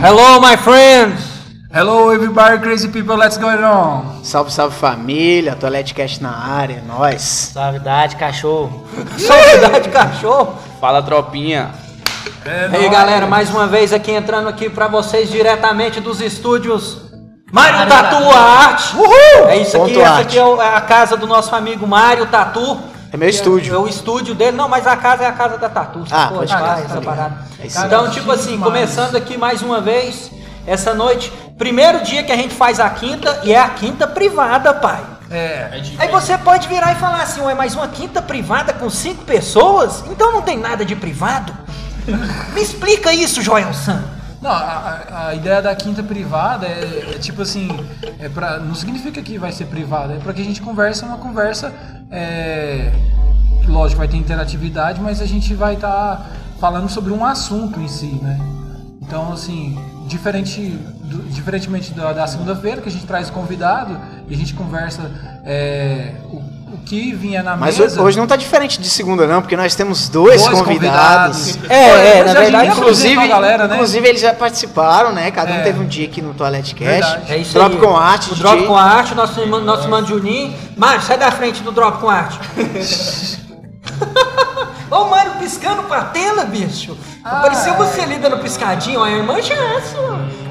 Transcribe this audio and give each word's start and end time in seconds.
Hello, 0.00 0.40
my 0.40 0.56
friends! 0.56 1.28
Hello 1.72 2.10
everybody, 2.10 2.62
crazy 2.62 2.88
people, 2.88 3.16
let's 3.16 3.36
go 3.36 3.48
on. 3.48 4.22
Salve, 4.24 4.52
salve 4.52 4.76
família, 4.76 5.56
Toilette 5.56 5.92
Cast 5.92 6.22
na 6.22 6.30
área, 6.30 6.80
nós. 6.86 7.20
Salvidade, 7.52 8.14
cachorro. 8.14 8.86
Saudade 9.18 9.88
cachorro! 9.88 10.56
Fala, 10.80 11.02
tropinha. 11.02 11.72
É 12.44 12.70
E 12.72 12.76
aí, 12.76 12.88
galera, 12.88 13.26
mais 13.26 13.50
uma 13.50 13.66
vez 13.66 13.92
aqui 13.92 14.12
entrando 14.12 14.48
aqui 14.48 14.70
pra 14.70 14.86
vocês 14.86 15.30
diretamente 15.30 16.00
dos 16.00 16.20
estúdios 16.20 17.09
Mário 17.52 17.88
Tatu 17.88 18.30
Arte. 18.30 18.96
Uhul! 18.96 19.48
É 19.48 19.56
isso 19.58 19.76
aqui, 19.76 19.94
Ponto 19.94 20.00
essa 20.00 20.10
arte. 20.12 20.38
aqui 20.38 20.38
é 20.38 20.64
é 20.64 20.76
a 20.76 20.80
casa 20.80 21.16
do 21.16 21.26
nosso 21.26 21.54
amigo 21.54 21.86
Mário 21.86 22.26
Tatu. 22.26 22.78
É 23.12 23.16
meu 23.16 23.28
estúdio. 23.28 23.74
É, 23.74 23.78
o 23.78 23.88
estúdio 23.88 24.34
dele, 24.34 24.56
não, 24.56 24.68
mas 24.68 24.86
a 24.86 24.96
casa 24.96 25.24
é 25.24 25.26
a 25.26 25.32
casa 25.32 25.58
da 25.58 25.68
Tatu. 25.68 26.04
Ah, 26.10 26.28
pô, 26.28 26.36
pode 26.36 26.54
crer, 26.54 26.84
essa 26.84 26.94
tá 26.94 27.00
parada. 27.00 27.36
É 27.58 27.66
isso. 27.66 27.84
Então, 27.84 28.08
tipo 28.10 28.30
assim, 28.30 28.56
começando 28.58 29.16
aqui 29.16 29.36
mais 29.36 29.62
uma 29.62 29.80
vez, 29.80 30.30
essa 30.64 30.94
noite, 30.94 31.32
primeiro 31.58 32.04
dia 32.04 32.22
que 32.22 32.30
a 32.30 32.36
gente 32.36 32.54
faz 32.54 32.78
a 32.78 32.88
quinta, 32.88 33.40
e 33.42 33.52
é 33.52 33.58
a 33.58 33.68
quinta 33.70 34.06
privada, 34.06 34.72
pai. 34.72 35.00
É, 35.28 35.82
Aí 35.98 36.08
você 36.08 36.36
pode 36.38 36.66
virar 36.68 36.92
e 36.92 36.96
falar 36.96 37.22
assim, 37.22 37.40
ué, 37.40 37.54
mas 37.54 37.74
uma 37.74 37.86
quinta 37.88 38.20
privada 38.22 38.72
com 38.72 38.88
cinco 38.90 39.24
pessoas? 39.24 40.04
Então 40.08 40.32
não 40.32 40.42
tem 40.42 40.58
nada 40.58 40.84
de 40.84 40.94
privado? 40.94 41.52
Me 42.52 42.60
explica 42.60 43.12
isso, 43.12 43.42
Joel 43.42 43.72
San. 43.74 44.02
Não, 44.40 44.50
a, 44.50 45.26
a- 45.28 45.34
ideia 45.34 45.60
da 45.60 45.74
quinta 45.74 46.02
privada 46.02 46.66
é, 46.66 47.12
é 47.14 47.18
tipo 47.18 47.42
assim, 47.42 47.68
é 48.18 48.28
pra, 48.28 48.58
não 48.58 48.74
significa 48.74 49.20
que 49.22 49.38
vai 49.38 49.52
ser 49.52 49.66
privada, 49.66 50.14
é 50.14 50.18
para 50.18 50.32
que 50.32 50.40
a 50.40 50.44
gente 50.44 50.62
converse 50.62 51.04
uma 51.04 51.18
conversa, 51.18 51.72
é, 52.10 52.92
lógico, 53.66 53.98
vai 53.98 54.08
ter 54.08 54.16
interatividade, 54.16 55.00
mas 55.00 55.20
a 55.20 55.26
gente 55.26 55.54
vai 55.54 55.74
estar 55.74 56.30
falando 56.58 56.88
sobre 56.88 57.12
um 57.12 57.24
assunto 57.24 57.80
em 57.80 57.88
si, 57.88 58.18
né? 58.22 58.38
Então, 59.02 59.32
assim, 59.32 59.78
diferente, 60.06 60.60
do- 61.04 61.22
diferentemente 61.30 61.92
da, 61.92 62.12
da 62.12 62.26
segunda-feira, 62.26 62.80
que 62.80 62.88
a 62.88 62.92
gente 62.92 63.06
traz 63.06 63.28
convidado 63.30 63.98
e 64.28 64.34
a 64.34 64.36
gente 64.36 64.54
conversa 64.54 65.10
é, 65.44 66.14
o, 66.30 66.42
o 66.72 66.78
que 66.78 67.12
vinha 67.14 67.42
na 67.42 67.56
Mas 67.56 67.78
mesa. 67.78 68.00
ho- 68.00 68.04
hoje 68.04 68.16
não 68.18 68.26
tá 68.26 68.36
diferente 68.36 68.80
de 68.80 68.88
segunda, 68.88 69.26
não, 69.26 69.40
porque 69.42 69.56
nós 69.56 69.74
temos 69.74 70.08
dois, 70.08 70.42
Dois 70.42 70.58
convidados. 70.60 71.52
convidados. 71.56 71.70
É, 71.70 72.18
é, 72.18 72.24
Mas 72.24 72.34
na 72.34 72.40
verdade, 72.40 72.68
Inclusive, 72.70 73.28
galera, 73.28 73.66
né? 73.68 73.74
inclusive 73.74 74.08
eles 74.08 74.20
já 74.20 74.32
participaram, 74.34 75.12
né? 75.12 75.30
Cada 75.30 75.52
um 75.52 75.56
É. 75.56 75.62
teve 75.62 75.80
um 75.80 75.86
dia 75.86 76.06
aqui 76.06 76.22
no 76.22 76.32
Toilette 76.34 76.74
Cast. 76.74 76.90
Verdade. 76.92 77.32
É 77.32 77.36
isso 77.38 77.52
Drop 77.54 77.74
aí. 77.74 77.80
com 77.80 77.96
arte, 77.96 78.26
O 78.30 78.34
DJ. 78.34 78.42
Drop 78.42 78.66
com 78.66 78.76
arte, 78.76 79.14
nosso, 79.14 79.40
irmão- 79.40 79.60
nosso 79.60 79.88
mano 79.88 80.06
Juninho. 80.06 80.54
Mário, 80.76 81.02
sai 81.02 81.18
da 81.18 81.30
frente 81.30 81.62
do 81.62 81.72
Drop 81.72 81.98
com 82.00 82.08
arte. 82.08 82.38
Ô, 84.90 85.04
Mário, 85.04 85.32
piscando 85.38 85.84
pra 85.84 86.02
tela, 86.04 86.44
bicho. 86.44 86.96
Parecia 87.22 87.74
você 87.74 88.00
ali 88.00 88.16
dando 88.18 88.38
piscadinho. 88.38 89.00
ó, 89.00 89.04
A 89.04 89.10
irmã 89.10 89.40
Jasso. 89.40 89.96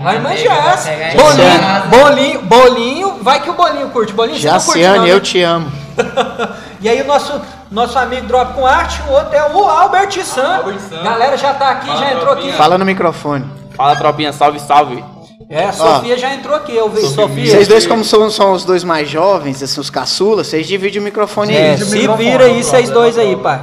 A 0.05 0.13
irmã 0.15 0.35
Jasso. 0.35 0.87
Bolinho, 1.17 1.89
bolinho, 1.89 2.41
bolinho. 2.43 3.23
Vai 3.23 3.41
que 3.41 3.49
o 3.49 3.53
bolinho 3.53 3.89
curte. 3.89 4.13
Bolinho, 4.13 4.39
você 4.39 4.47
não 4.47 4.53
curte 4.61 4.67
não, 4.79 4.81
Jaciane, 4.83 5.07
né? 5.09 5.13
eu 5.13 5.19
te 5.19 5.41
amo. 5.41 5.69
E 6.81 6.87
aí 6.87 7.01
o 7.01 7.05
nosso, 7.05 7.41
nosso 7.69 7.99
amigo 7.99 8.25
Drop 8.25 8.53
com 8.53 8.65
arte, 8.65 9.01
o 9.07 9.11
outro 9.11 9.35
é 9.35 9.51
o 9.53 9.63
Albert 9.67 10.11
San. 10.23 10.57
Albert 10.59 10.79
San. 10.79 11.03
Galera 11.03 11.35
já 11.37 11.53
tá 11.53 11.71
aqui, 11.71 11.87
Fala, 11.87 11.99
já 11.99 12.05
entrou 12.07 12.25
tropinha. 12.27 12.47
aqui. 12.49 12.57
Fala 12.57 12.77
no 12.77 12.85
microfone. 12.85 13.45
Fala, 13.75 13.95
tropinha. 13.97 14.31
Salve, 14.31 14.59
salve. 14.61 15.03
É, 15.49 15.65
a 15.65 15.71
Sofia 15.73 16.17
já 16.17 16.33
entrou 16.33 16.55
aqui, 16.55 16.73
eu 16.75 16.89
vi. 16.89 17.01
Sofia. 17.07 17.51
Vocês 17.51 17.67
dois, 17.67 17.85
como 17.85 18.03
são, 18.05 18.29
são 18.29 18.53
os 18.53 18.63
dois 18.63 18.83
mais 18.85 19.09
jovens, 19.09 19.61
assim, 19.61 19.81
os 19.81 19.89
caçulas, 19.89 20.47
vocês 20.47 20.65
dividem 20.67 21.01
o 21.01 21.03
microfone 21.03 21.53
É, 21.53 21.71
aí. 21.71 21.77
Se 21.79 21.85
microfone, 21.97 22.23
vira 22.29 22.43
aí, 22.45 22.63
vocês 22.63 22.89
dois 22.89 23.17
aí, 23.17 23.35
pai. 23.35 23.59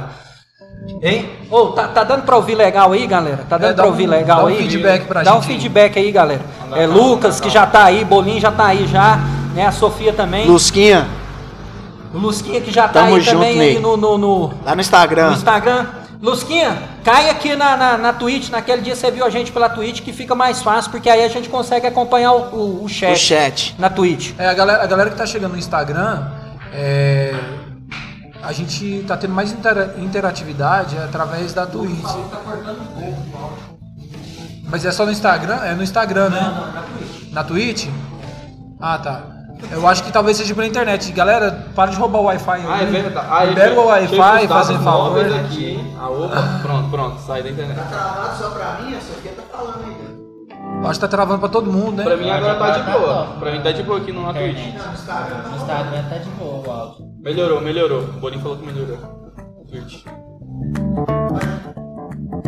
Hein? 1.01 1.29
Ô, 1.49 1.67
tá, 1.67 1.87
tá 1.87 2.03
dando 2.03 2.23
pra 2.23 2.35
ouvir 2.35 2.55
legal 2.55 2.91
aí, 2.91 3.05
galera? 3.07 3.45
Tá 3.49 3.57
dando 3.57 3.71
É, 3.71 3.73
dá 3.73 3.83
pra 3.83 3.87
ouvir 3.91 4.07
um- 4.07 4.11
legal 4.11 4.37
dá 4.39 4.43
um 4.43 4.47
aí? 4.47 4.57
feedback 4.57 5.05
pra 5.05 5.23
Dá 5.23 5.31
um 5.35 5.41
gente 5.41 5.51
aí. 5.53 5.59
feedback 5.59 5.97
aí, 5.99 6.11
galera. 6.11 6.41
É 6.75 6.85
Lucas, 6.85 7.39
que 7.39 7.49
já 7.49 7.65
tá 7.65 7.83
aí, 7.85 8.03
Bolinho 8.05 8.39
já 8.39 8.51
tá 8.51 8.65
aí 8.67 8.85
já, 8.87 9.19
né? 9.53 9.65
A 9.65 9.71
Sofia 9.71 10.13
também. 10.13 10.47
Lusquinha, 10.47 11.07
O 12.13 12.17
Lusquinha 12.19 12.61
que 12.61 12.71
já 12.71 12.87
tá 12.87 13.01
Tamo 13.01 13.15
aí 13.15 13.21
junto, 13.21 13.33
também 13.33 13.49
aí 13.51 13.73
Ney. 13.73 13.79
no, 13.79 13.97
no, 13.97 14.17
no, 14.17 14.53
lá 14.65 14.73
no 14.75 14.81
Instagram. 14.81 15.27
no 15.31 15.35
Instagram. 15.35 15.85
Lusquinha, 16.21 16.75
cai 17.03 17.29
aqui 17.29 17.55
na, 17.55 17.77
na, 17.77 17.97
na 17.97 18.13
Twitch. 18.13 18.49
Naquele 18.49 18.81
dia 18.81 18.95
você 18.95 19.11
viu 19.11 19.23
a 19.23 19.29
gente 19.29 19.51
pela 19.51 19.69
Twitch, 19.69 20.01
que 20.01 20.11
fica 20.11 20.33
mais 20.33 20.63
fácil, 20.63 20.89
porque 20.89 21.09
aí 21.09 21.23
a 21.23 21.27
gente 21.27 21.47
consegue 21.47 21.85
acompanhar 21.85 22.31
o, 22.33 22.55
o, 22.55 22.83
o 22.85 22.89
chat, 22.89 23.13
O 23.13 23.15
chat. 23.17 23.75
na 23.77 23.89
Twitch. 23.89 24.31
É, 24.37 24.47
a 24.47 24.53
galera, 24.53 24.83
a 24.83 24.87
galera 24.87 25.09
que 25.11 25.15
tá 25.15 25.25
chegando 25.27 25.51
no 25.51 25.59
Instagram, 25.59 26.25
é, 26.73 27.35
a 28.41 28.51
gente 28.51 29.03
tá 29.07 29.15
tendo 29.15 29.33
mais 29.33 29.51
intera- 29.51 29.93
interatividade 29.99 30.97
através 30.97 31.53
da 31.53 31.67
Twitch. 31.67 32.01
Mas 34.63 34.83
é 34.85 34.91
só 34.91 35.05
no 35.05 35.11
Instagram? 35.11 35.59
É 35.63 35.75
no 35.75 35.83
Instagram, 35.83 36.29
né? 36.29 36.73
Na 37.31 37.43
Twitch? 37.43 37.87
Ah, 38.81 38.97
tá. 38.97 39.23
Eu 39.71 39.87
acho 39.87 40.03
que 40.03 40.11
talvez 40.11 40.37
seja 40.37 40.53
pela 40.53 40.67
internet. 40.67 41.11
Galera, 41.11 41.65
para 41.75 41.91
de 41.91 41.97
roubar 41.97 42.19
o 42.19 42.23
Wi-Fi 42.25 42.51
aí. 42.51 42.65
Ah, 42.67 42.81
é 42.81 42.85
verdade. 42.85 43.27
Ah, 43.29 43.43
Libera 43.43 43.79
o 43.79 43.85
Wi-Fi, 43.85 44.47
fazendo 44.47 44.83
favor. 44.83 45.25
aqui, 45.25 45.65
hein? 45.65 45.95
Ah, 45.99 46.09
opa. 46.09 46.59
Pronto, 46.61 46.89
pronto. 46.89 47.19
Sai 47.21 47.43
da 47.43 47.49
internet. 47.49 47.79
Eu 50.79 50.89
acho 50.89 50.93
que 50.93 50.99
tá 50.99 51.07
travando 51.07 51.39
pra 51.39 51.49
todo 51.49 51.71
mundo, 51.71 52.03
Pra 52.03 52.15
né? 52.15 52.23
mim 52.23 52.29
agora 52.29 52.55
tá 52.55 52.71
de 52.71 52.83
boa. 52.91 53.25
Pra 53.39 53.51
mim 53.51 53.61
tá 53.61 53.71
de 53.71 53.83
boa 53.83 53.97
aqui 53.99 54.11
no 54.11 54.31
Twitch. 54.33 54.73
No 54.75 55.55
Instagram 55.57 56.03
tá 56.09 56.17
de 56.17 56.29
boa 56.31 56.67
o 56.67 56.71
áudio. 56.71 57.05
Melhorou, 57.21 57.61
melhorou. 57.61 58.01
O 58.01 58.13
Bolinho 58.19 58.41
falou 58.41 58.57
que 58.57 58.65
melhorou. 58.65 58.97
Twitch. 59.69 60.03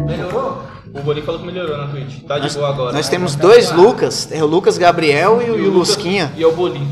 Melhorou? 0.06 0.62
O 0.94 1.01
Bolinho 1.01 1.25
falou 1.25 1.40
que 1.41 1.45
melhorou 1.45 1.78
na 1.78 1.88
Twitch. 1.88 2.23
Tá 2.23 2.40
de 2.40 2.50
boa 2.53 2.69
agora. 2.69 2.94
Nós 2.94 3.07
temos 3.09 3.35
dois 3.35 3.72
Lucas, 3.72 4.28
é 4.31 4.44
o 4.44 4.47
Lucas 4.47 4.78
Gabriel 4.78 5.41
e 5.41 5.45
o, 5.45 5.47
e 5.47 5.62
o 5.62 5.72
Lucas- 5.72 5.90
Lusquinha. 5.90 6.31
E 6.35 6.44
é 6.44 6.47
o 6.47 6.51
Bolinho. 6.51 6.88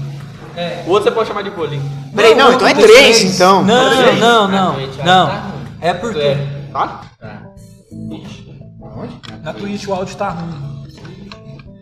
O 0.86 0.90
outro 0.92 1.04
você 1.10 1.12
pode 1.12 1.28
chamar 1.28 1.42
de 1.44 1.50
Bolinho. 1.52 1.84
Peraí, 2.16 2.34
não, 2.36 2.54
então 2.54 2.68
é 2.68 2.74
três, 2.74 3.24
então. 3.24 3.64
Não, 3.64 4.14
não, 4.16 4.48
não, 4.48 4.74
Twitch, 4.76 4.98
não. 4.98 5.28
tá. 5.28 5.52
É 5.82 5.94
porque... 5.94 6.20
É. 6.20 6.48
Tá? 6.74 7.02
Na 9.44 9.54
Twitch 9.54 9.88
o 9.88 9.94
áudio 9.94 10.16
tá 10.16 10.30
ruim. 10.30 10.78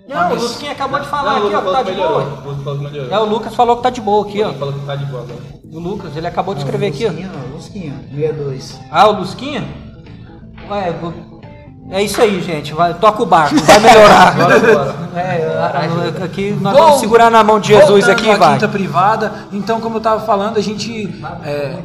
Não, 0.07 0.31
o 0.31 0.35
Lusquinha 0.35 0.71
acabou 0.71 0.99
de 0.99 1.07
falar 1.07 1.39
Não, 1.39 1.43
o 1.43 1.47
aqui, 1.47 1.55
ó, 1.55 1.61
que 1.61 1.71
tá 1.71 1.83
de 1.83 1.91
melhorou. 1.91 2.21
boa. 2.21 2.41
O 2.45 2.49
Lucas 2.49 2.63
falou 2.63 2.77
que 2.79 2.83
melhorou. 2.85 3.11
É, 3.13 3.19
o 3.19 3.25
Lucas 3.25 3.55
falou 3.55 3.77
que 3.77 3.83
tá 3.83 3.89
de 3.89 4.01
boa 4.01 4.27
aqui, 4.27 4.43
ó. 4.43 4.49
Ele 4.49 4.57
falou 4.59 4.73
que 4.73 4.79
tá 4.85 4.95
de 4.95 5.05
boa 5.05 5.23
agora. 5.23 5.39
O 5.73 5.79
Lucas, 5.79 6.15
ele 6.15 6.27
acabou 6.27 6.53
de 6.53 6.61
escrever 6.61 6.87
aqui, 6.87 7.05
ó. 7.07 7.53
Lusquinha, 7.55 7.93
62. 8.13 8.79
Ah, 8.91 9.07
o 9.07 9.13
Lusquinha? 9.19 9.67
Ué, 10.69 10.89
o- 11.01 11.35
é 11.91 12.01
isso 12.01 12.19
aí, 12.19 12.41
gente. 12.41 12.73
Vai, 12.73 12.93
toca 12.95 13.21
o 13.21 13.25
barco, 13.27 13.55
vai 13.57 13.79
melhorar. 13.79 14.33
Bora, 14.35 14.59
bora. 14.59 14.95
É, 15.15 15.45
a- 15.57 16.21
a- 16.21 16.25
aqui 16.25 16.51
nós 16.59 16.73
Bom, 16.73 16.79
vamos 16.83 16.99
segurar 16.99 17.29
na 17.29 17.43
mão 17.43 17.59
de 17.59 17.67
Jesus 17.69 18.09
aqui, 18.09 18.29
à 18.29 18.35
vai. 18.37 18.53
quinta 18.53 18.67
privada. 18.67 19.31
Então, 19.51 19.79
como 19.79 19.97
eu 19.97 20.01
tava 20.01 20.25
falando, 20.25 20.57
a 20.57 20.61
gente. 20.61 21.13
é, 21.43 21.77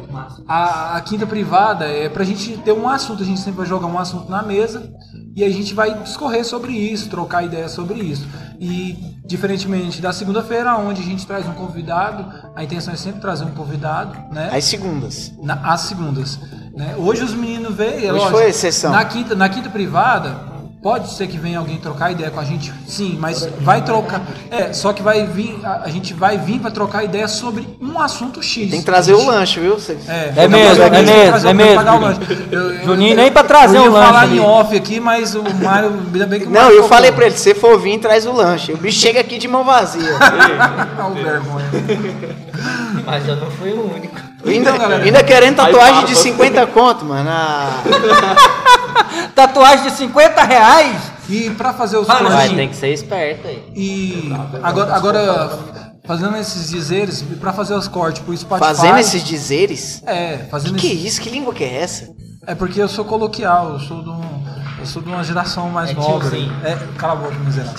a, 0.47 0.97
a 0.97 1.01
quinta 1.01 1.25
privada 1.27 1.85
é 1.85 2.09
pra 2.09 2.23
gente 2.23 2.57
ter 2.57 2.71
um 2.73 2.87
assunto. 2.89 3.21
A 3.21 3.25
gente 3.25 3.39
sempre 3.39 3.59
vai 3.59 3.65
jogar 3.67 3.87
um 3.87 3.99
assunto 3.99 4.29
na 4.29 4.41
mesa 4.41 4.91
e 5.35 5.43
a 5.43 5.49
gente 5.49 5.73
vai 5.73 5.93
discorrer 5.99 6.43
sobre 6.43 6.73
isso, 6.73 7.09
trocar 7.09 7.43
ideias 7.43 7.71
sobre 7.71 7.99
isso. 7.99 8.27
E, 8.59 8.97
diferentemente 9.31 10.01
da 10.01 10.11
segunda-feira, 10.11 10.75
onde 10.75 11.01
a 11.01 11.05
gente 11.05 11.25
traz 11.25 11.47
um 11.47 11.53
convidado, 11.53 12.25
a 12.53 12.63
intenção 12.63 12.93
é 12.93 12.97
sempre 12.97 13.21
trazer 13.21 13.45
um 13.45 13.51
convidado, 13.51 14.13
né? 14.31 14.49
As 14.51 14.65
segundas. 14.65 15.31
Na- 15.41 15.73
às 15.73 15.81
segundas. 15.81 16.37
Né? 16.75 16.95
Hoje 16.97 17.23
os 17.23 17.33
meninos 17.33 17.73
veio. 17.73 17.93
é 17.93 18.11
Hoje 18.11 18.11
lógico, 18.11 18.31
foi 18.31 18.49
exceção. 18.49 18.91
Na 18.91 19.05
quinta, 19.05 19.33
na 19.33 19.47
quinta 19.47 19.69
privada, 19.69 20.35
pode 20.81 21.13
ser 21.13 21.27
que 21.27 21.37
venha 21.37 21.59
alguém 21.59 21.77
trocar 21.77 22.11
ideia 22.11 22.31
com 22.31 22.39
a 22.39 22.43
gente, 22.43 22.73
sim, 22.87 23.15
mas 23.19 23.47
vai 23.61 23.83
trocar. 23.83 24.21
É, 24.49 24.73
só 24.73 24.91
que 24.93 25.01
vai 25.03 25.25
vir. 25.27 25.59
A, 25.63 25.81
a 25.85 25.89
gente 25.89 26.13
vai 26.13 26.37
vir 26.37 26.59
para 26.59 26.71
trocar 26.71 27.03
ideia 27.03 27.27
sobre 27.27 27.67
um 27.79 27.99
assunto 27.99 28.41
X. 28.41 28.69
Tem 28.71 28.79
que 28.79 28.85
trazer 28.85 29.13
o 29.13 29.25
lanche, 29.25 29.59
viu? 29.59 29.79
Cê- 29.79 29.97
É, 30.07 30.33
É 30.35 30.47
mesmo, 30.47 30.83
eu 30.83 30.87
é 30.87 30.89
mesmo, 30.89 31.27
trazer 31.27 31.47
é 31.47 31.51
o- 31.51 31.55
mesmo, 31.55 31.75
pagar 31.75 31.91
o 31.91 31.99
Juninho. 32.01 32.19
lanche. 32.19 32.47
Eu- 32.51 32.73
eu- 32.73 32.83
Juninho 32.85 33.15
nem 33.15 33.31
pra 33.31 33.43
trazer 33.43 33.77
eu 33.77 33.81
um 33.81 33.85
ia 33.85 33.91
lanche 33.91 34.07
falar 34.07 34.21
ali. 34.21 34.37
em 34.37 34.39
off 34.41 34.75
aqui, 34.75 34.99
mas 34.99 35.35
o 35.35 35.43
Mário, 35.63 35.89
ainda 36.13 36.25
bem 36.25 36.39
que 36.39 36.45
o 36.47 36.49
Não, 36.49 36.61
Mário 36.61 36.75
eu 36.75 36.81
tocou. 36.83 36.89
falei 36.89 37.11
pra 37.11 37.25
ele, 37.27 37.35
se 37.37 37.43
você 37.43 37.55
for 37.55 37.79
vir, 37.79 37.99
traz 37.99 38.25
o 38.25 38.31
lanche. 38.31 38.71
O 38.73 38.77
bicho 38.77 38.99
chega 38.99 39.19
aqui 39.21 39.37
de 39.37 39.47
mão 39.47 39.63
vazia. 39.63 40.01
O 41.11 41.13
vergonha. 41.13 41.69
Mas 43.05 43.27
eu 43.27 43.35
não 43.35 43.49
fui 43.51 43.71
o 43.71 43.93
único. 43.93 44.15
Ainda, 44.45 44.71
galera. 44.77 45.03
ainda 45.03 45.23
querendo 45.23 45.55
tatuagem 45.57 46.05
de 46.05 46.13
fala. 46.13 46.23
50 46.23 46.67
conto, 46.67 47.05
mano. 47.05 47.29
Ah, 47.29 47.81
Tatuagem 49.35 49.85
de 49.89 49.97
50 49.97 50.43
reais? 50.43 50.97
E 51.29 51.49
para 51.51 51.73
fazer 51.73 51.97
os 51.97 52.07
Fala, 52.07 52.29
cortes- 52.29 52.49
Sim. 52.49 52.55
tem 52.55 52.69
que 52.69 52.75
ser 52.75 52.89
esperto 52.93 53.47
aí. 53.47 53.63
E 53.75 54.31
agora, 54.61 54.93
agora 54.95 55.59
fazendo 56.05 56.35
esses 56.37 56.69
dizeres, 56.69 57.21
para 57.39 57.53
fazer 57.53 57.73
os 57.73 57.87
cortes 57.87 58.21
pro 58.21 58.35
Spotify. 58.35 58.67
fazendo 58.67 58.97
esses 58.97 59.23
dizeres. 59.23 60.01
É, 60.05 60.39
fazendo 60.49 60.75
Que 60.75 60.89
que 60.89 60.91
é 60.91 61.07
isso? 61.07 61.21
Que 61.21 61.29
língua 61.29 61.53
que 61.53 61.63
é 61.63 61.81
essa? 61.81 62.09
É 62.45 62.55
porque 62.55 62.81
eu 62.81 62.87
sou 62.89 63.05
coloquial, 63.05 63.73
eu 63.73 63.79
sou 63.79 64.01
de 64.03 64.09
um. 64.09 64.21
Eu 64.81 64.85
sou 64.87 64.99
de 65.01 65.09
uma 65.09 65.23
geração 65.23 65.69
mais 65.69 65.91
É 65.91 65.93
nova. 65.93 66.19
tiozinho. 66.27 66.51
É, 66.63 66.75
cala 66.97 67.13
a 67.13 67.15
boca, 67.17 67.35
miserável. 67.45 67.73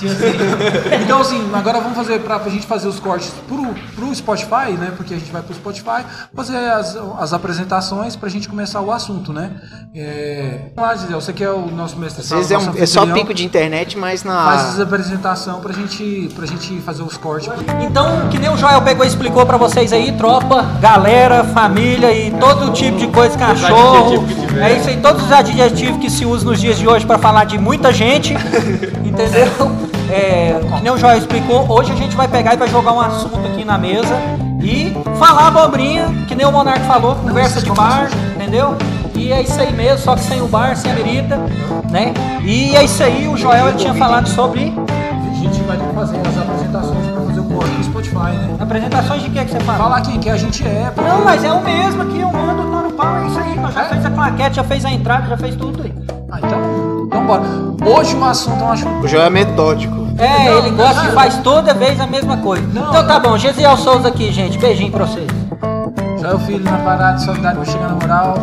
então, 1.02 1.20
assim, 1.20 1.50
agora 1.52 1.80
vamos 1.80 1.96
fazer 1.96 2.20
pra, 2.20 2.38
pra 2.38 2.48
gente 2.50 2.64
fazer 2.64 2.86
os 2.86 3.00
cortes 3.00 3.32
pro, 3.48 3.74
pro 3.96 4.14
Spotify, 4.14 4.70
né? 4.78 4.92
Porque 4.96 5.12
a 5.12 5.18
gente 5.18 5.32
vai 5.32 5.42
pro 5.42 5.52
Spotify, 5.54 6.04
fazer 6.34 6.56
as, 6.56 6.96
as 7.18 7.32
apresentações 7.32 8.14
pra 8.14 8.28
gente 8.28 8.48
começar 8.48 8.80
o 8.80 8.92
assunto, 8.92 9.32
né? 9.32 9.50
É... 9.94 10.70
Vamos 10.76 10.90
lá, 10.90 10.96
Gisele, 10.96 11.14
você 11.14 11.32
que 11.32 11.42
é 11.42 11.50
o 11.50 11.66
nosso 11.72 11.96
mestre 11.98 12.22
Às 12.22 12.30
vezes 12.30 12.50
é, 12.52 12.58
um- 12.58 12.72
é 12.76 12.86
só 12.86 13.04
pico 13.06 13.34
de 13.34 13.44
internet, 13.44 13.98
mas 13.98 14.22
Faz 14.22 14.68
as 14.70 14.76
na. 14.78 14.84
apresentação 14.84 15.60
pra 15.60 15.72
gente, 15.72 16.30
pra 16.36 16.46
gente 16.46 16.80
fazer 16.82 17.02
os 17.02 17.16
cortes. 17.16 17.50
Então, 17.82 18.28
que 18.30 18.38
nem 18.38 18.48
o 18.48 18.56
Joel 18.56 18.80
pegou 18.82 19.04
e 19.04 19.08
explicou 19.08 19.44
pra 19.44 19.56
vocês 19.56 19.92
aí, 19.92 20.12
tropa, 20.12 20.62
galera, 20.80 21.42
família 21.44 22.12
e 22.12 22.30
todo 22.30 22.70
tipo 22.72 22.96
de 22.96 23.08
coisa, 23.08 23.36
cachorro. 23.36 24.24
É 24.60 24.76
isso 24.78 24.88
aí, 24.88 24.98
todos 25.00 25.24
os 25.24 25.32
adjetivos 25.32 25.98
que 26.00 26.08
se 26.10 26.24
usam 26.24 26.50
nos 26.50 26.60
dias 26.60 26.78
de 26.78 26.86
hoje 26.86 26.91
pra 27.04 27.18
falar 27.18 27.44
de 27.44 27.58
muita 27.58 27.92
gente. 27.92 28.34
entendeu? 29.04 29.72
É, 30.10 30.60
que 30.76 30.82
nem 30.82 30.92
o 30.92 30.98
Joel 30.98 31.16
explicou, 31.18 31.64
hoje 31.70 31.92
a 31.92 31.96
gente 31.96 32.14
vai 32.14 32.28
pegar 32.28 32.52
e 32.54 32.56
vai 32.58 32.68
jogar 32.68 32.92
um 32.92 33.00
assunto 33.00 33.38
aqui 33.46 33.64
na 33.64 33.78
mesa 33.78 34.14
e 34.62 34.94
falar 35.18 35.48
abobrinha, 35.48 36.06
que 36.28 36.34
nem 36.34 36.46
o 36.46 36.52
Monark 36.52 36.80
falou, 36.86 37.14
conversa 37.16 37.60
de 37.62 37.70
bar, 37.70 38.08
entendeu? 38.36 38.76
E 39.14 39.32
é 39.32 39.40
isso 39.40 39.58
aí 39.60 39.72
mesmo, 39.72 39.98
só 39.98 40.14
que 40.14 40.20
sem 40.22 40.40
o 40.42 40.46
bar, 40.46 40.76
sem 40.76 40.92
a 40.92 40.94
merita, 40.94 41.36
né? 41.90 42.12
E 42.42 42.76
é 42.76 42.84
isso 42.84 43.02
aí, 43.02 43.26
o 43.26 43.36
Joel 43.36 43.68
ele 43.68 43.78
tinha 43.78 43.94
falado 43.94 44.28
sobre 44.28 44.72
A 44.76 45.34
gente 45.34 45.60
vai 45.62 45.76
ter 45.78 45.86
que 45.88 45.94
fazer 45.94 46.16
as 46.18 46.38
apresentações 46.38 47.06
pra 47.06 47.22
fazer 47.22 47.40
o 47.40 47.44
corte 47.44 47.70
no 47.70 47.84
Spotify, 47.84 48.16
né? 48.36 48.56
apresentações 48.60 49.22
de 49.22 49.30
que, 49.30 49.44
que 49.44 49.50
você 49.52 49.60
fala? 49.60 49.78
Falar 49.78 50.00
quem 50.02 50.20
que 50.20 50.28
a 50.28 50.36
gente 50.36 50.62
é. 50.66 50.90
porque- 50.94 51.08
Não, 51.10 51.24
mas 51.24 51.42
é 51.42 51.52
o 51.52 51.62
mesmo 51.62 52.02
aqui, 52.02 52.20
eu 52.20 52.30
mando 52.30 52.70
lá 52.70 52.82
no 52.82 52.92
pau, 52.92 53.16
é 53.16 53.26
isso 53.26 53.38
aí. 53.38 53.58
Nós 53.58 53.74
já 53.74 53.84
fez 53.86 54.04
a 54.04 54.10
claquete, 54.10 54.56
já 54.56 54.64
fez 54.64 54.84
a 54.84 54.90
entrada, 54.90 55.26
já 55.28 55.36
fez 55.38 55.56
tudo 55.56 55.82
aí. 55.82 55.92
Ah, 56.30 56.38
então, 56.42 56.61
então 57.12 57.26
bora. 57.26 57.42
Hoje 57.84 58.16
o 58.16 58.24
assunto 58.24 58.62
é 58.62 58.64
um 58.64 58.72
assunto 58.72 59.04
O 59.04 59.08
Joel 59.08 59.24
é 59.24 59.30
metódico. 59.30 60.08
É, 60.18 60.58
ele 60.58 60.70
gosta 60.70 61.02
de 61.02 61.12
faz 61.12 61.36
toda 61.38 61.74
vez 61.74 62.00
a 62.00 62.06
mesma 62.06 62.38
coisa. 62.38 62.66
Não, 62.72 62.88
então 62.88 63.06
tá 63.06 63.20
bom, 63.20 63.36
Gesiel 63.36 63.76
Souza 63.76 64.08
aqui, 64.08 64.32
gente. 64.32 64.58
Beijinho 64.58 64.90
pra 64.90 65.04
vocês. 65.04 65.26
Já 66.20 66.34
o 66.34 66.38
filho 66.40 66.64
na 66.64 66.78
parada, 66.78 67.18
solidário 67.18 67.58
vai 67.58 67.66
chegar 67.66 67.88
na 67.88 67.94
moral. 67.94 68.34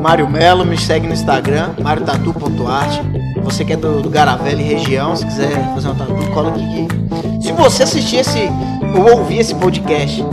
Mário 0.00 0.28
Melo, 0.28 0.64
me 0.64 0.76
segue 0.76 1.06
no 1.06 1.12
Instagram, 1.12 1.70
mariotatu.art. 1.80 3.00
Você 3.42 3.64
que 3.64 3.72
é 3.72 3.76
do, 3.76 4.00
do 4.00 4.10
Garavelli 4.10 4.62
região, 4.62 5.14
se 5.16 5.24
quiser 5.24 5.74
fazer 5.74 5.88
um 5.88 5.94
tatu, 5.94 6.30
cola 6.32 6.50
aqui. 6.50 6.88
Se 7.40 7.52
você 7.52 7.84
assistir 7.84 8.16
esse, 8.16 8.50
ou 8.96 9.18
ouvir 9.18 9.38
esse 9.38 9.54
podcast, 9.54 10.24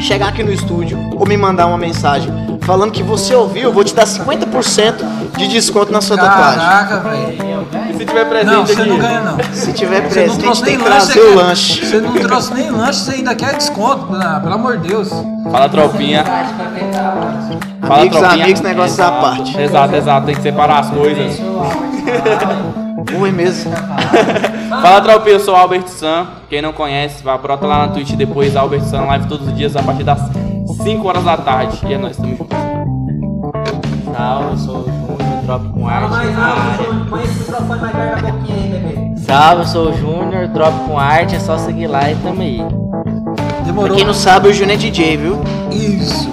chegar 0.00 0.28
aqui 0.28 0.42
no 0.42 0.52
estúdio 0.52 0.98
ou 1.18 1.26
me 1.26 1.36
mandar 1.36 1.66
uma 1.66 1.78
mensagem 1.78 2.30
falando 2.64 2.90
que 2.92 3.02
você 3.02 3.34
ouviu, 3.34 3.64
eu 3.64 3.72
vou 3.72 3.84
te 3.84 3.94
dar 3.94 4.04
50% 4.04 4.94
de 5.36 5.48
desconto 5.48 5.92
na 5.92 6.00
sua 6.00 6.16
tatuagem. 6.16 6.60
Caraca, 6.60 6.98
velho. 7.00 7.66
E 7.90 7.94
se 7.94 8.04
tiver 8.06 8.24
presente 8.28 8.52
Não, 8.52 8.66
você 8.66 8.72
aqui? 8.80 8.88
não 8.90 8.98
ganha 8.98 9.20
não. 9.20 9.38
Se 9.52 9.72
tiver 9.72 9.96
Você 9.96 10.02
não 10.02 10.10
presente, 10.10 10.38
trouxe 10.42 10.62
tem 10.64 10.76
nem 10.76 10.84
que 10.84 10.90
lanche. 10.90 11.06
trazer 11.06 11.20
você 11.20 11.26
o 11.28 11.34
lanche. 11.36 11.86
Você 11.86 12.00
não 12.00 12.12
trouxe 12.12 12.54
nem 12.54 12.70
lanche, 12.70 12.98
você 13.00 13.10
ainda 13.12 13.34
quer 13.34 13.56
desconto. 13.56 14.06
Ah, 14.14 14.40
pelo 14.42 14.54
amor 14.54 14.78
de 14.78 14.88
Deus. 14.88 15.08
Fala, 15.50 15.68
tropinha. 15.68 16.24
Fala, 16.24 18.00
Amigos, 18.00 18.18
tropinha. 18.18 18.44
amigos, 18.44 18.60
negócios 18.62 19.00
à 19.00 19.10
parte. 19.12 19.60
Exato, 19.60 19.94
exato. 19.96 20.26
Tem 20.26 20.34
que 20.34 20.42
separar 20.42 20.80
as 20.80 20.90
coisas. 20.90 21.38
Oi 23.20 23.30
mesmo. 23.32 23.72
Fala, 24.82 25.00
tropinha. 25.00 25.36
Eu 25.36 25.40
sou 25.40 25.54
o 25.54 25.56
Albert 25.56 25.88
Sam. 25.88 26.26
Quem 26.48 26.62
não 26.62 26.72
conhece, 26.72 27.22
vai 27.22 27.36
brota 27.38 27.66
lá 27.66 27.86
na 27.86 27.92
Twitch 27.92 28.12
depois. 28.12 28.56
Albert 28.56 28.82
Sam 28.84 29.02
live 29.06 29.26
todos 29.26 29.46
os 29.48 29.56
dias 29.56 29.76
a 29.76 29.82
partir 29.82 30.04
das 30.04 30.20
5 30.82 31.06
horas 31.06 31.24
da 31.24 31.36
tarde. 31.36 31.78
E 31.86 31.94
é 31.94 31.98
nóis, 31.98 32.16
tamo 32.16 32.36
junto. 32.36 32.56
Salve, 34.12 34.50
eu 34.50 34.58
sou 34.58 34.76
o 34.78 34.84
Júnior, 34.84 35.42
Drop 35.44 35.68
com 35.70 35.88
Arte 35.88 36.32
na 36.32 36.44
área. 36.44 37.04
põe 37.08 37.22
esse 37.22 37.38
microfone 37.38 37.80
mais 37.80 37.92
perto 37.92 38.22
da 38.22 38.32
boquinha 38.32 38.56
aí, 38.56 38.68
bebê. 38.68 39.20
Salve, 39.20 39.62
eu 39.62 39.66
sou 39.66 39.90
o 39.90 39.96
Júnior, 39.96 40.48
Drop 40.48 40.72
com 40.86 40.98
Arte, 40.98 41.36
é 41.36 41.40
só 41.40 41.56
seguir 41.58 41.86
lá 41.86 42.10
e 42.10 42.16
tamo 42.16 42.42
aí. 42.42 42.58
Pra 42.58 43.64
Demorou. 43.64 43.96
quem 43.96 44.04
não 44.04 44.14
sabe, 44.14 44.48
o 44.48 44.52
Júnior 44.52 44.74
é 44.74 44.76
DJ, 44.76 45.16
viu? 45.16 45.40
Isso. 45.70 46.28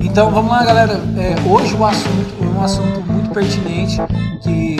Então 0.00 0.30
vamos 0.30 0.50
lá, 0.50 0.64
galera. 0.64 1.00
É, 1.16 1.34
hoje 1.48 1.74
o 1.74 1.84
assunto 1.84 2.34
é 2.42 2.58
um 2.58 2.62
assunto 2.62 3.00
muito 3.10 3.30
pertinente 3.30 4.00
que 4.42 4.76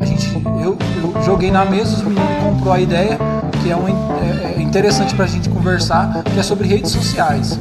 a 0.00 0.04
gente 0.04 0.32
eu, 0.62 0.78
eu 1.02 1.22
joguei 1.22 1.50
na 1.50 1.64
mesa, 1.64 1.96
os 1.96 2.02
meninos 2.02 2.42
comprou 2.42 2.72
a 2.72 2.80
ideia 2.80 3.18
que 3.62 3.70
é, 3.70 3.76
um, 3.76 3.88
é, 3.88 4.54
é 4.56 4.62
interessante 4.62 5.14
pra 5.14 5.26
gente 5.26 5.48
conversar, 5.48 6.22
que 6.22 6.38
é 6.38 6.42
sobre 6.42 6.66
redes 6.66 6.90
sociais. 6.90 7.58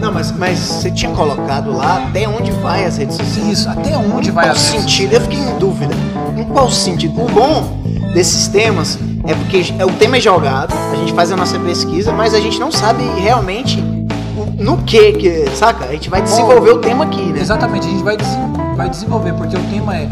Não, 0.00 0.12
mas, 0.12 0.30
mas 0.32 0.58
você 0.58 0.90
tinha 0.90 1.10
colocado 1.12 1.72
lá 1.76 2.04
até 2.08 2.28
onde 2.28 2.50
vai 2.52 2.84
as 2.84 2.96
redes 2.98 3.16
sociais. 3.16 3.48
Isso, 3.48 3.68
até 3.68 3.96
onde 3.96 4.30
vai 4.30 4.44
qual 4.46 4.54
a 4.54 4.58
sentido? 4.58 5.12
Eu 5.14 5.20
fiquei 5.22 5.38
em 5.38 5.58
dúvida. 5.58 5.94
Em 6.36 6.44
qual 6.44 6.70
sentido? 6.70 7.20
O 7.22 7.28
bom 7.28 7.78
desses 8.14 8.46
temas 8.48 8.98
é 9.26 9.34
porque 9.34 9.74
é- 9.78 9.84
o 9.84 9.90
tema 9.92 10.16
é 10.16 10.20
jogado, 10.20 10.72
a 10.92 10.96
gente 10.96 11.12
faz 11.12 11.32
a 11.32 11.36
nossa 11.36 11.58
pesquisa, 11.58 12.12
mas 12.12 12.32
a 12.32 12.40
gente 12.40 12.58
não 12.60 12.70
sabe 12.70 13.02
realmente 13.20 13.82
no 14.58 14.78
que, 14.78 15.12
que 15.12 15.50
saca? 15.56 15.84
A 15.86 15.92
gente 15.92 16.08
vai 16.08 16.22
desenvolver 16.22 16.70
o 16.70 16.78
tema 16.78 17.04
aqui, 17.04 17.20
né? 17.32 17.40
Exatamente, 17.40 17.86
a 17.86 17.90
gente 17.90 18.02
vai, 18.04 18.16
vai 18.76 18.88
desenvolver, 18.88 19.32
porque 19.34 19.56
o 19.56 19.60
tema 19.64 19.96
é 19.96 20.08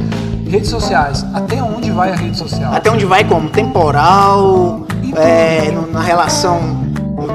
redes 0.48 0.68
sociais. 0.68 1.24
Até 1.32 1.62
onde 1.62 1.90
vai 1.90 2.10
a 2.12 2.16
rede 2.16 2.36
social? 2.36 2.72
Até 2.74 2.90
onde 2.90 3.04
vai 3.04 3.24
como? 3.24 3.48
Temporal, 3.48 4.80
é, 5.16 5.70
no- 5.72 5.90
na 5.90 6.00
relação, 6.00 6.85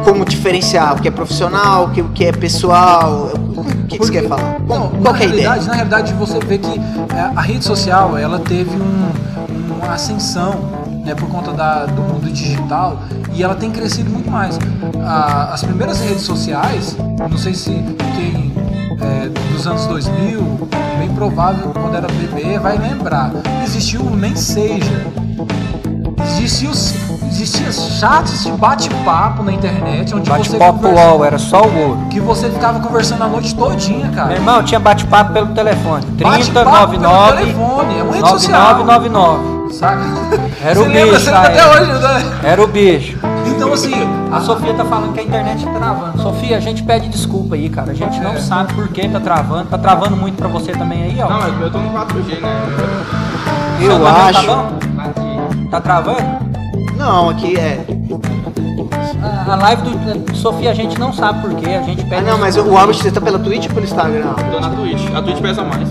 como 0.04 0.26
diferenciar 0.26 0.96
o 0.96 1.02
que 1.02 1.08
é 1.08 1.12
profissional, 1.12 1.86
o 1.86 1.90
que, 1.92 2.02
o 2.02 2.10
que 2.10 2.26
é 2.26 2.32
pessoal, 2.32 3.32
o 3.36 3.88
que, 3.88 3.98
você 3.98 4.12
quer 4.12 4.28
falar? 4.28 4.58
Não, 4.68 4.90
Qual 4.90 5.16
é 5.16 5.20
a 5.20 5.26
ideia? 5.26 5.42
realidade, 5.42 5.68
na 5.68 5.74
realidade 5.74 6.14
você 6.14 6.40
vê 6.40 6.58
que 6.58 6.80
é, 7.16 7.32
a 7.36 7.42
rede 7.42 7.64
social 7.66 8.18
ela 8.18 8.40
teve 8.40 8.72
um- 8.72 9.12
uma 9.84 9.94
ascensão 9.94 10.56
né, 11.04 11.16
por 11.16 11.28
conta 11.30 11.52
da- 11.52 11.86
do 11.88 12.02
mundo 12.02 12.32
digital 12.32 13.00
e 13.34 13.42
ela 13.44 13.56
tem 13.56 13.72
crescido 13.72 14.10
muito 14.10 14.30
mais. 14.30 14.58
A- 15.04 15.50
as 15.54 15.64
primeiras 15.64 16.00
redes 16.00 16.22
sociais, 16.22 16.96
não 17.30 17.38
sei 17.38 17.54
se 17.54 17.72
quem 18.16 18.52
é, 19.02 19.30
dos 19.54 19.66
anos 19.66 19.88
2000, 19.88 20.70
bem 21.00 21.10
provável 21.16 21.70
quando 21.74 21.96
era 21.96 22.08
bebê 22.08 22.60
vai 22.60 22.78
lembrar, 22.78 23.32
existiu 23.66 24.02
o 24.02 24.12
Messenger. 24.16 25.08
Existia, 26.24 26.70
os- 27.31 27.39
existia 27.42 27.72
chats 27.72 28.44
de 28.44 28.51
bate-papo 28.51 29.44
na 29.44 29.51
internet 29.54 30.13
onde 30.16 30.30
você 30.30 30.57
Bate-papo 30.57 30.88
UOL, 30.88 31.25
era 31.25 31.38
só 31.38 31.62
o 31.63 31.78
ouro. 31.88 32.07
que 32.10 32.19
você 32.19 32.50
ficava 32.50 32.80
conversando 32.80 33.24
a 33.24 33.28
noite 33.28 33.56
todinha, 33.56 34.10
cara. 34.10 34.28
Meu 34.28 34.38
irmão, 34.38 34.63
tinha 34.63 34.80
bate-papo 34.80 35.33
pelo 35.33 35.48
telefone. 35.48 36.06
Bate-papo 36.06 36.18
pelo 36.18 37.00
3099 37.00 37.38
telefone, 37.38 38.00
é 38.00 38.04
uma 38.04 38.13
rede 38.16 38.30
social. 38.30 38.62
9999. 38.78 39.62
Saca? 39.74 40.01
Era 40.62 40.75
Você 40.75 40.80
o 40.81 40.83
lembra, 40.88 41.18
bicho, 41.18 41.25
lembra 41.25 41.39
ah, 41.39 41.44
até 41.48 41.60
é. 41.60 41.68
hoje, 41.68 41.92
né? 42.04 42.39
Era 42.44 42.62
o 42.63 42.68
bicho. 42.68 43.18
Então 43.48 43.74
assim, 43.74 43.94
A 44.31 44.39
Sofia 44.42 44.74
tá 44.74 44.83
falando 44.86 45.13
que 45.13 45.19
a 45.19 45.24
internet 45.24 45.66
tá 45.66 45.72
travando. 45.72 46.22
Sofia, 46.22 46.57
a 46.57 46.60
gente 46.60 46.83
pede 46.83 47.07
desculpa 47.10 47.56
aí, 47.56 47.69
cara. 47.69 47.92
A 47.92 47.94
gente 47.94 48.19
não 48.21 48.38
sabe 48.38 48.73
por 48.73 48.88
que 48.90 49.07
tá 49.09 49.19
travando. 49.19 49.66
Tá 49.69 49.78
travando 49.78 50.16
muito 50.16 50.35
pra 50.38 50.47
você 50.47 50.71
também 50.73 51.04
aí, 51.04 51.18
ó. 51.21 51.30
Não, 51.30 51.40
mas 51.40 51.61
eu 51.61 51.71
tô 51.71 51.78
no 51.80 51.90
4G, 51.92 52.40
né? 52.42 52.64
Eu 53.81 53.92
Seu 53.97 54.00
cabelo 54.06 54.28
acho. 54.28 54.45
Tá, 54.47 54.56
bom? 54.56 55.68
tá 55.69 55.81
travando? 55.81 56.41
Não, 57.02 57.30
aqui 57.30 57.58
é. 57.58 57.80
A, 59.24 59.54
a 59.54 59.56
live 59.56 59.81
do 59.81 60.36
Sofia 60.36 60.70
a 60.70 60.74
gente 60.74 61.00
não 61.00 61.12
sabe 61.12 61.42
por 61.42 61.56
que. 61.56 61.68
A 61.68 61.81
gente 61.81 62.04
pede 62.06 62.16
Ah, 62.28 62.31
não, 62.31 62.38
mas 62.38 62.56
o. 62.58 62.78
Albert, 62.78 62.96
você 62.98 63.12
tá 63.12 63.20
pela 63.20 63.40
Twitch 63.40 63.66
ou 63.68 63.74
pelo 63.74 63.86
Instagram? 63.86 64.34
Tô 64.52 64.60
na 64.60 64.70
Twitch. 64.70 65.02
A 65.16 65.22
Twitch 65.22 65.40
pesa 65.42 65.64
mais. 65.64 65.90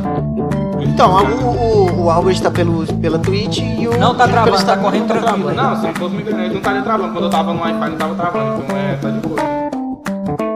Então, 0.80 1.16
o, 1.16 2.00
o, 2.00 2.04
o 2.04 2.10
Albert 2.10 2.40
tá 2.40 2.50
pelo, 2.50 2.86
pela 2.94 3.18
Twitch 3.18 3.58
e 3.58 3.88
o. 3.88 3.98
Não 3.98 4.14
tá 4.14 4.24
pelo 4.24 4.32
travando, 4.34 4.50
tá 4.52 4.56
Instagram. 4.62 4.82
correndo 4.84 5.06
tranquilo 5.08 5.48
aí. 5.48 5.56
Não, 5.56 5.76
se 5.76 5.86
não 5.86 5.94
fosse 5.94 6.10
minha 6.14 6.22
internet, 6.22 6.50
não 6.50 6.58
estaria 6.58 6.82
travando. 6.82 7.12
Quando 7.12 7.24
eu 7.24 7.30
tava 7.30 7.52
no 7.54 7.60
Wi-Fi, 7.60 7.90
não 7.90 7.96
tava 7.96 8.14
travando. 8.14 8.62
Então 8.64 8.76
é, 8.76 8.94
tá 8.96 9.10
de 9.10 9.18
boa. 9.20 9.40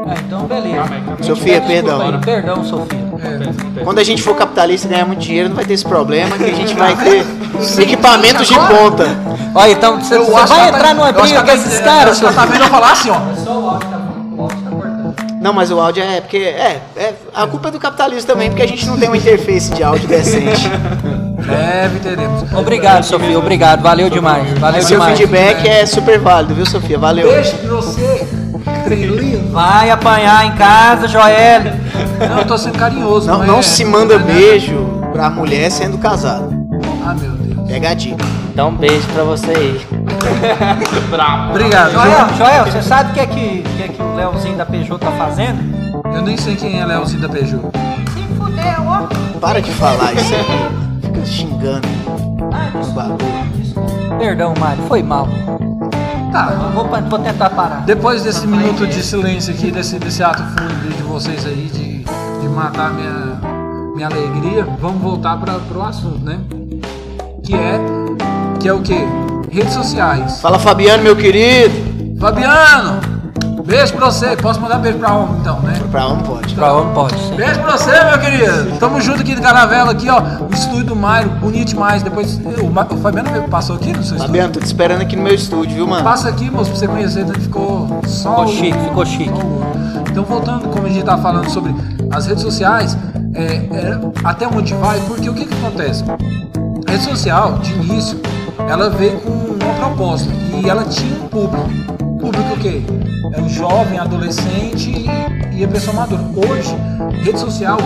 É, 0.07 0.21
então 0.27 0.41
beleza. 0.47 0.77
Calma 0.77 0.95
aí, 0.95 1.01
calma 1.01 1.17
aí. 1.19 1.25
Sofia, 1.25 1.61
desculpa 1.61 1.67
perdão. 1.69 2.01
aí. 2.01 2.19
Perdão, 2.21 2.65
Sofia. 2.65 2.99
Acontece. 3.09 3.85
Quando 3.85 3.99
a 3.99 4.05
gente 4.05 4.23
for 4.23 4.37
capitalista 4.37 4.87
e 4.87 4.91
ganhar 4.91 5.05
muito 5.07 5.21
dinheiro, 5.21 5.49
não 5.49 5.57
vai 5.57 5.65
ter 5.65 5.75
esse 5.75 5.85
problema, 5.85 6.37
que 6.39 6.45
a 6.45 6.55
gente 6.55 6.75
vai 6.75 6.95
ter 6.97 7.25
equipamentos 7.79 8.47
de 8.49 8.55
ponta. 8.55 9.07
Olha, 9.55 9.73
então 9.73 10.01
você, 10.01 10.17
eu 10.17 10.25
você 10.25 10.47
vai 10.47 10.59
ela 10.61 10.69
entrar 10.69 10.89
tá- 10.89 10.95
numa 10.95 11.09
eu 11.09 11.13
briga 11.13 11.29
que 11.29 11.41
com 11.41 11.47
tá- 11.47 11.55
esses 11.55 11.79
eu 11.79 11.85
caras, 11.85 12.11
acho 12.23 12.27
que 12.29 12.35
tá 12.35 12.47
vendo 12.47 12.63
eu 12.65 12.69
falar 12.69 12.93
assim, 12.93 13.11
ó. 13.11 13.21
Só 13.45 13.51
o 13.59 13.69
áudio 13.71 13.89
tá, 13.89 13.99
o 14.37 14.43
áudio 14.43 14.59
tá 14.63 14.71
cortando. 14.71 15.15
Não, 15.41 15.53
mas 15.53 15.71
o 15.71 15.79
áudio 15.81 16.03
é 16.03 16.21
porque. 16.21 16.39
É, 16.39 16.81
é 16.97 17.13
a 17.35 17.47
culpa 17.47 17.69
é 17.69 17.71
do 17.71 17.79
capitalismo 17.79 18.27
também, 18.27 18.49
porque 18.51 18.63
a 18.63 18.67
gente 18.69 18.87
não 18.87 18.97
tem 18.97 19.09
uma 19.09 19.17
interface 19.17 19.71
de 19.73 19.83
áudio 19.83 20.09
decente. 20.09 20.69
Deve, 21.47 21.99
teremos. 22.01 22.51
Obrigado, 22.53 23.05
Sofia. 23.05 23.39
Obrigado. 23.39 23.83
Valeu 23.83 24.09
demais. 24.09 24.59
Valeu 24.59 24.81
Seu 24.83 24.99
demais. 24.99 25.19
feedback 25.19 25.69
é 25.69 25.85
super 25.85 26.19
válido, 26.19 26.55
viu, 26.55 26.65
Sofia? 26.65 26.99
Valeu. 26.99 27.29
Beijo 27.31 27.57
pra 27.59 27.75
você, 27.77 28.27
lindo. 28.89 29.53
Vai 29.53 29.91
apanhar 29.91 30.47
em 30.47 30.53
casa, 30.53 31.07
Joel. 31.07 31.61
Não, 32.29 32.39
eu 32.39 32.45
tô 32.47 32.57
sendo 32.57 32.79
carinhoso. 32.79 33.27
Não, 33.27 33.43
é- 33.43 33.47
não 33.47 33.63
se 33.63 33.85
manda 33.85 34.15
é- 34.15 34.19
beijo 34.19 34.75
pra 35.13 35.29
mulher 35.29 35.71
sendo 35.71 35.99
casada. 35.99 36.49
Ah, 37.07 37.15
meu 37.15 37.31
Deus. 37.33 37.44
Pega 37.75 37.91
a 37.91 37.95
dica. 37.95 38.25
Então, 38.53 38.69
um 38.69 38.77
beijo 38.77 39.05
pra 39.09 39.25
você 39.25 39.51
aí. 39.51 39.87
Bravo. 41.11 41.51
Obrigado. 41.51 41.91
Joel, 41.91 42.29
Joel, 42.39 42.67
você 42.67 42.81
sabe 42.81 43.11
o 43.11 43.15
que 43.15 43.19
é 43.19 43.27
que, 43.27 43.63
que, 43.63 43.83
é 43.83 43.89
que 43.89 44.01
o 44.01 44.15
Leozinho 44.15 44.57
da 44.57 44.65
Peugeot 44.65 44.97
tá 45.01 45.11
fazendo? 45.11 45.59
Eu 46.15 46.23
nem 46.23 46.37
sei 46.37 46.55
quem 46.55 46.81
é 46.81 46.87
Leozinho 46.87 47.23
da 47.23 47.29
Peugeot. 47.29 47.63
Se 48.15 48.23
fudeu, 48.37 48.87
ó. 48.87 49.41
Para 49.41 49.61
de 49.61 49.73
falar 49.73 50.13
isso 50.13 50.35
aí. 50.37 51.27
xingando. 51.27 51.89
Um 52.77 52.93
bagulho. 52.93 54.19
Perdão, 54.21 54.55
Mário, 54.57 54.85
foi 54.85 55.03
mal. 55.03 55.27
Tá. 56.31 56.71
Vou, 56.73 56.87
vou 56.87 57.19
tentar 57.19 57.51
parar. 57.51 57.81
Depois 57.81 58.23
desse 58.23 58.47
minuto 58.47 58.87
de 58.87 59.03
silêncio 59.03 59.53
aqui, 59.53 59.73
desse, 59.73 59.99
desse 59.99 60.23
ato 60.23 60.45
fúnebre 60.45 60.95
de 60.97 61.03
vocês 61.03 61.45
aí, 61.45 61.69
de, 61.73 62.05
de 62.41 62.49
matar 62.49 62.93
minha, 62.93 63.41
minha 63.97 64.07
alegria, 64.07 64.65
vamos 64.81 65.03
voltar 65.03 65.39
para 65.39 65.59
o 65.77 65.83
assunto, 65.83 66.25
né? 66.25 66.39
Que 67.45 67.55
é, 67.55 67.81
que 68.61 68.69
é 68.69 68.73
o 68.73 68.81
quê? 68.81 69.05
Redes 69.51 69.75
sociais. 69.75 70.41
Fala, 70.41 70.59
Fabiano, 70.59 71.03
meu 71.03 71.15
querido. 71.15 72.17
Fabiano, 72.19 73.01
beijo 73.67 73.93
pra 73.95 74.07
você. 74.07 74.35
Posso 74.37 74.61
mandar 74.61 74.79
beijo 74.79 74.99
pra 74.99 75.15
homem 75.15 75.37
então, 75.41 75.61
né? 75.61 75.75
Pra 75.91 76.07
onde 76.09 76.25
pode? 76.25 76.55
Pra 76.55 76.73
onde 76.75 76.95
pode 76.95 77.19
ser. 77.21 77.35
Beijo 77.37 77.61
pra 77.61 77.77
você, 77.77 77.91
meu 78.05 78.19
querido. 78.19 78.79
Tamo 78.79 79.01
junto 79.01 79.21
aqui 79.21 79.35
do 79.35 79.43
Caravela, 79.43 79.93
aqui, 79.93 80.09
ó. 80.09 80.21
O 80.21 80.49
estúdio 80.53 80.87
do 80.87 80.97
Mário, 80.97 81.31
bonito 81.33 81.69
demais. 81.69 82.03
Depois, 82.03 82.41
o, 82.63 82.71
Ma- 82.71 82.87
o 82.91 82.97
Fabiano 82.97 83.29
passou 83.49 83.77
aqui 83.77 83.89
no 83.89 83.95
seu 84.03 84.03
estúdio? 84.17 84.27
Fabiano, 84.27 84.53
tô 84.53 84.61
te 84.61 84.67
esperando 84.67 85.03
aqui 85.03 85.15
no 85.17 85.23
meu 85.23 85.35
estúdio, 85.35 85.75
viu, 85.77 85.87
mano? 85.87 86.03
Passa 86.03 86.29
aqui, 86.31 86.51
moço, 86.51 86.71
pra 86.71 86.79
você 86.81 86.89
conhecer, 86.89 87.21
então 87.21 87.41
ficou 87.41 88.01
só. 88.07 88.31
Ficou 88.31 88.45
o- 88.45 88.49
chique, 88.49 88.79
ficou 88.79 89.07
chique. 89.07 89.31
o- 89.31 89.65
Então, 90.11 90.25
voltando, 90.25 90.69
como 90.69 90.87
a 90.87 90.89
gente 90.89 91.05
tá 91.05 91.19
falando 91.19 91.49
sobre 91.51 91.75
as 92.11 92.27
redes 92.27 92.43
sociais, 92.43 92.97
é, 93.35 93.43
é, 93.45 93.99
até 94.25 94.47
onde 94.49 94.73
vai, 94.75 94.99
porque 95.01 95.29
o 95.29 95.35
que 95.35 95.45
que 95.45 95.55
acontece? 95.55 96.05
Rede 96.95 97.07
social, 97.07 97.59
de 97.59 97.73
início, 97.73 98.21
ela 98.71 98.89
veio 98.89 99.19
com 99.19 99.31
uma 99.31 99.75
proposta 99.75 100.31
e 100.63 100.71
ela 100.71 100.85
tinha 100.85 101.25
um 101.25 101.27
público. 101.27 101.69
Público 102.21 102.55
o 102.55 102.57
quê? 102.57 102.83
É 103.33 103.41
o 103.41 103.49
jovem, 103.49 103.99
adolescente 103.99 105.05
e 105.53 105.65
a 105.65 105.67
pessoa 105.67 105.97
madura. 105.97 106.23
Hoje, 106.37 106.73
rede 107.25 107.41
social, 107.41 107.79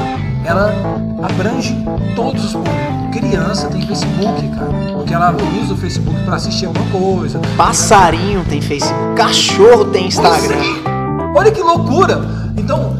ela 0.44 0.74
abrange 1.22 1.74
todos 2.14 2.44
os 2.44 2.52
públicos. 2.52 2.78
Criança 3.10 3.68
tem 3.68 3.80
Facebook, 3.80 4.46
cara, 4.48 4.92
porque 4.92 5.14
ela 5.14 5.34
usa 5.62 5.72
o 5.72 5.76
Facebook 5.78 6.22
para 6.26 6.36
assistir 6.36 6.66
alguma 6.66 6.90
coisa. 6.90 7.40
Passarinho 7.56 8.44
tem 8.44 8.60
Facebook, 8.60 9.16
cachorro 9.16 9.86
tem 9.86 10.08
Instagram. 10.08 10.60
Olha 11.34 11.50
que 11.50 11.62
loucura! 11.62 12.20
Então, 12.58 12.94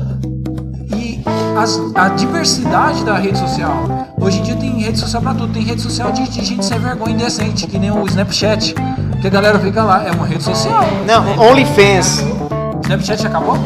as- 1.59 1.81
a 1.95 2.09
diversidade 2.11 3.05
da 3.05 3.17
rede 3.19 3.39
social. 3.39 3.83
Hoje 4.21 4.39
em 4.39 4.43
dia 4.43 4.57
tem 4.57 4.81
rede 4.81 4.99
social 4.99 5.23
pra 5.23 5.35
tudo. 5.35 5.53
Tem 5.53 5.63
rede 5.63 5.81
social 5.83 6.13
de, 6.13 6.29
de 6.29 6.45
gente 6.45 6.65
sem 6.65 6.79
vergonha 6.79 7.13
indecente, 7.15 7.67
que 7.67 7.79
nem 7.79 7.91
o 7.91 8.07
Snapchat. 8.07 8.75
Que 9.21 9.27
a 9.27 9.31
galera 9.31 9.59
fica 9.59 9.83
lá. 9.83 10.05
É 10.07 10.11
uma 10.13 10.27
rede 10.27 10.43
social. 10.45 10.81
Não, 11.07 11.39
OnlyFans. 11.51 12.25
Snapchat 12.85 13.27
acabou? 13.27 13.57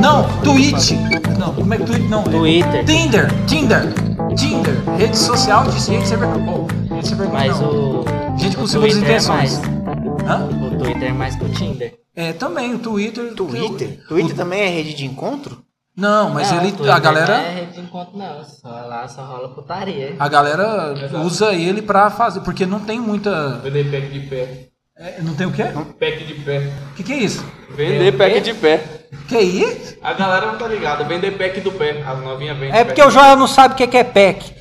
Não, 0.00 0.24
Twitch. 0.42 0.92
Não, 1.38 1.52
como 1.54 1.74
é 1.74 1.78
que 1.78 1.84
Twitch? 1.84 2.08
Não, 2.08 2.20
é 2.20 2.24
Twitter. 2.24 2.84
Tinder, 2.84 3.32
Tinder, 3.46 3.92
Tinder. 4.36 4.82
Rede 4.96 5.16
social 5.16 5.64
de 5.64 5.80
gente 5.80 6.06
sem 6.06 6.16
vergonha. 6.16 6.46
Oh, 6.90 6.94
gente 6.94 7.08
sem 7.08 7.16
vergonha 7.16 7.48
Mas 7.48 7.60
não. 7.60 7.68
o. 7.70 8.04
Gente 8.36 8.56
com 8.56 8.62
o 8.64 8.68
segundas 8.68 8.96
é 8.96 9.00
intenções. 9.00 9.58
mais. 9.60 10.28
Hã? 10.28 10.46
O 10.46 10.78
Twitter 10.78 11.08
é 11.08 11.12
mais 11.12 11.34
que 11.36 11.44
o 11.44 11.48
Tinder. 11.48 11.94
É, 12.16 12.32
também, 12.32 12.74
o 12.74 12.78
Twitter. 12.78 13.34
Twitter? 13.34 13.98
o- 14.04 14.08
Twitter 14.08 14.36
também 14.36 14.60
é 14.60 14.68
rede 14.68 14.94
de 14.94 15.04
encontro? 15.04 15.58
Não, 15.96 16.30
mas 16.30 16.50
Não, 16.50 16.64
ele. 16.64 16.90
A 16.90 16.98
galera. 16.98 17.38
Não 17.38 17.44
é 17.44 17.50
rede 17.50 17.72
de 17.74 17.80
encontro, 17.80 18.18
não. 18.18 18.44
Só 18.44 18.68
lá 18.68 19.06
só 19.06 19.22
rola 19.22 19.48
putaria. 19.48 20.16
A 20.18 20.28
galera 20.28 20.92
usa 21.24 21.52
ele 21.52 21.80
pra 21.82 22.10
fazer, 22.10 22.40
porque 22.40 22.66
não 22.66 22.80
tem 22.80 22.98
muita. 22.98 23.60
Vender 23.62 23.90
pack 23.90 24.08
de 24.08 24.20
pé. 24.26 24.68
é, 24.98 25.22
não 25.22 25.34
tem 25.34 25.46
o 25.46 25.52
quê? 25.52 25.64
Pack 25.98 26.24
de 26.24 26.34
pé. 26.34 26.72
O 26.90 26.94
que, 26.94 27.02
que 27.04 27.12
é 27.12 27.16
isso? 27.18 27.44
Vender 27.76 28.12
pack 28.12 28.40
de 28.40 28.54
pé. 28.54 28.82
Que 29.28 29.36
é 29.36 29.42
isso? 29.42 29.96
A 30.02 30.12
galera 30.12 30.46
não 30.46 30.58
tá 30.58 30.66
ligada. 30.66 31.04
Vender 31.04 31.38
pack 31.38 31.60
do 31.60 31.70
pé. 31.70 32.02
As 32.04 32.18
novinhas 32.20 32.58
vendem. 32.58 32.76
É 32.78 32.84
porque 32.84 33.02
o 33.02 33.10
Joel 33.10 33.36
não 33.36 33.46
sabe 33.46 33.74
o 33.74 33.76
que 33.76 33.86
que 33.86 33.96
é 33.96 34.04
pack. 34.04 34.52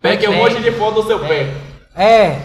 Pack 0.00 0.24
é 0.24 0.30
um 0.30 0.36
monte 0.36 0.60
de 0.60 0.70
foto 0.72 1.02
do 1.02 1.06
seu 1.08 1.18
pé. 1.20 1.52
É, 1.94 2.38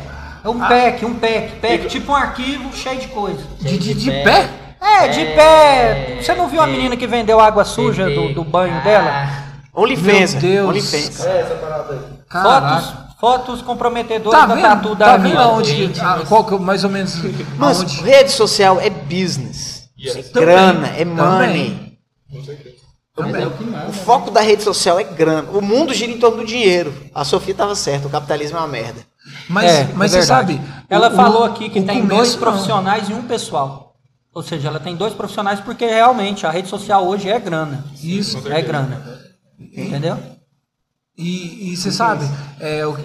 é 0.43 0.50
um 0.50 0.59
pack, 0.59 1.05
um 1.05 1.13
pack, 1.15 1.55
pack, 1.62 1.88
tipo 1.88 2.12
um 2.12 2.15
arquivo 2.15 2.75
cheio 2.75 3.00
de 3.00 3.07
coisa. 3.07 3.43
De, 3.59 3.77
de, 3.77 3.93
de 3.93 4.12
pé. 4.12 4.24
pé? 4.24 4.50
É, 4.79 5.07
de 5.07 5.22
É, 5.22 5.36
pé. 5.36 6.17
Você 6.22 6.34
não 6.36 6.48
viu 6.48 6.62
a 6.62 6.67
é. 6.67 6.72
menina 6.72 6.96
que 6.98 7.07
vendeu 7.07 7.39
água 7.39 7.63
suja 7.65 8.10
do, 8.10 8.34
do 8.34 8.43
banho 8.43 8.81
dela? 8.84 9.10
Ah, 9.12 9.43
OnlyFans. 9.74 10.34
Meu 10.34 10.41
Deus. 10.41 10.69
OnlyFans. 10.69 11.17
Fotos, 11.17 12.25
Caraca. 12.29 13.07
fotos 13.19 13.62
comprometedoras 13.62 14.39
Tá 14.39 14.46
da 14.46 14.55
vendo? 14.55 14.63
tatu 14.63 14.96
da 14.96 15.05
Tá 15.05 15.17
vendo 15.17 15.39
aonde? 15.39 15.91
Ah, 16.00 16.17
mas- 16.19 16.27
qual 16.27 16.43
que, 16.46 16.55
mais 16.60 16.84
ou 16.84 16.89
menos. 16.89 17.15
Mas 17.57 17.79
aonde? 17.79 18.01
rede 18.03 18.31
social 18.31 18.79
é 18.79 18.89
business. 18.89 19.88
É 20.03 20.22
Também, 20.22 20.46
grana, 20.46 20.88
é 20.96 21.03
money. 21.05 21.98
Também. 23.15 23.48
O 23.88 23.93
foco 23.93 24.29
da 24.29 24.41
rede 24.41 24.62
social 24.62 25.00
é 25.00 25.03
grana. 25.03 25.50
O 25.51 25.60
mundo 25.62 25.91
gira 25.93 26.12
em 26.12 26.19
torno 26.19 26.38
do 26.38 26.46
dinheiro. 26.46 26.93
A 27.15 27.24
Sofia 27.24 27.55
tava 27.55 27.74
certa, 27.74 28.07
o 28.07 28.12
capitalismo 28.12 28.57
é 28.57 28.62
uma 28.62 28.67
merda. 28.67 29.01
Mas, 29.50 29.72
É, 29.72 29.88
mas 29.96 30.13
é 30.13 30.22
você 30.22 30.27
sabe. 30.27 30.62
Ela 30.88 31.10
o- 31.10 31.15
falou 31.15 31.43
aqui 31.43 31.67
que 31.69 31.81
tem 31.81 32.01
começo, 32.01 32.07
dois 32.15 32.34
não. 32.34 32.39
profissionais 32.39 33.10
e 33.10 33.13
um 33.13 33.24
pessoal. 33.24 33.87
Ou 34.38 34.44
seja, 34.44 34.67
ela 34.67 34.79
tem 34.79 34.96
dois 34.96 35.13
profissionais 35.15 35.60
porque 35.60 35.84
realmente 35.84 36.46
a 36.46 36.51
rede 36.51 36.67
social 36.70 37.08
hoje 37.08 37.27
é 37.27 37.39
grana. 37.39 37.84
Isso. 38.03 38.38
É 38.48 38.62
grana. 38.62 39.01
Entendeu? 39.60 40.15
E, 41.17 41.72
e 41.72 41.75
você 41.75 41.91
sabe, 41.91 42.24
é, 42.60 42.86
o- 42.86 42.96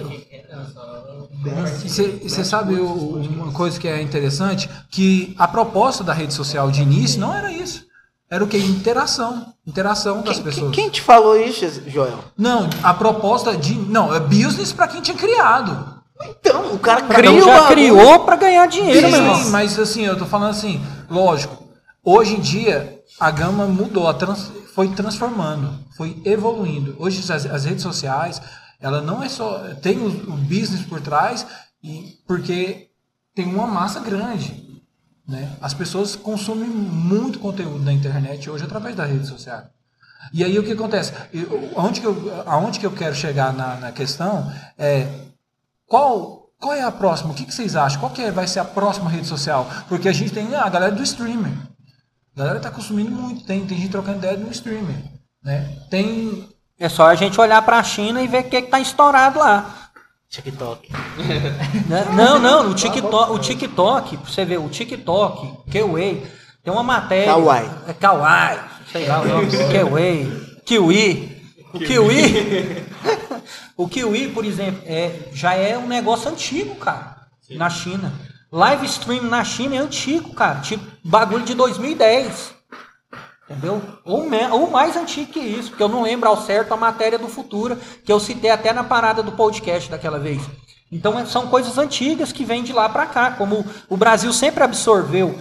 você 1.82 2.20
você 2.22 2.44
sabe 2.44 2.74
o- 2.74 3.16
uma 3.16 3.50
coisa 3.50 3.80
que 3.80 3.88
é 3.88 4.02
interessante? 4.02 4.68
Que 4.90 5.34
a 5.38 5.48
proposta 5.48 6.04
da 6.04 6.12
rede 6.12 6.34
social 6.34 6.70
de 6.70 6.82
início 6.82 7.18
não 7.18 7.34
era 7.34 7.50
isso. 7.50 7.82
Era 8.30 8.44
o 8.44 8.46
que? 8.46 8.58
Interação. 8.58 9.46
Interação 9.66 10.20
das 10.20 10.34
Quem, 10.36 10.44
pessoas. 10.44 10.74
quem 10.74 10.90
te 10.90 11.00
falou 11.00 11.34
isso, 11.40 11.64
Joel? 11.86 12.18
Não, 12.36 12.68
a 12.82 12.92
proposta 12.92 13.56
de. 13.56 13.72
Não, 13.74 14.14
é 14.14 14.20
business 14.20 14.70
pra 14.70 14.86
quem 14.86 15.00
tinha 15.00 15.16
criado. 15.16 16.02
Então, 16.24 16.72
o 16.74 16.78
cara 16.78 17.00
Então 17.18 17.36
o 17.36 17.40
já 17.40 17.66
criou 17.66 18.20
pra 18.20 18.36
ganhar 18.36 18.66
dinheiro. 18.68 19.08
Sim, 19.10 19.50
mas 19.50 19.76
assim, 19.78 20.02
eu 20.06 20.16
tô 20.16 20.24
falando 20.24 20.50
assim, 20.50 20.80
lógico. 21.12 21.62
Hoje 22.02 22.34
em 22.34 22.40
dia, 22.40 23.00
a 23.20 23.30
gama 23.30 23.66
mudou, 23.66 24.12
trans- 24.14 24.50
foi 24.74 24.88
transformando, 24.94 25.78
foi 25.96 26.20
evoluindo. 26.24 26.96
Hoje 26.98 27.20
as, 27.32 27.46
as 27.46 27.64
redes 27.64 27.82
sociais, 27.82 28.40
ela 28.80 29.00
não 29.00 29.22
é 29.22 29.28
só. 29.28 29.58
Tem 29.80 29.98
o, 29.98 30.06
o 30.08 30.36
business 30.36 30.82
por 30.82 31.00
trás, 31.00 31.46
e, 31.84 32.18
porque 32.26 32.88
tem 33.34 33.46
uma 33.54 33.66
massa 33.66 34.00
grande. 34.00 34.82
Né? 35.28 35.56
As 35.60 35.72
pessoas 35.72 36.16
consomem 36.16 36.68
muito 36.68 37.38
conteúdo 37.38 37.84
na 37.84 37.92
internet 37.92 38.50
hoje 38.50 38.64
através 38.64 38.96
da 38.96 39.04
rede 39.04 39.26
social. 39.28 39.62
E 40.32 40.42
aí 40.42 40.58
o 40.58 40.64
que 40.64 40.72
acontece? 40.72 41.12
Eu- 41.32 41.70
aonde, 41.76 42.00
que 42.00 42.06
eu, 42.06 42.42
aonde 42.46 42.80
que 42.80 42.86
eu 42.86 42.92
quero 42.92 43.14
chegar 43.14 43.52
na, 43.52 43.76
na 43.76 43.92
questão 43.92 44.52
é 44.78 45.06
qual, 45.86 46.41
qual 46.62 46.72
é 46.74 46.82
a 46.82 46.92
próxima? 46.92 47.32
O 47.32 47.34
que, 47.34 47.44
que 47.44 47.52
vocês 47.52 47.74
acham? 47.74 47.98
Qual 47.98 48.12
que 48.12 48.22
é- 48.22 48.30
vai 48.30 48.46
ser 48.46 48.60
a 48.60 48.64
próxima 48.64 49.10
rede 49.10 49.26
social? 49.26 49.68
Porque 49.88 50.08
a 50.08 50.12
gente 50.12 50.32
tem 50.32 50.54
a 50.54 50.68
galera 50.68 50.92
do 50.92 51.02
streamer. 51.02 51.52
A 52.34 52.38
galera 52.38 52.58
está 52.58 52.70
consumindo 52.70 53.10
muito. 53.10 53.44
Tem, 53.44 53.66
tem 53.66 53.76
gente 53.76 53.90
trocando 53.90 54.18
ideia 54.18 54.36
no 54.38 54.50
streamer. 54.52 54.94
Né? 55.44 55.68
Tem. 55.90 56.48
É 56.78 56.88
só 56.88 57.08
a 57.08 57.14
gente 57.16 57.38
olhar 57.40 57.60
pra 57.62 57.82
China 57.82 58.22
e 58.22 58.28
ver 58.28 58.44
o 58.44 58.48
que, 58.48 58.62
que 58.62 58.70
tá 58.70 58.78
estourado 58.78 59.40
lá. 59.40 59.90
TikTok. 60.30 60.88
Né? 61.88 62.06
Não, 62.14 62.38
não, 62.38 62.70
o 62.70 62.74
TikTok, 62.74 63.32
o 63.32 63.38
TikTok, 63.38 64.16
você 64.16 64.44
ver, 64.44 64.58
o 64.58 64.68
TikTok, 64.68 65.70
Kiwi, 65.70 66.26
tem 66.62 66.72
uma 66.72 66.82
matéria. 66.82 67.26
Kawaii. 67.34 67.70
É 67.86 67.92
Kawaii, 67.92 68.60
sei 68.90 69.06
lá 69.06 69.20
o 69.20 69.28
nome, 69.28 69.48
Kiwi, 69.50 70.60
Kiwi. 70.64 71.42
O 71.74 71.78
Kiwi, 71.78 72.84
o 73.76 73.88
Kiwi, 73.88 74.28
por 74.28 74.44
exemplo, 74.44 74.82
é, 74.86 75.28
já 75.32 75.54
é 75.54 75.76
um 75.78 75.86
negócio 75.86 76.30
antigo, 76.30 76.74
cara, 76.76 77.16
na 77.50 77.68
China. 77.70 78.12
Live 78.50 78.84
stream 78.86 79.22
na 79.24 79.42
China 79.44 79.76
é 79.76 79.78
antigo, 79.78 80.34
cara, 80.34 80.60
tipo 80.60 80.84
bagulho 81.04 81.44
de 81.44 81.54
2010. 81.54 82.52
Entendeu? 83.48 83.82
Ou, 84.04 84.28
me- 84.28 84.46
ou 84.48 84.70
mais 84.70 84.96
antigo 84.96 85.32
que 85.32 85.40
isso, 85.40 85.70
porque 85.70 85.82
eu 85.82 85.88
não 85.88 86.02
lembro 86.02 86.28
ao 86.28 86.40
certo 86.40 86.72
a 86.72 86.76
matéria 86.76 87.18
do 87.18 87.28
Futura, 87.28 87.76
que 88.04 88.10
eu 88.12 88.18
citei 88.20 88.50
até 88.50 88.72
na 88.72 88.84
parada 88.84 89.22
do 89.22 89.32
podcast 89.32 89.90
daquela 89.90 90.18
vez. 90.18 90.40
Então 90.90 91.18
é- 91.18 91.26
são 91.26 91.48
coisas 91.48 91.76
antigas 91.78 92.32
que 92.32 92.44
vêm 92.44 92.62
de 92.62 92.72
lá 92.72 92.88
para 92.88 93.06
cá, 93.06 93.32
como 93.32 93.64
o 93.88 93.96
Brasil 93.96 94.32
sempre 94.32 94.62
absorveu. 94.64 95.38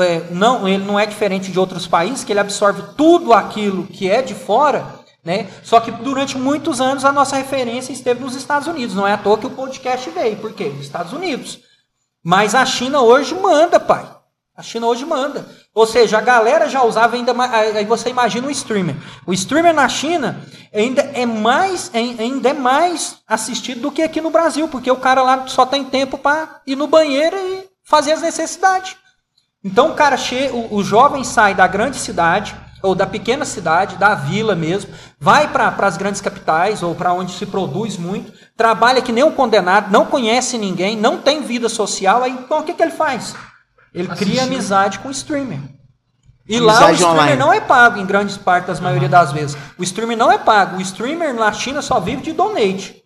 é, 0.00 0.28
não, 0.30 0.68
ele 0.68 0.84
não 0.84 0.98
é 1.00 1.06
diferente 1.06 1.50
de 1.50 1.58
outros 1.58 1.86
países, 1.86 2.22
que 2.22 2.30
ele 2.30 2.40
absorve 2.40 2.82
tudo 2.94 3.32
aquilo 3.32 3.86
que 3.86 4.10
é 4.10 4.20
de 4.20 4.34
fora, 4.34 4.84
né? 5.28 5.46
Só 5.62 5.78
que 5.78 5.90
durante 5.90 6.38
muitos 6.38 6.80
anos 6.80 7.04
a 7.04 7.12
nossa 7.12 7.36
referência 7.36 7.92
esteve 7.92 8.18
nos 8.18 8.34
Estados 8.34 8.66
Unidos. 8.66 8.94
Não 8.94 9.06
é 9.06 9.12
à 9.12 9.18
toa 9.18 9.36
que 9.36 9.46
o 9.46 9.50
podcast 9.50 10.08
veio, 10.08 10.38
por 10.38 10.54
quê? 10.54 10.72
Nos 10.74 10.86
Estados 10.86 11.12
Unidos. 11.12 11.60
Mas 12.24 12.54
a 12.54 12.64
China 12.64 13.02
hoje 13.02 13.34
manda, 13.34 13.78
pai. 13.78 14.08
A 14.56 14.62
China 14.62 14.86
hoje 14.86 15.04
manda. 15.04 15.46
Ou 15.74 15.86
seja, 15.86 16.16
a 16.16 16.22
galera 16.22 16.66
já 16.66 16.82
usava 16.82 17.14
ainda 17.14 17.34
mais. 17.34 17.76
Aí 17.76 17.84
você 17.84 18.08
imagina 18.08 18.46
o 18.46 18.50
streamer. 18.50 18.96
O 19.26 19.34
streamer 19.34 19.74
na 19.74 19.86
China 19.86 20.40
ainda 20.74 21.02
é 21.02 21.26
mais, 21.26 21.90
ainda 21.92 22.48
é 22.48 22.54
mais 22.54 23.18
assistido 23.28 23.82
do 23.82 23.92
que 23.92 24.00
aqui 24.00 24.22
no 24.22 24.30
Brasil, 24.30 24.66
porque 24.68 24.90
o 24.90 24.96
cara 24.96 25.22
lá 25.22 25.46
só 25.46 25.66
tem 25.66 25.84
tempo 25.84 26.16
para 26.16 26.62
ir 26.66 26.74
no 26.74 26.86
banheiro 26.86 27.36
e 27.36 27.68
fazer 27.84 28.12
as 28.12 28.22
necessidades. 28.22 28.96
Então 29.62 29.90
o 29.90 29.94
cara 29.94 30.16
che... 30.16 30.50
o, 30.70 30.82
jovem 30.82 31.22
sai 31.22 31.54
da 31.54 31.66
grande 31.66 31.98
cidade, 31.98 32.56
ou 32.82 32.94
da 32.94 33.06
pequena 33.06 33.44
cidade, 33.44 33.96
da 33.96 34.14
vila 34.14 34.54
mesmo, 34.54 34.90
vai 35.18 35.48
para 35.48 35.74
as 35.86 35.96
grandes 35.96 36.20
capitais 36.20 36.82
ou 36.82 36.94
para 36.94 37.12
onde 37.12 37.32
se 37.32 37.46
produz 37.46 37.96
muito, 37.96 38.32
trabalha 38.56 39.02
que 39.02 39.12
nem 39.12 39.24
um 39.24 39.32
condenado, 39.32 39.90
não 39.90 40.06
conhece 40.06 40.56
ninguém, 40.58 40.96
não 40.96 41.18
tem 41.18 41.42
vida 41.42 41.68
social, 41.68 42.22
aí 42.22 42.32
então 42.32 42.60
o 42.60 42.62
que, 42.62 42.74
que 42.74 42.82
ele 42.82 42.92
faz? 42.92 43.34
Ele 43.92 44.08
cria 44.08 44.44
amizade 44.44 44.98
com 44.98 45.08
o 45.08 45.12
streamer. 45.12 45.58
E 46.48 46.58
lá 46.58 46.72
o 46.72 46.76
Amizade 46.76 46.94
streamer 46.94 47.22
online. 47.22 47.36
não 47.36 47.52
é 47.52 47.60
pago 47.60 47.98
em 47.98 48.06
grandes 48.06 48.36
partes, 48.38 48.68
das 48.68 48.80
maioria 48.80 49.08
das 49.08 49.32
vezes. 49.32 49.56
O 49.76 49.82
streamer 49.82 50.16
não 50.16 50.32
é 50.32 50.38
pago. 50.38 50.78
O 50.78 50.80
streamer 50.80 51.34
na 51.34 51.52
China 51.52 51.82
só 51.82 52.00
vive 52.00 52.22
de 52.22 52.32
donate. 52.32 53.02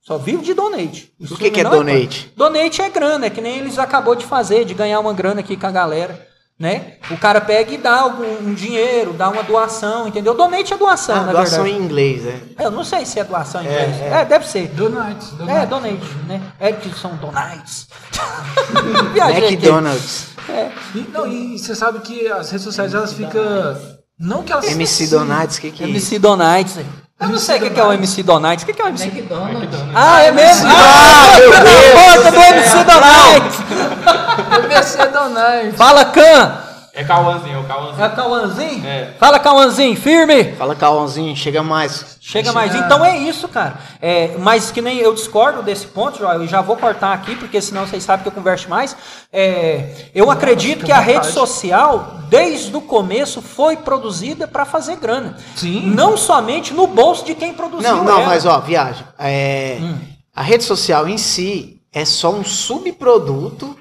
Só 0.00 0.18
vive 0.18 0.42
de 0.42 0.54
donate. 0.54 1.12
O 1.20 1.34
O 1.34 1.36
que 1.36 1.50
que 1.50 1.60
é 1.60 1.64
não 1.64 1.70
donate? 1.70 2.24
pago. 2.24 2.34
donate 2.36 2.82
é 2.82 2.88
grana, 2.88 3.26
é 3.26 3.30
que 3.30 3.40
nem 3.40 3.58
eles 3.58 3.78
acabou 3.78 4.16
de 4.16 4.26
fazer, 4.26 4.64
de 4.64 4.74
ganhar 4.74 4.98
uma 4.98 5.12
grana 5.12 5.40
aqui 5.40 5.56
com 5.56 5.66
a 5.66 5.70
galera. 5.70 6.29
Né? 6.60 6.96
O 7.10 7.16
cara 7.16 7.40
pega 7.40 7.72
e 7.72 7.78
dá 7.78 8.00
algum, 8.00 8.46
um 8.46 8.52
dinheiro, 8.52 9.14
dá 9.14 9.30
uma 9.30 9.42
doação, 9.42 10.06
entendeu? 10.06 10.34
Donate 10.34 10.74
é 10.74 10.76
doação, 10.76 11.16
Ah, 11.16 11.20
na 11.22 11.32
doação 11.32 11.62
verdade. 11.64 11.82
em 11.82 11.86
inglês, 11.86 12.26
é. 12.26 12.38
Eu 12.62 12.70
não 12.70 12.84
sei 12.84 13.06
se 13.06 13.18
é 13.18 13.24
doação 13.24 13.62
em 13.62 13.64
inglês. 13.64 13.96
É, 14.02 14.26
deve 14.26 14.46
ser. 14.46 14.68
Donuts. 14.68 15.32
É, 15.48 15.64
donate, 15.64 16.04
né? 16.26 16.38
É 16.60 16.70
que 16.70 16.90
são 16.94 17.16
donates. 17.16 17.88
McDonald's. 19.16 20.26
E, 20.94 20.98
não, 21.10 21.26
e 21.26 21.58
você 21.58 21.74
sabe 21.74 22.00
que 22.00 22.26
as 22.28 22.50
redes 22.50 22.64
sociais 22.64 22.92
elas 22.92 23.14
ficam. 23.14 23.42
Não 24.18 24.42
que 24.42 24.52
elas. 24.52 24.70
MC 24.70 25.06
Donuts, 25.06 25.56
o 25.56 25.60
que 25.62 25.70
que 25.70 25.82
é 25.82 25.86
isso? 25.86 25.96
MC 25.96 26.18
Donates. 26.18 26.76
Eu 27.20 27.28
não 27.28 27.38
sei 27.38 27.56
o 27.56 27.60
que 27.60 27.70
que 27.70 27.80
é 27.80 27.84
o 27.84 27.92
MC 27.92 28.22
Donates. 28.22 28.64
O 28.64 28.66
que 28.66 28.72
que 28.74 28.82
é 28.82 28.84
o 28.84 28.88
MC 28.88 29.08
McDonald's. 29.08 29.78
Ah, 29.94 30.22
é 30.22 30.30
mesmo? 30.30 30.68
Ah, 30.70 31.38
meu 31.38 31.50
Deus! 31.50 32.22
Porta 32.22 32.30
do 32.30 32.40
MC 32.40 32.84
Donates! 32.84 33.56
Donuts. 35.12 35.76
Fala, 35.76 36.04
Can! 36.06 36.70
É 36.92 37.04
Cauãzinho, 37.04 37.56
é 37.56 37.60
o 37.60 37.64
Cauãzinho. 37.64 38.04
É 38.04 38.08
Cauãzinho? 38.08 38.86
É. 38.86 39.14
Fala, 39.18 39.38
Cauãzinho, 39.38 39.96
firme! 39.96 40.52
Fala, 40.56 40.74
Cauãzinho, 40.74 41.36
chega 41.36 41.62
mais. 41.62 42.18
Chega 42.20 42.52
mais. 42.52 42.74
Então 42.74 43.04
é 43.04 43.16
isso, 43.16 43.46
cara. 43.46 43.76
É, 44.02 44.34
mas 44.40 44.72
que 44.72 44.82
nem 44.82 44.98
eu 44.98 45.14
discordo 45.14 45.62
desse 45.62 45.86
ponto, 45.86 46.18
Joel, 46.18 46.42
eu 46.42 46.48
já 46.48 46.60
vou 46.60 46.76
cortar 46.76 47.12
aqui, 47.12 47.36
porque 47.36 47.60
senão 47.62 47.86
vocês 47.86 48.02
sabem 48.02 48.24
que 48.24 48.28
eu 48.28 48.32
converso 48.32 48.68
mais. 48.68 48.96
É, 49.32 50.08
eu 50.12 50.30
acredito 50.32 50.84
que 50.84 50.90
a 50.90 50.98
rede 50.98 51.28
social, 51.28 52.18
desde 52.28 52.74
o 52.76 52.80
começo, 52.80 53.40
foi 53.40 53.76
produzida 53.76 54.48
para 54.48 54.64
fazer 54.64 54.96
grana. 54.96 55.36
Sim. 55.54 55.82
Não 55.94 56.16
somente 56.16 56.74
no 56.74 56.88
bolso 56.88 57.24
de 57.24 57.36
quem 57.36 57.54
produziu 57.54 57.88
Não, 57.88 58.04
não, 58.04 58.18
ela. 58.18 58.26
mas 58.26 58.44
ó, 58.44 58.58
viagem. 58.58 59.06
É, 59.16 59.78
A 60.34 60.42
rede 60.42 60.64
social 60.64 61.06
em 61.08 61.16
si 61.18 61.80
é 61.92 62.04
só 62.04 62.32
um 62.32 62.44
subproduto 62.44 63.76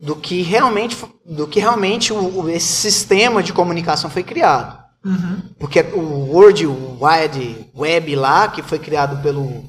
do 0.00 0.14
que 0.16 0.42
realmente, 0.42 0.96
do 1.26 1.46
que 1.46 1.60
realmente 1.60 2.12
o, 2.12 2.48
esse 2.48 2.66
sistema 2.72 3.42
de 3.42 3.52
comunicação 3.52 4.08
foi 4.10 4.22
criado. 4.22 4.78
Porque 5.58 5.80
o 5.92 6.00
World 6.32 6.66
Wide 6.66 7.70
Web 7.76 8.16
lá, 8.16 8.48
que 8.48 8.62
foi 8.62 8.78
criado 8.78 9.22
pelo, 9.22 9.64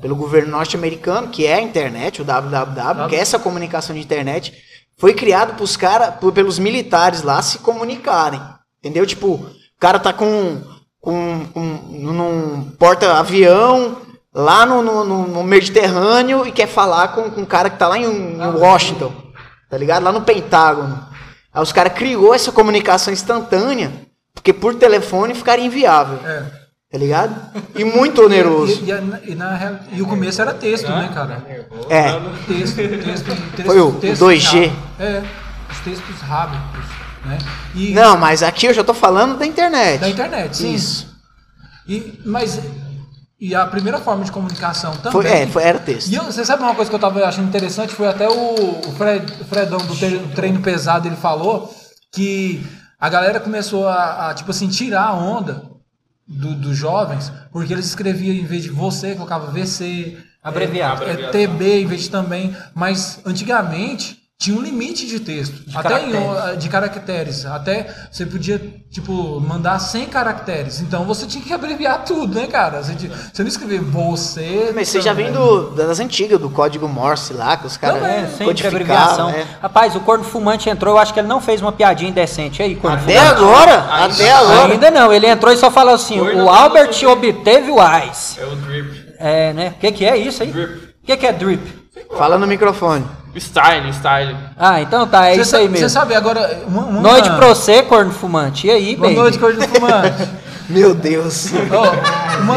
pelo 0.00 0.16
governo 0.16 0.50
norte-americano, 0.50 1.28
que 1.28 1.46
é 1.46 1.54
a 1.54 1.60
internet, 1.62 2.20
o 2.20 2.24
www, 2.24 3.08
que 3.08 3.16
é 3.16 3.20
essa 3.20 3.38
comunicação 3.38 3.94
de 3.94 4.02
internet, 4.02 4.52
foi 4.98 5.14
criado 5.14 5.54
pros 5.56 5.76
cara, 5.76 6.12
pelos 6.12 6.58
militares 6.58 7.22
lá 7.22 7.40
se 7.42 7.58
comunicarem. 7.58 8.40
Entendeu? 8.80 9.06
Tipo, 9.06 9.34
o 9.34 9.50
cara 9.80 9.98
tá 9.98 10.12
com, 10.12 10.60
com, 11.00 11.46
com 11.54 11.60
num 11.60 12.70
porta-avião 12.78 13.96
lá 14.34 14.64
no, 14.66 14.82
no, 14.82 15.04
no- 15.04 15.28
no 15.28 15.42
Mediterrâneo 15.44 16.46
e 16.46 16.52
quer 16.52 16.66
falar 16.66 17.08
com, 17.08 17.30
com 17.30 17.40
um 17.42 17.46
cara 17.46 17.70
que 17.70 17.78
tá 17.78 17.86
lá 17.88 17.98
em, 17.98 18.04
em 18.04 18.46
Washington, 18.58 19.12
tá 19.72 19.78
ligado? 19.78 20.02
Lá 20.02 20.12
no 20.12 20.20
Pentágono. 20.20 21.02
Aí 21.50 21.62
os 21.62 21.72
caras 21.72 21.94
criou 21.94 22.34
essa 22.34 22.52
comunicação 22.52 23.10
instantânea, 23.10 23.90
porque 24.34 24.52
por 24.52 24.74
telefone 24.74 25.34
ficaria 25.34 25.64
inviável, 25.64 26.18
É. 26.28 26.42
tá 26.92 26.98
ligado? 26.98 27.34
E 27.74 27.82
muito 27.82 28.22
oneroso. 28.22 28.82
E, 28.84 28.90
e, 28.90 29.32
e 29.32 29.34
na 29.34 29.78
e 29.90 30.02
o 30.02 30.06
começo 30.06 30.42
era 30.42 30.52
texto, 30.52 30.88
né, 30.90 31.10
cara? 31.14 31.42
É, 31.88 32.12
Texto, 32.46 32.76
texto, 32.76 33.24
texto. 33.56 33.64
Foi 33.64 33.80
o 33.80 33.92
texto 33.92 34.20
2G. 34.22 34.66
rápido. 34.66 34.76
É, 35.00 35.22
os 35.70 35.78
textos 35.78 36.20
rápidos, 36.20 36.84
né? 37.24 37.38
E 37.74 37.94
não, 37.94 38.18
mas 38.18 38.42
aqui 38.42 38.66
eu 38.66 38.74
já 38.74 38.84
tô 38.84 38.92
falando 38.92 39.38
da 39.38 39.46
internet. 39.46 40.00
da 40.00 40.08
internet, 40.10 40.54
sim. 40.54 40.74
Isso. 40.74 41.10
E, 41.88 42.20
mas 42.26 42.60
e 43.44 43.54
a 43.56 43.66
primeira 43.66 43.98
forma 43.98 44.24
de 44.24 44.30
comunicação 44.30 44.92
também. 44.98 45.10
Foi, 45.12 45.26
é, 45.26 45.46
foi, 45.48 45.62
era 45.64 45.78
texto. 45.80 46.08
E 46.08 46.14
eu- 46.14 46.22
você 46.24 46.44
sabe 46.44 46.62
uma 46.62 46.74
coisa 46.76 46.88
que 46.88 46.94
eu 46.94 47.00
tava 47.00 47.24
achando 47.24 47.48
interessante? 47.48 47.92
Foi 47.92 48.06
até 48.06 48.28
o, 48.28 48.54
o, 48.88 48.92
Fred- 48.96 49.32
o 49.40 49.44
Fredão 49.44 49.78
do 49.78 49.96
tre- 49.96 50.18
do 50.18 50.32
treino 50.34 50.60
pesado, 50.60 51.08
ele 51.08 51.16
falou 51.16 51.74
que 52.12 52.64
a 53.00 53.08
galera 53.08 53.40
começou 53.40 53.88
a, 53.88 54.30
a, 54.30 54.34
tipo 54.34 54.52
assim, 54.52 54.68
tirar 54.68 55.06
a 55.06 55.14
onda 55.14 55.64
do- 56.26 56.54
dos 56.54 56.76
jovens, 56.76 57.32
porque 57.50 57.72
eles 57.72 57.86
escreviam 57.86 58.32
em 58.34 58.44
vez 58.46 58.62
de 58.62 58.70
você, 58.70 59.14
colocava 59.16 59.50
VC, 59.50 60.16
Abreviado. 60.40 61.02
é, 61.02 61.10
é, 61.12 61.28
TB 61.30 61.80
em 61.82 61.86
vez 61.86 62.02
de 62.02 62.10
também, 62.10 62.56
mas 62.74 63.18
antigamente 63.26 64.21
tinha 64.42 64.58
um 64.58 64.60
limite 64.60 65.06
de 65.06 65.20
texto, 65.20 65.54
até 65.72 66.02
em, 66.04 66.10
caracteres. 66.10 66.54
o- 66.54 66.56
de 66.56 66.68
caracteres, 66.68 67.46
até 67.46 67.86
você 68.10 68.26
podia, 68.26 68.58
tipo, 68.90 69.40
mandar 69.40 69.78
100 69.78 70.06
caracteres, 70.06 70.80
então 70.80 71.04
você 71.04 71.26
tinha 71.26 71.44
que 71.44 71.52
abreviar 71.52 72.04
tudo, 72.04 72.34
né, 72.34 72.48
cara? 72.48 72.82
Você, 72.82 72.94
tinha- 72.96 73.12
você 73.32 73.42
não 73.42 73.48
escrevia 73.48 73.80
você... 73.80 74.72
Mas 74.74 74.88
você 74.88 75.00
já 75.00 75.12
vem 75.12 75.30
do, 75.30 75.70
das 75.70 76.00
antigas, 76.00 76.40
do 76.40 76.50
código 76.50 76.88
Morse 76.88 77.32
lá, 77.32 77.56
que 77.56 77.66
os 77.68 77.76
caras 77.76 78.02
É, 78.02 78.26
sempre 78.26 78.44
codificavam. 78.46 79.28
abreviação. 79.28 79.30
é. 79.30 79.46
Rapaz, 79.62 79.94
o 79.94 80.00
corno 80.00 80.24
fumante 80.24 80.68
entrou, 80.68 80.94
eu 80.94 80.98
acho 80.98 81.14
que 81.14 81.20
ele 81.20 81.28
não 81.28 81.40
fez 81.40 81.60
uma 81.62 81.70
piadinha 81.70 82.10
indecente. 82.10 82.60
Aí, 82.62 82.74
corno 82.74 82.96
Até 82.96 83.18
fumante? 83.20 83.30
agora, 83.42 83.78
até 84.04 84.32
agora. 84.32 84.72
Ainda 84.72 84.90
não, 84.90 85.12
ele 85.12 85.28
entrou 85.28 85.52
e 85.52 85.56
só 85.56 85.70
falou 85.70 85.94
assim: 85.94 86.18
Corno 86.18 86.44
o 86.46 86.50
Albert 86.50 86.90
obteve 87.06 87.70
o 87.70 87.80
AIS. 87.80 88.38
É 88.40 88.44
o 88.44 88.56
drip. 88.56 89.12
É, 89.20 89.52
né? 89.52 89.74
O 89.76 89.78
que, 89.80 89.92
que 89.92 90.04
é 90.04 90.16
isso 90.16 90.42
aí? 90.42 90.50
Drip. 90.50 90.74
O 90.74 91.06
que, 91.06 91.16
que 91.16 91.26
é 91.26 91.32
drip? 91.32 91.62
Fala 92.18 92.36
no 92.36 92.46
microfone. 92.46 93.04
Style, 93.36 93.92
style. 93.94 94.36
Ah, 94.58 94.80
então 94.82 95.06
tá, 95.06 95.26
é 95.28 95.34
Você 95.36 95.40
isso 95.40 95.56
aí 95.56 95.68
mesmo. 95.68 95.88
Você 95.88 95.88
sabe, 95.88 96.14
agora. 96.14 96.62
Uma, 96.66 96.82
uma... 96.84 97.00
Noite 97.00 97.30
pra 97.30 97.48
você, 97.48 97.82
corno 97.82 98.12
fumante. 98.12 98.66
E 98.66 98.70
aí, 98.70 98.94
Boa 98.96 99.08
baby? 99.08 99.20
noite, 99.20 99.38
Corno 99.38 99.60
Fumante. 99.68 100.28
Meu 100.68 100.94
Deus. 100.94 101.46
Ó, 101.70 102.38
uma, 102.40 102.56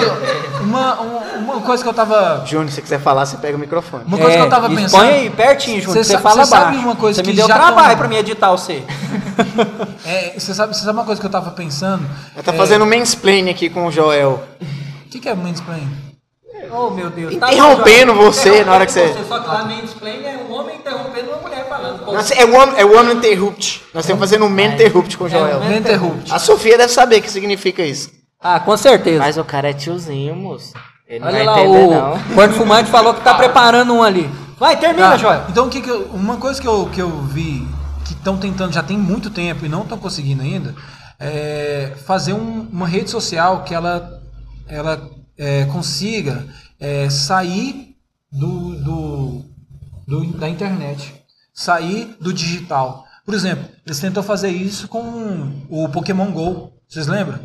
uma, 0.61 0.93
uma, 1.37 1.61
coisa 1.61 1.81
que 1.83 1.89
eu 1.89 1.93
tava. 1.93 2.43
Júnior, 2.45 2.69
se 2.69 2.75
você 2.75 2.81
quiser 2.81 2.99
falar, 2.99 3.25
você 3.25 3.35
pega 3.37 3.57
o 3.57 3.59
microfone. 3.59 4.03
Uma 4.05 4.17
coisa 4.17 4.33
É, 4.33 4.37
que 4.37 4.43
eu 4.45 4.49
tava 4.49 4.67
expõe 4.67 4.83
pensando. 4.83 5.03
aí, 5.03 5.29
pertinho. 5.29 5.81
Cê 5.91 6.03
Você 6.03 6.17
fala 6.19 6.43
cê 6.45 6.49
sabe 6.51 6.65
baixo. 6.73 6.79
uma 6.87 6.95
coisa 6.95 7.15
Você 7.17 7.21
me 7.23 7.31
que 7.31 7.37
deu 7.37 7.47
já 7.47 7.55
trabalho 7.55 7.87
tão- 7.89 7.97
pra 7.97 8.07
me 8.07 8.17
editar 8.17 8.51
você. 8.51 8.83
É, 10.05 10.37
você 10.37 10.53
sabe, 10.53 10.75
você 10.75 10.81
sabe 10.85 10.99
uma 10.99 11.03
coisa 11.05 11.19
que 11.19 11.25
eu 11.25 11.31
tava 11.31 11.49
pensando? 11.51 12.05
Ela 12.35 12.43
tá 12.43 12.53
É, 12.53 12.55
fazendo 12.57 12.85
mansplaining 12.85 13.49
aqui 13.49 13.69
com 13.69 13.87
o 13.87 13.91
Joel. 13.91 14.43
O 14.61 15.09
que, 15.09 15.19
que 15.19 15.27
é 15.27 15.33
mansplaining? 15.33 15.89
Oh, 16.71 16.89
meu 16.89 17.09
Deus. 17.09 17.33
Interrompendo 17.33 18.13
bom, 18.13 18.19
João. 18.21 18.33
você 18.33 18.63
na 18.63 18.73
hora 18.73 18.85
que 18.85 18.91
você- 18.91 19.13
Só 19.27 19.39
que 19.39 19.47
lá 19.47 19.63
mansplain 19.65 20.23
é 20.25 20.37
um 20.49 20.53
homem 20.53 20.75
interrompendo 20.77 21.29
uma 21.29 21.37
mulher 21.41 21.67
falando. 21.69 22.05
Nossa, 22.11 22.33
é 22.33 22.45
one, 22.45 22.73
é 22.77 22.85
one 22.85 23.13
interrupt. 23.13 23.83
Nós 23.93 24.03
estamos 24.05 24.19
fazendo 24.19 24.45
um 24.45 24.49
man 24.49 24.73
interrupt 24.73 25.17
com 25.17 25.25
o 25.25 25.29
Joel. 25.29 25.61
É, 25.63 25.77
Interrupt. 25.77 26.31
A 26.33 26.39
Sofia 26.39 26.77
deve 26.77 26.91
saber 26.91 27.17
o 27.19 27.21
que 27.21 27.31
significa 27.31 27.83
isso. 27.83 28.09
Ah, 28.41 28.59
com 28.59 28.75
certeza. 28.77 29.19
Mas 29.19 29.37
o 29.37 29.43
cara 29.43 29.69
é 29.69 29.73
tiozinho, 29.73 30.35
moço. 30.35 30.73
Ele 31.07 31.19
não 31.19 31.27
Olha 31.27 31.37
vai 31.37 31.45
lá, 31.45 31.59
entender, 31.61 31.77
o 31.77 31.91
não. 32.47 32.49
fumante 32.53 32.89
falou 32.89 33.13
que 33.13 33.21
tá 33.21 33.33
preparando 33.35 33.93
um 33.93 34.01
ali. 34.03 34.29
Vai, 34.57 34.77
termina, 34.77 35.11
Tá, 35.11 35.17
Joel. 35.17 35.41
Então, 35.49 35.67
o 35.67 35.69
que 35.69 35.81
que 35.81 35.89
eu- 35.89 36.09
uma 36.13 36.37
coisa 36.37 36.59
que 36.61 36.67
eu, 36.67 36.89
que 36.91 37.01
eu 37.01 37.09
vi 37.21 37.67
que 38.05 38.13
estão 38.13 38.37
tentando 38.37 38.73
já 38.73 38.81
tem 38.81 38.97
muito 38.97 39.29
tempo 39.29 39.65
e 39.65 39.69
não 39.69 39.81
estão 39.83 39.97
conseguindo 39.97 40.41
ainda 40.41 40.73
é 41.19 41.91
fazer 42.05 42.33
um- 42.33 42.67
uma 42.71 42.87
rede 42.87 43.09
social 43.09 43.63
que 43.63 43.73
ela, 43.73 44.09
ela 44.67 45.01
é, 45.37 45.65
consiga 45.65 46.45
é, 46.79 47.09
sair 47.09 47.95
do, 48.31 48.75
do, 48.83 49.45
do- 50.07 50.37
da 50.37 50.49
internet, 50.49 51.13
sair 51.53 52.15
do 52.19 52.33
digital. 52.33 53.05
Por 53.25 53.33
exemplo, 53.33 53.67
eles 53.85 53.99
tentam 53.99 54.21
fazer 54.21 54.49
isso 54.49 54.87
com 54.87 55.51
o 55.69 55.89
Pokémon 55.89 56.31
Go. 56.31 56.73
Vocês 56.87 57.07
lembram? 57.07 57.39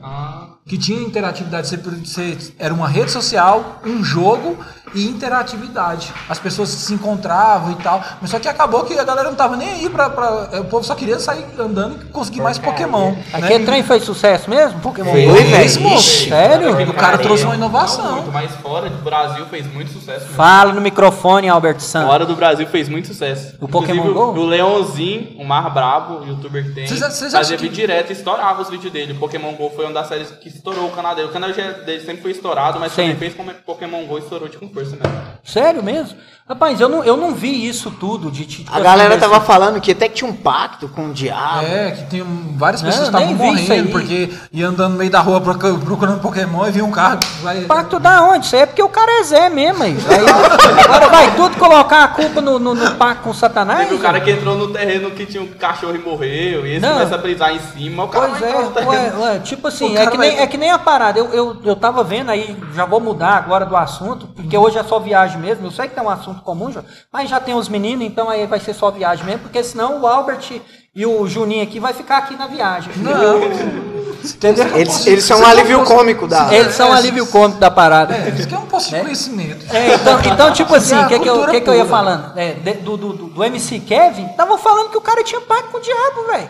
Que 0.67 0.79
tinha 0.79 1.01
interatividade. 1.01 1.67
Você, 1.69 2.39
era 2.59 2.73
uma 2.73 2.89
rede 2.89 3.11
social, 3.11 3.81
um 3.85 4.03
jogo 4.05 4.57
e 4.95 5.07
interatividade. 5.09 6.13
As 6.29 6.39
pessoas 6.39 6.69
se 6.69 6.93
encontravam 6.93 7.73
e 7.73 7.77
tal. 7.77 8.03
Mas 8.21 8.31
só 8.31 8.39
que 8.39 8.49
acabou 8.49 8.85
que 8.85 8.97
a 8.99 9.05
galera 9.05 9.29
não 9.31 9.37
tava 9.37 9.57
nem 9.57 9.69
aí 9.69 9.89
pra. 9.89 10.11
pra- 10.11 10.61
o 10.61 10.65
povo 10.65 10.85
só 10.85 10.95
queria 10.95 11.19
sair 11.19 11.45
andando 11.59 12.03
e 12.03 12.05
conseguir 12.07 12.41
mais 12.41 12.59
Pokémon. 12.59 13.13
né? 13.13 13.25
Aquele 13.33 13.65
trem 13.65 13.83
fez 13.83 14.05
sucesso 14.05 14.51
mesmo? 14.51 14.81
Pokémon 14.81 15.11
Foi, 15.13 15.27
Go? 15.27 15.33
velho. 15.35 15.65
Esse, 15.65 15.79
moço. 15.81 15.97
Ixi. 16.09 16.29
Sério? 16.29 16.91
O 16.91 16.95
cara 16.95 17.19
trouxe 17.19 17.45
uma 17.45 17.51
Não 17.57 17.67
inovação. 17.67 18.13
muito, 18.17 18.33
mas 18.33 18.51
fora 18.57 18.91
do 18.91 18.99
Brasil 19.03 19.47
fez 19.47 19.67
muito 19.73 19.93
sucesso. 19.93 20.21
mesmo. 20.23 20.35
Fala 20.37 20.73
no 20.73 20.81
microfone, 20.81 21.49
Albert 21.49 21.81
San. 21.81 22.07
Fora 22.07 22.27
do 22.27 22.35
Brasil 22.37 22.67
fez 22.67 22.89
muito 22.89 23.09
sucesso. 23.09 23.55
O 23.61 23.69
Pokémon 23.69 24.05
Inclusive, 24.07 24.33
Go? 24.35 24.41
O 24.41 24.47
Leãozinho, 24.47 25.37
o 25.41 25.45
mais 25.45 25.73
brabo, 25.73 26.21
o 26.25 26.27
youtuber 26.29 26.65
que 26.65 26.73
tem, 26.73 26.87
Vocês- 26.87 27.01
vocês 27.01 27.33
fazia 27.33 27.39
acham 27.41 27.57
que- 27.57 27.63
vídeo 27.63 27.77
direto 27.77 28.11
e 28.11 28.13
estourava 28.13 28.63
os 28.63 28.69
vídeos 28.71 28.93
dele. 28.93 29.13
O 29.13 29.17
Pokémon 29.19 29.53
GO 29.55 29.71
foi 29.75 29.85
uma 29.85 29.95
das 29.95 30.09
séries 30.09 30.31
que 30.31 30.51
estourou 30.61 30.87
o 30.89 30.91
canal 30.93 31.15
dele. 31.15 31.29
O 31.29 31.33
canal 31.33 31.53
já- 31.53 31.71
dele 31.73 32.05
sempre 32.05 32.23
foi 32.23 32.31
estourado, 32.33 32.79
mas 32.79 32.97
ele 32.99 33.15
fez 33.17 33.35
como 33.35 33.51
Pokémon 33.67 34.05
GO, 34.05 34.19
estourou 34.19 34.49
de 34.49 34.59
com 34.59 34.69
força 34.69 34.91
mesmo. 34.97 35.19
Sério 35.43 35.83
mesmo? 35.83 36.17
Rapaz, 36.47 36.81
eu 36.81 36.89
não, 36.89 37.05
eu 37.05 37.17
não 37.17 37.33
vi 37.33 37.69
isso 37.69 37.93
tudo 37.93 38.29
de 38.29 38.45
tipo 38.45 38.75
A 38.75 38.81
galera 38.81 39.11
assim, 39.15 39.21
tava 39.21 39.41
falando 39.41 39.81
que 39.81 39.93
até 39.93 40.09
que 40.09 40.17
tinha 40.17 40.29
um 40.29 40.35
pacto 40.35 40.89
com 40.89 41.07
o 41.11 41.13
diabo. 41.13 41.65
É, 41.65 41.93
que 41.93 42.03
tem 42.11 42.25
várias 42.57 42.83
pessoas 42.83 43.07
eu 43.07 43.13
que 43.13 43.19
estavam 43.23 43.37
morrendo 43.47 43.91
porque 43.93 44.29
ia 44.53 44.67
andando 44.67 44.93
no 44.95 44.99
meio 44.99 45.11
da 45.11 45.21
rua 45.21 45.41
procu- 45.41 45.79
procurando 45.79 46.21
Pokémon 46.21 46.67
e 46.67 46.73
vinha 46.73 46.85
um 46.85 46.91
carro. 46.91 47.21
Vai... 47.41 47.61
Pacto 47.63 48.01
da 48.01 48.25
onde? 48.25 48.47
Isso 48.47 48.57
aí 48.57 48.63
é 48.63 48.67
porque 48.67 48.83
o 48.83 48.89
cara 48.89 49.21
é 49.21 49.23
Zé 49.23 49.49
mesmo 49.49 49.85
aí. 49.85 49.97
Aí, 50.09 50.81
agora 50.85 51.09
vai 51.09 51.37
tudo 51.37 51.57
colocar 51.57 52.03
a 52.03 52.09
culpa 52.09 52.41
no, 52.41 52.59
no, 52.59 52.75
no 52.75 52.91
pacto 52.97 53.23
com 53.23 53.33
Satanás? 53.33 53.85
Teve 53.89 53.95
o 53.95 53.99
cara 54.01 54.21
que 54.21 54.31
entrou 54.33 54.57
no 54.57 54.73
terreno 54.73 55.13
que 55.13 55.27
tinha 55.27 55.43
um 55.43 55.47
cachorro 55.47 55.95
e 55.95 55.99
morreu, 55.99 56.67
e 56.67 56.73
esse 56.73 56.81
Não. 56.81 56.95
começa 56.95 57.15
a 57.15 57.19
brisar 57.19 57.55
em 57.55 57.61
cima, 57.61 58.03
o 58.05 58.09
cara 58.09 58.27
Pois 58.29 58.41
vai 58.41 58.51
é, 58.51 58.87
ué, 58.87 59.13
ué, 59.21 59.39
tipo 59.39 59.69
assim, 59.69 59.95
O 59.95 59.99
é 59.99 60.07
que, 60.09 60.19
nem, 60.19 60.37
é 60.41 60.47
que 60.47 60.57
nem 60.57 60.71
a 60.71 60.79
parada. 60.79 61.19
Eu, 61.19 61.33
eu, 61.33 61.57
eu 61.65 61.77
tava 61.77 62.03
vendo 62.05 62.31
aí, 62.31 62.57
já 62.75 62.85
vou 62.85 63.01
mudar 63.01 63.37
agora 63.37 63.65
do 63.65 63.77
assunto, 63.77 64.27
porque 64.29 64.57
hoje 64.57 64.79
é 64.79 64.83
só 64.83 64.99
viagem 64.99 65.39
mesmo. 65.41 65.67
Eu 65.67 65.71
sei 65.71 65.89
que 65.89 65.95
tem 65.95 66.03
um 66.05 66.11
assunto 66.11 66.43
comum, 66.43 66.71
já, 66.71 66.83
mas 67.13 67.29
já 67.31 67.39
tem 67.41 67.55
os 67.55 67.69
meninos, 67.69 68.05
então 68.07 68.29
aí 68.29 68.47
vai 68.47 68.61
ser 68.61 68.75
só 68.75 68.91
viagem 68.91 69.25
mesmo, 69.25 69.41
porque 69.41 69.63
senão 69.63 70.01
o 70.01 70.07
Albert 70.07 70.61
e 70.95 71.07
o 71.07 71.27
Juninho 71.27 71.63
aqui 71.63 71.79
vai 71.79 71.93
ficar 71.93 72.19
aqui 72.19 72.37
na 72.37 72.47
viagem. 72.47 72.93
Entendeu? 74.23 74.77
Eles, 74.77 75.07
eles 75.07 75.25
são 75.25 75.41
um 75.41 75.47
alívio 75.47 75.83
cômico 75.85 76.29
da. 76.29 76.53
Eles 76.55 76.75
são 76.75 76.91
um 76.91 76.93
alívio 76.93 77.27
cômico 77.27 77.59
da 77.59 77.71
parada. 77.71 78.15
É, 78.15 78.29
isso 78.29 78.47
que 78.47 78.55
é 78.55 78.59
um 78.59 78.67
posto 78.67 78.91
de 78.95 79.01
conhecimento. 79.01 79.65
É, 79.75 79.95
então, 79.95 80.21
então, 80.21 80.53
tipo 80.53 80.75
assim, 80.75 80.95
É 80.95 81.07
o 81.07 81.09
que, 81.09 81.19
que, 81.21 81.29
eu, 81.29 81.47
que, 81.47 81.61
que 81.63 81.71
eu 81.71 81.75
ia 81.75 81.87
falando? 81.87 82.39
É, 82.39 82.53
de- 82.53 82.75
do, 82.75 82.97
do, 82.99 83.13
do, 83.15 83.27
do 83.29 83.45
MC 83.45 83.81
Kevin, 83.81 84.29
tava 84.37 84.59
falando 84.59 84.91
que 84.91 84.99
o 84.99 85.01
cara 85.01 85.25
tinha 85.25 85.41
pacto 85.41 85.71
com 85.71 85.79
o 85.79 85.81
diabo, 85.81 86.27
velho. 86.31 86.49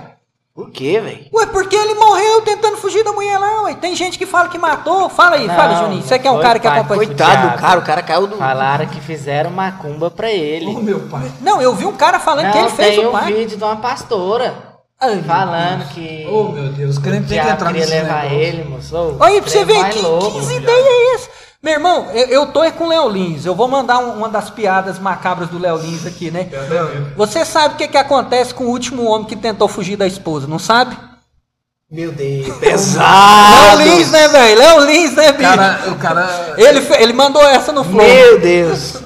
Por 0.60 0.70
quê, 0.70 1.00
velho? 1.00 1.26
Ué, 1.32 1.46
porque 1.46 1.74
ele 1.74 1.94
morreu 1.94 2.42
tentando 2.42 2.76
fugir 2.76 3.02
da 3.02 3.12
mulher 3.12 3.38
lá, 3.38 3.62
ué. 3.62 3.74
Tem 3.74 3.94
gente 3.96 4.18
que 4.18 4.26
fala 4.26 4.48
que 4.48 4.58
matou. 4.58 5.08
Fala 5.08 5.36
aí, 5.36 5.46
fala, 5.48 5.74
Não, 5.74 5.84
Juninho. 5.84 6.02
Você 6.02 6.18
que 6.18 6.28
é 6.28 6.30
um 6.30 6.40
cara 6.40 6.58
que 6.58 6.68
acompanha. 6.68 7.06
Coitado 7.06 7.48
do 7.50 7.58
cara, 7.58 7.78
o 7.78 7.82
cara 7.82 8.02
caiu 8.02 8.26
do. 8.26 8.36
Falaram 8.36 8.86
que 8.86 9.00
fizeram 9.00 9.50
macumba 9.50 10.10
pra 10.10 10.30
ele. 10.30 10.66
Ô, 10.66 10.80
meu 10.80 11.00
pai. 11.00 11.30
Não, 11.40 11.60
eu 11.62 11.74
vi 11.74 11.86
um 11.86 11.96
cara 11.96 12.18
falando 12.18 12.50
que 12.52 12.58
Não, 12.58 12.66
ele 12.66 12.74
fez 12.76 12.96
tem 12.96 13.04
o 13.04 13.08
um 13.08 13.12
pacto. 13.12 13.26
vídeo 13.34 13.56
de 13.56 13.64
uma 13.64 13.76
pastora 13.76 14.54
Ai, 15.02 15.22
falando 15.22 15.88
que 15.88 16.28
Oh, 16.30 16.52
meu 16.52 16.68
Deus, 16.72 16.98
o 16.98 17.00
crente 17.00 17.24
o 17.24 17.28
tem 17.28 17.40
que 17.40 17.48
entrar 17.48 17.66
queria 17.68 17.80
nesse 17.80 17.92
levar 17.94 18.22
negócio. 18.24 18.38
ele, 18.38 18.64
moço. 18.64 19.16
Olha 19.18 19.32
aí 19.34 19.40
pra 19.40 19.50
você 19.50 19.64
ver 19.64 19.88
que, 19.88 19.98
louco, 20.00 20.30
que 20.46 20.66
é 20.70 21.14
essa. 21.14 21.30
Meu 21.62 21.74
irmão, 21.74 22.06
eu, 22.12 22.26
eu 22.28 22.46
tô 22.46 22.64
é 22.64 22.70
com 22.70 22.84
o 22.84 22.88
Léo 22.88 23.08
Lins. 23.08 23.44
Eu 23.44 23.54
vou 23.54 23.68
mandar 23.68 23.98
um- 23.98 24.14
uma 24.16 24.28
das 24.30 24.48
piadas 24.48 24.98
macabras 24.98 25.48
do 25.50 25.58
Léo 25.58 25.76
Lins 25.76 26.06
aqui, 26.06 26.30
né? 26.30 26.48
Você 27.16 27.44
sabe 27.44 27.74
o 27.74 27.76
que, 27.76 27.86
que 27.88 27.98
acontece 27.98 28.54
com 28.54 28.64
o 28.64 28.70
último 28.70 29.04
homem 29.04 29.26
que 29.26 29.36
tentou 29.36 29.68
fugir 29.68 29.96
da 29.96 30.06
esposa, 30.06 30.46
não 30.46 30.58
sabe? 30.58 30.96
Meu 31.90 32.12
Deus. 32.12 32.46
Léo 32.48 32.58
Pesado. 32.60 33.82
Lins, 33.82 34.10
né, 34.10 34.28
velho? 34.28 34.58
Léo 34.58 34.80
Lins, 34.86 35.14
né, 35.14 35.32
bicho? 35.32 35.50
Cara, 35.50 35.80
o 35.90 35.96
cara. 35.96 36.54
Ele, 36.56 36.78
ele 36.98 37.12
mandou 37.12 37.42
essa 37.46 37.72
no 37.72 37.84
flow. 37.84 38.06
Meu 38.06 38.40
Deus. 38.40 39.02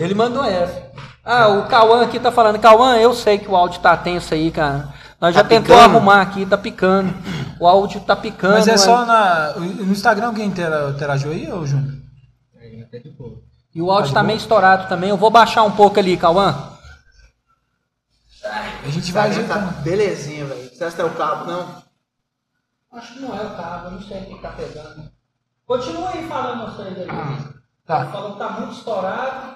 Ele 0.00 0.14
mandou 0.14 0.44
essa. 0.44 0.86
Ah, 1.24 1.48
o 1.48 1.66
Cauã 1.68 2.02
aqui 2.02 2.18
tá 2.18 2.32
falando. 2.32 2.58
Cauã, 2.58 2.96
eu 2.96 3.14
sei 3.14 3.38
que 3.38 3.48
o 3.50 3.54
áudio 3.56 3.80
tá 3.80 3.96
tenso 3.96 4.34
aí, 4.34 4.50
cara. 4.50 4.88
Nós 5.20 5.34
já 5.34 5.42
Tá 5.42 5.48
tentou 5.48 5.74
picando? 5.76 5.96
arrumar 5.96 6.20
aqui, 6.20 6.44
tá 6.44 6.58
picando. 6.58 7.14
O 7.58 7.66
áudio 7.66 8.00
tá 8.02 8.14
picando. 8.14 8.54
Mas 8.54 8.68
é 8.68 8.72
mas- 8.72 8.80
só 8.82 9.06
na. 9.06 9.52
No 9.54 9.92
Instagram 9.92 10.26
alguém 10.26 10.46
intera- 10.46 10.90
interagiu 10.90 11.30
aí, 11.32 11.50
ô 11.50 11.64
Júnior? 11.66 11.94
E 13.74 13.80
o 13.82 13.90
áudio 13.90 14.12
tá 14.12 14.22
meio 14.22 14.36
estourado 14.36 14.88
também. 14.88 15.10
Eu 15.10 15.16
vou 15.16 15.30
baixar 15.30 15.62
um 15.64 15.70
pouco 15.72 15.98
ali, 15.98 16.16
Cauã. 16.16 16.72
A 18.84 18.88
gente 18.88 19.10
vai 19.12 19.24
Tá 19.24 19.30
ajeitando. 19.30 19.82
belezinha, 19.82 20.44
velho. 20.46 20.70
Você 20.72 20.84
acha 20.84 20.94
que 20.96 21.02
é 21.02 21.04
o 21.04 21.14
cabo, 21.14 21.50
não? 21.50 21.82
Acho 22.92 23.14
que 23.14 23.20
não 23.20 23.36
é 23.36 23.42
o 23.42 23.56
cabo, 23.56 23.86
eu 23.86 23.90
não 23.92 24.02
sei 24.02 24.22
o 24.22 24.26
que 24.26 24.40
tá 24.42 24.50
pegando. 24.50 25.10
Continua 25.66 26.10
aí 26.10 26.26
falando 26.28 26.72
vocês 26.76 26.96
aí. 26.98 27.06
Tá. 27.84 28.06
Falou 28.06 28.32
que 28.34 28.38
tá 28.38 28.50
muito 28.50 28.72
estourado. 28.74 29.55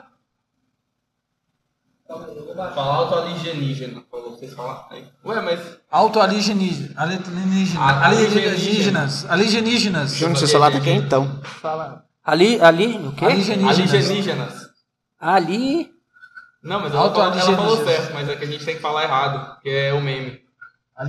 Calma 2.11 2.27
aí, 2.27 2.37
eu 2.37 2.45
vou 2.45 2.55
baixar. 2.57 2.75
Falar 2.75 2.95
auto 2.97 3.15
alienígena, 3.15 4.03
pra 4.11 4.21
vocês 4.21 4.53
falarem. 4.53 5.05
Ué, 5.25 5.41
mas 5.41 5.61
Auto 5.89 6.21
alienígena. 6.21 6.89
Alienígena. 6.97 7.81
Ah, 7.81 8.07
Alienígenas. 8.09 9.27
Alienígenas. 9.31 10.15
Júnior, 10.17 10.37
seu 10.37 10.49
celular 10.49 10.73
tá 10.73 10.81
quentão. 10.81 11.41
Fala. 11.45 12.05
Ali, 12.25 12.61
ali, 12.61 12.97
o 13.07 13.13
quê? 13.13 13.25
Alienígenas. 13.27 13.79
alienígenas. 13.79 14.71
Ali. 15.21 15.91
Não, 16.63 16.81
mas 16.81 16.93
ela, 16.93 17.07
ela 17.07 17.57
falou 17.57 17.85
certo, 17.85 18.13
mas 18.13 18.29
é 18.29 18.35
que 18.35 18.45
a 18.45 18.47
gente 18.49 18.65
tem 18.65 18.75
que 18.75 18.83
falar 18.83 19.05
errado, 19.05 19.61
que 19.63 19.71
é 19.71 19.95
o 19.95 20.01
meme. 20.01 20.41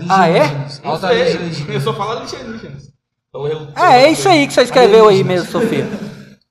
Ah, 0.07 0.27
é? 0.29 0.47
Não 0.83 0.97
sei, 0.99 1.65
eu 1.75 1.81
só 1.81 1.93
falo 1.95 2.11
alienígenas. 2.11 2.91
Então, 3.27 3.47
eu- 3.47 3.67
Ah, 3.75 3.95
é 3.95 4.11
isso 4.11 4.29
aí 4.29 4.45
que 4.45 4.53
você 4.53 4.61
escreveu 4.61 5.07
aí 5.07 5.23
mesmo, 5.23 5.49
Sofia. 5.49 5.87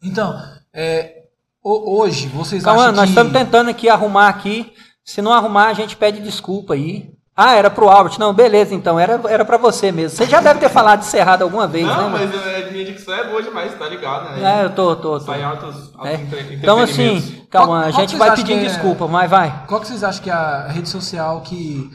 Então, 0.02 0.34
é, 0.72 1.19
hoje 1.62 2.28
vocês 2.28 2.62
Cauã, 2.62 2.84
acham 2.84 2.92
nós 2.96 3.04
que... 3.04 3.10
estamos 3.10 3.32
tentando 3.32 3.70
aqui 3.70 3.88
arrumar 3.88 4.28
aqui. 4.28 4.72
Se 5.04 5.20
não 5.22 5.32
arrumar, 5.32 5.66
a 5.68 5.72
gente 5.74 5.96
pede 5.96 6.20
desculpa 6.20 6.74
aí. 6.74 7.10
Ah, 7.34 7.54
era 7.54 7.70
pro 7.70 7.88
Albert. 7.88 8.18
Não, 8.18 8.34
beleza, 8.34 8.74
então. 8.74 9.00
Era, 9.00 9.18
era 9.26 9.44
pra 9.46 9.56
você 9.56 9.90
mesmo. 9.90 10.16
Você 10.16 10.26
já 10.26 10.40
deve 10.42 10.60
ter 10.60 10.68
falado 10.68 11.02
isso 11.02 11.16
errado 11.16 11.40
alguma 11.42 11.66
vez, 11.66 11.86
Não, 11.86 12.10
né? 12.10 12.18
mano? 12.18 12.30
mas 12.32 12.46
é, 12.46 12.70
minha 12.70 12.84
dicção 12.84 13.14
é 13.14 13.28
boa 13.28 13.42
demais, 13.42 13.78
tá 13.78 13.88
ligado, 13.88 14.36
né? 14.36 14.60
É, 14.60 14.64
eu 14.66 14.70
tô, 14.74 14.94
tô, 14.96 15.18
tô. 15.18 15.20
Sai 15.20 15.42
altos, 15.42 15.74
altos 15.94 16.06
É. 16.06 16.52
Então, 16.52 16.78
assim, 16.78 17.46
Cauã, 17.50 17.80
a 17.80 17.82
Qual- 17.84 17.92
qual 17.92 18.00
gente 18.06 18.16
vai 18.16 18.34
pedir 18.36 18.52
é- 18.58 18.62
desculpa, 18.62 19.08
mas 19.08 19.30
vai. 19.30 19.64
Qual 19.66 19.80
que 19.80 19.86
vocês 19.86 20.04
acham 20.04 20.22
que 20.22 20.28
é 20.28 20.32
a 20.34 20.68
rede 20.68 20.88
social 20.88 21.40
que... 21.40 21.90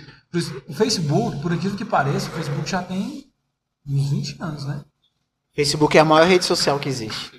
O 0.68 0.74
Facebook, 0.74 1.38
por 1.42 1.54
aquilo 1.54 1.78
que 1.78 1.86
pareça, 1.86 2.28
o 2.28 2.32
Facebook 2.32 2.70
já 2.70 2.82
tem 2.82 3.26
uns 3.88 4.10
20 4.10 4.38
anos, 4.42 4.66
né? 4.66 4.82
Facebook 5.56 5.96
é 5.98 6.02
a 6.02 6.06
maior 6.06 6.28
rede 6.28 6.44
social 6.44 6.78
que 6.80 6.90
existe. 6.90 7.32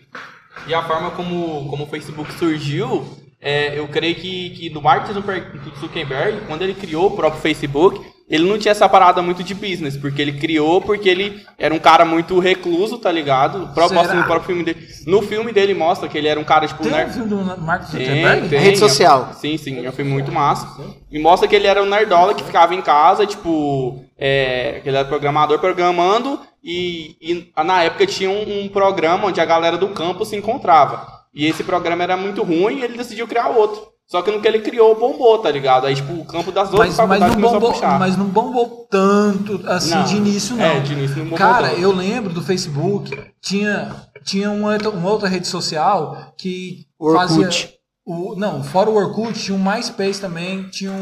E 0.66 0.74
a 0.74 0.82
forma 0.82 1.10
como, 1.12 1.68
como 1.70 1.84
o 1.84 1.86
Facebook 1.86 2.32
surgiu, 2.34 3.06
é, 3.40 3.78
eu 3.78 3.86
creio 3.88 4.14
que, 4.16 4.50
que 4.50 4.70
do 4.70 4.82
Mark 4.82 5.06
Zucker- 5.12 5.52
Zuckerberg, 5.80 6.40
quando 6.46 6.62
ele 6.62 6.74
criou 6.74 7.06
o 7.06 7.10
próprio 7.16 7.40
Facebook, 7.40 8.00
ele 8.28 8.42
não 8.48 8.58
tinha 8.58 8.72
essa 8.72 8.88
parada 8.88 9.22
muito 9.22 9.44
de 9.44 9.54
business, 9.54 9.96
porque 9.96 10.20
ele 10.20 10.32
criou 10.32 10.80
porque 10.80 11.08
ele 11.08 11.40
era 11.56 11.72
um 11.72 11.78
cara 11.78 12.04
muito 12.04 12.40
recluso, 12.40 12.98
tá 12.98 13.12
ligado? 13.12 13.62
O 13.62 13.68
próprio, 13.72 13.94
mostra 13.96 14.16
no 14.16 14.24
próprio 14.24 14.46
filme 14.46 14.64
dele. 14.64 14.84
No 15.06 15.22
filme 15.22 15.52
dele 15.52 15.74
mostra 15.74 16.08
que 16.08 16.18
ele 16.18 16.26
era 16.26 16.40
um 16.40 16.42
cara, 16.42 16.66
tipo, 16.66 16.82
Tem 16.82 16.92
um 16.92 16.96
nerd. 16.96 17.12
filme 17.12 17.28
do 17.28 17.36
Mark 17.62 17.88
Tem, 17.88 18.00
Zuckerberg? 18.04 18.48
tem. 18.48 18.58
Rede 18.58 18.78
social. 18.78 19.30
Sim, 19.34 19.56
sim, 19.56 19.86
é 19.86 19.88
um 19.88 19.92
filme 19.92 20.10
muito 20.10 20.32
massa. 20.32 20.66
E 21.08 21.20
mostra 21.20 21.46
que 21.46 21.54
ele 21.54 21.68
era 21.68 21.80
um 21.80 21.86
nerdola 21.86 22.34
que 22.34 22.42
ficava 22.42 22.74
em 22.74 22.82
casa, 22.82 23.24
tipo, 23.26 24.02
é, 24.18 24.80
que 24.82 24.88
ele 24.88 24.96
era 24.96 25.06
programador 25.06 25.60
programando, 25.60 26.40
e, 26.68 27.16
e 27.20 27.52
na 27.64 27.84
época 27.84 28.06
tinha 28.06 28.28
um, 28.28 28.64
um 28.64 28.68
programa 28.68 29.28
onde 29.28 29.40
a 29.40 29.44
galera 29.44 29.78
do 29.78 29.88
campo 29.90 30.24
se 30.24 30.34
encontrava. 30.34 31.06
E 31.32 31.46
esse 31.46 31.62
programa 31.62 32.02
era 32.02 32.16
muito 32.16 32.42
ruim 32.42 32.78
e 32.78 32.82
ele 32.82 32.96
decidiu 32.98 33.28
criar 33.28 33.48
outro. 33.50 33.80
Só 34.08 34.22
que 34.22 34.30
no 34.30 34.40
que 34.40 34.46
ele 34.48 34.60
criou, 34.60 34.94
bombou, 34.98 35.38
tá 35.38 35.50
ligado? 35.50 35.86
Aí, 35.86 35.94
tipo, 35.94 36.12
o 36.12 36.24
campo 36.24 36.50
das 36.52 36.72
outras 36.72 36.88
Mas, 36.90 36.96
mas, 36.96 36.96
faculdades 36.96 37.26
não 37.36 37.42
começou 37.42 37.56
a 37.56 37.60
bombou, 37.60 37.72
puxar. 37.72 37.98
mas 37.98 38.16
não 38.16 38.26
bombou 38.26 38.86
tanto 38.90 39.60
assim 39.66 39.90
Não. 39.90 40.04
de 40.04 40.16
início, 40.16 40.56
não. 40.56 40.64
É, 40.64 40.80
de 40.80 40.92
início 40.92 41.16
não 41.16 41.24
bombou 41.24 41.38
Cara, 41.38 41.68
tanto. 41.70 41.80
eu 41.80 41.92
lembro 41.92 42.32
do 42.32 42.40
Facebook, 42.42 43.16
tinha, 43.40 43.94
tinha 44.24 44.50
uma, 44.50 44.72
outra- 44.72 44.90
uma 44.90 45.10
outra 45.10 45.28
rede 45.28 45.46
social 45.48 46.32
que 46.38 46.86
Orkut. 46.98 47.26
fazia. 47.44 47.72
O, 48.04 48.36
não, 48.36 48.62
fora 48.62 48.88
o 48.88 48.94
Orkut, 48.94 49.34
tinha 49.38 49.56
o 49.56 49.60
MySpace 49.60 50.20
também, 50.20 50.68
tinha 50.68 50.92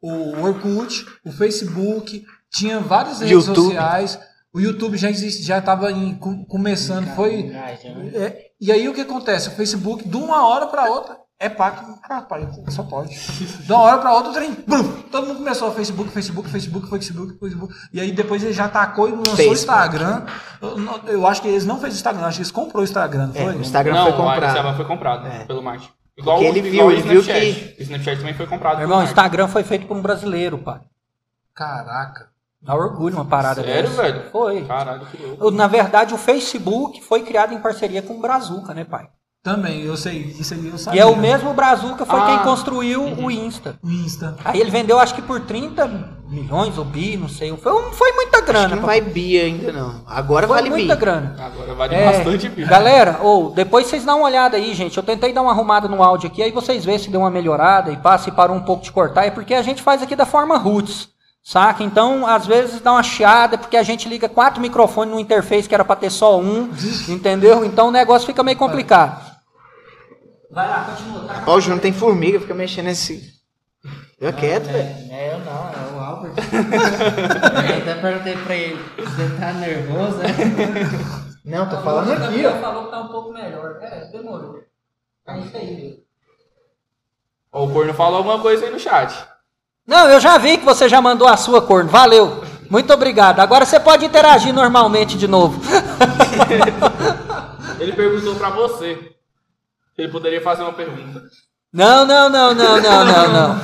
o, 0.00 0.08
o 0.36 0.42
Orkut, 0.44 1.04
o 1.26 1.32
Facebook, 1.32 2.24
tinha 2.50 2.78
várias 2.78 3.18
redes 3.20 3.32
YouTube. 3.46 3.64
sociais. 3.66 4.18
O 4.54 4.60
YouTube 4.60 4.98
já 4.98 5.08
existe, 5.08 5.42
já 5.42 5.58
estava 5.58 5.88
começando, 6.48 7.14
foi. 7.14 7.50
É, 8.14 8.50
e 8.60 8.70
aí 8.70 8.88
o 8.88 8.94
que 8.94 9.00
acontece? 9.00 9.48
O 9.48 9.52
Facebook, 9.52 10.06
de 10.06 10.16
uma 10.16 10.46
hora 10.46 10.66
para 10.66 10.90
outra, 10.90 11.16
é 11.40 11.48
pacto. 11.48 11.98
Rapaz, 12.08 12.46
só 12.68 12.82
pode. 12.82 13.14
De 13.64 13.72
uma 13.72 13.80
hora 13.80 13.98
para 13.98 14.12
outra, 14.12 14.30
o 14.30 14.34
trem. 14.34 14.52
Brum, 14.66 14.84
todo 15.10 15.26
mundo 15.26 15.38
começou 15.38 15.68
a 15.68 15.72
Facebook, 15.72 16.10
Facebook, 16.10 16.48
Facebook, 16.50 16.88
Facebook, 16.90 17.38
Facebook. 17.40 17.74
E 17.92 18.00
aí 18.00 18.12
depois 18.12 18.42
ele 18.44 18.52
já 18.52 18.68
tacou 18.68 19.08
e 19.08 19.12
lançou 19.12 19.48
o. 19.48 19.52
Instagram. 19.54 20.26
Eu, 20.60 20.76
não- 20.78 21.00
eu 21.06 21.26
acho 21.26 21.40
que 21.40 21.48
eles 21.48 21.64
não 21.64 21.80
fez 21.80 21.94
Instagram, 21.94 22.26
acho 22.26 22.36
que 22.36 22.42
eles 22.42 22.50
comprou 22.52 22.82
o 22.82 22.84
Instagram, 22.84 23.28
não 23.28 23.34
É, 23.34 23.44
foi? 23.44 23.54
o 23.56 23.60
Instagram 23.60 23.94
não, 23.94 24.02
foi 24.04 24.12
o 24.12 24.16
comprado. 24.16 24.44
Instagram 24.50 24.74
foi 24.76 24.84
comprado 24.84 25.26
É. 25.26 25.44
pelo 25.46 25.62
Mark. 25.62 25.82
Igual, 26.16 26.36
Porque 26.36 26.50
o- 26.50 26.56
ele 26.56 26.68
igual 26.68 26.88
viu- 26.90 26.96
o 26.98 27.00
ele 27.00 27.08
viu 27.08 27.20
Snapchat. 27.22 27.54
que- 27.74 27.80
O 27.80 27.82
Snapchat 27.84 28.18
também 28.18 28.34
foi 28.34 28.46
comprado 28.46 28.80
irmão, 28.82 29.00
o. 29.00 29.02
Instagram 29.02 29.48
foi 29.48 29.64
feito 29.64 29.86
por 29.86 29.96
um 29.96 30.02
brasileiro, 30.02 30.58
pai. 30.58 30.80
Caraca. 31.54 32.28
Dá 32.64 32.74
orgulho 32.74 33.16
uma 33.16 33.24
parada 33.24 33.62
Sério, 33.62 33.90
dessa. 33.90 34.02
velho? 34.02 34.22
Foi. 34.30 34.62
Caralho, 34.64 35.04
que 35.06 35.16
louco. 35.26 35.50
Na 35.50 35.66
verdade, 35.66 36.14
o 36.14 36.18
Facebook 36.18 37.02
foi 37.02 37.22
criado 37.22 37.52
em 37.52 37.58
parceria 37.58 38.02
com 38.02 38.14
o 38.14 38.20
Brazuca, 38.20 38.72
né, 38.72 38.84
pai? 38.84 39.08
Também, 39.44 39.82
eu 39.82 39.96
sei, 39.96 40.18
isso 40.38 40.54
aí 40.54 40.68
eu 40.68 40.76
E 40.76 40.78
sabia. 40.78 41.00
é 41.02 41.04
o 41.04 41.16
mesmo 41.16 41.52
Brazuca 41.52 42.06
foi 42.06 42.20
Ah. 42.20 42.26
quem 42.26 42.38
construiu 42.44 43.02
o 43.02 43.28
Insta. 43.28 43.76
O 43.82 43.90
Insta. 43.90 44.36
Aí 44.44 44.60
ele 44.60 44.70
vendeu, 44.70 45.00
acho 45.00 45.16
que 45.16 45.20
por 45.22 45.40
30 45.40 45.88
milhões 46.28 46.78
ou 46.78 46.84
bi, 46.84 47.16
não 47.16 47.28
sei. 47.28 47.50
Foi, 47.56 47.72
foi 47.92 48.12
muita 48.12 48.36
Acho 48.36 48.46
grana. 48.46 48.68
que 48.68 48.74
não 48.76 48.86
vai 48.86 49.00
bi 49.00 49.40
ainda, 49.40 49.72
não. 49.72 50.00
Agora 50.06 50.46
Foi 50.46 50.56
vale 50.56 50.70
muita 50.70 50.94
bi. 50.94 51.00
grana. 51.00 51.34
Agora 51.40 51.74
vale 51.74 51.94
É, 51.96 52.04
bastante 52.12 52.48
bicho. 52.50 52.70
galera, 52.70 53.18
ou 53.20 53.50
depois 53.50 53.88
vocês 53.88 54.04
dão 54.04 54.18
uma 54.18 54.26
olhada 54.28 54.56
aí, 54.56 54.72
gente. 54.74 54.96
Eu 54.96 55.02
tentei 55.02 55.32
dar 55.32 55.42
uma 55.42 55.50
arrumada 55.50 55.88
no 55.88 56.00
áudio 56.00 56.28
aqui, 56.28 56.40
aí 56.40 56.52
vocês 56.52 56.84
vê 56.84 56.96
se 56.96 57.10
deu 57.10 57.22
uma 57.22 57.30
melhorada 57.30 57.90
e 57.90 57.96
passa 57.96 58.28
e 58.28 58.32
parou 58.32 58.56
um 58.56 58.62
pouco 58.62 58.84
de 58.84 58.92
cortar. 58.92 59.24
É 59.26 59.32
porque 59.32 59.54
a 59.54 59.62
gente 59.62 59.82
faz 59.82 60.00
aqui 60.04 60.14
da 60.14 60.24
forma 60.24 60.56
roots. 60.56 61.08
Saca? 61.42 61.82
Então, 61.82 62.24
às 62.24 62.46
vezes 62.46 62.80
dá 62.80 62.92
uma 62.92 63.02
chiada, 63.02 63.58
porque 63.58 63.76
a 63.76 63.82
gente 63.82 64.08
liga 64.08 64.28
quatro 64.28 64.60
microfones 64.60 65.12
no 65.12 65.20
interface 65.20 65.68
que 65.68 65.74
era 65.74 65.84
pra 65.84 65.96
ter 65.96 66.10
só 66.10 66.38
um, 66.38 66.70
entendeu? 67.08 67.64
Então 67.64 67.88
o 67.88 67.90
negócio 67.90 68.26
fica 68.26 68.44
meio 68.44 68.56
complicado. 68.56 69.32
Vai 70.50 70.68
lá, 70.68 70.84
continua. 70.84 71.24
Tá? 71.24 71.42
Ó, 71.46 71.56
o 71.56 71.60
Júnior 71.60 71.80
tem 71.80 71.92
formiga, 71.92 72.38
fica 72.38 72.54
mexendo 72.54 72.86
nesse. 72.86 73.32
Fica 74.18 74.32
quieto, 74.34 74.66
velho. 74.66 74.88
É, 75.10 75.30
é 75.30 75.34
eu 75.34 75.38
não, 75.40 75.68
é 75.68 75.96
o 75.96 75.98
Albert. 75.98 76.34
eu 77.70 77.76
até 77.78 77.94
perguntei 78.00 78.36
pra 78.36 78.54
ele, 78.54 78.84
você 78.96 79.40
tá 79.40 79.52
nervoso, 79.54 80.18
né? 80.18 80.28
Não, 81.44 81.68
tô 81.68 81.78
falando 81.78 82.12
aqui, 82.12 82.46
ó. 82.46 82.52
falou 82.60 82.84
que 82.84 82.90
tá 82.92 83.00
um 83.00 83.08
pouco 83.08 83.32
melhor. 83.32 83.78
É, 83.82 84.04
demorou. 84.12 84.62
É 85.26 85.38
isso 85.40 85.56
aí. 85.56 86.04
Ó, 87.50 87.64
O 87.64 87.72
Corno 87.72 87.92
falou 87.94 88.18
alguma 88.18 88.40
coisa 88.40 88.64
aí 88.64 88.70
no 88.70 88.78
chat. 88.78 89.31
Não, 89.86 90.08
eu 90.08 90.20
já 90.20 90.38
vi 90.38 90.58
que 90.58 90.64
você 90.64 90.88
já 90.88 91.00
mandou 91.00 91.28
a 91.28 91.36
sua 91.36 91.60
corno. 91.60 91.90
Valeu. 91.90 92.42
Muito 92.70 92.92
obrigado. 92.92 93.40
Agora 93.40 93.66
você 93.66 93.78
pode 93.78 94.04
interagir 94.04 94.54
normalmente 94.54 95.18
de 95.18 95.28
novo. 95.28 95.60
Ele 97.78 97.92
perguntou 97.92 98.34
pra 98.36 98.50
você. 98.50 98.94
se 99.94 100.02
Ele 100.02 100.10
poderia 100.12 100.40
fazer 100.40 100.62
uma 100.62 100.72
pergunta. 100.72 101.22
Não, 101.72 102.04
não, 102.04 102.28
não, 102.28 102.54
não, 102.54 102.80
não, 102.80 103.04
não, 103.04 103.32
não. 103.32 103.60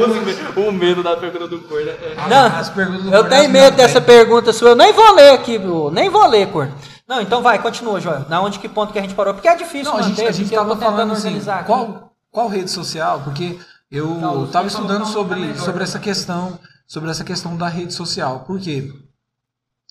Use 0.00 0.18
o 0.56 0.72
medo 0.72 1.02
da 1.02 1.16
pergunta 1.16 1.48
do 1.48 1.60
Corno. 1.60 1.88
é- 1.88 2.16
Não, 2.28 2.46
As 2.58 2.68
perguntas 2.68 3.04
do 3.04 3.14
eu 3.14 3.28
tenho 3.28 3.48
medo 3.50 3.76
dessa 3.76 4.00
pergunta 4.00 4.52
sua. 4.52 4.70
Eu 4.70 4.76
nem 4.76 4.92
vou 4.92 5.14
ler 5.14 5.30
aqui, 5.30 5.58
nem 5.92 6.10
vou 6.10 6.26
ler, 6.26 6.48
corno. 6.48 6.74
Não, 7.08 7.20
então 7.20 7.42
vai, 7.42 7.58
continua, 7.58 8.00
Joel. 8.00 8.26
Na 8.28 8.40
onde 8.40 8.58
que 8.58 8.68
ponto 8.68 8.92
que 8.92 8.98
a 8.98 9.02
gente 9.02 9.14
parou? 9.14 9.34
Porque 9.34 9.48
é 9.48 9.56
difícil 9.56 9.92
Não, 9.92 10.00
manter, 10.00 10.28
a 10.28 10.32
gente 10.32 10.44
porque 10.44 10.56
eu 10.56 10.62
tô 10.62 10.68
tava 10.68 10.74
tentando 10.76 10.92
falando 10.92 11.12
assim, 11.12 11.26
organizar 11.28 11.64
qual, 11.64 12.12
qual 12.30 12.48
rede 12.48 12.70
social? 12.70 13.20
Porque 13.24 13.58
eu 13.92 14.08
Não, 14.14 14.40
você 14.40 14.52
tava 14.52 14.68
falou 14.70 14.86
estudando 14.86 15.04
não 15.04 15.12
sobre, 15.12 15.48
tá 15.52 15.60
sobre 15.60 15.82
essa 15.84 15.98
questão, 16.00 16.58
sobre 16.86 17.10
essa 17.10 17.22
questão 17.22 17.56
da 17.56 17.68
rede 17.68 17.92
social. 17.92 18.40
Por 18.40 18.58
quê? 18.58 18.90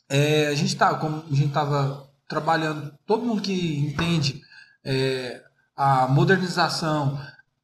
É, 0.10 0.48
a 0.48 0.56
gente 0.56 0.76
tá, 0.76 0.94
como 0.96 1.24
a 1.32 1.36
gente 1.36 1.54
tava 1.54 2.10
trabalhando, 2.28 2.92
todo 3.06 3.26
mundo 3.26 3.42
que 3.42 3.78
entende 3.78 4.42
é, 4.84 5.42
a 5.76 6.08
modernização, 6.08 7.20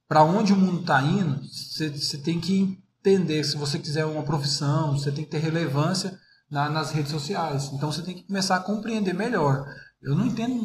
para 0.08 0.24
onde 0.24 0.54
o 0.54 0.56
mundo 0.56 0.82
está 0.82 1.02
indo, 1.02 1.42
você 1.44 2.18
tem 2.20 2.40
que 2.40 2.78
entender, 3.00 3.44
se 3.44 3.58
você 3.58 3.80
quiser 3.80 4.06
uma 4.06 4.24
profissão, 4.24 4.94
você 4.98 5.12
tem 5.12 5.24
que 5.26 5.32
ter 5.32 5.40
relevância 5.40 6.18
na- 6.50 6.70
nas 6.70 6.92
redes 6.92 7.12
sociais. 7.12 7.72
Então 7.74 7.92
você 7.92 8.02
tem 8.02 8.16
que 8.16 8.24
começar 8.24 8.56
a 8.58 8.62
compreender 8.62 9.14
melhor. 9.14 9.66
Eu 10.02 10.16
não 10.16 10.26
entendo 10.26 10.56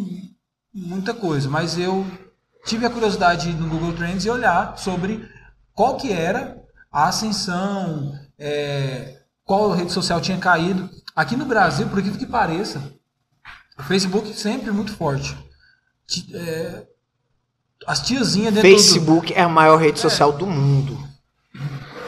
muita 0.72 1.14
coisa, 1.14 1.48
mas 1.48 1.78
eu 1.78 2.06
tive 2.66 2.87
a 2.87 2.90
curiosidade 2.90 3.52
no 3.54 3.68
Google 3.68 3.92
Trends 3.94 4.24
e 4.24 4.30
olhar 4.30 4.76
sobre 4.78 5.28
qual 5.74 5.96
que 5.96 6.12
era 6.12 6.62
a 6.90 7.08
ascensão, 7.08 8.18
é, 8.38 9.20
qual 9.44 9.70
rede 9.72 9.92
social 9.92 10.20
tinha 10.20 10.38
caído. 10.38 10.90
Aqui 11.14 11.37
no 11.37 11.44
Brasil, 11.44 11.88
por 11.88 11.98
incrível 11.98 12.18
que 12.18 12.26
pareça, 12.26 12.92
o 13.78 13.82
Facebook 13.82 14.32
sempre 14.35 14.70
muito 14.70 14.94
forte. 14.94 15.37
É, 16.35 16.87
as 17.87 18.00
tiazinhas 18.02 18.54
dentro 18.54 18.68
do... 18.68 18.76
Facebook 18.76 19.32
é 19.32 19.42
a 19.42 19.48
maior 19.48 19.76
rede 19.76 19.98
social 19.98 20.32
do 20.32 20.46
mundo. 20.46 20.98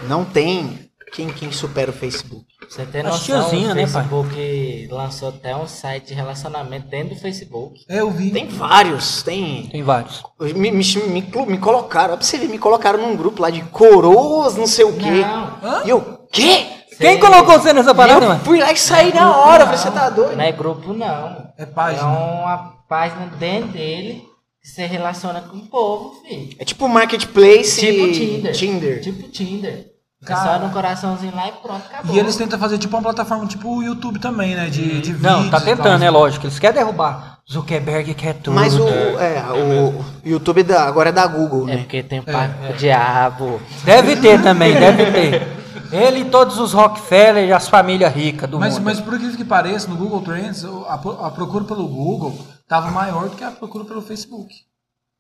Não 0.07 0.25
tem 0.25 0.91
quem, 1.13 1.33
quem 1.33 1.51
supera 1.51 1.91
o 1.91 1.95
Facebook. 1.95 2.54
Você 2.69 2.85
tem 2.87 3.03
noção, 3.03 3.19
tiazinha, 3.21 3.73
o 3.73 3.75
né, 3.75 3.83
pai? 3.87 4.03
Facebook 4.03 4.89
lançou 4.91 5.29
até 5.29 5.55
um 5.57 5.67
site 5.67 6.09
de 6.09 6.15
relacionamento 6.15 6.89
dentro 6.89 7.15
do 7.15 7.21
Facebook. 7.21 7.85
É, 7.89 8.01
eu 8.01 8.11
vi. 8.11 8.31
Tem 8.31 8.47
vários, 8.49 9.23
tem. 9.23 9.67
Tem 9.69 9.83
vários. 9.83 10.23
Me, 10.41 10.71
me, 10.71 10.83
me, 10.83 11.47
me 11.47 11.59
colocaram, 11.59 12.15
ó, 12.15 12.17
pra 12.17 12.25
você 12.25 12.39
ver, 12.39 12.49
me 12.49 12.59
colocaram 12.59 12.99
num 13.01 13.17
grupo 13.17 13.43
lá 13.43 13.51
de 13.51 13.63
coroas, 13.63 14.57
não 14.57 14.67
sei 14.67 14.85
o 14.85 14.93
quê. 14.97 15.11
Não. 15.23 15.85
E 15.87 15.91
eu, 15.91 16.27
quê? 16.33 16.67
Quem 16.99 17.19
colocou 17.19 17.59
você 17.59 17.73
nessa 17.73 17.93
parada, 17.95 18.25
eu 18.25 18.29
mano? 18.29 18.41
fui 18.45 18.59
lá 18.61 18.71
e 18.73 18.77
saí 18.77 19.13
na 19.13 19.37
hora, 19.37 19.65
falei, 19.65 19.79
você 19.81 19.91
tá 19.91 20.09
doido? 20.11 20.37
Não 20.37 20.45
é 20.45 20.53
grupo, 20.53 20.93
não. 20.93 21.53
É 21.59 21.63
É 21.63 21.67
página. 21.67 22.07
uma 22.07 22.75
página 22.89 23.27
dentro 23.39 23.69
dele 23.71 24.23
que 24.63 24.69
você 24.69 24.87
relaciona 24.87 25.41
com 25.43 25.57
o 25.57 25.67
povo, 25.67 26.23
filho. 26.23 26.55
É 26.59 26.65
tipo 26.65 26.89
Marketplace 26.89 27.81
Tipo 27.81 28.13
Tinder. 28.13 28.53
Tinder. 28.55 29.01
Tipo 29.03 29.29
Tinder. 29.29 29.87
É 30.25 30.27
Cara. 30.35 30.59
só 30.59 30.67
no 30.67 30.73
coraçãozinho 30.73 31.35
lá 31.37 31.49
e 31.49 31.53
pronto, 31.53 31.83
acabou. 31.87 32.15
E 32.17 32.19
eles 32.19 32.35
tentam 32.37 32.59
fazer 32.59 32.79
tipo 32.79 32.97
uma 32.97 33.03
plataforma 33.03 33.47
tipo 33.47 33.69
o 33.77 33.83
YouTube 33.83 34.19
também, 34.19 34.55
né? 34.55 34.69
De, 34.71 35.01
de 35.01 35.13
Não, 35.15 35.51
tá 35.51 35.61
tentando, 35.61 36.03
é 36.03 36.11
lógico. 36.11 36.47
Eles 36.47 36.59
querem 36.59 36.77
derrubar. 36.79 37.39
Zuckerberg 37.51 38.15
quer 38.15 38.35
tudo. 38.35 38.55
Mas 38.55 38.75
o, 38.75 38.89
é, 38.89 39.45
o 39.53 40.03
YouTube 40.25 40.63
da, 40.63 40.85
agora 40.85 41.11
é 41.11 41.13
da 41.13 41.27
Google, 41.27 41.69
É 41.69 41.73
né? 41.75 41.77
porque 41.83 42.03
tem 42.03 42.23
com 42.23 42.31
o 42.31 42.73
diabo. 42.77 43.61
Deve 43.85 44.17
ter 44.17 44.43
também, 44.43 44.73
deve 44.75 45.11
ter. 45.13 45.65
Ele 45.93 46.21
e 46.21 46.25
todos 46.25 46.59
os 46.59 46.73
Rockefeller 46.73 47.47
e 47.47 47.53
as 47.53 47.69
famílias 47.69 48.13
ricas 48.15 48.49
do 48.49 48.59
Mas, 48.59 48.75
mundo. 48.75 48.85
mas 48.85 49.01
por 49.01 49.15
incrível 49.15 49.37
que 49.37 49.45
pareça, 49.45 49.87
no 49.89 49.97
Google 49.97 50.23
Trends, 50.23 50.65
a, 50.65 50.95
a 51.27 51.31
procura 51.31 51.65
pelo 51.65 51.87
Google 51.87 52.35
tava 52.67 52.91
maior 52.91 53.29
do 53.29 53.37
que 53.37 53.45
a 53.45 53.51
procura 53.51 53.85
pelo 53.85 54.01
Facebook. 54.01 54.55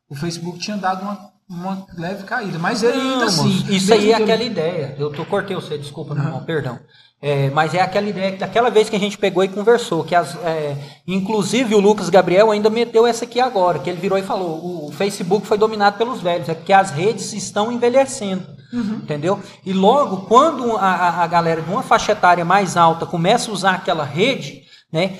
O 0.08 0.14
Facebook 0.16 0.58
tinha 0.58 0.76
dado 0.78 1.02
uma, 1.02 1.18
uma 1.48 1.86
leve 1.96 2.24
caída. 2.24 2.58
Mas 2.58 2.82
ele 2.82 2.96
Não, 2.98 3.12
ainda 3.14 3.24
assim. 3.26 3.42
moço, 3.60 3.72
isso 3.72 3.92
aí 3.92 4.10
é 4.12 4.14
aquela 4.14 4.42
ideia. 4.42 4.94
Eu 4.98 5.10
tô, 5.12 5.24
cortei 5.24 5.54
você, 5.54 5.76
desculpa, 5.78 6.14
meu 6.14 6.24
irmão, 6.24 6.44
perdão. 6.44 6.78
É, 7.22 7.48
mas 7.50 7.72
é 7.72 7.80
aquela 7.80 8.06
ideia 8.08 8.32
que 8.32 8.38
daquela 8.38 8.70
vez 8.70 8.90
que 8.90 8.96
a 8.96 8.98
gente 8.98 9.16
pegou 9.16 9.42
e 9.42 9.48
conversou, 9.48 10.04
que 10.04 10.14
as, 10.14 10.34
é, 10.44 10.76
inclusive 11.06 11.74
o 11.74 11.80
Lucas 11.80 12.10
Gabriel 12.10 12.50
ainda 12.50 12.68
meteu 12.68 13.06
essa 13.06 13.24
aqui 13.24 13.40
agora, 13.40 13.78
que 13.78 13.88
ele 13.88 13.98
virou 14.00 14.18
e 14.18 14.22
falou: 14.22 14.86
o 14.88 14.92
Facebook 14.92 15.46
foi 15.46 15.56
dominado 15.56 15.96
pelos 15.96 16.20
velhos, 16.20 16.48
é 16.50 16.54
porque 16.54 16.72
as 16.72 16.90
redes 16.90 17.32
estão 17.32 17.72
envelhecendo. 17.72 18.46
Entendeu? 18.74 19.40
E 19.64 19.72
logo, 19.72 20.26
quando 20.26 20.76
a, 20.76 20.80
a- 20.84 21.22
a 21.22 21.26
galera 21.28 21.62
de 21.62 21.70
uma 21.70 21.82
faixa 21.82 22.10
etária 22.12 22.44
mais 22.44 22.76
alta 22.76 23.06
começa 23.06 23.48
a 23.50 23.54
usar 23.54 23.74
aquela 23.74 24.04
rede, 24.04 24.62
né? 24.92 25.16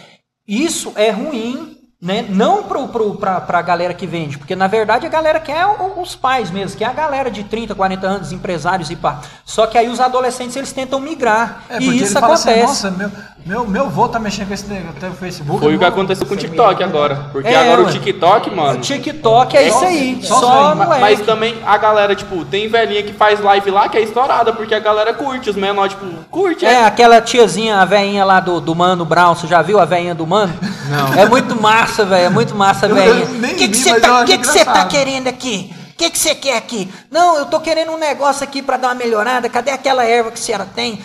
Isso 0.46 0.92
é 0.96 1.10
ruim, 1.10 1.73
né? 2.04 2.26
Não 2.28 2.62
pro, 2.64 2.86
pro, 2.88 3.14
pra, 3.14 3.40
pra 3.40 3.62
galera 3.62 3.94
que 3.94 4.06
vende, 4.06 4.36
porque 4.36 4.54
na 4.54 4.66
verdade 4.66 5.06
a 5.06 5.08
galera 5.08 5.40
quer 5.40 5.64
o- 5.66 6.00
os 6.02 6.14
pais 6.14 6.50
mesmo, 6.50 6.76
que 6.76 6.84
é 6.84 6.86
a 6.86 6.92
galera 6.92 7.30
de 7.30 7.42
30, 7.44 7.74
40 7.74 8.06
anos, 8.06 8.30
empresários 8.30 8.90
e 8.90 8.96
pá. 8.96 9.20
Só 9.44 9.66
que 9.66 9.78
aí 9.78 9.88
os 9.88 9.98
adolescentes 10.00 10.54
eles 10.54 10.70
tentam 10.70 11.00
migrar. 11.00 11.62
É, 11.70 11.78
e 11.78 12.02
isso 12.02 12.12
fala 12.12 12.34
acontece. 12.34 12.50
assim, 12.50 12.60
nossa, 12.66 12.90
meu, 12.90 13.10
meu, 13.46 13.66
meu 13.66 13.88
vô 13.90 14.06
tá 14.06 14.18
mexendo 14.18 14.48
com 14.48 14.54
esse 14.54 14.66
negócio, 14.66 14.98
até 14.98 15.08
o 15.08 15.12
Facebook. 15.14 15.60
Foi 15.60 15.74
o 15.74 15.78
que 15.78 15.84
aconteceu 15.84 16.26
com 16.26 16.34
o 16.34 16.36
TikTok 16.36 16.82
agora. 16.84 17.28
Porque 17.32 17.48
É, 17.48 17.56
agora 17.56 17.82
o 17.88 17.90
TikTok, 17.90 18.50
mano. 18.54 18.78
O 18.78 18.80
TikTok 18.82 19.56
é 19.56 19.68
isso 19.68 19.84
aí. 19.84 20.20
só 20.22 20.40
Só, 20.40 20.74
moleque. 20.74 21.00
Mas 21.00 21.20
também 21.22 21.56
a 21.64 21.78
galera, 21.78 22.14
tipo, 22.14 22.44
tem 22.44 22.68
velhinha 22.68 23.02
que 23.02 23.14
faz 23.14 23.40
live 23.40 23.70
lá 23.70 23.88
que 23.88 23.96
é 23.96 24.02
estourada, 24.02 24.52
porque 24.52 24.74
a 24.74 24.78
galera 24.78 25.14
curte, 25.14 25.48
os 25.48 25.56
menores, 25.56 25.92
tipo, 25.94 26.06
curte, 26.30 26.66
É, 26.66 26.74
é. 26.74 26.84
aquela 26.84 27.20
tiazinha, 27.22 27.78
a 27.80 27.84
veinha 27.86 28.24
lá 28.26 28.40
do, 28.40 28.60
do 28.60 28.74
Mano 28.74 29.04
Brown, 29.06 29.34
você 29.34 29.46
já 29.46 29.62
viu 29.62 29.80
a 29.80 29.84
veinha 29.86 30.14
do 30.14 30.26
Mano? 30.26 30.52
Não. 30.88 31.14
É 31.14 31.26
muito 31.26 31.60
massa, 31.60 32.04
velho, 32.04 32.26
é 32.26 32.28
muito 32.28 32.54
massa 32.54 32.88
nem 32.88 33.52
O 33.52 33.56
que 33.56 33.74
você 33.74 33.92
eu 33.92 34.00
tá, 34.00 34.24
que 34.24 34.38
que 34.38 34.44
tá 34.44 34.52
engraçado. 34.52 34.88
querendo 34.90 35.28
aqui? 35.28 35.74
O 35.90 35.96
que 35.96 36.10
que 36.10 36.18
você 36.18 36.34
quer 36.34 36.56
aqui? 36.56 36.92
Não, 37.10 37.36
eu 37.36 37.46
tô 37.46 37.60
querendo 37.60 37.92
um 37.92 37.96
negócio 37.96 38.42
aqui 38.42 38.60
pra 38.60 38.76
dar 38.76 38.88
uma 38.88 38.94
melhorada. 38.94 39.48
Cadê 39.48 39.70
aquela 39.70 40.04
erva 40.04 40.30
que 40.30 40.38
a 40.38 40.42
senhora 40.42 40.68
tem? 40.74 41.00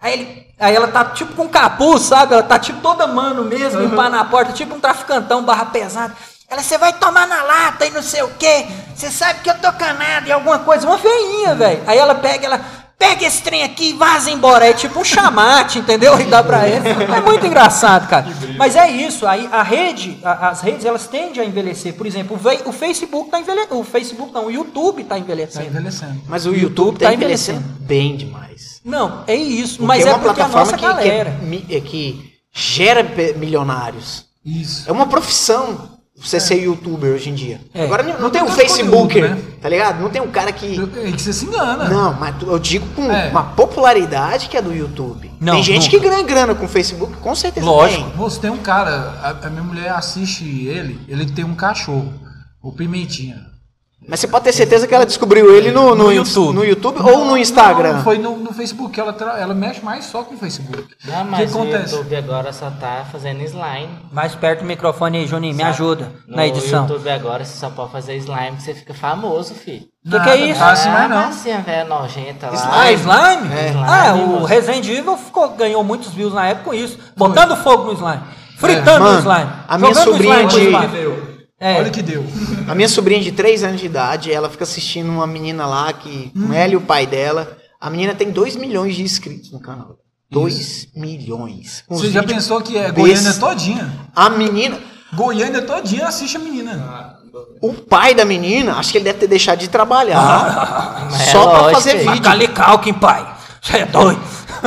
Aí, 0.00 0.12
ele, 0.14 0.46
aí 0.58 0.74
ela 0.74 0.88
tá 0.88 1.04
tipo 1.04 1.34
com 1.34 1.46
capuz, 1.46 2.02
sabe? 2.04 2.32
Ela 2.32 2.42
tá 2.42 2.58
tipo 2.58 2.80
toda 2.80 3.06
mano 3.06 3.44
mesmo, 3.44 3.80
limpar 3.80 4.08
na 4.08 4.24
porta, 4.24 4.52
tipo 4.52 4.74
um 4.74 4.80
traficantão 4.80 5.44
barra 5.44 5.66
pesada. 5.66 6.14
Ela, 6.48 6.62
você 6.62 6.78
vai 6.78 6.92
tomar 6.94 7.28
na 7.28 7.42
lata 7.42 7.86
e 7.86 7.90
não 7.90 8.02
sei 8.02 8.22
o 8.22 8.30
quê. 8.30 8.66
Você 8.96 9.10
sabe 9.10 9.40
que 9.40 9.50
eu 9.50 9.58
tô 9.58 9.70
canado 9.74 10.26
e 10.26 10.32
alguma 10.32 10.58
coisa. 10.60 10.86
Uma 10.86 10.98
feinha, 10.98 11.54
velho. 11.54 11.82
Aí 11.86 11.96
ela 11.96 12.14
pega, 12.14 12.46
ela, 12.46 12.60
pega 13.00 13.24
esse 13.26 13.42
trem 13.42 13.62
aqui 13.64 13.90
e 13.90 13.92
vaza 13.94 14.30
embora. 14.30 14.66
É 14.68 14.74
tipo 14.74 15.00
um 15.00 15.04
chamate, 15.04 15.78
entendeu? 15.78 16.20
E 16.20 16.24
dá 16.24 16.42
pra 16.44 16.68
ele. 16.68 16.86
É 16.88 17.20
muito 17.22 17.46
engraçado, 17.46 18.06
cara. 18.08 18.26
Mas 18.58 18.76
é 18.76 18.90
isso. 18.90 19.26
Aí 19.26 19.48
a 19.50 19.62
rede, 19.62 20.18
a- 20.22 20.50
as 20.50 20.60
redes, 20.60 20.84
elas 20.84 21.06
tendem 21.08 21.42
a 21.42 21.46
envelhecer. 21.46 21.94
Por 21.94 22.06
exemplo, 22.06 22.38
o, 22.66 22.72
Facebook 22.72 23.30
tá 23.30 23.40
envelhecendo. 23.40 23.80
O 23.80 23.84
Facebook 23.84 24.32
não, 24.34 24.46
o 24.46 24.50
YouTube 24.50 25.02
tá 25.04 25.14
Tá 25.14 25.18
envelhecendo. 25.18 25.66
envelhecendo. 25.66 26.20
Mas 26.28 26.44
o 26.44 26.50
YouTube 26.50 26.60
YouTube 26.62 26.98
tá 26.98 27.06
tá 27.06 27.14
envelhecendo 27.14 27.58
envelhecendo. 27.60 27.86
bem 27.86 28.16
demais. 28.16 28.80
Não, 28.84 29.24
é 29.26 29.34
isso. 29.34 29.78
Porque 29.78 29.86
mas 29.86 30.06
é 30.06 30.10
uma 30.10 30.18
porque 30.18 30.40
a 30.40 30.44
plataforma 30.44 30.60
nossa 30.64 30.76
que, 30.76 30.82
que, 30.86 31.08
galera. 31.08 31.38
é 31.40 31.44
mi- 31.44 31.66
é 31.70 31.80
que 31.80 32.32
gera 32.52 33.02
milionários. 33.36 34.26
Isso. 34.44 34.88
É 34.88 34.92
uma 34.92 35.06
profissão 35.06 35.98
você 36.22 36.38
ser 36.38 36.62
youtuber 36.62 37.14
hoje 37.14 37.30
em 37.30 37.34
dia. 37.34 37.60
É. 37.72 37.84
Agora 37.84 38.02
não, 38.02 38.20
não 38.20 38.30
tem 38.30 38.42
tem 38.42 38.50
um 38.50 38.52
Facebooker, 38.54 39.22
conteúdo, 39.22 39.28
né? 39.46 39.52
tá 39.60 39.68
ligado? 39.68 40.00
Não 40.02 40.10
tem 40.10 40.20
um 40.20 40.30
cara 40.30 40.52
que. 40.52 40.78
É 41.06 41.12
que 41.12 41.22
você 41.22 41.32
se 41.32 41.46
engana. 41.46 41.88
Não, 41.88 42.12
mas 42.14 42.34
eu 42.42 42.58
digo 42.58 42.86
com 42.94 43.10
É. 43.10 43.28
uma 43.30 43.42
popularidade 43.42 44.48
que 44.48 44.56
é 44.56 44.62
do 44.62 44.72
YouTube. 44.74 45.30
Não, 45.40 45.54
tem 45.54 45.62
gente 45.62 45.84
nunca. 45.86 45.98
que 45.98 46.08
ganha 46.10 46.22
grana 46.22 46.54
com 46.54 46.66
o 46.66 46.68
Facebook, 46.68 47.16
com 47.16 47.34
certeza 47.34 47.64
Lógico. 47.66 48.04
tem. 48.08 48.16
Moço, 48.16 48.40
tem 48.40 48.50
um 48.50 48.58
cara, 48.58 49.14
a, 49.22 49.46
a 49.46 49.50
minha 49.50 49.62
mulher 49.62 49.90
assiste 49.92 50.44
ele, 50.66 51.00
ele 51.08 51.24
tem 51.26 51.44
um 51.44 51.54
cachorro, 51.54 52.12
o 52.62 52.70
Pimentinha. 52.70 53.49
Mas 54.08 54.18
você 54.20 54.26
pode 54.28 54.44
ter 54.44 54.52
certeza 54.52 54.88
que 54.88 54.94
ela 54.94 55.04
descobriu 55.06 55.54
ele 55.54 55.70
no, 55.70 55.90
no, 55.94 56.04
No 56.04 56.12
YouTube. 56.12 56.54
No 56.54 56.64
YouTube 56.64 57.00
ou 57.02 57.24
no 57.26 57.36
Instagram. 57.36 57.92
Não, 57.94 58.02
foi 58.02 58.18
no, 58.18 58.36
no 58.38 58.52
Facebook, 58.52 58.98
ela, 58.98 59.12
tra- 59.12 59.38
ela 59.38 59.54
mexe 59.54 59.84
mais 59.84 60.06
só 60.06 60.22
com 60.22 60.34
o 60.34 60.38
Facebook. 60.38 60.84
Não, 61.04 61.20
o 61.20 61.24
que 61.24 61.30
mas 61.30 61.54
o 61.54 61.58
acontece? 61.58 61.94
YouTube 61.94 62.16
agora 62.16 62.52
só 62.52 62.70
tá 62.70 63.04
fazendo 63.12 63.42
slime. 63.42 63.88
Mais 64.10 64.34
perto 64.34 64.60
do 64.60 64.66
microfone 64.66 65.18
aí, 65.18 65.26
Juninho. 65.26 65.54
Me 65.54 65.62
ajuda 65.62 66.10
No 66.26 66.34
na 66.36 66.46
edição. 66.46 66.82
YouTube 66.88 67.10
agora 67.10 67.44
você 67.44 67.56
só 67.58 67.68
pode 67.70 67.92
fazer 67.92 68.16
slime 68.16 68.56
que 68.56 68.62
você 68.62 68.74
fica 68.74 68.94
famoso, 68.94 69.54
filho. 69.54 69.84
Que 70.10 70.18
que 70.18 70.28
é 70.30 70.36
isso? 70.50 70.58
Tá 70.58 70.70
assim 70.72 70.88
mais 70.88 71.04
a 71.04 71.08
não. 71.08 71.16
massinha 71.26 71.58
velha 71.60 71.84
nojenta 71.84 72.46
lá. 72.50 72.70
Ah, 72.72 72.92
slime? 72.92 73.54
É. 73.54 73.74
Ah, 73.86 74.16
Slime, 74.16 74.34
o. 74.34 74.44
Resident 74.44 74.88
Evil 74.88 75.16
ficou, 75.18 75.50
ganhou 75.50 75.84
muitos 75.84 76.08
views 76.14 76.32
na 76.32 76.48
época 76.48 76.70
com 76.70 76.74
isso. 76.74 76.98
Botando 77.16 77.54
fogo 77.56 77.84
no 77.84 77.92
slime. 77.92 78.22
Fritando 78.56 79.04
Mano, 79.04 79.16
o 79.16 79.20
slime. 79.20 79.50
a 79.68 79.78
minha 79.78 79.94
jogando 79.94 80.12
sobrinha 80.12 80.42
slime 80.42 80.86
de- 80.88 81.06
É. 81.60 81.76
Olha 81.76 81.88
o 81.88 81.92
que 81.92 82.00
deu. 82.00 82.24
A 82.66 82.74
minha 82.74 82.88
sobrinha 82.88 83.20
de 83.20 83.32
3 83.32 83.62
anos 83.62 83.80
de 83.80 83.86
idade, 83.86 84.32
ela 84.32 84.48
fica 84.48 84.64
assistindo 84.64 85.10
uma 85.10 85.26
menina 85.26 85.66
lá 85.66 85.92
que, 85.92 86.32
com 86.32 86.54
ela 86.54 86.72
e 86.72 86.76
o 86.76 86.80
pai 86.80 87.06
dela. 87.06 87.58
A 87.78 87.90
menina 87.90 88.14
tem 88.14 88.30
2 88.30 88.56
milhões 88.56 88.96
de 88.96 89.02
inscritos 89.02 89.52
no 89.52 89.60
canal. 89.60 89.98
2 90.30 90.88
milhões. 90.96 91.84
Com 91.86 91.98
Você 91.98 92.10
já 92.10 92.22
pensou 92.22 92.62
que 92.62 92.78
é. 92.78 92.90
Goiânia 92.90 93.34
todinha? 93.34 93.92
A 94.16 94.30
menina, 94.30 94.78
Goiânia 95.12 95.60
todinha 95.60 96.06
assiste 96.06 96.36
a 96.36 96.40
menina. 96.40 97.18
o 97.60 97.74
pai 97.74 98.14
da 98.14 98.24
menina, 98.24 98.76
acho 98.76 98.92
que 98.92 98.98
ele 98.98 99.04
deve 99.04 99.18
ter 99.18 99.26
deixado 99.26 99.58
de 99.58 99.68
trabalhar. 99.68 101.10
É 101.12 101.24
só 101.30 101.46
pra 101.46 101.60
lógico, 101.60 101.74
fazer 101.74 101.98
vídeo. 101.98 102.10
Macaulay 102.14 102.48
Culkin, 102.48 102.94
pai. 102.94 103.36
Você 103.60 103.78
é 103.78 103.86
doido. 103.86 104.20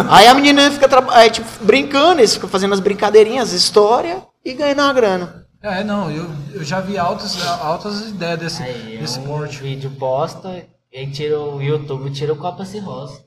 Aí 0.09 0.27
a 0.27 0.33
menina 0.33 0.69
fica 0.69 0.87
é, 1.13 1.29
tipo, 1.29 1.47
brincando, 1.61 2.19
eles 2.21 2.33
ficam 2.35 2.49
fazendo 2.49 2.73
as 2.73 2.79
brincadeirinhas, 2.79 3.51
história 3.51 4.21
e 4.45 4.53
ganhando 4.53 4.81
uma 4.81 4.93
grana. 4.93 5.42
É, 5.63 5.81
não, 5.81 6.11
eu, 6.11 6.29
eu 6.53 6.63
já 6.63 6.81
vi 6.81 6.97
altas, 6.97 7.41
altas 7.47 8.01
ideias 8.09 8.37
desse, 8.39 8.61
Aí, 8.63 8.97
desse 8.97 9.17
um 9.19 9.23
porte. 9.23 9.59
vídeo 9.61 9.89
bosta, 9.89 10.61
e 10.91 10.97
aí 10.99 11.09
tira 11.09 11.39
o 11.39 11.61
YouTube, 11.61 12.11
tira 12.11 12.33
o 12.33 12.35
Copa 12.35 12.65
Cirrose. 12.65 13.21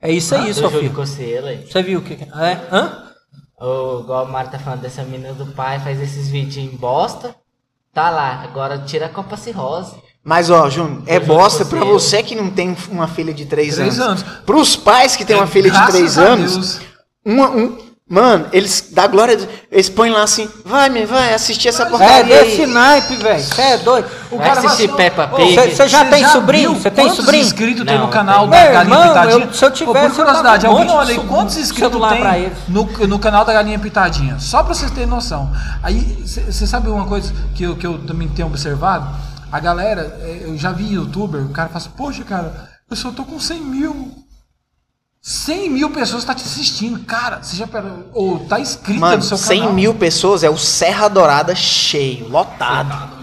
É 0.00 0.10
isso 0.10 0.34
aí, 0.34 0.46
do 0.48 0.54
seu 0.54 0.70
filho. 0.70 0.90
Você 0.94 1.82
viu 1.82 1.98
o 1.98 2.02
que? 2.02 2.14
É? 2.14 2.58
Hã? 2.72 3.04
O, 3.60 4.00
igual 4.00 4.24
o 4.24 4.28
Mário 4.32 4.50
tá 4.50 4.58
falando 4.58 4.80
dessa 4.80 5.02
menina 5.02 5.34
do 5.34 5.46
pai, 5.52 5.78
faz 5.80 6.00
esses 6.00 6.28
vídeos 6.28 6.56
em 6.56 6.74
bosta. 6.74 7.34
Tá 7.92 8.08
lá, 8.08 8.42
agora 8.42 8.78
tira 8.78 9.06
a 9.06 9.08
Copa 9.10 9.36
Cirrose. 9.36 9.94
Mas, 10.24 10.48
ó, 10.50 10.70
Júnior, 10.70 11.02
é 11.06 11.20
bosta 11.20 11.64
pra 11.66 11.80
gostei. 11.80 11.92
você 11.92 12.22
que 12.22 12.34
não 12.34 12.50
tem 12.50 12.74
uma 12.90 13.08
filha 13.08 13.34
de 13.34 13.44
3 13.44 13.74
Três 13.74 13.98
anos. 14.00 14.22
anos. 14.22 14.40
Pros 14.46 14.74
pais 14.76 15.16
que 15.16 15.24
têm 15.24 15.36
uma 15.36 15.46
filha 15.46 15.70
de 15.70 15.76
Graças 15.76 15.94
3 15.94 16.18
a 16.18 16.22
anos, 16.22 16.80
uma, 17.24 17.50
um, 17.50 17.78
mano, 18.08 18.46
eles 18.52 18.88
dá 18.92 19.06
glória, 19.06 19.38
eles 19.70 19.88
põem 19.88 20.10
lá 20.10 20.22
assim, 20.22 20.48
vai, 20.64 20.88
me 20.88 21.04
vai 21.04 21.34
assistir 21.34 21.68
essa 21.68 21.82
É 21.82 21.86
porcaria 21.86 22.24
desse 22.44 22.62
aí. 22.62 22.66
naipe, 22.66 23.16
velho. 23.16 23.42
Você 23.42 23.60
é 23.62 23.76
doido. 23.78 24.08
O 24.30 24.36
Vai 24.38 24.48
cara 24.48 24.60
assistir 24.60 24.86
vai- 24.88 24.96
Peppa 24.96 25.28
Pig. 25.28 25.54
Você 25.54 25.88
já 25.88 26.04
Você 26.04 26.10
tem 26.10 26.26
sobrinho? 26.28 26.72
viu 26.72 26.80
Você 26.82 26.90
tem 26.90 27.04
quantos 27.04 27.16
sobrinho? 27.24 27.44
inscritos 27.44 27.84
tem 27.84 27.98
Não, 27.98 28.06
no 28.06 28.12
canal 28.12 28.46
da 28.46 28.56
Meu 28.64 28.72
Galinha 28.72 28.96
irmão, 28.96 29.08
Pitadinha? 29.08 29.44
eu- 29.46 29.52
se 29.52 29.64
eu 29.64 29.70
tivesse, 29.70 29.98
por 29.98 30.04
eu 30.20 30.24
curiosidade, 30.24 30.66
um 30.66 30.70
alguém 30.70 30.90
olha 30.90 31.10
aí 31.10 31.26
quantos 31.26 31.56
inscritos 31.56 32.00
tem 32.08 32.52
no, 32.68 32.84
no 33.06 33.18
canal 33.18 33.44
da 33.44 33.52
Galinha 33.52 33.78
Pitadinha? 33.78 34.38
Só 34.38 34.62
pra 34.62 34.74
vocês 34.74 34.90
terem 34.90 35.06
noção. 35.08 35.52
Aí, 35.82 36.22
você 36.26 36.66
sabe 36.66 36.88
uma 36.88 37.06
coisa 37.06 37.32
que 37.54 37.62
eu, 37.64 37.76
que 37.76 37.86
eu 37.86 37.98
também 37.98 38.28
tenho 38.28 38.48
observado? 38.48 39.08
A 39.50 39.60
galera, 39.60 40.18
é, 40.22 40.42
eu 40.44 40.56
já 40.58 40.72
vi 40.72 40.92
youtuber, 40.92 41.40
o 41.42 41.48
cara 41.50 41.68
fala 41.68 41.78
assim, 41.78 41.90
poxa, 41.96 42.22
cara, 42.24 42.68
eu 42.90 42.96
só 42.96 43.10
tô 43.10 43.24
com 43.24 43.38
100 43.40 43.60
mil. 43.60 44.12
100 45.20 45.70
mil 45.70 45.90
pessoas 45.90 46.24
tá 46.24 46.34
te 46.34 46.42
assistindo. 46.44 47.00
Cara, 47.04 47.42
você 47.42 47.56
já 47.56 47.66
pera, 47.66 48.06
ou 48.12 48.40
tá 48.46 48.58
inscrita 48.60 49.00
Mano, 49.00 49.16
no 49.16 49.22
seu 49.22 49.36
100 49.36 49.58
canal. 49.60 49.74
mil 49.74 49.94
pessoas 49.94 50.42
é 50.44 50.48
o 50.50 50.56
Serra 50.56 51.08
Dourada 51.08 51.54
cheio, 51.54 52.28
lotado. 52.28 53.18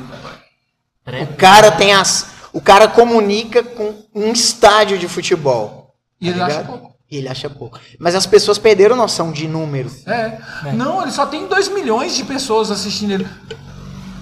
O 1.22 1.36
cara 1.36 1.72
tem 1.72 1.94
as. 1.94 2.28
O 2.52 2.62
cara 2.62 2.88
comunica 2.88 3.62
com 3.64 3.94
um 4.14 4.32
estádio 4.32 4.98
de 4.98 5.08
futebol. 5.08 5.94
E 6.22 6.30
ele 6.30 6.40
tá 6.40 6.46
acha 6.46 6.58
ligado? 6.60 6.68
pouco. 6.80 6.96
E 7.12 7.18
ele 7.18 7.28
acha 7.30 7.50
pouco. 7.50 7.80
Mas 8.00 8.16
as 8.16 8.26
pessoas 8.26 8.58
perderam 8.58 8.96
noção 8.96 9.32
de 9.32 9.48
número. 9.48 9.92
É. 10.08 10.40
Não, 10.74 11.02
ele 11.02 11.12
só 11.12 11.26
tem 11.26 11.48
2 11.48 11.68
milhões 11.70 12.16
de 12.16 12.24
pessoas 12.24 12.72
assistindo 12.72 13.12
ele. 13.12 13.28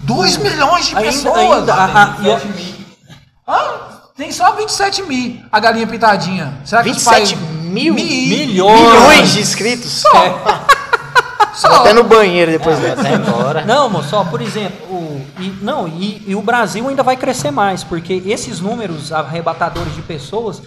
2 0.03 0.37
milhões 0.37 0.87
de 0.87 0.95
Ainda, 0.97 1.07
pessoas! 1.11 1.37
ainda. 1.37 1.73
a- 1.73 2.03
a- 3.47 4.01
tem 4.17 4.31
só 4.31 4.51
27 4.53 5.03
mil 5.03 5.41
a 5.51 5.59
galinha 5.59 5.87
pitadinha. 5.87 6.59
Será 6.65 6.83
que 6.83 6.89
os 6.89 6.97
27 6.97 7.35
pais- 7.35 7.52
mil? 7.73 7.93
Milhões. 7.93 8.79
Milhões 8.79 9.33
de 9.33 9.41
inscritos? 9.41 9.91
Só. 11.55 11.77
Até 11.79 11.93
no 11.93 12.03
banheiro 12.03 12.51
depois 12.51 12.79
Vai 12.79 12.89
dessa. 12.95 13.01
até 13.01 13.13
embora. 13.15 13.65
Não, 13.65 13.89
moço, 13.89 14.15
ó, 14.15 14.23
por 14.23 14.41
exemplo, 14.41 14.85
o, 14.87 15.25
e, 15.39 15.49
não, 15.61 15.87
e, 15.87 16.23
e 16.27 16.35
o 16.35 16.41
Brasil 16.41 16.87
ainda 16.89 17.03
vai 17.03 17.15
crescer 17.15 17.51
mais, 17.51 17.83
porque 17.83 18.21
esses 18.25 18.59
números 18.59 19.11
arrebatadores 19.11 19.93
de 19.95 20.01
pessoas 20.01 20.61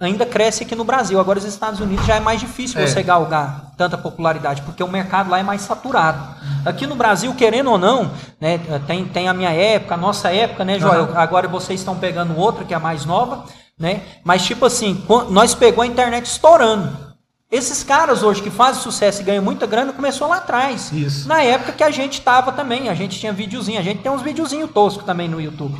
ainda 0.00 0.24
crescem 0.24 0.66
aqui 0.66 0.74
no 0.74 0.84
Brasil. 0.84 1.20
Agora, 1.20 1.38
os 1.38 1.44
Estados 1.44 1.78
Unidos 1.80 2.06
já 2.06 2.16
é 2.16 2.20
mais 2.20 2.40
difícil 2.40 2.80
É. 2.80 2.86
você 2.86 3.02
galgar 3.02 3.72
tanta 3.76 3.98
popularidade, 3.98 4.62
porque 4.62 4.82
o 4.82 4.88
mercado 4.88 5.28
lá 5.30 5.38
é 5.38 5.42
mais 5.42 5.60
saturado. 5.60 6.18
Aqui 6.64 6.86
no 6.86 6.94
Brasil, 6.94 7.34
querendo 7.34 7.70
ou 7.70 7.78
não, 7.78 8.10
né, 8.40 8.58
tem, 8.86 9.04
tem 9.04 9.28
a 9.28 9.34
minha 9.34 9.50
época, 9.50 9.94
a 9.94 9.98
nossa 9.98 10.30
época, 10.32 10.64
né, 10.64 10.78
Joel? 10.78 11.02
Aham. 11.04 11.12
Agora 11.18 11.46
vocês 11.46 11.78
estão 11.80 11.96
pegando 11.96 12.34
outra, 12.38 12.64
que 12.64 12.72
é 12.72 12.76
a 12.78 12.80
mais 12.80 13.04
nova, 13.04 13.44
né? 13.80 14.02
Mas, 14.22 14.44
tipo 14.44 14.64
assim, 14.66 15.02
nós 15.30 15.54
pegou 15.54 15.82
a 15.82 15.86
internet 15.86 16.26
estourando. 16.26 17.10
Esses 17.50 17.82
caras 17.82 18.22
hoje 18.22 18.42
que 18.42 18.50
fazem 18.50 18.80
sucesso 18.80 19.22
e 19.22 19.24
ganham 19.24 19.42
muita 19.42 19.66
grana, 19.66 19.92
começou 19.92 20.28
lá 20.28 20.36
atrás. 20.36 20.92
Isso. 20.92 21.26
Na 21.26 21.42
época 21.42 21.72
que 21.72 21.82
a 21.82 21.90
gente 21.90 22.20
tava 22.20 22.52
também, 22.52 22.88
a 22.88 22.94
gente 22.94 23.18
tinha 23.18 23.32
videozinho, 23.32 23.80
a 23.80 23.82
gente 23.82 24.02
tem 24.02 24.12
uns 24.12 24.22
videozinhos 24.22 24.70
toscos 24.70 25.04
também 25.04 25.28
no 25.28 25.40
YouTube, 25.40 25.76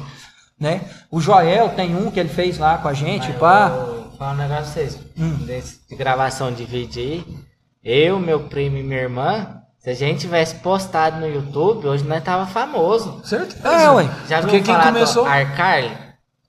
né? 0.59 0.81
O 1.13 1.21
Joel 1.21 1.69
tem 1.69 1.95
um 1.95 2.11
que 2.11 2.19
ele 2.19 2.29
fez 2.29 2.59
lá 2.59 2.79
com 2.79 2.89
a 2.89 2.93
gente, 2.93 3.29
Mas 3.29 3.37
pá. 3.39 3.69
eu 3.73 3.87
Vou 4.11 4.19
falar 4.19 4.33
um 4.33 4.37
negócio 4.37 4.65
pra 4.65 4.73
vocês. 4.73 4.99
Hum. 5.17 5.35
Desse- 5.47 5.79
de 5.89 5.95
gravação 5.95 6.51
de 6.53 6.65
vídeo 6.65 7.01
aí. 7.03 7.25
Eu, 7.85 8.19
meu 8.19 8.41
primo 8.41 8.77
e 8.77 8.83
minha 8.83 9.01
irmã, 9.01 9.61
se 9.79 9.91
a 9.91 9.95
gente 9.95 10.21
tivesse 10.23 10.57
postado 10.57 11.21
no 11.21 11.27
YouTube, 11.29 11.87
hoje 11.87 12.03
nós 12.05 12.23
tava 12.25 12.47
famoso. 12.47 13.21
Certeza. 13.25 13.67
É, 13.69 13.89
ué. 13.91 14.11
Já 14.29 14.41
Porque 14.41 14.57
viu 14.57 14.65
quem 14.65 14.75
falar 14.75 14.87
começou- 14.93 15.23
do 15.25 15.31
Arcarly? 15.31 15.97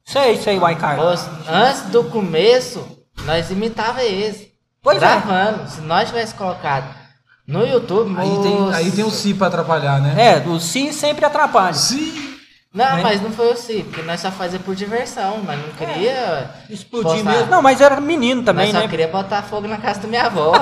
Sei, 0.06 0.38
sei, 0.38 0.58
o 0.60 0.70
iCarly. 0.70 1.02
Moço, 1.04 1.30
Antes 1.48 1.82
do 1.84 2.04
começo, 2.06 2.86
nós 3.26 3.50
imitava 3.52 4.04
eles. 4.04 4.48
Pois 4.82 4.98
é. 4.98 5.00
gravando. 5.00 5.70
Se 5.70 5.82
nós 5.82 6.08
tivesse 6.10 6.34
colocado 6.34 6.94
no 7.48 7.66
YouTube, 7.66 8.14
Aí 8.18 8.30
tem, 8.42 8.60
moço. 8.60 8.76
aí 8.78 8.92
tem 8.92 9.04
o 9.04 9.12
Si 9.12 9.34
pra 9.34 9.48
atrapalhar, 9.48 10.02
né? 10.02 10.16
É, 10.18 10.48
o 10.48 10.60
si 10.60 10.92
sempre 10.92 11.26
atrapalha. 11.26 11.74
Si. 11.74 12.30
Não, 12.74 12.96
né? 12.96 13.04
mas 13.04 13.22
não 13.22 13.32
foi 13.32 13.52
assim, 13.52 13.84
porque 13.84 14.02
nós 14.02 14.22
só 14.22 14.32
fazia 14.32 14.58
por 14.58 14.74
diversão, 14.74 15.42
mas 15.46 15.60
não 15.60 15.74
queria. 15.74 16.50
Explodir 16.70 17.16
postar. 17.16 17.32
mesmo. 17.32 17.52
Não, 17.52 17.62
mas 17.62 17.82
era 17.82 18.00
menino 18.00 18.42
Nós 18.42 18.46
também, 18.46 18.72
só 18.72 18.80
né? 18.80 18.88
queria 18.88 19.10
botar 19.10 19.42
fogo 19.44 19.68
na 19.68 19.78
casa 19.78 20.00
da 20.00 20.08
minha 20.08 20.24
avó. 20.26 20.54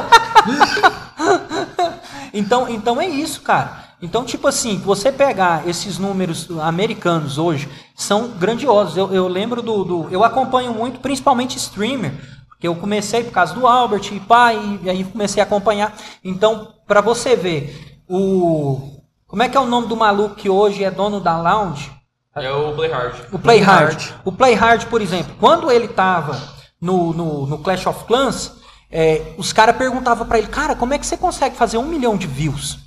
Então, 2.33 2.69
então 2.69 3.01
é 3.01 3.07
isso, 3.07 3.41
cara. 3.41 3.88
Então, 4.01 4.23
tipo 4.23 4.47
assim, 4.47 4.77
você 4.77 5.11
pegar 5.11 5.67
esses 5.67 5.97
números 5.97 6.47
americanos 6.61 7.37
hoje, 7.37 7.67
são 7.95 8.29
grandiosos. 8.29 8.95
Eu, 8.95 9.13
eu 9.13 9.27
lembro 9.27 9.61
do, 9.61 9.83
do- 9.83 10.07
Eu 10.09 10.23
acompanho 10.23 10.73
muito, 10.73 10.99
principalmente 11.01 11.57
streamer, 11.57 12.13
porque 12.47 12.67
eu 12.67 12.75
comecei 12.75 13.23
por 13.25 13.31
causa 13.33 13.53
do 13.53 13.67
Albert 13.67 14.09
e 14.13 14.19
pá, 14.21 14.53
e, 14.53 14.89
aí 14.89 15.03
comecei 15.03 15.43
a 15.43 15.45
acompanhar. 15.45 15.93
Então, 16.23 16.73
pra 16.87 17.01
você 17.01 17.35
ver, 17.35 17.99
o. 18.07 18.79
Como 19.27 19.43
é 19.43 19.49
que 19.49 19.55
é 19.57 19.59
o 19.59 19.65
nome 19.67 19.87
do 19.87 19.95
maluco 19.95 20.35
que 20.35 20.49
hoje 20.49 20.83
é 20.83 20.89
dono 20.89 21.19
da 21.19 21.39
Lounge? 21.39 21.91
É 22.35 22.51
o 22.51 22.73
Play 22.73 22.89
Hard. 22.91 23.15
O 23.33 23.37
Play 23.39 23.59
Hard. 23.59 23.93
Hard. 24.01 24.13
O 24.25 24.31
Play 24.31 24.53
Hard, 24.55 24.85
por 24.85 25.01
exemplo, 25.01 25.35
quando 25.39 25.69
ele 25.69 25.87
tava 25.89 26.39
no, 26.81 27.13
no, 27.13 27.45
no 27.45 27.57
Clash 27.59 27.85
of 27.85 28.05
Clans, 28.05 28.53
é, 28.89 29.33
os 29.37 29.51
caras 29.53 29.75
perguntavam 29.75 30.25
pra 30.25 30.37
ele, 30.39 30.47
cara, 30.47 30.73
como 30.75 30.93
é 30.93 30.97
que 30.97 31.05
você 31.05 31.17
consegue 31.17 31.55
fazer 31.57 31.77
um 31.77 31.85
milhão 31.85 32.17
de 32.17 32.25
views? 32.25 32.79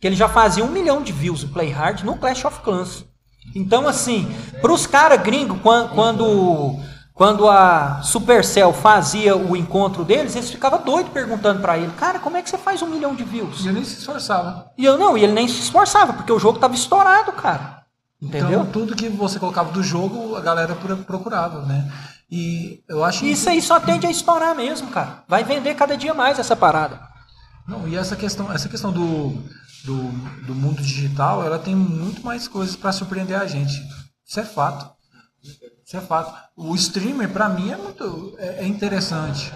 Que 0.00 0.06
ele 0.06 0.16
já 0.16 0.28
fazia 0.28 0.64
um 0.64 0.68
milhão 0.70 1.02
de 1.02 1.12
views 1.12 1.42
o 1.42 1.48
Play 1.48 1.70
Hard 1.70 2.02
no 2.02 2.16
Clash 2.16 2.44
of 2.44 2.60
Clans. 2.60 3.04
Então, 3.54 3.88
assim, 3.88 4.28
pros 4.60 4.86
caras 4.86 5.20
gringos, 5.22 5.58
quan- 5.62 5.88
quando, 5.88 6.76
quando 7.14 7.48
a 7.48 8.00
Supercell 8.02 8.72
fazia 8.72 9.36
o 9.36 9.56
encontro 9.56 10.04
deles, 10.04 10.36
eles 10.36 10.50
ficavam 10.50 10.82
doidos 10.82 11.12
perguntando 11.12 11.60
pra 11.60 11.78
ele, 11.78 11.90
cara, 11.92 12.18
como 12.18 12.36
é 12.36 12.42
que 12.42 12.50
você 12.50 12.58
faz 12.58 12.82
um 12.82 12.86
milhão 12.86 13.14
de 13.14 13.24
views? 13.24 13.64
E 13.64 13.68
eu 13.68 13.72
nem 13.72 13.82
se 13.84 13.98
esforçava. 13.98 14.70
E 14.76 14.84
eu 14.84 14.98
não, 14.98 15.16
e 15.16 15.24
ele 15.24 15.32
nem 15.32 15.48
se 15.48 15.60
esforçava, 15.60 16.12
porque 16.12 16.30
o 16.32 16.38
jogo 16.38 16.58
tava 16.58 16.74
estourado, 16.74 17.32
cara. 17.32 17.78
Entendeu? 18.20 18.60
Então, 18.60 18.66
tudo 18.66 18.94
que 18.96 19.08
você 19.08 19.38
colocava 19.38 19.70
do 19.72 19.82
jogo, 19.82 20.36
a 20.36 20.40
galera 20.40 20.74
pro- 20.74 20.96
procurava, 20.98 21.62
né? 21.62 21.90
E 22.30 22.82
eu 22.88 23.02
acho 23.04 23.24
Isso 23.24 23.48
aí 23.48 23.62
só 23.62 23.80
tende 23.80 24.06
a 24.06 24.10
estourar 24.10 24.54
mesmo, 24.54 24.88
cara. 24.88 25.22
Vai 25.26 25.42
vender 25.42 25.74
cada 25.74 25.96
dia 25.96 26.12
mais 26.12 26.38
essa 26.38 26.54
parada. 26.54 27.00
Não, 27.66 27.88
e 27.88 27.96
essa 27.96 28.14
questão, 28.16 28.52
essa 28.52 28.68
questão 28.68 28.90
do, 28.92 29.42
do, 29.84 29.96
do 30.46 30.54
mundo 30.54 30.82
digital, 30.82 31.44
ela 31.44 31.58
tem 31.58 31.74
muito 31.74 32.22
mais 32.24 32.46
coisas 32.48 32.76
para 32.76 32.92
surpreender 32.92 33.38
a 33.40 33.46
gente. 33.46 33.74
Isso 34.26 34.40
é 34.40 34.44
fato. 34.44 34.90
Isso 35.84 35.96
é 35.96 36.00
fato. 36.00 36.34
O 36.56 36.74
streamer, 36.74 37.28
para 37.30 37.48
mim, 37.48 37.70
é 37.70 37.76
muito 37.76 38.34
é, 38.38 38.64
é 38.64 38.66
interessante. 38.66 39.52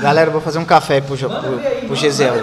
Galera, 0.00 0.30
vou 0.30 0.40
fazer 0.40 0.58
um 0.58 0.64
café 0.64 1.00
pro, 1.00 1.16
Jo- 1.16 1.28
pro, 1.30 1.86
pro 1.86 1.96
Gisele. 1.96 2.40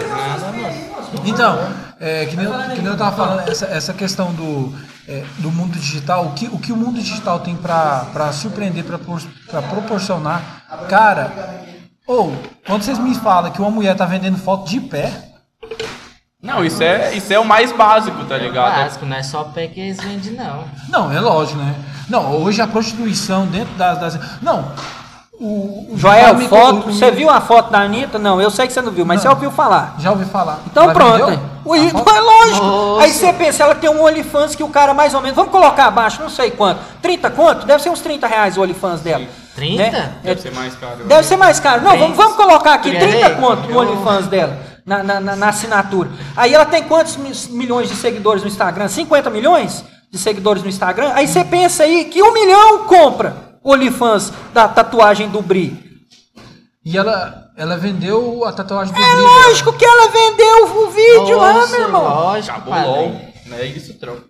Então, 1.26 1.58
é, 2.00 2.26
que, 2.26 2.36
nem, 2.36 2.46
eu- 2.46 2.54
que 2.54 2.82
nem 2.82 2.86
eu 2.86 2.98
tava 2.98 3.16
falando, 3.16 3.48
essa, 3.50 3.66
essa 3.66 3.94
questão 3.94 4.34
do, 4.34 4.74
é, 5.08 5.24
do 5.40 5.52
mundo 5.52 5.78
digital, 5.78 6.28
o 6.28 6.34
que, 6.34 6.48
o 6.48 6.58
que 6.60 6.72
o 6.72 6.78
mundo 6.78 7.00
digital 7.02 7.40
tem 7.40 7.56
para 7.56 8.32
surpreender, 8.32 8.84
para 8.84 9.62
proporcionar. 9.62 10.64
Cara, 10.88 11.66
ou, 12.10 12.34
quando 12.66 12.82
vocês 12.84 12.98
me 13.00 13.14
falam 13.16 13.52
que 13.52 13.62
uma 13.62 13.70
mulher 13.72 13.96
tá 13.96 14.06
vendendo 14.06 14.38
foto 14.38 14.68
de 14.70 14.80
pé, 14.82 15.12
Não, 16.42 16.64
isso 16.64 16.82
é, 16.82 17.14
isso 17.14 17.32
é 17.34 17.38
o 17.40 17.46
mais 17.46 17.72
básico, 17.72 18.24
tá 18.26 18.38
ligado? 18.38 18.76
Básico, 18.76 19.06
não 19.06 19.18
é 19.18 19.24
só 19.24 19.44
pé 19.44 19.68
que 19.68 19.80
eles 19.80 19.98
vendem, 20.02 20.32
não. 20.34 20.64
Não, 20.90 21.12
é 21.12 21.20
lógico, 21.20 21.60
né? 21.60 21.76
Não, 22.10 22.36
hoje 22.38 22.62
a 22.62 22.68
prostituição 22.68 23.46
dentro 23.46 23.74
das. 23.76 24.00
das- 24.00 24.42
não. 24.42 24.72
O, 25.40 25.94
o 25.94 25.98
Joel, 25.98 26.36
me- 26.36 26.48
foto. 26.50 26.90
o- 26.90 26.94
Você 26.94 27.10
viu 27.12 27.30
a 27.30 27.40
foto 27.40 27.72
da 27.72 27.80
Anitta? 27.80 28.20
Não, 28.20 28.42
eu 28.42 28.52
sei 28.52 28.68
que 28.68 28.74
você 28.74 28.82
não 28.82 28.92
viu, 28.92 29.06
mas 29.06 29.18
Não. 29.18 29.22
você 29.24 29.30
ouviu 29.30 29.52
falar. 29.52 29.96
Já 30.00 30.12
ouvi 30.12 30.26
falar. 30.26 30.60
Então 30.70 30.84
Ela 30.84 30.94
pronto. 30.94 31.40
Ui, 31.66 31.88
A 31.88 31.90
foto? 31.92 32.10
é 32.16 32.20
lógico. 32.20 32.66
Nossa. 32.66 33.04
Aí 33.04 33.14
você 33.14 33.32
pensa, 33.34 33.64
ela 33.64 33.76
tem 33.76 33.90
um 33.90 34.04
OnlyFans 34.04 34.54
que 34.56 34.64
o 34.64 34.68
cara 34.70 34.94
mais 34.94 35.14
ou 35.14 35.22
menos. 35.22 35.36
Vamos 35.38 35.52
colocar 35.52 35.86
abaixo, 35.86 36.22
não 36.22 36.30
sei 36.30 36.52
quanto. 36.52 36.82
30 37.02 37.30
quanto? 37.30 37.66
Deve 37.66 37.82
ser 37.82 37.90
uns 37.90 38.02
30 38.02 38.28
reais 38.28 38.58
o 38.58 38.62
OnlyFans 38.62 39.00
dela. 39.02 39.24
30? 39.56 39.84
Né? 39.84 40.14
É, 40.24 40.28
Deve 40.28 40.42
ser 40.42 40.52
mais 40.54 40.76
caro. 40.76 40.96
Deve 41.06 41.24
ser 41.24 41.38
mais 41.38 41.60
caro. 41.60 41.82
Não, 41.84 41.98
vamos, 41.98 42.18
vamos 42.18 42.36
colocar 42.36 42.74
aqui 42.74 42.92
Pera 42.92 43.08
30 43.08 43.28
aí, 43.28 43.36
conto 43.36 43.62
no 43.70 43.72
eu- 43.72 43.80
OnlyFans 43.80 44.28
dela, 44.28 44.58
na, 44.86 45.04
na, 45.04 45.20
na- 45.22 45.36
na 45.38 45.50
assinatura. 45.50 46.10
Aí 46.36 46.54
ela 46.54 46.66
tem 46.66 46.84
quantos 46.84 47.16
mi- 47.18 47.32
milhões 47.58 47.88
de 47.88 47.96
seguidores 47.96 48.42
no 48.42 48.48
Instagram? 48.50 48.88
50 48.90 49.30
milhões 49.30 49.86
de 50.12 50.18
seguidores 50.18 50.64
no 50.64 50.70
Instagram? 50.70 51.12
Aí 51.16 51.28
você 51.28 51.44
pensa 51.46 51.84
aí 51.84 52.06
que 52.06 52.22
um 52.22 52.34
milhão 52.34 52.80
compra 52.86 53.36
o 53.49 53.49
OnlyFans 53.70 54.32
da 54.54 54.68
tatuagem 54.68 55.30
do 55.30 55.42
Bri. 55.42 55.88
E 56.84 56.98
ela, 56.98 57.50
ela 57.58 57.78
vendeu 57.78 58.44
a 58.46 58.52
tatuagem 58.54 58.94
do 58.94 59.00
É 59.02 59.06
Bri 59.16 59.22
lógico 59.22 59.74
que 59.74 59.86
ela 59.86 60.08
vendeu 60.10 60.84
o 60.86 60.90
vídeo 60.90 61.38
lá, 61.38 61.68
meu 61.68 61.80
irmão. 61.82 62.04
Lógico, 62.04 62.52
Acabou 62.58 62.74
padre. 62.74 62.90
LOL. 62.90 63.22
Não 63.48 63.58
é 63.58 63.66
isso, 63.66 63.94
troco. 63.96 64.18
dela. 64.22 64.30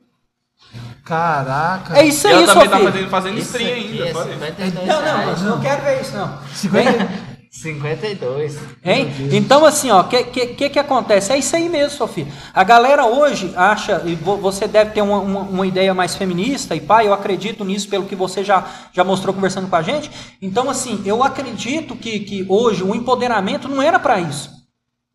Caraca. 1.06 1.98
É 2.00 2.06
isso 2.06 2.28
E 2.28 2.32
aí, 2.32 2.44
ela 2.44 2.54
também 2.54 2.70
Sofia. 2.70 2.80
tá 2.86 2.92
fazendo, 2.92 3.10
fazendo 3.10 3.38
Isso 3.40 3.58
stream 3.58 3.70
aqui 3.80 3.88
ainda. 3.92 4.06
é 4.10 4.14
fora 4.14 4.30
isso. 4.30 4.40
52 4.46 4.88
Não, 4.88 4.96
não, 5.02 5.18
reais. 5.18 5.42
não 5.42 5.60
quero 5.62 5.82
ver 5.84 6.02
isso, 6.02 6.16
não. 6.18 6.38
50? 6.54 7.29
52. 7.50 8.58
Hein? 8.86 9.10
Então, 9.32 9.66
assim, 9.66 9.90
ó, 9.90 10.02
o 10.02 10.04
que, 10.08 10.24
que, 10.24 10.70
que 10.70 10.80
acontece? 10.80 11.34
É 11.34 11.38
isso 11.38 11.56
aí 11.56 11.68
mesmo, 11.68 11.98
Sofia. 11.98 12.28
A 12.54 12.64
galera 12.64 13.06
hoje 13.06 13.52
acha, 13.56 14.02
e 14.06 14.14
vo- 14.16 14.38
você 14.38 14.68
deve 14.68 14.92
ter 14.92 15.02
uma, 15.02 15.18
uma, 15.20 15.40
uma 15.42 15.68
ideia 15.68 15.94
mais 15.94 16.16
feminista, 16.16 16.76
e 16.76 16.80
pai, 16.82 17.08
eu 17.08 17.14
acredito 17.14 17.66
nisso 17.66 17.90
pelo 17.90 18.06
que 18.06 18.16
você 18.16 18.44
já, 18.44 18.68
já 18.94 19.04
mostrou 19.04 19.34
conversando 19.34 19.68
com 19.68 19.76
a 19.76 19.82
gente. 19.82 20.12
Então, 20.42 20.70
assim, 20.70 21.02
eu 21.06 21.24
acredito 21.24 21.96
que, 21.96 22.20
que 22.20 22.46
hoje 22.48 22.84
o 22.84 22.94
empoderamento 22.94 23.68
não 23.68 23.82
era 23.82 23.98
para 24.00 24.20
isso. 24.20 24.52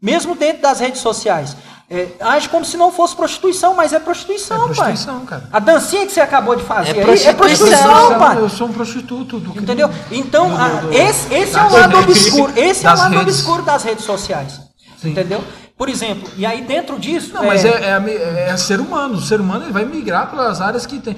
Mesmo 0.03 0.35
dentro 0.35 0.61
das 0.63 0.81
redes 0.81 1.01
sociais. 1.01 1.57
É, 1.95 2.09
age 2.21 2.49
como 2.49 2.65
se 2.65 2.77
não 2.77 2.91
fosse 2.91 3.15
prostituição, 3.15 3.75
mas 3.75 3.93
é 3.93 4.01
prostituição, 4.01 4.63
É 4.63 4.65
prostituição, 4.67 5.19
pai. 5.21 5.27
cara. 5.41 5.49
A 5.53 5.59
dancinha 5.61 6.05
que 6.07 6.13
você 6.13 6.21
acabou 6.21 6.57
de 6.57 6.65
fazer 6.65 6.89
É 6.91 6.93
aí 6.95 7.01
é 7.01 7.05
prostituição, 7.05 7.35
prostituição, 7.37 8.19
pai. 8.19 8.39
Eu 8.39 8.49
sou 8.49 8.67
um 8.69 8.73
prostituto. 8.73 9.39
Do 9.39 9.59
Entendeu? 9.61 9.89
Então, 10.11 10.49
do- 10.51 10.57
a- 10.57 10.69
do- 10.81 10.93
esse, 10.93 11.33
esse 11.33 11.57
é 11.57 11.61
o 11.61 11.65
das 11.65 11.73
lado 11.73 11.97
redes. 12.01 12.27
obscuro. 12.27 12.53
Esse 12.57 12.87
é 12.87 12.93
o 12.93 12.97
lado 12.97 13.15
redes. 13.15 13.35
obscuro 13.35 13.63
das 13.63 13.83
redes 13.85 14.05
sociais. 14.05 14.61
Sim. 15.01 15.11
Entendeu? 15.11 15.45
Por 15.77 15.89
exemplo, 15.89 16.29
e 16.37 16.45
aí 16.47 16.63
dentro 16.63 16.99
disso. 16.99 17.33
Não, 17.35 17.45
mas 17.47 17.65
é, 17.65 17.91
é, 17.91 18.01
mi- 18.01 18.13
é 18.15 18.57
ser 18.57 18.81
humano. 18.81 19.15
O 19.15 19.21
ser 19.21 19.41
humano 19.41 19.65
ele 19.65 19.73
vai 19.73 19.85
migrar 19.85 20.31
pelas 20.31 20.61
áreas 20.61 20.87
que 20.87 20.99
tem. 20.99 21.17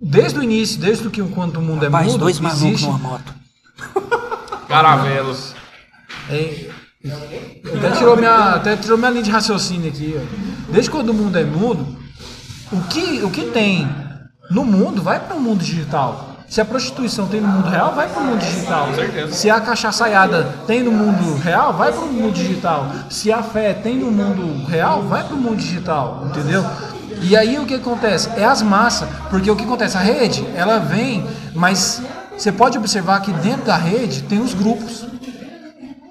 Desde 0.00 0.38
o 0.38 0.42
início, 0.42 0.78
desde 0.78 1.08
que 1.08 1.22
quando 1.22 1.56
o 1.56 1.62
mundo 1.62 1.82
é 1.84 1.86
Rapaz, 1.88 2.06
mundo, 2.08 2.18
dois 2.18 2.38
malucos 2.38 2.62
existe. 2.66 2.86
numa 2.86 2.98
moto. 2.98 3.34
Caravelos. 4.68 5.54
É, 6.30 6.68
até 7.10 7.90
tirou 7.96 8.16
minha, 8.16 8.54
até 8.54 8.76
tirou 8.76 8.98
minha 8.98 9.10
linha 9.10 9.22
de 9.22 9.30
raciocínio 9.30 9.88
aqui. 9.88 10.16
ó. 10.16 10.72
Desde 10.72 10.90
quando 10.90 11.10
o 11.10 11.14
mundo 11.14 11.38
é 11.38 11.44
mundo, 11.44 11.86
o 12.72 12.80
que, 12.88 13.22
o 13.22 13.30
que 13.30 13.42
tem 13.46 13.88
no 14.50 14.64
mundo 14.64 15.02
vai 15.02 15.20
para 15.20 15.36
o 15.36 15.40
mundo 15.40 15.62
digital. 15.62 16.36
Se 16.48 16.60
a 16.60 16.64
prostituição 16.64 17.26
tem 17.26 17.40
no 17.40 17.48
mundo 17.48 17.68
real, 17.68 17.92
vai 17.94 18.08
para 18.08 18.22
o 18.22 18.24
mundo 18.24 18.38
digital. 18.38 18.88
Se 19.30 19.50
a 19.50 19.60
cachaçaiada 19.60 20.44
tem 20.66 20.82
no 20.82 20.92
mundo 20.92 21.36
real, 21.40 21.72
vai 21.72 21.90
para 21.92 22.04
o 22.04 22.12
mundo 22.12 22.34
digital. 22.34 22.88
Se 23.10 23.32
a 23.32 23.42
fé 23.42 23.74
tem 23.74 23.98
no 23.98 24.12
mundo 24.12 24.64
real, 24.66 25.02
vai 25.02 25.24
para 25.24 25.34
o 25.34 25.38
mundo 25.38 25.56
digital, 25.56 26.24
entendeu? 26.26 26.64
E 27.20 27.36
aí 27.36 27.58
o 27.58 27.66
que 27.66 27.74
acontece? 27.74 28.28
É 28.36 28.44
as 28.44 28.62
massas, 28.62 29.08
porque 29.28 29.50
o 29.50 29.56
que 29.56 29.64
acontece? 29.64 29.96
A 29.96 30.00
rede, 30.00 30.46
ela 30.54 30.78
vem, 30.78 31.26
mas 31.52 32.00
você 32.36 32.52
pode 32.52 32.78
observar 32.78 33.20
que 33.22 33.32
dentro 33.32 33.64
da 33.64 33.76
rede 33.76 34.22
tem 34.22 34.40
os 34.40 34.54
grupos. 34.54 35.04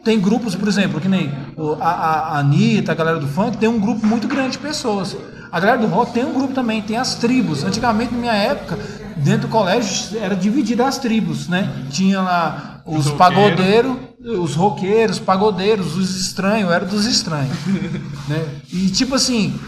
Tem 0.05 0.19
grupos, 0.21 0.53
por 0.55 0.67
exemplo, 0.67 1.01
que 1.01 1.09
nem 1.09 1.31
a, 1.81 1.89
a, 1.89 2.19
a 2.35 2.39
Anitta, 2.39 2.91
a 2.91 2.95
galera 2.95 3.19
do 3.19 3.27
funk, 3.27 3.57
tem 3.57 3.67
um 3.67 3.79
grupo 3.79 4.05
muito 4.05 4.27
grande 4.27 4.51
de 4.51 4.59
pessoas. 4.59 5.17
A 5.51 5.59
galera 5.59 5.79
do 5.79 5.87
rock 5.87 6.13
tem 6.13 6.23
um 6.23 6.33
grupo 6.33 6.53
também, 6.53 6.81
tem 6.83 6.95
as 6.95 7.15
tribos. 7.15 7.63
Antigamente, 7.63 8.13
na 8.13 8.19
minha 8.19 8.33
época, 8.33 8.77
dentro 9.17 9.47
do 9.47 9.51
colégio, 9.51 10.19
era 10.19 10.35
dividida 10.35 10.85
as 10.87 10.99
tribos, 10.99 11.47
né? 11.47 11.87
Tinha 11.89 12.21
lá 12.21 12.83
os 12.85 13.07
Os 13.07 13.13
pagodeiros, 13.13 13.97
os 14.19 14.53
roqueiros, 14.53 15.17
pagodeiros, 15.17 15.95
os 15.97 16.15
estranhos, 16.15 16.71
era 16.71 16.85
dos 16.85 17.05
estranhos. 17.07 17.57
né? 18.29 18.45
E 18.71 18.89
tipo 18.89 19.15
assim, 19.15 19.59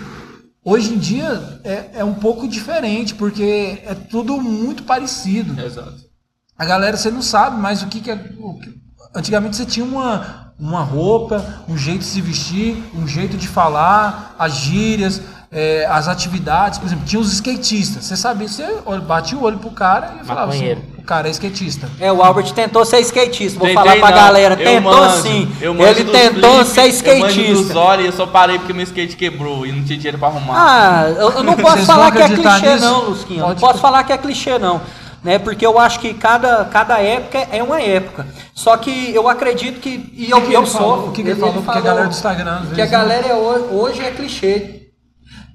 hoje 0.64 0.94
em 0.94 1.00
dia 1.00 1.60
é, 1.64 1.90
é 1.96 2.04
um 2.04 2.14
pouco 2.14 2.48
diferente, 2.48 3.16
porque 3.16 3.82
é 3.84 3.96
tudo 3.96 4.40
muito 4.40 4.84
parecido. 4.84 5.60
Exato. 5.60 6.06
A 6.56 6.64
galera, 6.64 6.96
você 6.96 7.10
não 7.10 7.24
sabe 7.24 7.60
mais 7.60 7.82
o 7.82 7.88
que, 7.88 8.02
que 8.02 8.12
é. 8.12 8.16
o 8.40 8.60
que- 8.60 8.86
Antigamente 9.16 9.56
você 9.56 9.66
tinha 9.66 9.86
uma, 9.86 10.52
uma 10.60 10.82
roupa, 10.82 11.44
um 11.68 11.78
jeito 11.78 12.00
de 12.00 12.06
se 12.06 12.22
vestir, 12.22 12.84
um 12.96 13.08
jeito 13.08 13.36
de 13.38 13.48
falar, 13.48 14.36
as 14.38 14.54
gírias, 14.54 15.22
é, 15.52 15.88
as 15.90 16.08
atividades. 16.08 16.78
Por 16.78 16.86
exemplo, 16.86 17.06
tinha 17.06 17.20
os 17.20 17.32
skatistas. 17.34 18.06
Você 18.06 18.16
sabia, 18.18 18.48
você 18.48 18.78
olha- 18.86 19.02
batia 19.02 19.38
o 19.38 19.44
olho 19.44 19.58
pro 19.58 19.72
cara 19.72 20.16
e 20.22 20.26
falava 20.26 20.52
assim: 20.52 20.74
o 20.98 21.02
cara 21.04 21.28
é 21.30 21.32
skatista. 21.32 21.90
É, 22.00 22.12
o 22.12 22.22
Albert 22.22 22.52
tentou 22.54 22.84
ser 22.86 23.00
skatista. 23.00 23.58
Vou 23.58 23.68
Tentei 23.68 23.82
falar 23.84 23.96
pra 23.98 24.10
não, 24.10 24.18
galera. 24.28 24.54
eu 24.56 24.58
Tentou 24.58 24.92
manjo, 24.92 25.22
sim. 25.24 25.52
eu 25.62 25.74
manjo 25.74 25.90
Ele 26.02 26.04
tentou 26.12 26.66
flip, 26.66 26.92
ser 26.94 27.08
Eu 27.16 27.20
manjo 27.22 27.36
dos 27.36 27.48
skatista. 27.50 27.80
olhos 27.80 28.04
e 28.04 28.08
eu 28.08 28.14
só 28.14 28.28
parei 28.28 28.60
porque 28.60 28.74
meu 28.74 28.84
skate 28.84 29.16
quebrou 29.16 29.66
e 29.66 29.72
não 29.72 29.84
tinha 29.84 29.98
dinheiro 29.98 30.18
pra 30.20 30.28
arrumar. 30.28 30.54
Ah, 30.58 31.10
eu, 31.10 31.32
eu 31.32 31.44
não 31.44 31.56
posso 31.58 31.86
falar 31.86 32.12
que 32.12 32.22
é 32.22 32.28
clichê, 32.30 32.70
nisso? 32.74 32.86
não, 32.86 33.10
Lusquinha. 33.10 33.40
Não 33.40 33.48
Pode- 33.48 33.62
posso 33.62 33.80
falar 33.80 34.04
que 34.04 34.12
é 34.14 34.18
clichê, 34.18 34.60
não. 34.60 34.82
Né? 35.28 35.38
Porque 35.38 35.66
eu 35.66 35.78
acho 35.78 36.00
que 36.00 36.14
cada, 36.14 36.64
cada 36.64 37.00
época 37.02 37.38
é 37.52 37.62
uma 37.62 37.82
época. 37.82 38.26
Só 38.56 38.78
que 38.78 39.14
eu 39.14 39.28
acredito 39.28 39.82
que. 39.82 40.10
E 40.14 40.30
eu, 40.30 40.42
que 40.42 40.54
eu 40.54 40.62
ele 40.62 40.70
sou. 40.70 40.80
falou? 40.80 41.08
O 41.10 41.12
que 41.12 41.22
que 41.22 41.30
ele 41.30 41.38
falou? 41.38 41.62
Porque 41.62 41.78
a 41.78 41.82
galera 41.82 42.08
do 42.08 42.12
Instagram, 42.14 42.56
às 42.60 42.68
Que 42.68 42.72
a 42.72 42.76
vezes, 42.76 42.92
galera 42.92 43.28
é 43.28 43.34
ho- 43.36 43.68
hoje 43.78 44.02
é 44.06 44.12
clichê. 44.12 44.84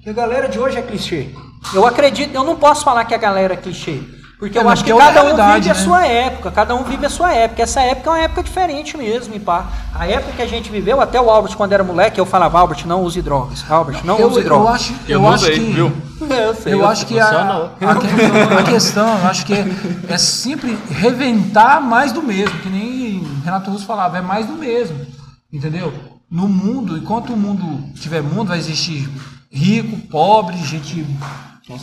Que 0.03 0.11
a 0.11 0.13
galera 0.13 0.47
de 0.47 0.59
hoje 0.59 0.77
é 0.77 0.81
clichê. 0.83 1.29
Eu 1.73 1.87
acredito, 1.87 2.35
eu 2.35 2.43
não 2.43 2.55
posso 2.55 2.83
falar 2.83 3.03
que 3.05 3.15
a 3.15 3.17
galera 3.17 3.53
é 3.55 3.57
clichê. 3.57 3.99
Porque 4.43 4.59
É, 4.59 4.61
eu 4.61 4.67
acho 4.67 4.83
que 4.83 4.91
é 4.91 4.97
cada 4.97 5.23
um 5.23 5.29
vive 5.53 5.69
a 5.69 5.73
né? 5.73 5.79
sua 5.79 6.05
época, 6.05 6.51
cada 6.51 6.75
um 6.75 6.83
vive 6.83 7.05
a 7.05 7.09
sua 7.09 7.31
época. 7.33 7.63
Essa 7.63 7.79
época 7.81 8.09
é 8.09 8.13
uma 8.13 8.19
época 8.19 8.43
diferente 8.43 8.97
mesmo, 8.97 9.39
pá. 9.39 9.67
A 9.95 10.05
época 10.05 10.33
que 10.33 10.41
a 10.41 10.45
gente 10.45 10.69
viveu, 10.69 10.99
até 10.99 11.19
o 11.21 11.29
Albert, 11.29 11.55
quando 11.55 11.71
era 11.71 11.81
moleque, 11.81 12.19
eu 12.19 12.25
falava, 12.25 12.59
Albert, 12.59 12.85
não 12.85 13.03
use 13.03 13.21
drogas. 13.21 13.63
Albert, 13.71 14.01
não 14.03 14.19
eu, 14.19 14.27
use 14.27 14.39
eu 14.39 14.43
drogas. 14.43 14.75
acho, 14.75 14.93
Eu 15.07 15.15
eu 15.15 15.21
não 15.21 15.31
acho 15.31 15.43
usei, 15.45 15.59
que. 15.59 15.71
viu? 15.71 15.93
Eu 16.29 16.55
sei, 16.55 16.73
Eu 16.73 16.85
acho 16.85 17.05
que 17.05 17.17
a, 17.17 17.29
a, 17.29 17.95
que- 17.95 18.53
a 18.59 18.63
questão, 18.63 19.17
eu 19.19 19.27
acho 19.27 19.45
que 19.45 19.53
é, 19.53 19.65
é 20.09 20.17
sempre 20.17 20.77
reventar 20.89 21.81
mais 21.81 22.11
do 22.11 22.21
mesmo, 22.21 22.59
que 22.59 22.67
nem 22.69 23.23
Renato 23.45 23.71
Russo 23.71 23.85
falava, 23.85 24.17
é 24.17 24.21
mais 24.21 24.45
do 24.45 24.53
mesmo, 24.53 25.05
entendeu? 25.53 25.93
No 26.29 26.49
mundo, 26.49 26.97
enquanto 26.97 27.31
o 27.31 27.37
mundo 27.37 27.93
tiver 27.97 28.21
mundo, 28.21 28.49
vai 28.49 28.57
existir 28.57 29.09
rico, 29.49 29.95
pobre, 30.09 30.57
gente. 30.57 31.05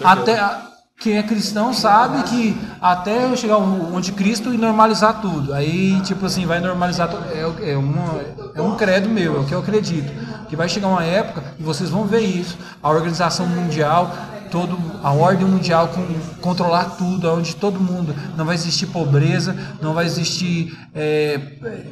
Até 0.05 0.39
a- 0.39 0.70
quem 1.01 1.17
é 1.17 1.23
cristão 1.23 1.73
sabe 1.73 2.23
que 2.25 2.57
até 2.81 3.25
eu 3.25 3.35
chegar 3.35 3.57
o 3.57 3.97
anticristo 3.97 4.53
e 4.53 4.59
normalizar 4.59 5.21
tudo. 5.23 5.55
Aí, 5.55 5.99
tipo 6.03 6.27
assim, 6.27 6.45
vai 6.45 6.61
normalizar 6.61 7.09
tudo. 7.09 7.25
É, 7.33 7.73
é, 7.73 7.77
uma, 7.77 8.21
é 8.55 8.61
um 8.61 8.77
credo 8.77 9.09
meu, 9.09 9.39
é 9.39 9.41
o 9.41 9.45
que 9.45 9.55
eu 9.55 9.61
acredito. 9.61 10.13
Que 10.49 10.55
vai 10.57 10.69
chegar 10.69 10.89
uma 10.89 11.03
época 11.03 11.43
e 11.59 11.63
vocês 11.63 11.89
vão 11.89 12.05
ver 12.05 12.21
isso. 12.21 12.59
A 12.83 12.91
organização 12.91 13.47
mundial, 13.47 14.15
todo, 14.51 14.77
a 15.03 15.11
ordem 15.13 15.47
mundial 15.47 15.89
com 15.89 16.05
controlar 16.41 16.97
tudo, 16.99 17.33
onde 17.33 17.57
todo 17.57 17.81
mundo 17.81 18.15
não 18.37 18.45
vai 18.45 18.55
existir 18.55 18.87
pobreza, 18.89 19.57
não 19.81 19.95
vai 19.95 20.05
existir 20.05 20.77
é, 20.95 21.41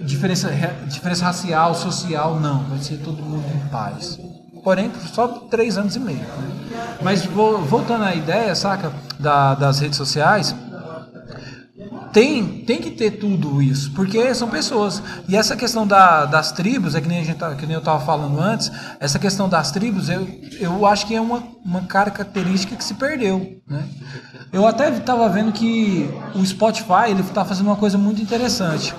diferença, 0.02 0.48
re- 0.48 0.86
diferença 0.86 1.24
racial, 1.24 1.74
social, 1.74 2.38
não. 2.38 2.64
Vai 2.64 2.78
ser 2.80 2.98
todo 2.98 3.22
mundo 3.22 3.44
em 3.54 3.68
paz. 3.70 4.18
Porém, 4.68 4.90
por 4.90 5.00
só 5.08 5.26
três 5.50 5.78
anos 5.78 5.96
e 5.96 5.98
meio. 5.98 6.18
né? 6.18 6.98
Mas 7.00 7.24
vo- 7.24 7.56
voltando 7.62 8.04
à 8.04 8.14
ideia, 8.14 8.54
saca, 8.54 8.92
da- 9.18 9.54
das 9.54 9.78
redes 9.80 9.96
sociais, 9.96 10.54
tem, 12.12 12.64
tem 12.66 12.76
que 12.78 12.90
ter 12.90 13.12
tudo 13.12 13.62
isso, 13.62 13.92
porque 13.92 14.34
são 14.34 14.46
pessoas. 14.46 15.02
E 15.26 15.34
essa 15.34 15.56
questão 15.56 15.86
da- 15.86 16.26
das 16.26 16.52
tribos, 16.52 16.94
é 16.94 17.00
que 17.00 17.08
nem, 17.08 17.18
a 17.20 17.24
gente, 17.24 17.38
tá- 17.38 17.54
que 17.54 17.64
nem 17.64 17.72
eu 17.76 17.78
estava 17.78 17.98
falando 18.04 18.38
antes, 18.38 18.70
essa 19.00 19.18
questão 19.18 19.48
das 19.48 19.70
tribos, 19.70 20.10
eu, 20.10 20.28
eu 20.60 20.84
acho 20.84 21.06
que 21.06 21.14
é 21.14 21.20
uma, 21.20 21.42
uma 21.64 21.80
característica 21.86 22.76
que 22.76 22.84
se 22.84 22.92
perdeu. 22.92 23.62
Né? 23.66 23.84
Eu 24.52 24.66
até 24.66 24.90
estava 24.90 25.26
vendo 25.30 25.50
que 25.50 26.10
o 26.34 26.44
Spotify 26.44 27.08
ele 27.08 27.22
está 27.22 27.42
fazendo 27.42 27.68
uma 27.68 27.76
coisa 27.76 27.96
muito 27.96 28.20
interessante. 28.20 28.94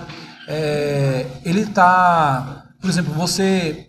É, 0.47 1.27
ele 1.45 1.61
está, 1.61 2.63
por 2.81 2.89
exemplo, 2.89 3.13
você 3.13 3.85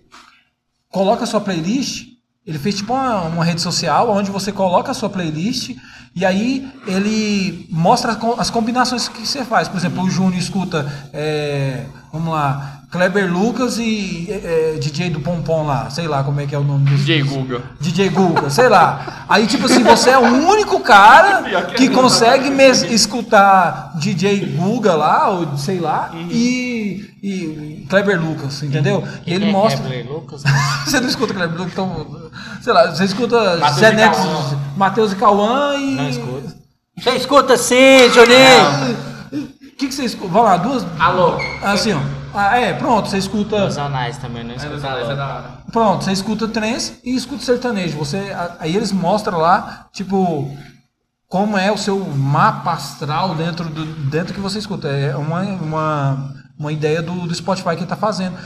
coloca 0.91 1.25
a 1.25 1.27
sua 1.27 1.41
playlist. 1.41 2.09
Ele 2.47 2.59
fez 2.59 2.77
tipo 2.77 2.93
uma, 2.93 3.23
uma 3.23 3.45
rede 3.45 3.61
social 3.61 4.11
onde 4.11 4.31
você 4.31 4.51
coloca 4.51 4.91
a 4.91 4.95
sua 4.95 5.09
playlist 5.11 5.77
e 6.17 6.25
aí 6.25 6.69
ele 6.87 7.67
mostra 7.71 8.13
as 8.13 8.17
co- 8.19 8.35
as 8.39 8.51
combinações 8.51 9.09
que 9.09 9.27
você 9.27 9.45
faz. 9.45 9.69
Por 9.69 9.77
exemplo, 9.77 10.03
o 10.03 10.11
Júnior 10.11 10.39
escuta, 10.39 11.11
é, 11.13 11.85
vamos 12.13 12.33
lá, 12.33 12.80
Kleber 12.91 13.33
Lucas 13.33 13.79
e 13.79 14.27
é, 14.29 14.75
é, 14.75 14.79
DJ 14.81 15.11
do 15.11 15.21
Pompom 15.21 15.65
lá, 15.65 15.89
sei 15.91 16.09
lá 16.09 16.25
como 16.25 16.41
é 16.41 16.47
que 16.47 16.55
é 16.55 16.59
o 16.59 16.65
nome 16.65 16.91
desse. 16.91 17.05
DJ 17.05 17.23
Google. 17.23 17.61
DJ 17.81 18.09
Guga, 18.09 18.51
sei 18.51 18.69
lá. 18.69 19.25
Aí, 19.29 19.47
tipo 19.47 19.67
assim, 19.67 19.85
você 19.85 20.11
é 20.11 20.19
o 20.19 20.23
único 20.49 20.81
cara 20.81 21.43
que 21.77 21.89
consegue 21.89 22.51
mes- 22.51 22.83
escutar 22.83 23.93
DJ 23.95 24.57
Guga 24.57 24.95
lá, 24.97 25.29
ou 25.31 25.57
sei 25.57 25.79
lá, 25.79 26.11
e, 26.29 27.09
e 27.23 27.87
Kleber 27.89 28.21
Lucas, 28.21 28.61
entendeu? 28.65 29.07
E 29.25 29.33
ele 29.35 29.49
é 29.49 29.53
mostra. 29.53 29.87
Kleber 29.87 30.13
Lucas? 30.13 30.43
Você 30.85 30.99
não 30.99 31.09
escuta 31.09 31.33
Kleber 31.33 31.57
Lucas, 31.57 31.73
então. 31.73 32.31
Sei 32.61 32.73
lá, 32.73 32.91
você 32.91 33.05
escuta 33.05 33.59
Zé 33.75 33.93
Neto. 33.93 34.19
Matheus 34.77 35.13
e 35.13 35.17
Cauã 35.17 35.77
e. 35.77 35.95
Não 35.95 36.09
escuto. 36.09 36.53
Você 36.99 37.11
escuta 37.11 37.57
sim, 37.57 38.11
Juninho. 38.13 38.97
O 39.33 39.77
que, 39.77 39.87
que 39.89 39.95
você 39.95 40.05
escuta? 40.05 40.29
Vamos 40.33 40.49
lá, 40.51 40.57
duas. 40.57 40.87
Alô. 40.99 41.39
Assim, 41.63 41.93
ó. 41.93 42.20
Ah, 42.35 42.59
é, 42.59 42.73
pronto, 42.75 43.09
você 43.09 43.19
escuta. 43.19 43.67
Os 43.67 43.79
anais 43.79 44.19
também 44.19 44.45
não. 44.45 44.55
Essa 44.55 44.67
é 44.67 44.77
da 44.79 44.95
hora. 44.95 45.59
Pronto, 45.73 46.05
você 46.05 46.13
escuta 46.13 46.47
trance 46.49 46.99
e 47.05 47.15
escuta 47.15 47.43
sertanejo. 47.45 47.97
Você, 47.99 48.17
a- 48.33 48.57
aí 48.61 48.75
eles 48.77 48.93
mostram 48.93 49.39
lá, 49.39 49.89
tipo, 49.93 50.49
como 51.29 51.57
é 51.59 51.71
o 51.73 51.77
seu 51.79 51.99
mapa 51.99 52.73
astral 52.73 53.35
dentro 53.35 53.69
do 53.69 53.85
dentro 54.11 54.35
que 54.35 54.41
você 54.41 54.59
escuta. 54.59 54.89
É 54.89 55.17
uma, 55.17 55.41
uma, 55.43 56.33
uma 56.59 56.73
ideia 56.73 57.03
do, 57.03 57.27
do 57.27 57.35
Spotify 57.35 57.71
que 57.71 57.81
ele 57.83 57.87
tá 57.87 57.97
fazendo. 57.97 58.37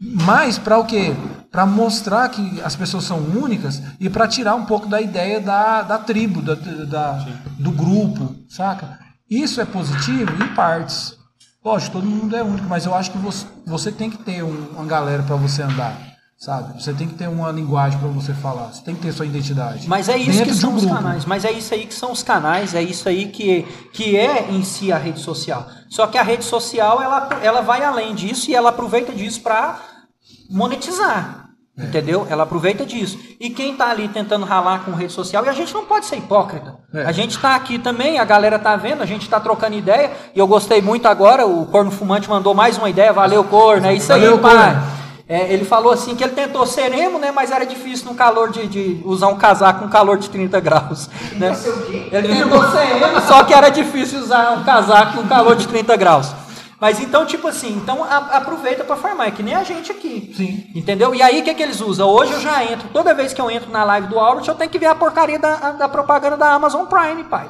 Mas 0.00 0.58
para 0.58 0.78
o 0.78 0.84
quê? 0.84 1.14
Para 1.50 1.64
mostrar 1.64 2.28
que 2.28 2.60
as 2.62 2.74
pessoas 2.74 3.04
são 3.04 3.18
únicas 3.18 3.80
e 4.00 4.10
para 4.10 4.26
tirar 4.26 4.56
um 4.56 4.64
pouco 4.66 4.88
da 4.88 5.00
ideia 5.00 5.40
da, 5.40 5.82
da 5.82 5.98
tribo, 5.98 6.42
da, 6.42 6.54
da- 6.54 7.24
do 7.58 7.70
grupo, 7.70 8.34
saca? 8.48 8.98
Isso 9.30 9.60
é 9.60 9.64
positivo 9.64 10.32
em 10.42 10.48
partes. 10.54 11.16
Lógico, 11.64 11.92
todo 11.92 12.06
mundo 12.06 12.34
é 12.34 12.42
único, 12.42 12.66
mas 12.68 12.86
eu 12.86 12.94
acho 12.94 13.10
que 13.12 13.18
você, 13.18 13.46
você 13.64 13.92
tem 13.92 14.10
que 14.10 14.18
ter 14.18 14.42
um- 14.42 14.68
uma 14.74 14.84
galera 14.84 15.22
para 15.22 15.36
você 15.36 15.62
andar, 15.62 15.96
sabe? 16.36 16.82
Você 16.82 16.92
tem 16.92 17.06
que 17.06 17.14
ter 17.14 17.28
uma 17.28 17.52
linguagem 17.52 17.98
para 18.00 18.08
você 18.08 18.34
falar, 18.34 18.72
você 18.72 18.82
tem 18.82 18.96
que 18.96 19.02
ter 19.02 19.12
sua 19.12 19.26
identidade. 19.26 19.88
Mas 19.88 20.08
é 20.08 20.16
isso 20.16 20.42
que 20.42 20.54
são 20.54 20.72
um 20.72 20.74
os 20.74 20.84
canais. 20.84 21.24
Mas 21.24 21.44
é 21.44 21.52
isso 21.52 21.72
aí 21.72 21.86
que 21.86 21.94
são 21.94 22.10
os 22.10 22.22
canais, 22.22 22.74
é 22.74 22.82
isso 22.82 23.08
aí 23.08 23.28
que, 23.28 23.62
que 23.92 24.16
é 24.16 24.50
em 24.50 24.64
si 24.64 24.90
a 24.92 24.98
rede 24.98 25.20
social. 25.20 25.68
Só 25.88 26.08
que 26.08 26.18
a 26.18 26.22
rede 26.24 26.44
social 26.44 27.00
ela, 27.00 27.28
ela 27.42 27.60
vai 27.60 27.84
além 27.84 28.12
disso 28.12 28.50
e 28.50 28.54
ela 28.56 28.70
aproveita 28.70 29.12
disso 29.12 29.40
para 29.40 29.78
monetizar. 30.50 31.41
Entendeu? 31.76 32.26
Ela 32.28 32.42
aproveita 32.42 32.84
disso. 32.84 33.18
E 33.40 33.48
quem 33.48 33.74
tá 33.74 33.88
ali 33.88 34.06
tentando 34.06 34.44
ralar 34.44 34.84
com 34.84 34.92
rede 34.92 35.12
social, 35.12 35.44
e 35.44 35.48
a 35.48 35.52
gente 35.54 35.72
não 35.72 35.86
pode 35.86 36.04
ser 36.04 36.16
hipócrita. 36.16 36.76
É. 36.92 37.04
A 37.06 37.12
gente 37.12 37.38
tá 37.38 37.54
aqui 37.54 37.78
também, 37.78 38.18
a 38.18 38.24
galera 38.24 38.58
tá 38.58 38.76
vendo, 38.76 39.02
a 39.02 39.06
gente 39.06 39.28
tá 39.28 39.40
trocando 39.40 39.74
ideia, 39.74 40.10
e 40.34 40.38
eu 40.38 40.46
gostei 40.46 40.82
muito 40.82 41.08
agora, 41.08 41.46
o 41.46 41.64
Corno 41.66 41.90
Fumante 41.90 42.28
mandou 42.28 42.52
mais 42.52 42.76
uma 42.76 42.90
ideia, 42.90 43.10
valeu 43.12 43.42
Corno, 43.44 43.86
é 43.86 43.94
isso 43.94 44.12
aí, 44.12 44.20
Valeu, 44.20 44.38
pai. 44.38 44.74
Corno. 44.74 45.02
É, 45.32 45.50
ele 45.50 45.64
falou 45.64 45.90
assim 45.90 46.14
que 46.14 46.22
ele 46.22 46.34
tentou 46.34 46.66
ser 46.66 46.92
emo, 46.92 47.18
né? 47.18 47.32
Mas 47.32 47.50
era 47.50 47.64
difícil 47.64 48.06
no 48.06 48.14
calor 48.14 48.50
de, 48.50 48.66
de 48.66 49.00
usar 49.02 49.28
um 49.28 49.36
casaco 49.36 49.80
com 49.80 49.88
calor 49.88 50.18
de 50.18 50.28
30 50.28 50.60
graus. 50.60 51.08
Né? 51.32 51.56
Ele 52.12 52.28
tentou 52.28 52.70
ser 52.70 53.02
emo, 53.02 53.20
só 53.22 53.42
que 53.42 53.54
era 53.54 53.70
difícil 53.70 54.20
usar 54.20 54.50
um 54.50 54.62
casaco 54.62 55.14
com 55.14 55.26
calor 55.26 55.56
de 55.56 55.66
30 55.66 55.96
graus. 55.96 56.34
Mas 56.82 56.98
então, 56.98 57.24
tipo 57.24 57.46
assim, 57.46 57.76
então 57.76 58.02
a- 58.02 58.38
aproveita 58.38 58.82
para 58.82 58.96
formar, 58.96 59.28
é 59.28 59.30
que 59.30 59.40
nem 59.40 59.54
a 59.54 59.62
gente 59.62 59.92
aqui. 59.92 60.32
Sim. 60.36 60.66
Entendeu? 60.74 61.14
E 61.14 61.22
aí 61.22 61.40
o 61.40 61.44
que, 61.44 61.54
que 61.54 61.62
eles 61.62 61.80
usam? 61.80 62.08
Hoje 62.08 62.32
eu 62.32 62.40
já 62.40 62.64
entro, 62.64 62.88
toda 62.88 63.14
vez 63.14 63.32
que 63.32 63.40
eu 63.40 63.48
entro 63.48 63.70
na 63.70 63.84
live 63.84 64.08
do 64.08 64.18
Albert, 64.18 64.48
eu 64.48 64.54
tenho 64.56 64.68
que 64.68 64.80
ver 64.80 64.86
a 64.86 64.94
porcaria 64.96 65.38
da, 65.38 65.54
da 65.70 65.88
propaganda 65.88 66.36
da 66.36 66.52
Amazon 66.52 66.84
Prime, 66.86 67.22
pai. 67.22 67.48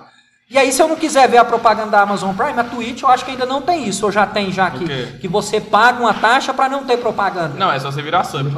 E 0.50 0.58
aí, 0.58 0.70
se 0.70 0.82
eu 0.82 0.86
não 0.86 0.96
quiser 0.96 1.26
ver 1.30 1.38
a 1.38 1.46
propaganda 1.46 1.88
da 1.90 2.02
Amazon 2.02 2.34
Prime, 2.36 2.60
a 2.60 2.64
Twitch 2.64 3.00
eu 3.00 3.08
acho 3.08 3.24
que 3.24 3.30
ainda 3.30 3.46
não 3.46 3.62
tem 3.62 3.88
isso. 3.88 4.04
Ou 4.04 4.12
já 4.12 4.26
tem, 4.26 4.52
já 4.52 4.68
O 4.68 5.18
que, 5.18 5.28
você 5.28 5.62
paga 5.62 5.98
uma 5.98 6.12
taxa 6.12 6.52
para 6.52 6.68
não 6.68 6.84
ter 6.84 6.98
propaganda. 6.98 7.54
Não, 7.56 7.72
é 7.72 7.80
só 7.80 7.90
você 7.90 8.02
virar 8.02 8.24
sub. 8.24 8.50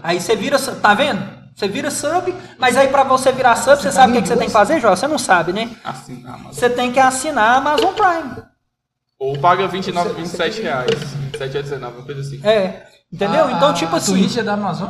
Aí 0.00 0.20
você 0.20 0.36
vira, 0.36 0.60
tá 0.60 0.94
vendo? 0.94 1.20
Você 1.56 1.66
vira 1.66 1.90
sub, 1.90 2.32
mas 2.56 2.76
aí 2.76 2.86
pra 2.86 3.02
você 3.02 3.32
virar 3.32 3.56
sub, 3.56 3.82
você 3.82 3.90
sabe 3.90 4.12
o 4.12 4.14
que, 4.14 4.22
que 4.22 4.28
você 4.28 4.36
tem 4.36 4.46
que 4.46 4.52
fazer, 4.52 4.80
João? 4.80 4.94
Você 4.94 5.08
não 5.08 5.18
sabe, 5.18 5.52
né? 5.52 5.70
Ah, 5.84 5.92
mas... 6.44 6.54
Você 6.54 6.70
tem 6.70 6.92
que 6.92 7.00
assinar 7.00 7.54
a 7.54 7.56
Amazon 7.56 7.94
Prime. 7.94 8.49
Ou 9.20 9.38
paga 9.38 9.68
29, 9.68 10.14
27 10.14 10.62
reais. 10.62 10.90
27 11.32 11.58
a 11.58 11.62
19, 11.62 11.96
uma 11.98 12.04
coisa 12.06 12.20
assim. 12.22 12.40
É. 12.42 12.86
Entendeu? 13.12 13.44
A- 13.44 13.52
então, 13.52 13.74
tipo 13.74 13.94
a 13.94 13.98
assim. 13.98 14.14
Twitch 14.14 14.36
é 14.38 14.42
da 14.42 14.54
Amazon? 14.54 14.88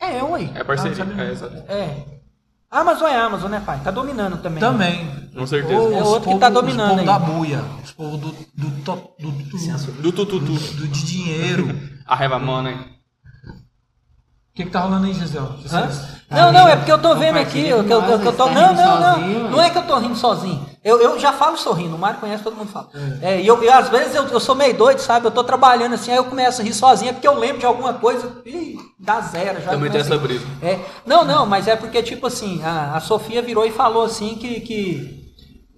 É, 0.00 0.22
ué. 0.22 0.48
É 0.54 0.62
parceria. 0.62 1.04
Ah, 1.16 1.22
é, 1.24 1.30
exato. 1.32 1.56
É. 1.68 1.96
Amazon 2.70 3.08
é 3.08 3.16
Amazon, 3.16 3.50
né, 3.50 3.62
pai? 3.64 3.80
Tá 3.82 3.90
dominando 3.90 4.40
também. 4.42 4.60
Também. 4.60 5.28
Com 5.34 5.46
certeza. 5.46 5.80
Ou 5.80 5.92
É 5.92 6.02
outro 6.02 6.20
que 6.20 6.26
povo- 6.26 6.38
tá 6.38 6.48
dominando 6.50 6.92
Os 6.92 6.98
aí. 7.00 7.06
povo 7.06 7.18
da 7.18 7.18
buia. 7.18 7.64
Os 7.82 7.90
povo 7.92 8.16
do, 8.16 8.28
do, 8.54 8.70
to- 8.84 9.10
do, 9.18 9.30
do, 9.32 10.02
Do 10.02 10.12
tututu. 10.12 10.52
do- 10.52 10.88
de 10.88 11.04
dinheiro. 11.04 11.68
A 12.06 12.14
Reva 12.14 12.38
Money. 12.38 12.74
O 12.74 14.54
que, 14.54 14.64
que 14.64 14.70
tá 14.70 14.80
rolando 14.80 15.06
aí, 15.06 15.14
Gisele? 15.14 15.46
Hã? 15.72 15.88
Não, 16.30 16.52
não, 16.52 16.68
é 16.68 16.76
porque 16.76 16.90
eu 16.92 16.98
tô 16.98 17.14
vendo 17.14 17.38
aqui. 17.38 17.66
Eu, 17.66 17.84
que 17.84 17.92
eu, 17.92 18.02
eu, 18.02 18.18
que 18.20 18.26
eu 18.26 18.32
tô, 18.36 18.50
não, 18.50 18.74
não, 18.74 19.00
não. 19.00 19.50
Não 19.50 19.62
é 19.62 19.70
que 19.70 19.78
eu 19.78 19.86
tô 19.86 19.98
rindo 19.98 20.16
sozinho. 20.16 20.68
Eu, 20.88 21.00
eu 21.02 21.18
já 21.18 21.32
falo 21.32 21.58
sorrindo. 21.58 21.96
O 21.96 21.98
Mário 21.98 22.18
conhece, 22.18 22.42
todo 22.42 22.56
mundo 22.56 22.70
fala. 22.70 22.88
É, 23.20 23.40
e 23.40 23.46
eu, 23.46 23.62
e 23.62 23.68
às 23.68 23.90
vezes 23.90 24.14
eu, 24.14 24.24
eu 24.28 24.40
sou 24.40 24.54
meio 24.54 24.74
doido, 24.74 25.00
sabe? 25.00 25.26
Eu 25.26 25.30
tô 25.30 25.44
trabalhando 25.44 25.94
assim, 25.94 26.10
aí 26.10 26.16
eu 26.16 26.24
começo 26.24 26.62
a 26.62 26.64
rir 26.64 26.72
sozinho, 26.72 27.10
é 27.10 27.12
porque 27.12 27.28
eu 27.28 27.38
lembro 27.38 27.58
de 27.58 27.66
alguma 27.66 27.92
coisa. 27.94 28.40
Ih, 28.46 28.78
dá 28.98 29.20
zero. 29.20 29.60
Já 29.60 29.72
Também 29.72 29.90
tem 29.90 30.00
essa 30.00 30.16
brisa. 30.16 30.46
É, 30.62 30.80
não, 31.04 31.24
não, 31.24 31.44
mas 31.44 31.68
é 31.68 31.76
porque, 31.76 32.02
tipo 32.02 32.26
assim, 32.26 32.62
a, 32.62 32.94
a 32.96 33.00
Sofia 33.00 33.42
virou 33.42 33.66
e 33.66 33.70
falou 33.70 34.04
assim 34.04 34.36
que, 34.36 34.60
que, 34.60 35.34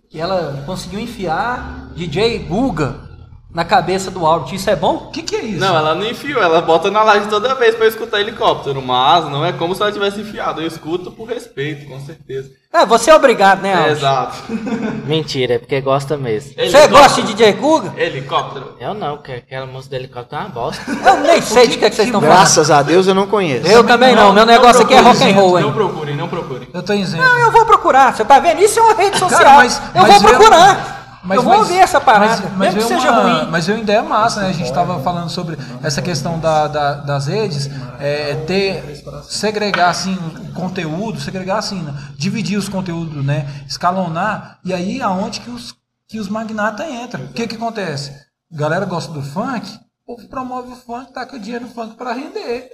que 0.09 0.21
ela 0.21 0.63
conseguiu 0.65 1.01
enfiar 1.01 1.91
DJ 1.95 2.39
Guga 2.39 3.10
na 3.53 3.65
cabeça 3.65 4.11
do 4.11 4.25
Albert. 4.27 4.55
Isso 4.55 4.71
é 4.71 4.77
bom? 4.77 4.95
O 4.95 5.11
que, 5.11 5.23
que 5.23 5.35
é 5.37 5.43
isso? 5.45 5.61
Não, 5.61 5.77
ela 5.77 5.95
não 5.95 6.07
enfiou, 6.07 6.43
ela 6.43 6.61
bota 6.61 6.91
na 6.91 7.03
live 7.03 7.27
toda 7.29 7.55
vez 7.55 7.75
pra 7.75 7.87
eu 7.87 7.89
escutar 7.91 8.21
helicóptero, 8.21 8.81
mas 8.81 9.25
não 9.29 9.45
é 9.45 9.53
como 9.53 9.75
se 9.75 9.83
ela 9.83 9.91
tivesse 9.93 10.21
enfiado. 10.21 10.61
Eu 10.61 10.67
escuto 10.67 11.11
por 11.11 11.29
respeito, 11.29 11.87
com 11.89 11.99
certeza. 12.01 12.51
É, 12.73 12.87
você 12.87 13.11
é 13.11 13.15
obrigado, 13.17 13.63
né, 13.63 13.71
É, 13.71 13.75
Albert? 13.75 13.91
exato. 13.97 14.37
Mentira, 15.05 15.55
é 15.55 15.59
porque 15.59 15.81
gosta 15.81 16.17
mesmo. 16.17 16.53
Você 16.57 16.87
gosta 16.87 17.21
de 17.23 17.35
DJ 17.35 17.53
Guga? 17.55 17.93
Helicóptero. 18.01 18.77
Eu 18.79 18.95
não, 18.95 19.17
porque 19.17 19.33
aquela 19.33 19.67
música 19.67 19.97
do 19.97 20.01
helicóptero 20.03 20.41
é 20.43 20.45
uma 20.45 20.51
bosta. 20.51 20.83
Eu 21.05 21.17
nem 21.21 21.43
sei 21.43 21.67
de 21.67 21.79
que, 21.79 21.85
é 21.85 21.91
que 21.91 21.97
vocês 21.97 22.07
estão 22.07 22.21
falando. 22.21 22.37
Graças 22.37 22.71
a 22.71 22.83
Deus 22.83 23.09
eu 23.09 23.15
não 23.15 23.27
conheço. 23.27 23.67
Eu 23.67 23.83
também 23.85 24.15
não, 24.15 24.33
meu 24.33 24.47
negócio 24.47 24.83
aqui 24.83 24.95
é 24.95 25.01
rock 25.01 25.23
and 25.25 25.35
roll, 25.35 25.59
Não 25.59 25.67
hein? 25.69 25.73
procurem, 25.75 26.17
não 26.17 26.29
procurem. 26.29 26.69
Eu 26.73 26.83
tô 26.85 26.93
isento. 26.93 27.21
Não, 27.23 27.39
eu 27.41 27.51
vou 27.51 27.67
procurar, 27.67 28.15
você 28.15 28.25
tá 28.25 28.39
vendo? 28.39 28.61
Isso 28.63 28.79
é 28.79 28.83
uma 28.83 28.95
rede 28.95 29.19
social. 29.19 29.41
Cara, 29.41 29.57
mas- 29.57 29.83
eu 29.95 30.03
mas 30.03 30.23
vou 30.23 30.31
procurar. 30.31 31.00
Mas- 31.23 31.37
eu 31.37 31.43
vou 31.43 31.53
mas- 31.53 31.61
ouvir 31.69 31.79
essa 31.79 32.01
parada, 32.01 32.43
mas- 32.43 32.57
mas 32.57 32.75
mesmo 32.75 32.89
que 32.89 32.95
seja 32.95 33.13
uma- 33.13 33.23
ruim. 33.43 33.51
Mas 33.51 33.67
veio 33.67 33.79
uma 33.79 33.83
ideia 33.85 34.03
massa, 34.03 34.41
né? 34.41 34.49
A 34.49 34.53
gente 34.53 34.69
estava 34.69 35.01
falando 35.01 35.29
sobre 35.29 35.57
essa 35.83 36.01
questão 36.01 36.39
da, 36.39 36.67
da- 36.67 36.95
das 36.95 37.27
redes, 37.27 37.69
é, 37.99 38.35
ter, 38.47 39.03
segregar 39.25 39.91
assim 39.91 40.15
o 40.15 40.53
conteúdo, 40.55 41.21
segregar 41.21 41.59
assim, 41.59 41.83
né? 41.83 41.95
dividir 42.17 42.57
os 42.59 42.69
conteúdos, 42.69 43.25
né? 43.25 43.47
Escalonar, 43.69 44.59
e 44.65 44.73
aí 44.73 45.03
aonde 45.03 45.41
que 45.41 45.51
os, 45.51 45.75
que 46.09 46.19
os 46.19 46.29
magnatas 46.29 46.87
entram. 46.89 47.25
O 47.25 47.29
que 47.33 47.47
que 47.47 47.57
acontece? 47.57 48.13
A 48.53 48.57
galera 48.57 48.85
gosta 48.87 49.13
do 49.13 49.23
funk, 49.23 49.69
o 50.07 50.17
povo 50.17 50.29
promove 50.29 50.73
o 50.73 50.77
funk, 50.77 51.13
taca 51.13 51.37
o 51.37 51.39
dinheiro 51.39 51.67
no 51.67 51.71
funk 51.73 51.95
para 51.97 52.13
render. 52.13 52.69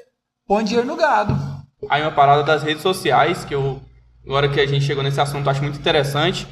Põe 0.46 0.64
dinheiro 0.64 0.86
no 0.86 0.96
gado. 0.96 1.36
Aí 1.90 2.00
uma 2.00 2.12
parada 2.12 2.42
das 2.44 2.62
redes 2.62 2.82
sociais, 2.82 3.44
que 3.44 3.54
eu, 3.54 3.82
agora 4.24 4.48
que 4.48 4.60
a 4.60 4.66
gente 4.66 4.84
chegou 4.84 5.02
nesse 5.02 5.20
assunto, 5.20 5.50
acho 5.50 5.60
muito 5.62 5.78
interessante, 5.78 6.46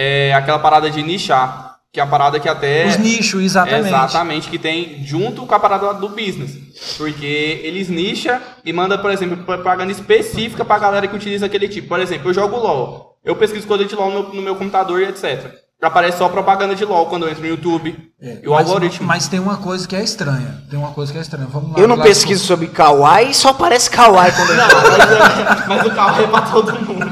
é 0.00 0.32
aquela 0.34 0.58
parada 0.60 0.88
de 0.90 1.02
nichar. 1.02 1.66
Que 1.90 2.00
é 2.00 2.02
a 2.02 2.06
parada 2.06 2.38
que 2.38 2.46
até. 2.48 2.86
Os 2.86 2.98
nichos, 2.98 3.42
exatamente. 3.42 3.86
Exatamente, 3.88 4.48
que 4.50 4.58
tem 4.58 5.02
junto 5.04 5.46
com 5.46 5.54
a 5.54 5.58
parada 5.58 5.94
do 5.94 6.10
business. 6.10 6.52
Porque 6.98 7.60
eles 7.64 7.88
nicham 7.88 8.38
e 8.62 8.72
mandam, 8.74 8.98
por 8.98 9.10
exemplo, 9.10 9.38
propaganda 9.38 9.90
específica 9.90 10.64
pra 10.66 10.78
galera 10.78 11.08
que 11.08 11.16
utiliza 11.16 11.46
aquele 11.46 11.66
tipo. 11.66 11.88
Por 11.88 11.98
exemplo, 11.98 12.28
eu 12.28 12.34
jogo 12.34 12.56
LOL. 12.58 13.16
Eu 13.24 13.34
pesquiso 13.36 13.66
coisa 13.66 13.86
de 13.86 13.94
LOL 13.94 14.10
no, 14.10 14.34
no 14.34 14.42
meu 14.42 14.54
computador 14.54 15.00
e 15.00 15.06
etc. 15.06 15.50
Aparece 15.80 16.18
só 16.18 16.28
propaganda 16.28 16.74
de 16.74 16.84
LOL 16.84 17.06
quando 17.06 17.22
eu 17.24 17.30
entro 17.30 17.42
no 17.42 17.48
YouTube. 17.48 17.96
e 18.20 18.26
o 18.26 18.52
É, 18.52 18.56
mas, 18.56 18.66
algoritmo. 18.68 19.06
mas 19.06 19.28
tem 19.28 19.40
uma 19.40 19.56
coisa 19.56 19.88
que 19.88 19.96
é 19.96 20.02
estranha. 20.02 20.62
Tem 20.68 20.78
uma 20.78 20.90
coisa 20.90 21.10
que 21.10 21.18
é 21.18 21.22
estranha. 21.22 21.46
Vamos 21.50 21.72
lá, 21.72 21.78
Eu 21.78 21.88
não 21.88 21.96
lá- 21.96 22.02
pesquiso 22.04 22.44
sobre 22.44 22.66
Kawaii, 22.66 23.32
só 23.32 23.50
aparece 23.50 23.88
Kawaii 23.88 24.32
quando 24.32 24.50
eu 24.50 24.56
Não, 24.56 24.66
mas, 24.66 25.10
é- 25.10 25.66
mas 25.68 25.86
o 25.86 25.90
carro 25.94 26.22
é 26.22 26.26
pra 26.26 26.40
todo 26.42 26.72
mundo. 26.80 27.06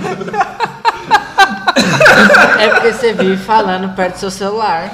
É 2.59 2.69
porque 2.71 2.93
você 2.93 3.13
vive 3.13 3.37
falando 3.37 3.95
perto 3.95 4.15
do 4.15 4.19
seu 4.21 4.31
celular. 4.31 4.91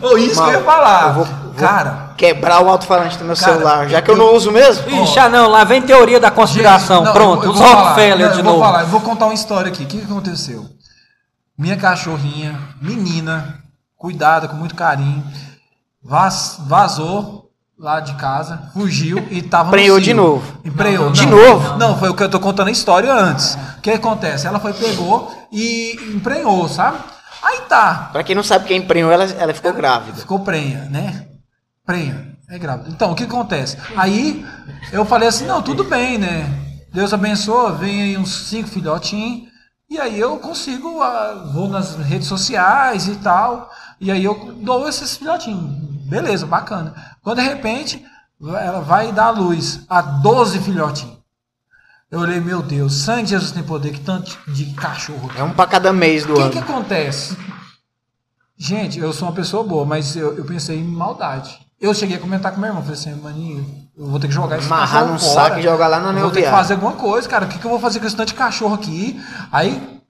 Ô, 0.00 0.16
isso 0.16 0.42
que 0.42 0.48
eu 0.48 0.52
ia 0.52 0.60
falar. 0.64 1.08
eu 1.08 1.14
vou- 1.14 1.24
vou- 1.24 1.48
Cara, 1.54 2.10
quebrar 2.16 2.62
o 2.62 2.68
alto-falante 2.68 3.18
do 3.18 3.24
meu 3.24 3.36
Cara, 3.36 3.52
celular, 3.52 3.88
já 3.88 4.00
que 4.00 4.08
eu 4.10 4.14
eu- 4.14 4.18
não 4.18 4.32
uso 4.34 4.52
mesmo. 4.52 4.88
Ixi, 5.02 5.18
ah, 5.18 5.28
não, 5.28 5.48
lá 5.48 5.64
vem 5.64 5.82
teoria 5.82 6.20
da 6.20 6.30
conspiração. 6.30 6.98
gente, 6.98 7.06
não, 7.06 7.12
Pronto, 7.12 7.44
eu 7.44 7.50
os 7.50 7.58
vou 7.58 7.66
falar, 7.66 7.82
Rockefeller 7.90 8.26
não, 8.28 8.32
de 8.32 8.38
eu 8.38 8.44
novo. 8.44 8.56
Vou 8.58 8.64
falar, 8.66 8.80
eu 8.82 8.86
vou 8.86 9.00
contar 9.00 9.24
uma 9.26 9.34
história 9.34 9.68
aqui. 9.72 9.82
O 9.82 9.86
que, 9.86 10.00
aconteceu? 10.02 10.66
Minha 11.58 11.76
cachorrinha, 11.76 12.56
menina, 12.80 13.58
cuidada, 13.96 14.46
com 14.46 14.54
muito 14.56 14.76
carinho, 14.76 15.24
vaz- 16.02 16.58
vazou 16.60 17.50
lá 17.76 17.98
de 18.00 18.14
casa, 18.14 18.70
fugiu 18.72 19.26
e 19.30 19.42
tava 19.42 19.76
cio. 19.76 20.00
de 20.00 20.14
novo. 20.14 20.44
Emprenhou. 20.64 21.10
De 21.10 21.26
Não, 21.26 21.36
novo? 21.36 21.76
Não, 21.76 21.98
foi 21.98 22.08
o 22.08 22.14
que 22.14 22.22
eu 22.22 22.28
tô 22.28 22.38
contando 22.38 22.68
a 22.68 22.72
história 22.72 23.12
antes. 23.12 23.54
O 23.78 23.80
que 23.80 23.90
acontece? 23.90 24.46
Ela 24.46 24.60
foi, 24.60 24.72
pegou 24.72 25.32
e 25.52 25.92
emprenhou, 26.14 26.68
sabe? 26.68 26.98
Aí 27.42 27.60
tá, 27.68 28.10
Pra 28.12 28.24
quem 28.24 28.34
não 28.34 28.42
sabe 28.42 28.66
quem 28.66 28.78
emprenhou, 28.78 29.10
ela, 29.12 29.24
ela 29.24 29.54
ficou 29.54 29.72
grávida. 29.72 30.18
ficou 30.18 30.40
prenha, 30.40 30.84
né? 30.86 31.26
Prenha. 31.86 32.36
É 32.50 32.58
grávida. 32.58 32.88
Então, 32.90 33.12
o 33.12 33.14
que 33.14 33.24
acontece? 33.24 33.76
Aí 33.94 34.44
eu 34.90 35.04
falei 35.04 35.28
assim, 35.28 35.44
não, 35.46 35.60
tudo 35.62 35.84
bem, 35.84 36.16
né? 36.16 36.46
Deus 36.92 37.12
abençoa, 37.12 37.72
vem 37.72 38.02
aí 38.02 38.16
uns 38.16 38.48
cinco 38.48 38.68
filhotinhos. 38.68 39.48
E 39.90 39.98
aí 39.98 40.18
eu 40.18 40.38
consigo, 40.38 41.02
ah, 41.02 41.50
vou 41.52 41.68
nas 41.68 41.96
redes 41.96 42.26
sociais 42.26 43.06
e 43.06 43.16
tal. 43.16 43.70
E 44.00 44.10
aí 44.10 44.24
eu 44.24 44.52
dou 44.62 44.88
esses 44.88 45.16
filhotinhos. 45.16 45.62
Beleza, 46.08 46.46
bacana. 46.46 46.94
Quando 47.22 47.38
de 47.40 47.44
repente 47.48 48.04
ela 48.40 48.80
vai 48.80 49.12
dar 49.12 49.26
à 49.26 49.30
luz 49.30 49.80
a 49.88 50.00
12 50.00 50.60
filhotinhos. 50.60 51.17
Eu 52.10 52.20
olhei, 52.20 52.40
meu 52.40 52.62
Deus, 52.62 52.94
sangue 53.02 53.24
de 53.24 53.30
Jesus 53.30 53.52
tem 53.52 53.62
poder, 53.62 53.92
que 53.92 54.00
tanto 54.00 54.38
de 54.48 54.72
cachorro. 54.72 55.30
É 55.36 55.42
um 55.42 55.52
pra 55.52 55.66
cada 55.66 55.92
mês 55.92 56.24
do 56.24 56.32
O 56.32 56.36
que, 56.36 56.42
ano. 56.42 56.52
que 56.52 56.58
acontece? 56.58 57.36
Gente, 58.56 58.98
eu 58.98 59.12
sou 59.12 59.28
uma 59.28 59.34
pessoa 59.34 59.62
boa, 59.62 59.84
mas 59.84 60.16
eu, 60.16 60.36
eu 60.36 60.44
pensei 60.44 60.78
em 60.78 60.84
maldade. 60.84 61.58
Eu 61.78 61.94
cheguei 61.94 62.16
a 62.16 62.20
comentar 62.20 62.52
com 62.52 62.60
meu 62.60 62.68
irmão, 62.68 62.82
falei 62.82 62.98
assim, 62.98 63.14
maninho, 63.14 63.64
eu 63.96 64.06
vou 64.06 64.18
ter 64.18 64.26
que 64.26 64.34
jogar 64.34 64.58
esse 64.58 64.68
cachorro 64.68 65.12
num 65.12 65.18
fora. 65.18 65.32
saco 65.32 65.58
e 65.60 65.62
jogar 65.62 65.86
lá 65.86 65.98
anel 65.98 66.22
vou 66.22 66.30
ter 66.30 66.42
que 66.42 66.50
fazer 66.50 66.74
alguma 66.74 66.92
coisa, 66.92 67.28
cara. 67.28 67.44
O 67.44 67.48
que, 67.48 67.58
que 67.58 67.64
eu 67.64 67.70
vou 67.70 67.78
fazer 67.78 68.00
com 68.00 68.06
esse 68.06 68.16
tanto 68.16 68.28
de 68.28 68.34
cachorro 68.34 68.74
aqui? 68.74 69.22
Aí, 69.52 70.00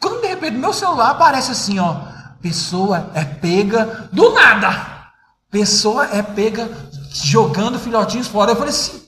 quando 0.00 0.20
de 0.20 0.28
repente 0.28 0.56
meu 0.56 0.72
celular 0.72 1.10
aparece 1.10 1.50
assim, 1.50 1.78
ó. 1.78 1.96
Pessoa 2.40 3.10
é 3.14 3.24
pega 3.24 4.08
do 4.12 4.32
nada. 4.34 5.08
Pessoa 5.50 6.04
é 6.12 6.22
pega 6.22 6.70
jogando 7.12 7.78
filhotinhos 7.78 8.28
fora. 8.28 8.52
Eu 8.52 8.56
falei 8.56 8.70
assim, 8.70 9.02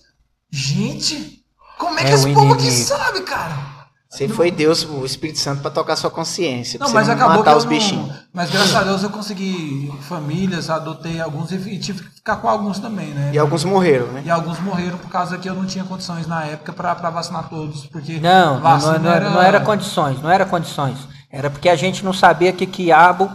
gente, 0.51 1.38
como 1.79 1.99
é 1.99 2.05
que 2.05 2.11
É 2.11 2.15
esse 2.15 2.29
o 2.29 2.35
povo 2.35 2.55
aqui 2.55 2.71
sabe, 2.71 3.21
cara? 3.23 3.79
Você 4.11 4.27
foi 4.27 4.51
Deus, 4.51 4.85
o 4.85 5.05
Espírito 5.05 5.39
Santo, 5.39 5.61
pra 5.61 5.71
tocar 5.71 5.95
sua 5.95 6.11
consciência. 6.11 6.79
Não, 6.81 6.89
mas 6.91 7.07
você 7.07 7.13
acabou 7.13 7.39
matar 7.39 7.51
que 7.53 7.59
os 7.59 7.65
não- 7.65 7.69
bichinhos. 7.71 8.11
Mas 8.33 8.51
graças 8.51 8.75
a 8.75 8.83
Deus 8.83 9.03
eu 9.03 9.11
consegui 9.11 9.93
famílias, 10.09 10.71
adotei 10.71 11.21
alguns 11.21 11.53
e 11.53 11.79
tive 11.79 12.03
que 12.03 12.15
ficar 12.17 12.37
com 12.37 12.49
alguns 12.49 12.79
também, 12.79 13.09
né? 13.09 13.31
E 13.35 13.39
alguns 13.39 13.65
morreram, 13.65 14.07
né? 14.07 14.23
E 14.25 14.31
alguns 14.31 14.59
morreram 14.61 14.97
por 14.97 15.11
causa 15.11 15.37
que 15.37 15.47
eu 15.49 15.55
não 15.55 15.67
tinha 15.67 15.85
condições 15.85 16.27
na 16.27 16.43
época 16.45 16.73
pra 16.73 16.95
pra 16.95 17.11
vacinar 17.11 17.51
todos, 17.51 17.85
porque 17.87 18.19
Não, 18.19 18.59
não, 18.59 18.79
não, 18.99 19.11
era, 19.13 19.31
não 19.31 19.43
era 19.43 19.61
condições, 19.61 20.21
não 20.23 20.31
era 20.31 20.47
condições. 20.47 20.97
Era 21.31 21.51
porque 21.51 21.69
a 21.69 21.77
gente 21.77 22.03
não 22.03 22.15
sabia 22.15 22.51
que 22.53 22.67
quiabo 22.67 23.31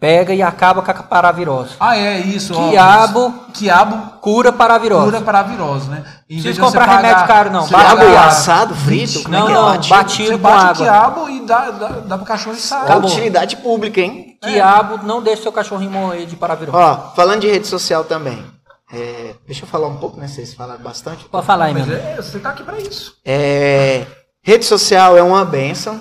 pega 0.00 0.32
e 0.34 0.40
acaba 0.42 0.80
com 0.82 0.90
a 0.90 0.94
paravirose. 0.94 1.74
Ah, 1.80 1.96
é 1.96 2.18
isso. 2.20 2.54
ó. 2.56 2.70
Quiabo. 2.70 3.34
quiabo 3.52 4.18
Cura 4.20 4.52
paravirose. 4.52 5.04
cura 5.06 5.20
para 5.20 5.40
a 5.40 5.42
virose, 5.42 5.88
né? 5.88 6.04
Em 6.30 6.34
Precisa 6.40 6.52
de 6.54 6.60
você 6.60 6.66
comprar 6.78 6.96
remédio 6.96 7.26
caro, 7.26 7.50
não. 7.50 7.66
Quiabo 7.66 8.16
assado, 8.18 8.74
frito? 8.74 9.22
Como 9.22 9.34
é 9.34 9.38
Não, 9.38 9.48
é? 9.48 9.52
não, 9.52 9.64
Batido? 9.66 9.88
batido 9.94 10.26
Você 10.28 10.32
com 10.36 10.38
bate 10.38 10.56
o 10.56 10.68
água. 10.68 10.84
quiabo 10.86 11.30
e 11.30 11.40
dá, 11.46 11.70
dá, 11.70 11.88
dá 11.88 12.16
pro 12.18 12.26
cachorro 12.26 12.56
e 12.56 12.60
sai. 12.60 12.80
É 12.80 12.84
Acabou. 12.84 13.10
utilidade 13.10 13.56
pública, 13.56 14.00
hein? 14.00 14.38
Quiabo 14.42 15.04
não 15.06 15.22
deixa 15.22 15.42
seu 15.42 15.52
cachorrinho 15.52 15.90
morrer 15.90 16.26
de 16.26 16.36
paravirose. 16.36 16.76
Ó, 16.78 16.96
falando 17.16 17.40
de 17.40 17.48
rede 17.50 17.66
social 17.66 18.04
também. 18.04 18.44
é, 18.92 19.34
deixa 19.46 19.64
eu 19.64 19.68
falar 19.68 19.88
um 19.88 19.96
pouco, 19.96 20.20
né? 20.20 20.28
Vocês 20.28 20.54
falaram 20.54 20.80
bastante. 20.82 21.24
Pode 21.24 21.44
falar 21.46 21.66
aí, 21.66 21.74
meu 21.74 21.84
é, 21.92 22.16
você 22.16 22.38
tá 22.38 22.50
aqui 22.50 22.62
pra 22.62 22.78
isso. 22.78 23.14
É, 23.24 24.06
rede 24.42 24.64
social 24.64 25.16
é 25.16 25.22
uma 25.22 25.44
benção, 25.44 25.98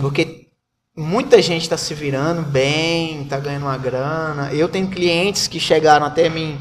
porque 0.00 0.47
muita 0.98 1.40
gente 1.40 1.62
está 1.62 1.76
se 1.76 1.94
virando 1.94 2.42
bem, 2.42 3.22
está 3.22 3.38
ganhando 3.38 3.62
uma 3.66 3.78
grana. 3.78 4.52
Eu 4.52 4.68
tenho 4.68 4.88
clientes 4.88 5.46
que 5.46 5.60
chegaram 5.60 6.04
até 6.04 6.28
mim 6.28 6.60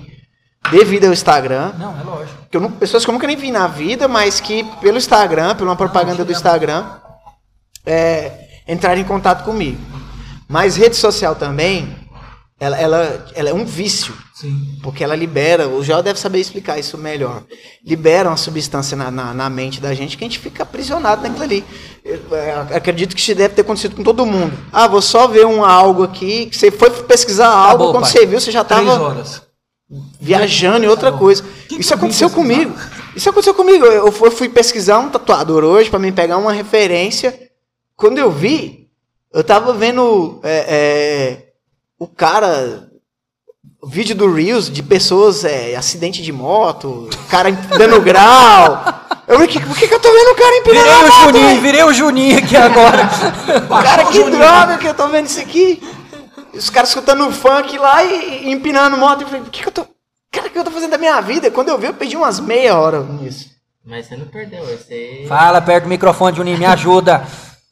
devido 0.71 1.05
ao 1.05 1.13
Instagram, 1.13 1.71
Não, 1.77 1.97
é 1.99 2.03
lógico. 2.03 2.37
que 2.51 2.57
eu 2.57 2.61
não- 2.61 2.71
pessoas 2.71 3.03
que 3.03 3.09
eu 3.09 3.13
nunca 3.13 3.25
nem 3.25 3.37
vi 3.37 3.51
na 3.51 3.67
vida, 3.67 4.07
mas 4.07 4.39
que 4.39 4.63
pelo 4.81 4.97
Instagram, 4.97 5.55
uma 5.61 5.75
propaganda 5.75 6.23
do 6.25 6.31
Instagram, 6.31 6.85
é, 7.85 8.31
entraram 8.67 8.99
em 8.99 9.05
contato 9.05 9.43
comigo. 9.43 9.79
Mas 10.47 10.75
rede 10.75 10.95
social 10.95 11.35
também, 11.35 11.95
ela, 12.59 12.77
ela, 12.77 13.25
ela 13.35 13.49
é 13.49 13.53
um 13.53 13.65
vício. 13.65 14.13
Sim. 14.33 14.79
Porque 14.81 15.03
ela 15.03 15.15
libera, 15.15 15.67
o 15.67 15.83
Joel 15.83 16.01
deve 16.01 16.19
saber 16.19 16.39
explicar 16.39 16.79
isso 16.79 16.97
melhor. 16.97 17.43
Libera 17.85 18.29
uma 18.29 18.37
substância 18.37 18.97
na, 18.97 19.11
na, 19.11 19.33
na 19.33 19.49
mente 19.49 19.79
da 19.79 19.93
gente 19.93 20.17
que 20.17 20.23
a 20.23 20.27
gente 20.27 20.39
fica 20.39 20.63
aprisionado 20.63 21.21
naquilo 21.21 21.43
ali. 21.43 21.63
Eu, 22.03 22.35
é, 22.35 22.75
acredito 22.75 23.15
que 23.15 23.21
isso 23.21 23.35
deve 23.35 23.53
ter 23.53 23.61
acontecido 23.61 23.95
com 23.95 24.03
todo 24.03 24.25
mundo. 24.25 24.57
Ah, 24.71 24.87
vou 24.87 25.01
só 25.01 25.27
ver 25.27 25.45
um 25.45 25.63
algo 25.63 26.03
aqui. 26.03 26.49
Você 26.51 26.71
foi 26.71 26.89
pesquisar 26.89 27.47
algo, 27.47 27.67
Acabou, 27.67 27.91
quando 27.91 28.03
pai. 28.03 28.11
você 28.11 28.25
viu, 28.25 28.39
você 28.39 28.51
já 28.51 28.61
estava 28.61 29.23
viajando 30.19 30.85
em 30.85 30.89
outra 30.89 31.11
coisa. 31.11 31.43
que 31.67 31.75
Isso 31.75 31.89
que 31.89 31.93
eu 31.93 31.97
aconteceu 31.97 32.29
comigo. 32.29 32.75
Isso 33.15 33.29
aconteceu 33.29 33.53
comigo. 33.53 33.85
Eu 33.85 34.11
fui, 34.11 34.31
fui 34.31 34.49
pesquisar 34.49 34.99
um 34.99 35.09
tatuador 35.09 35.63
hoje 35.63 35.89
para 35.89 35.99
mim 35.99 36.11
pegar 36.11 36.37
uma 36.37 36.51
referência. 36.51 37.37
Quando 37.95 38.17
eu 38.17 38.31
vi, 38.31 38.87
eu 39.33 39.43
tava 39.43 39.73
vendo 39.73 40.39
é, 40.43 40.65
é, 40.67 41.46
o 41.99 42.07
cara. 42.07 42.89
o 43.81 43.87
Vídeo 43.87 44.15
do 44.15 44.31
Reels 44.33 44.69
de 44.71 44.81
pessoas, 44.83 45.43
é, 45.45 45.75
acidente 45.75 46.21
de 46.21 46.31
moto, 46.31 47.09
cara 47.29 47.51
dando 47.51 47.99
grau. 48.01 48.83
Eu 49.27 49.35
falei, 49.35 49.47
que- 49.47 49.59
por 49.59 49.77
que, 49.77 49.87
que 49.87 49.93
eu 49.93 49.99
tô 49.99 50.11
vendo 50.11 50.31
o 50.31 50.35
cara 50.35 50.55
empinando 50.57 50.83
Virei 50.83 50.93
a 50.93 50.99
o 50.99 51.07
moto, 51.07 51.23
Juninho, 51.25 51.47
velho? 51.49 51.61
virei 51.61 51.83
o 51.83 51.93
Juninho 51.93 52.37
aqui 52.37 52.55
agora. 52.55 53.09
Cara, 53.83 54.05
que 54.05 54.23
droga 54.23 54.77
que 54.77 54.87
eu 54.87 54.93
tô 54.93 55.07
vendo 55.09 55.25
isso 55.25 55.39
aqui. 55.39 55.81
Os 56.53 56.69
caras 56.69 56.89
escutando 56.89 57.29
funk 57.31 57.77
lá 57.77 58.03
e, 58.03 58.45
e 58.45 58.51
empinando 58.51 58.97
moto. 58.97 59.21
Eu 59.21 59.27
falei, 59.27 59.41
o 59.41 59.45
que, 59.45 59.61
que 59.61 59.67
eu 59.67 59.71
tô. 59.71 59.85
Cara, 60.31 60.47
o 60.47 60.49
que 60.49 60.57
eu 60.57 60.63
tô 60.63 60.71
fazendo 60.71 60.91
da 60.91 60.97
minha 60.97 61.19
vida? 61.21 61.51
Quando 61.51 61.69
eu 61.69 61.77
vi, 61.77 61.87
eu 61.87 61.93
perdi 61.93 62.15
umas 62.15 62.39
meia 62.39 62.77
hora 62.77 63.01
nisso. 63.03 63.49
Mas 63.85 64.05
você 64.07 64.15
não 64.17 64.25
perdeu, 64.25 64.63
você. 64.65 65.25
Fala 65.27 65.61
perto 65.61 65.83
do 65.83 65.89
microfone, 65.89 66.35
Juninho, 66.35 66.57
me 66.57 66.65
ajuda. 66.65 67.25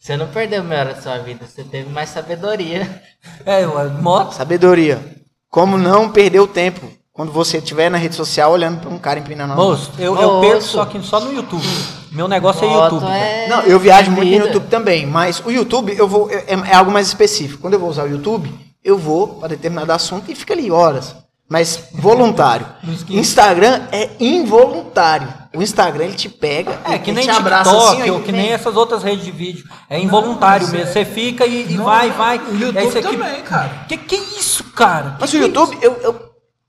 Você 0.06 0.16
não 0.16 0.28
perdeu 0.28 0.64
meia 0.64 0.82
hora 0.82 0.94
da 0.94 1.02
sua 1.02 1.18
vida, 1.18 1.48
você 1.48 1.64
teve 1.64 1.90
mais 1.90 2.10
sabedoria. 2.10 3.02
É, 3.44 3.66
moto. 3.66 4.34
Sabedoria. 4.34 5.04
Como 5.50 5.80
não 5.80 6.12
perder 6.12 6.40
o 6.40 6.46
tempo 6.46 6.88
quando 7.12 7.32
você 7.32 7.58
estiver 7.58 7.90
na 7.90 7.98
rede 7.98 8.14
social 8.14 8.52
olhando 8.52 8.82
pra 8.82 8.90
um 8.90 9.00
cara 9.00 9.20
empinando. 9.20 9.56
Moço, 9.56 9.92
eu, 9.98 10.16
eu 10.16 10.34
Moço. 10.34 10.42
perco 10.42 10.62
só, 10.62 10.86
que, 10.86 11.02
só 11.02 11.20
no 11.20 11.34
YouTube. 11.34 11.66
Meu 12.12 12.28
negócio 12.28 12.64
é 12.64 12.68
Moto 12.68 12.94
YouTube. 12.94 13.10
velho. 13.10 13.24
é 13.24 13.48
Não, 13.48 13.62
eu 13.64 13.80
viajo 13.80 14.12
muito 14.12 14.26
no 14.30 14.32
vida. 14.32 14.46
YouTube 14.46 14.68
também, 14.68 15.08
mas 15.08 15.42
o 15.44 15.50
YouTube 15.50 15.96
eu 15.98 16.08
vou 16.08 16.30
é, 16.30 16.54
é 16.54 16.76
algo 16.76 16.92
mais 16.92 17.08
específico. 17.08 17.62
Quando 17.62 17.74
eu 17.74 17.80
vou 17.80 17.90
usar 17.90 18.04
o 18.04 18.10
YouTube, 18.10 18.54
eu 18.84 19.00
vou 19.00 19.40
para 19.40 19.48
determinado 19.50 19.92
assunto 19.92 20.32
e 20.32 20.36
fica 20.36 20.54
ali 20.54 20.70
horas. 20.70 21.16
Mas 21.50 21.90
voluntário. 21.94 22.68
Instagram 23.10 23.88
é 23.92 24.12
involuntário. 24.20 25.34
O 25.56 25.64
Instagram 25.64 26.06
ele 26.06 26.14
te 26.16 26.30
pega, 26.30 26.80
É, 26.86 26.98
que 26.98 27.12
nem 27.12 27.24
te 27.24 27.30
abraça 27.30 27.70
TikTok, 27.72 28.02
assim, 28.02 28.10
ou 28.12 28.20
que 28.22 28.32
vem. 28.32 28.42
nem 28.42 28.52
essas 28.54 28.76
outras 28.76 29.04
redes 29.04 29.24
de 29.26 29.32
vídeo. 29.32 29.66
É 29.90 30.00
involuntário 30.00 30.68
mesmo. 30.70 30.92
Você 30.92 31.06
fica 31.06 31.46
e, 31.46 31.72
e 31.72 31.78
Não, 31.78 31.86
vai, 31.86 32.12
vai. 32.12 32.38
O 32.38 32.42
aí 32.52 32.62
YouTube 32.62 32.84
você 32.92 33.02
também, 33.02 33.42
cara. 33.44 33.86
Que 33.88 33.98
que 33.98 34.16
é 34.16 34.20
isso, 34.40 34.64
cara? 34.66 35.18
Mas 35.20 35.30
Que 35.32 35.38
o 35.38 35.40
que 35.40 35.46
é 35.46 35.48
YouTube, 35.48 35.78
eu, 35.82 35.94
eu, 36.04 36.12
isso? 36.12 36.20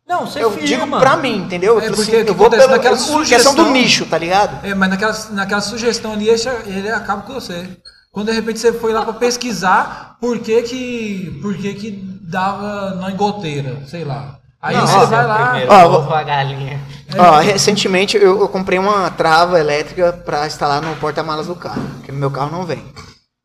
Não, 0.09 0.25
você 0.27 0.43
eu 0.45 0.51
filma. 0.53 0.67
digo 0.67 0.99
pra 1.01 1.17
mim, 1.17 1.39
entendeu? 1.39 1.79
É, 1.79 1.83
Tipo 1.83 1.97
porque 1.97 2.13
assim, 2.13 2.21
o 2.23 2.25
que 2.25 2.31
eu 2.31 2.35
vou 2.37 2.49
pela 2.49 2.69
naquela 2.69 2.97
questão 2.97 3.15
do 3.17 3.25
sugestão- 3.25 3.73
nicho, 3.73 4.07
tá 4.07 4.17
ligado? 4.17 4.65
É, 4.65 4.73
mas 4.75 4.89
naquela, 4.89 5.19
naquela 5.33 5.61
sugestão 5.61 6.13
ali, 6.13 6.29
ele 6.29 6.41
ele 6.67 6.91
acaba 6.91 7.23
com 7.23 7.35
você. 7.35 7.69
Quando 8.13 8.27
de 8.29 8.33
repente 8.33 8.59
você 8.61 8.73
foi 8.73 8.93
lá 8.93 9.03
pra 9.03 9.13
pesquisar 9.15 10.17
por 10.21 10.39
que 10.39 10.63
que, 10.63 11.39
por 11.43 11.55
que, 11.57 11.75
que 11.75 11.91
dava 12.23 12.95
na 12.95 13.11
engoteira, 13.11 13.83
sei 13.87 14.05
lá. 14.05 14.39
Aí 14.67 14.77
Não, 14.77 14.87
você 14.87 14.97
ó, 14.97 15.07
vai 15.07 15.27
lá. 15.27 15.47
Primeiro, 15.51 15.73
Ó, 15.73 15.85
ovo 15.99 16.13
a 16.15 16.23
galinha. 16.23 16.81
Ó, 17.17 17.39
recentemente 17.39 18.17
eu, 18.17 18.41
eu 18.41 18.49
comprei 18.49 18.79
uma 18.79 19.09
trava 19.11 19.61
elétrica 19.61 20.13
pra 20.13 20.47
instalar 20.47 20.83
no 20.83 20.95
porta-malas 20.97 21.47
do 21.47 21.55
carro, 21.55 21.83
porque 21.99 22.11
meu 22.11 22.31
carro 22.31 22.51
não 22.51 22.65
vem. 22.67 22.85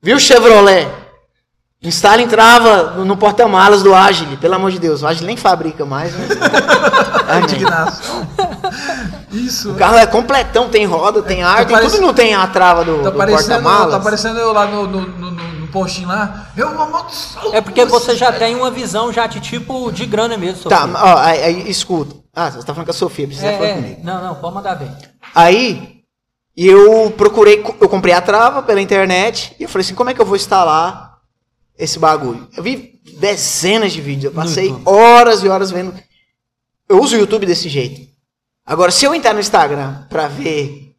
Viu, 0.02 0.20
Chevrolet? 0.20 0.88
Instalem 1.84 2.28
trava 2.28 3.04
no, 3.04 3.18
porta-malas 3.18 3.82
do 3.82 3.94
Agile, 3.96 4.38
pelo 4.38 4.54
amor 4.56 4.70
de 4.72 4.78
Deus. 4.80 5.02
O 5.02 5.08
Agile 5.08 5.26
nem 5.26 5.36
fabrica 5.38 5.84
mais, 5.86 6.14
né? 6.14 6.28
Amém. 7.28 7.44
Indignação. 7.44 8.28
Isso. 9.32 9.72
O 9.72 9.76
carro 9.76 9.98
é 9.98 10.06
completão, 10.06 10.70
tem 10.70 10.86
roda, 10.86 11.22
tem 11.24 11.42
ar, 11.42 11.66
tem 11.66 11.76
parece- 11.76 11.96
tudo 11.96 12.06
não 12.06 12.14
tem 12.14 12.36
a 12.36 12.46
trava 12.48 12.84
do, 12.86 13.02
Tá 13.02 13.10
do 13.10 13.18
porta-malas. 13.18 13.92
tá 13.94 14.00
parecendo 14.00 14.40
eu 14.40 14.54
lá 14.54 14.66
no, 14.68 14.86
no- 14.88 15.02
no 15.08 15.31
postinho 15.72 16.08
lá. 16.08 16.52
Eu 16.56 16.70
uma 16.72 16.86
maldição. 16.88 17.54
É 17.54 17.62
porque 17.62 17.86
você 17.86 18.16
já 18.16 18.32
tem 18.32 18.56
uma 18.56 18.70
visão 18.72 19.12
já 19.12 19.26
de 19.28 19.40
tipo 19.40 19.92
de 19.92 20.06
grana 20.06 20.38
mesmo, 20.38 20.70
Tá, 20.70 20.82
Sofia. 20.82 20.98
ó, 21.04 21.18
aí, 21.18 21.42
aí, 21.44 21.70
escuta. 21.72 22.16
Ah, 22.34 22.50
você 22.52 22.60
tá 22.60 22.74
falando 22.74 22.86
com 22.86 22.92
a 22.92 22.94
Sofia, 22.94 23.26
precisa 23.28 23.48
É, 23.48 23.58
falar 23.58 23.70
é. 23.70 23.74
comigo. 23.76 24.02
Não, 24.04 24.24
não, 24.24 24.36
pode 24.36 24.56
mandar 24.56 24.76
ver. 24.76 24.92
Aí 25.36 26.02
eu 26.56 27.12
procurei, 27.18 27.64
eu 27.80 27.90
comprei 27.90 28.14
a 28.14 28.22
trava 28.22 28.62
pela 28.64 28.82
internet 28.82 29.56
e 29.60 29.64
eu 29.64 29.70
falei 29.70 29.84
assim, 29.86 29.96
como 29.96 30.10
é 30.10 30.14
que 30.14 30.22
eu 30.22 30.26
vou 30.26 30.36
instalar 30.36 31.18
esse 31.78 31.98
bagulho? 32.00 32.48
Eu 32.56 32.62
vi 32.64 33.00
dezenas 33.20 33.92
de 33.92 34.02
vídeos, 34.02 34.26
eu 34.26 34.32
passei 34.32 34.68
YouTube. 34.68 34.88
horas 34.88 35.44
e 35.44 35.50
horas 35.50 35.72
vendo. 35.72 35.94
Eu 36.88 37.02
uso 37.02 37.16
o 37.16 37.20
YouTube 37.20 37.46
desse 37.46 37.68
jeito. 37.70 38.10
Agora, 38.66 38.92
se 38.92 39.04
eu 39.06 39.14
entrar 39.16 39.34
no 39.34 39.40
Instagram 39.40 40.06
pra 40.10 40.28
ver 40.28 40.94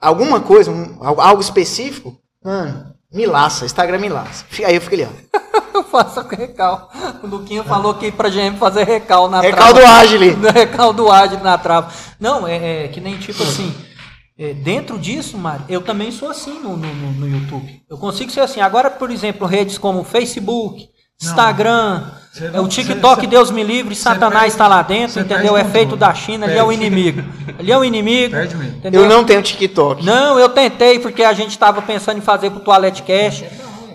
alguma 0.00 0.40
coisa, 0.40 0.70
um- 0.70 1.02
algo 1.04 1.20
algo 1.20 1.40
específico, 1.42 2.18
mano, 2.42 2.93
me 3.14 3.24
laça, 3.26 3.64
Instagram 3.64 3.98
me 3.98 4.08
laça. 4.08 4.44
Aí 4.66 4.74
eu 4.74 4.80
fico 4.80 4.94
ali, 4.94 5.04
ó. 5.04 5.38
Eu 5.74 5.82
faço 5.82 6.22
com 6.24 6.36
recal. 6.36 6.88
O 7.22 7.26
Luquinha 7.26 7.64
falou 7.64 7.94
que 7.94 8.12
pra 8.12 8.28
GM 8.28 8.56
fazer 8.58 8.84
recal 8.84 9.28
na 9.28 9.40
Recaldo 9.40 9.80
trava. 9.80 9.98
Agile. 9.98 10.30
Recal 10.54 10.92
do 10.92 11.10
Agile 11.10 11.42
na 11.42 11.58
trava. 11.58 11.90
Não, 12.20 12.46
é, 12.46 12.84
é 12.84 12.88
que 12.88 13.00
nem 13.00 13.16
tipo 13.18 13.42
assim. 13.42 13.74
é, 14.38 14.54
dentro 14.54 14.96
disso, 14.98 15.36
Mário, 15.36 15.64
eu 15.68 15.80
também 15.82 16.12
sou 16.12 16.30
assim 16.30 16.60
no, 16.60 16.76
no, 16.76 16.94
no- 16.94 17.12
no 17.12 17.28
YouTube. 17.28 17.82
Eu 17.90 17.98
consigo 17.98 18.30
ser 18.30 18.40
assim. 18.40 18.60
Agora, 18.60 18.88
por 18.88 19.10
exemplo, 19.10 19.46
redes 19.48 19.76
como 19.78 20.04
Facebook, 20.04 20.88
Instagram, 21.20 22.04
É 22.20 22.23
não- 22.52 22.64
o 22.64 22.68
TikTok, 22.68 23.20
você- 23.22 23.26
Deus 23.26 23.50
me 23.50 23.62
livre, 23.62 23.94
você 23.94 24.02
Satanás 24.02 24.32
perde- 24.34 24.48
está 24.52 24.68
lá 24.68 24.82
dentro, 24.82 25.12
você 25.14 25.20
entendeu? 25.20 25.54
perde 25.54 25.68
É 25.68 25.72
feito 25.72 25.96
da 25.96 26.12
China, 26.14 26.46
ali 26.46 26.56
é 26.58 26.62
o 26.62 26.68
Perde. 26.68 26.82
inimigo. 26.84 27.22
Ali 27.58 27.70
é 27.72 27.78
o 27.78 27.84
inimigo. 27.84 28.30
Perde? 28.34 28.56
Eu 28.92 29.08
não 29.08 29.24
tenho 29.24 29.42
TikTok. 29.42 30.04
Não, 30.04 30.38
eu 30.38 30.48
tentei 30.48 30.98
porque 30.98 31.22
a 31.22 31.32
gente 31.32 31.50
estava 31.50 31.80
pensando 31.82 32.18
em 32.18 32.22
fazer 32.22 32.50
pro 32.50 32.60
Toalete 32.60 33.02
Cash. 33.02 33.44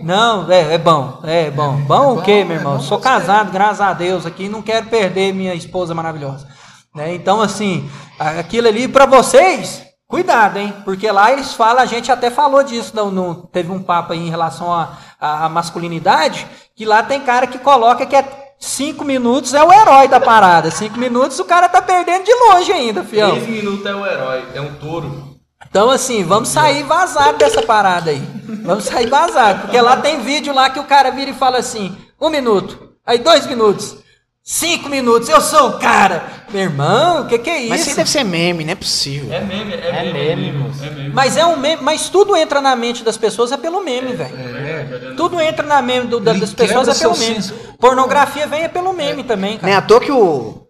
Não, 0.02 0.50
é, 0.50 0.76
é 0.76 0.78
bom, 0.78 1.20
é 1.26 1.52
bom. 1.52 1.74
Bom 1.82 2.16
o 2.18 2.22
quê, 2.22 2.46
meu 2.46 2.56
irmão? 2.58 2.76
Eu 2.76 2.80
sou 2.82 3.00
casado, 3.00 3.52
graças 3.52 3.82
a 3.82 3.92
Deus, 3.92 4.26
aqui 4.26 4.48
não 4.48 4.62
quero 4.62 4.86
perder 4.86 5.34
minha 5.34 5.54
esposa 5.54 5.94
maravilhosa. 5.94 6.48
Né? 6.96 7.14
Então, 7.14 7.42
assim, 7.42 7.90
aquilo 8.18 8.70
ali 8.70 8.88
para 8.88 9.06
vocês, 9.06 9.84
cuidado, 10.08 10.58
hein? 10.58 10.74
Porque 10.86 11.12
lá 11.12 11.34
eles 11.34 11.54
falam, 11.54 11.84
a 11.84 11.86
gente 11.86 12.10
até 12.12 12.32
falou 12.32 12.64
disso, 12.64 12.94
não, 12.96 13.12
não- 13.12 13.36
teve 13.36 13.72
um 13.72 13.84
papo 13.84 14.14
aí 14.14 14.26
em 14.26 14.30
relação 14.30 14.72
à 15.20 15.50
masculinidade, 15.50 16.48
que 16.80 16.86
lá 16.86 17.04
tem 17.04 17.20
cara 17.20 17.46
que 17.46 17.58
coloca 17.58 18.06
que 18.06 18.16
é 18.16 18.54
cinco 18.58 19.04
minutos 19.04 19.54
é 19.54 19.62
o 19.62 19.70
herói 19.70 20.08
da 20.08 20.18
parada. 20.18 20.72
Cinco 20.72 20.98
minutos 20.98 21.38
o 21.38 21.44
cara 21.44 21.68
tá 21.68 21.82
perdendo 21.82 22.24
de 22.24 22.34
longe 22.34 22.72
ainda, 22.72 23.04
fião. 23.04 23.32
15 23.32 23.52
minutos 23.52 23.86
é 23.86 23.94
o 23.94 24.06
herói, 24.06 24.46
é 24.54 24.62
um 24.62 24.74
touro. 24.76 25.38
Então, 25.70 25.90
assim, 25.90 26.24
vamos 26.24 26.48
sair 26.48 26.84
vazado 26.84 27.38
dessa 27.38 27.62
parada 27.64 28.12
aí. 28.12 28.24
Vamos 28.64 28.86
sair 28.86 29.08
vazado. 29.08 29.64
Porque 29.64 29.82
lá 29.82 29.98
tem 29.98 30.22
vídeo 30.22 30.54
lá 30.54 30.70
que 30.70 30.80
o 30.80 30.86
cara 30.86 31.12
vira 31.12 31.32
e 31.32 31.34
fala 31.34 31.58
assim: 31.58 31.98
um 32.18 32.30
minuto, 32.30 32.94
aí 33.06 33.18
dois 33.18 33.46
minutos, 33.46 33.98
cinco 34.44 34.90
minutos, 34.90 35.30
eu 35.30 35.42
sou 35.42 35.70
o 35.70 35.80
cara. 35.80 36.24
Meu 36.52 36.62
irmão, 36.64 37.22
o 37.24 37.28
que, 37.28 37.38
que 37.38 37.50
é 37.50 37.60
isso? 37.60 37.70
Mas 37.70 37.86
isso 37.88 37.96
deve 37.96 38.10
ser 38.10 38.24
meme, 38.24 38.64
não 38.66 38.72
é 38.72 38.76
possível. 38.76 39.32
É 39.32 39.40
meme, 39.42 39.74
é, 39.74 39.88
É 39.90 40.04
meme, 40.14 40.36
meme, 40.46 40.52
moço. 40.58 40.84
É 40.84 40.90
meme. 40.90 41.10
Mas 41.14 41.38
é 41.38 41.46
um 41.46 41.56
meme, 41.58 41.82
mas 41.84 42.10
tudo 42.10 42.36
entra 42.36 42.60
na 42.60 42.76
mente 42.76 43.04
das 43.04 43.18
pessoas 43.18 43.52
é 43.52 43.58
pelo 43.58 43.84
meme, 43.84 44.14
velho. 44.14 44.36
É. 44.36 45.14
Tudo 45.16 45.40
entra 45.40 45.66
na 45.66 45.82
mente 45.82 46.08
do- 46.08 46.20
da- 46.20 46.34
das 46.34 46.54
pessoas 46.54 46.88
é 46.88 46.94
pelo 46.96 47.18
meme. 47.18 47.36
senso. 47.36 47.54
Pornografia 47.80 48.48
vem 48.48 48.64
é 48.64 48.68
pelo 48.68 48.94
meme 48.94 49.24
também, 49.24 49.52
Nem 49.52 49.60
cara. 49.60 49.78
à 49.78 49.82
toa 49.82 50.00
que 50.00 50.12
o, 50.12 50.64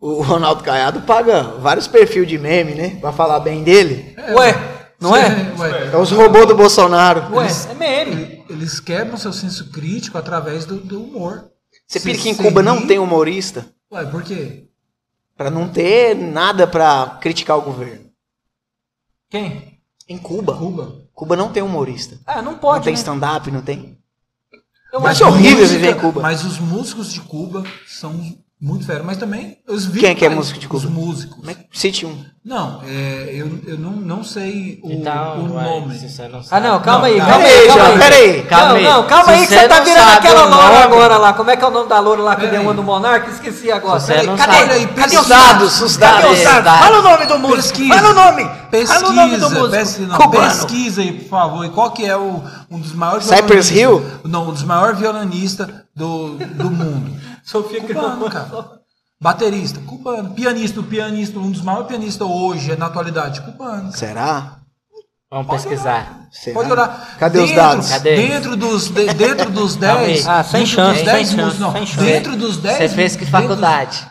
o 0.00 0.22
Ronaldo 0.22 0.62
Caiado 0.62 1.00
paga 1.00 1.42
vários 1.58 1.88
perfis 1.88 2.26
de 2.28 2.38
meme, 2.38 2.74
né? 2.74 2.96
Pra 3.00 3.10
falar 3.12 3.40
bem 3.40 3.64
dele. 3.64 4.14
Ué, 4.36 4.54
não 5.00 5.16
é? 5.16 5.26
Ué, 5.58 5.90
É 5.92 5.96
os 5.96 6.12
robôs 6.12 6.46
do 6.46 6.54
Bolsonaro. 6.54 7.34
Ué, 7.34 7.48
é 7.70 7.74
meme. 7.74 8.44
Eles 8.48 8.78
quebram 8.78 9.16
seu 9.16 9.32
senso 9.32 9.70
crítico 9.72 10.16
através 10.16 10.64
do, 10.64 10.76
do 10.76 11.02
humor. 11.02 11.44
Você 11.88 12.00
pira 12.00 12.18
que 12.18 12.28
em 12.28 12.34
Cuba 12.36 12.62
não 12.62 12.86
tem 12.86 12.98
humorista? 12.98 13.66
Ué, 13.90 14.04
por 14.04 14.22
quê? 14.22 14.68
Pra 15.34 15.50
não 15.50 15.68
ter 15.72 16.14
nada 16.14 16.66
pra 16.66 17.16
criticar 17.20 17.56
o 17.56 17.62
governo. 17.62 18.10
Quem? 19.30 19.80
Em 20.06 20.18
Cuba. 20.18 20.54
Cuba. 20.56 21.08
Cuba 21.14 21.34
não 21.36 21.50
tem 21.50 21.62
humorista. 21.62 22.18
Ah, 22.26 22.42
não 22.42 22.52
Não 22.52 22.58
pode. 22.58 22.84
tem 22.84 22.92
né? 22.92 22.98
stand-up, 22.98 23.50
não 23.50 23.62
tem. 23.62 23.98
Eu 24.92 25.00
Mas 25.00 25.12
acho- 25.12 25.24
é 25.24 25.26
horrível 25.28 25.58
música- 25.60 25.78
viver 25.80 25.96
em 25.96 26.00
Cuba. 26.00 26.20
Mas 26.20 26.44
os 26.44 26.58
músicos 26.58 27.12
de 27.12 27.20
Cuba 27.22 27.64
são 27.86 28.36
muito 28.60 28.84
férios. 28.86 29.04
Mas 29.06 29.16
também 29.16 29.58
os 29.68 29.86
Quem 29.86 30.10
é 30.10 30.14
que 30.14 30.24
é 30.24 30.28
músico 30.28 30.58
de 30.58 30.66
Cuba? 30.68 30.84
Os 30.84 30.90
músicos. 30.90 31.36
Como 31.36 31.50
é 31.50 31.56
Cite 31.72 32.04
um. 32.06 32.24
Não, 32.44 32.80
é, 32.86 33.28
eu, 33.34 33.60
eu 33.66 33.78
não, 33.78 33.90
não 33.92 34.24
sei 34.24 34.80
o, 34.82 34.90
Então, 34.90 35.40
o 35.44 35.48
nome. 35.48 35.98
se 35.98 36.08
você 36.08 36.26
não 36.28 36.40
Ah, 36.50 36.58
não, 36.58 36.80
calma 36.80 37.00
Não, 37.06 37.14
aí, 37.14 37.18
calma 37.18 37.32
calma 37.32 37.46
aí, 37.46 37.66
calma 37.68 37.84
aí. 37.88 37.98
pera 37.98 38.16
aí, 38.16 38.42
calma 38.44 38.68
não, 38.68 38.76
aí. 38.76 38.84
não, 38.84 39.06
calma 39.06 39.32
aí, 39.32 39.46
que 39.46 39.52
você 39.54 39.68
tá 39.68 39.80
virando 39.80 40.10
aquela 40.12 40.44
loura 40.46 40.84
agora 40.84 41.16
lá. 41.18 41.32
Como 41.34 41.50
é 41.50 41.56
que 41.58 41.64
é 41.64 41.68
o 41.68 41.70
nome 41.70 41.88
da 41.90 42.00
loura 42.00 42.22
lá 42.22 42.36
que 42.36 42.46
deu 42.46 42.62
uma 42.62 42.72
no 42.72 42.82
Monarca? 42.82 43.30
Esqueci 43.30 43.70
agora. 43.70 44.00
Se 44.00 44.06
você 44.06 44.12
Peraí, 44.14 44.26
não 44.28 44.36
cadê? 44.36 44.56
aí, 44.72 44.86
Cadê 44.86 45.18
os 45.18 45.26
dados? 45.28 45.80
Os 45.82 45.96
Cadê 45.98 46.22
dados. 46.22 46.38
os 46.38 46.44
dados? 46.44 46.64
dados. 46.64 46.86
Fala 46.86 46.98
o 46.98 47.02
nome 47.02 47.26
do 47.26 47.38
músico. 47.38 47.56
Pesquisa. 47.78 47.94
Fala 47.94 48.08
o 48.10 48.14
nome. 48.14 48.50
Pesquisa, 48.70 48.94
Fala 48.94 49.08
o 49.08 49.12
nome 49.12 49.36
do 49.36 49.50
músico. 49.50 49.70
pesquisa, 49.70 50.40
pesquisa 50.40 51.00
aí, 51.02 51.12
por 51.12 51.28
favor. 51.28 51.64
E 51.66 51.68
qual 51.68 51.90
que 51.90 52.06
é 52.06 52.16
o, 52.16 52.42
um 52.70 52.78
dos 52.80 52.92
maiores 52.94 53.26
Cypress 53.26 53.68
violonistas- 53.68 54.20
Não, 54.24 54.48
um 54.48 54.52
dos 54.52 54.62
maiores 54.64 54.98
violonistas 54.98 55.68
do, 55.94 56.30
do 56.38 56.70
mundo. 56.70 57.12
Sofia 57.48 57.80
Cubano, 57.82 58.28
cara. 58.30 58.78
Baterista, 59.20 59.80
cubano. 59.80 60.30
Pianista, 60.34 60.80
o 60.80 60.82
pianista, 60.84 61.38
um 61.38 61.50
dos 61.50 61.62
maiores 61.62 61.88
pianistas 61.88 62.28
hoje, 62.28 62.76
na 62.76 62.86
atualidade, 62.86 63.40
cubano. 63.40 63.90
Será? 63.92 64.58
Vamos 65.30 65.46
pesquisar. 65.50 66.28
Será? 66.30 66.54
Pode 66.54 66.70
olhar. 66.72 67.16
Cadê 67.18 67.38
os 67.38 67.48
Dentro- 67.48 67.62
dados? 67.62 67.88
Cadê? 67.90 68.16
Dentro 68.28 68.56
dos, 68.56 68.88
de- 68.88 69.14
dentro 69.14 69.50
dos 69.50 69.76
Calma 69.80 70.00
aí. 70.00 70.06
10. 70.14 70.28
Ah, 70.28 70.44
sem 70.44 70.60
dentro 70.60 70.74
chance, 70.74 70.92
dos 71.02 71.04
sem 71.04 71.14
10 71.14 71.30
chance, 71.30 71.58
não. 71.60 71.72
sem 71.72 71.86
chance. 71.86 72.04
Dentro 72.06 72.36
dos 72.36 72.56
10. 72.58 72.76
Você 72.78 72.88
fez 72.90 73.16
que 73.16 73.26
faculdade? 73.26 74.06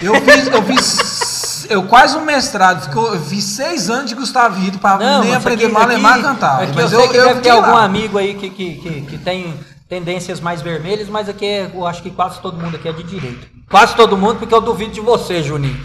Eu 0.00 0.14
fiz, 0.20 0.46
eu 0.46 0.62
fiz, 0.62 1.66
eu 1.70 1.82
quase 1.88 2.16
um 2.16 2.24
mestrado, 2.24 2.90
eu 2.96 3.20
fiz 3.22 3.42
seis 3.44 3.88
anos 3.90 4.08
de 4.10 4.14
Gustavo 4.14 4.58
Rito 4.60 4.78
para 4.78 5.20
nem 5.20 5.34
aprender 5.34 5.64
aqui- 5.64 5.72
malemar 5.74 6.12
aqui- 6.12 6.20
e 6.20 6.24
cantar. 6.24 6.62
Aqui 6.62 6.72
mas 6.74 6.92
eu 6.92 7.00
sei 7.00 7.08
que 7.08 7.14
deve 7.20 7.40
ter 7.40 7.50
algum 7.50 7.72
lá. 7.72 7.84
amigo 7.84 8.18
aí 8.18 8.34
que, 8.34 8.50
que, 8.50 8.74
que, 8.76 9.00
que 9.02 9.18
tem 9.18 9.54
tendências 9.88 10.40
mais 10.40 10.60
vermelhas, 10.62 11.08
mas 11.08 11.28
aqui 11.28 11.44
é- 11.46 11.70
eu 11.74 11.86
acho 11.86 12.02
que 12.02 12.10
quase 12.10 12.40
todo 12.40 12.58
mundo 12.58 12.76
aqui 12.76 12.88
é 12.88 12.92
de 12.92 13.02
direita. 13.02 13.46
Quase 13.70 13.94
todo 13.96 14.16
mundo, 14.16 14.38
porque 14.38 14.54
eu 14.54 14.60
duvido 14.60 14.92
de 14.92 15.00
você, 15.00 15.42
Juninho. 15.42 15.76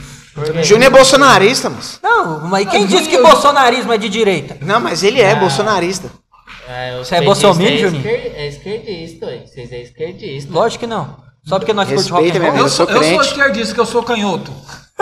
Júnior 0.63 0.87
é 0.93 0.95
bolsonarista, 0.95 1.69
moço. 1.69 1.99
Não, 2.01 2.47
mas 2.47 2.69
quem 2.69 2.81
Não, 2.81 2.87
disse 2.87 3.09
que 3.09 3.15
eu- 3.15 3.23
bolsonarismo 3.23 3.91
é 3.91 3.97
de 3.97 4.07
direita? 4.07 4.57
Não, 4.61 4.79
mas 4.79 5.03
ele 5.03 5.19
é 5.19 5.31
Ah. 5.33 5.35
bolsonarista. 5.35 6.09
É, 6.69 6.97
os 7.01 7.07
Você 7.07 7.15
é 7.15 7.21
bolsominion, 7.21 7.73
é 7.73 7.77
Juninho? 7.77 8.07
É 8.07 8.47
esquerdista, 8.47 9.25
ué. 9.25 9.43
Vocês 9.45 9.71
é 9.73 9.81
esquerdista. 9.81 10.53
Lógico 10.53 10.81
que 10.81 10.87
não. 10.87 11.17
Só 11.45 11.57
porque 11.57 11.73
nós 11.73 11.87
curtimos 11.87 12.09
rock 12.11 12.29
and 12.29 12.39
roll. 12.39 12.49
amigo. 12.49 12.65
Eu 12.65 12.69
sou, 12.69 12.85
sou 12.85 12.95
eu 12.95 13.03
sou 13.03 13.17
crente. 13.17 13.27
esquerdista, 13.29 13.73
que 13.73 13.79
eu 13.79 13.85
sou 13.85 14.03
canhoto. 14.03 14.51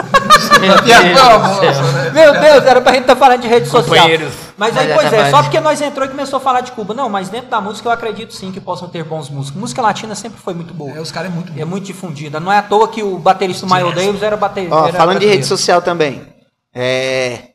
Meu 0.60 0.74
Deus. 0.80 2.12
Meu 2.12 2.32
Deus, 2.40 2.64
era 2.64 2.80
pra 2.80 2.92
gente 2.92 3.02
estar 3.02 3.16
falando 3.16 3.42
de 3.42 3.48
rede 3.48 3.68
social. 3.68 4.08
Mas 4.56 4.76
aí, 4.76 4.92
pois 4.94 5.12
é, 5.12 5.16
parte- 5.16 5.30
só 5.30 5.42
porque 5.42 5.60
nós 5.60 5.80
entrou 5.80 6.06
e 6.06 6.08
começou 6.08 6.38
a 6.38 6.40
falar 6.40 6.62
de 6.62 6.72
Cuba. 6.72 6.94
Não, 6.94 7.08
mas 7.08 7.28
dentro 7.28 7.50
da 7.50 7.60
música 7.60 7.88
eu 7.88 7.92
acredito 7.92 8.32
sim 8.34 8.50
que 8.50 8.60
possam 8.60 8.88
ter 8.88 9.04
bons 9.04 9.28
músicos. 9.28 9.60
Música 9.60 9.82
latina 9.82 10.14
sempre 10.14 10.40
foi 10.40 10.54
muito 10.54 10.72
boa. 10.72 10.92
É, 10.96 11.00
os 11.00 11.12
caras 11.12 11.30
é 11.30 11.34
muito 11.34 11.52
É 11.54 11.64
bom. 11.64 11.70
muito 11.72 11.84
difundida. 11.84 12.40
Não 12.40 12.50
é 12.50 12.58
à 12.58 12.62
toa 12.62 12.88
que 12.88 13.02
o 13.02 13.18
baterista 13.18 13.66
Miles 13.66 13.94
Davis 13.94 14.22
era 14.22 14.36
baterista. 14.36 14.92
Falando 14.94 15.18
de 15.20 15.26
rede 15.26 15.44
social 15.46 15.82
também. 15.82 16.26
É, 16.74 17.50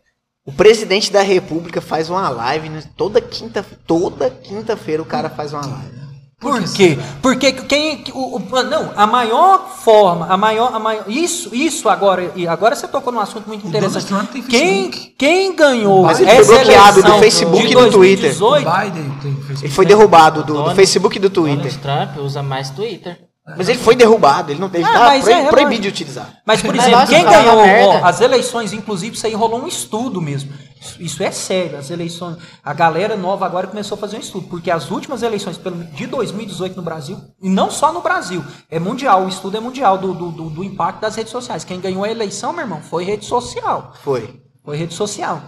o 0.46 0.52
presidente 0.52 1.12
da 1.12 1.22
república 1.24 1.82
faz 1.82 2.10
uma 2.10 2.30
live 2.30 2.70
né? 2.70 2.84
toda 2.96 3.20
quinta 3.22 3.66
toda 3.88 4.30
quinta-feira 4.30 5.02
o 5.02 5.06
cara 5.06 5.30
faz 5.30 5.54
uma 5.54 5.66
live. 5.66 6.05
Por 6.46 6.74
quê? 6.74 7.00
Porque 7.22 7.52
quem. 7.52 8.04
O, 8.14 8.38
o- 8.38 8.64
não, 8.64 8.92
a 8.96 9.08
maior 9.08 9.70
forma, 9.84 10.28
a 10.28 10.38
maior, 10.38 10.74
a 10.76 10.80
maior. 10.80 11.04
Isso, 11.08 11.54
isso 11.54 11.90
agora. 11.90 12.32
E 12.36 12.48
agora 12.48 12.76
você 12.76 12.88
tocou 12.88 13.12
num 13.12 13.20
assunto 13.20 13.48
muito 13.48 13.68
interessante. 13.68 14.06
Donald 14.08 14.30
Trump 14.30 14.32
tem 14.34 14.44
Quem, 14.44 14.92
quem 15.18 15.56
ganhou 15.56 16.04
Mas 16.04 16.20
ele 16.20 16.30
foi 16.44 16.56
bloqueado 16.58 17.02
do 17.02 17.08
eleição 17.08 17.20
Facebook 17.20 17.66
e 17.66 17.76
do 17.76 17.92
Twitter. 17.92 18.36
2018, 18.38 18.68
O 18.68 18.80
Biden 18.80 19.04
tem 19.22 19.34
Facebook. 19.36 19.66
Ele 19.66 19.74
foi 19.74 19.86
derrubado 19.86 20.44
do, 20.44 20.64
do 20.64 20.76
Facebook 20.76 21.18
e 21.18 21.20
do 21.20 21.30
Twitter. 21.30 21.74
Donald 21.74 22.08
Trump 22.14 22.26
usa 22.26 22.44
mais 22.44 22.70
Twitter. 22.70 23.20
Mas 23.58 23.70
ele 23.70 23.78
foi 23.78 23.96
derrubado, 23.96 24.52
ele 24.52 24.60
não 24.60 24.70
teve 24.70 24.84
Ah, 24.86 24.92
tá 24.94 25.16
é, 25.16 25.32
é 25.46 25.50
proibido 25.50 25.84
de 25.84 25.88
utilizar. 25.90 26.40
Mas, 26.44 26.62
por 26.64 26.74
Mas 26.74 26.80
exemplo, 26.88 27.00
nossa, 27.00 27.12
quem 27.14 27.24
ganhou 27.24 27.60
ó, 27.90 28.04
as 28.06 28.20
eleições, 28.20 28.74
inclusive, 28.74 29.16
isso 29.16 29.28
aí 29.28 29.36
rolou 29.36 29.62
um 29.62 29.68
estudo 29.68 30.20
mesmo. 30.20 30.52
Isso, 31.00 31.22
é 31.22 31.30
sério, 31.32 31.78
as 31.78 31.90
eleições. 31.92 32.38
A 32.64 32.74
galera 32.74 33.16
nova 33.16 33.46
agora 33.46 33.68
começou 33.68 33.96
a 33.96 34.00
fazer 34.00 34.18
um 34.18 34.20
estudo, 34.20 34.48
porque 34.48 34.72
as 34.72 34.90
últimas 34.90 35.22
eleições 35.22 35.60
de 35.94 36.08
2018 36.08 36.76
no 36.76 36.82
Brasil, 36.82 37.20
e 37.42 37.48
não 37.50 37.70
só 37.70 37.94
no 37.94 38.02
Brasil, 38.02 38.44
é 38.70 38.80
mundial, 38.80 39.24
o 39.26 39.30
estudo 39.30 39.58
é 39.58 39.60
mundial 39.60 39.98
do, 40.00 40.14
do, 40.14 40.32
do- 40.32 40.50
do 40.50 40.64
impacto 40.64 41.02
das 41.02 41.16
redes 41.16 41.32
sociais. 41.32 41.64
Quem 41.64 41.80
ganhou 41.80 42.04
a 42.04 42.10
eleição, 42.10 42.52
meu 42.52 42.62
irmão, 42.64 42.82
foi 42.82 43.04
rede 43.04 43.26
social. 43.26 43.94
Foi. 44.04 44.42
Foi 44.64 44.76
rede 44.76 44.94
social. 44.96 45.42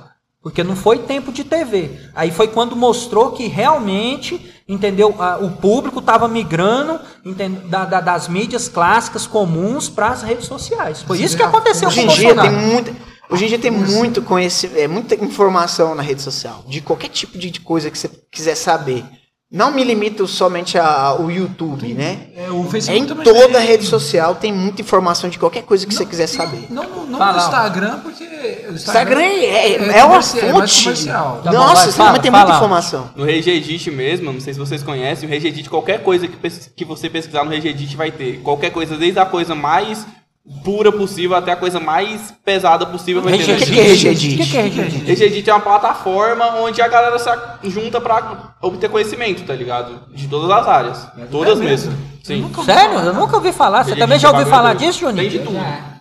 Porque 0.48 0.64
não 0.64 0.78
foi 0.78 1.00
tempo 1.00 1.30
de 1.30 1.44
TV. 1.44 1.92
Aí 2.16 2.32
foi 2.32 2.48
quando 2.48 2.74
mostrou 2.74 3.32
que 3.34 3.48
realmente, 3.48 4.40
entendeu? 4.66 5.14
o 5.42 5.50
público 5.52 6.00
estava 6.00 6.26
migrando 6.30 7.02
entende- 7.26 7.68
da- 7.68 7.84
da- 7.84 8.00
das 8.00 8.30
mídias 8.30 8.70
clássicas 8.70 9.28
comuns 9.28 9.90
para 9.90 10.08
as 10.08 10.22
redes 10.24 10.46
sociais. 10.46 11.02
Foi 11.02 11.20
isso 11.20 11.36
que 11.36 11.44
aconteceu 11.44 11.90
Hoje 11.90 11.98
com 12.02 12.08
em 12.08 12.14
o 12.14 12.16
dia 12.16 12.28
tem 12.30 12.36
Bolsonaro. 12.36 12.66
muita, 12.66 12.92
hoje 13.30 13.44
em 13.44 13.48
dia 13.50 13.60
tem 13.60 13.72
muito 13.72 14.22
conhecimento, 14.22 14.80
é, 14.80 14.88
muita 14.88 15.16
informação 15.16 15.94
na 15.94 16.02
rede 16.02 16.22
social, 16.22 16.64
de 16.66 16.80
qualquer 16.80 17.10
tipo 17.10 17.38
de 17.38 17.60
coisa 17.60 17.92
que 17.92 17.98
você 17.98 18.10
quiser 18.32 18.56
saber. 18.56 19.04
Não 19.50 19.72
me 19.72 19.82
limito 19.82 20.28
somente 20.28 20.78
a- 20.78 21.04
ao 21.04 21.32
YouTube, 21.32 21.94
né? 21.94 22.28
É, 22.36 22.52
o 22.52 22.66
É 22.66 22.70
Facebook 22.70 23.00
em 23.02 23.06
também 23.06 23.24
toda 23.24 23.58
tem. 23.60 23.66
rede 23.68 23.86
social 23.86 24.36
tem 24.36 24.52
muita 24.54 24.82
informação 24.82 25.30
de 25.30 25.40
qualquer 25.40 25.64
coisa 25.64 25.86
que 25.88 25.94
você 25.96 26.06
quiser 26.06 26.28
saber. 26.28 26.68
Não, 26.70 26.84
não, 26.84 27.06
não 27.06 27.18
Fala, 27.18 27.32
no. 27.38 27.44
Instagram, 27.44 28.00
porque 28.02 28.27
o 28.70 28.74
Instagram 28.74 29.20
é, 29.22 29.46
é, 29.46 29.72
é 29.74 29.98
é 30.00 30.04
uma 30.04 30.18
é 30.18 30.22
fonte. 30.22 30.84
comercial. 30.84 31.42
Tá 31.44 31.52
bom, 31.52 31.58
Nossa, 31.58 31.76
vai, 31.76 31.88
Instagram 31.88 32.06
fala, 32.06 32.20
tem 32.20 32.32
fala. 32.32 32.44
muita 32.44 32.58
informação. 32.58 33.10
No 33.16 33.24
Regedit 33.26 33.92
mesmo, 33.92 34.32
não 34.32 34.40
sei 34.40 34.54
se 34.54 34.60
vocês 34.60 34.84
conhecem, 34.84 35.28
o 35.28 35.32
Regedit, 35.32 35.70
qualquer 35.70 36.04
coisa 36.04 36.28
que, 36.28 36.38
que 36.76 36.86
você 36.86 37.10
pesquisar 37.10 37.44
no 37.44 37.52
Regedit 37.52 37.96
vai 37.96 38.12
ter. 38.12 38.40
Qualquer 38.42 38.72
coisa, 38.72 38.98
desde 38.98 39.20
a 39.20 39.26
coisa 39.26 39.56
mais 39.56 40.06
pura 40.64 40.92
possível 40.94 41.36
até 41.36 41.52
a 41.52 41.56
coisa 41.58 41.80
mais 41.80 42.34
pesada 42.46 42.86
possível 42.86 43.22
vai 43.22 43.38
ter. 43.38 43.48
no 43.48 43.54
O 43.54 43.58
que, 43.58 43.66
que 43.66 43.80
é 43.80 43.84
Regedit. 43.84 44.42
O 44.42 44.46
que, 44.46 44.58
é 44.58 44.62
Regedit? 44.62 45.06
Regedit 45.06 45.50
é 45.50 45.54
uma 45.54 45.60
plataforma 45.60 46.56
onde 46.62 46.82
a 46.82 46.88
galera 46.88 47.20
se 47.20 47.30
junta 47.70 48.00
pra 48.00 48.54
obter 48.62 48.90
conhecimento, 48.90 49.44
tá 49.46 49.54
ligado? 49.54 50.04
De 50.14 50.28
todas 50.28 50.50
as 50.50 50.68
áreas. 50.68 51.08
Todas 51.30 51.60
mesmo. 51.60 51.94
Sim. 52.24 52.50
Sério? 52.66 53.00
Eu 53.00 53.14
nunca 53.14 53.36
ouvi 53.36 53.52
falar. 53.52 53.84
Você 53.84 53.96
também 53.96 54.20
já 54.20 54.32
ouviu 54.32 54.46
falar 54.48 54.74
disso, 54.74 55.06
Tem 55.14 55.30
de 55.30 55.38
Juninho? 55.38 55.46
tudo. 55.46 55.97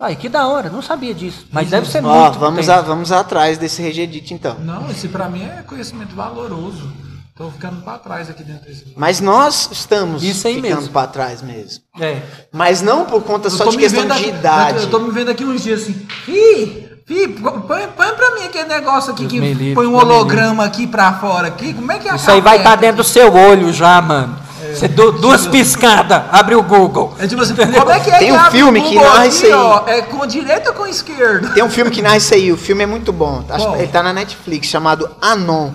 Ai, 0.00 0.14
que 0.14 0.28
da 0.28 0.46
hora. 0.46 0.70
Não 0.70 0.80
sabia 0.80 1.12
disso. 1.12 1.46
Mas 1.50 1.70
deve 1.70 1.88
ser 1.90 2.04
Ó, 2.04 2.08
muito. 2.24 2.38
vamos, 2.38 2.66
potente. 2.66 2.70
a- 2.70 2.82
vamos 2.82 3.10
atrás 3.12 3.58
desse 3.58 3.82
Regedit 3.82 4.32
então. 4.32 4.56
Não, 4.60 4.88
esse 4.90 5.08
pra 5.08 5.28
mim 5.28 5.42
é 5.42 5.62
conhecimento 5.66 6.14
valoroso. 6.14 6.92
Tô 7.36 7.50
ficando 7.50 7.82
pra 7.82 7.98
trás 7.98 8.28
aqui 8.28 8.42
dentro 8.42 8.66
desse. 8.66 8.92
Mas 8.96 9.20
nós 9.20 9.68
estamos 9.70 10.22
Isso 10.24 10.46
aí 10.48 10.56
ficando 10.56 10.76
mesmo. 10.76 10.90
pra 10.92 11.06
trás 11.06 11.40
mesmo. 11.42 11.82
É. 12.00 12.20
Mas 12.52 12.82
não 12.82 13.04
por 13.04 13.22
conta 13.22 13.48
só 13.48 13.64
de 13.66 13.76
questão 13.76 14.02
vendo 14.02 14.14
de 14.14 14.20
aqui- 14.24 14.28
idade. 14.30 14.78
Eu 14.82 14.90
tô 14.90 14.98
me 14.98 15.10
vendo 15.12 15.30
aqui 15.30 15.44
uns 15.44 15.62
dias 15.62 15.82
assim. 15.82 16.06
Ih, 16.26 16.88
Fih, 17.06 17.26
põe, 17.28 17.58
põe 17.88 18.08
pra 18.16 18.34
mim 18.34 18.42
aquele 18.44 18.68
negócio 18.68 19.12
aqui 19.12 19.22
Deus 19.22 19.32
que 19.32 19.40
livre, 19.40 19.74
põe 19.74 19.86
um 19.86 19.94
holograma 19.96 20.62
aqui 20.66 20.86
pra 20.86 21.14
fora 21.14 21.48
aqui. 21.48 21.72
Como 21.72 21.90
é 21.90 21.98
que 21.98 22.06
é 22.06 22.14
Isso 22.14 22.30
aí 22.30 22.38
vai 22.42 22.58
estar 22.58 22.76
dentro 22.76 22.98
do 22.98 23.04
seu 23.04 23.32
olho 23.34 23.72
já, 23.72 23.98
mano. 24.02 24.36
Você 24.74 24.88
du- 24.88 25.12
duas 25.12 25.46
piscadas, 25.46 26.22
abre 26.32 26.54
o 26.54 26.62
Google. 26.62 27.14
É 27.18 27.26
tipo 27.26 27.42
assim, 27.42 27.54
como 27.54 27.90
é 27.90 28.00
que 28.00 28.10
é 28.10 28.18
Tem 28.18 28.28
que 28.32 28.38
um 28.38 28.50
filme 28.50 28.80
o 28.80 28.84
que 28.84 28.94
narra 28.94 29.26
isso 29.26 29.46
aí. 29.46 29.52
ó? 29.52 29.82
É 29.86 30.02
com 30.02 30.26
direita 30.26 30.70
ou 30.70 30.76
com 30.76 30.86
esquerda? 30.86 31.48
Tem 31.50 31.62
um 31.62 31.70
filme 31.70 31.90
que 31.90 32.02
narra 32.02 32.16
isso 32.16 32.34
aí, 32.34 32.52
o 32.52 32.56
filme 32.56 32.82
é 32.82 32.86
muito 32.86 33.12
bom. 33.12 33.42
Que 33.42 33.78
ele 33.82 33.88
tá 33.88 34.02
na 34.02 34.12
Netflix, 34.12 34.68
chamado 34.68 35.08
Anon. 35.20 35.70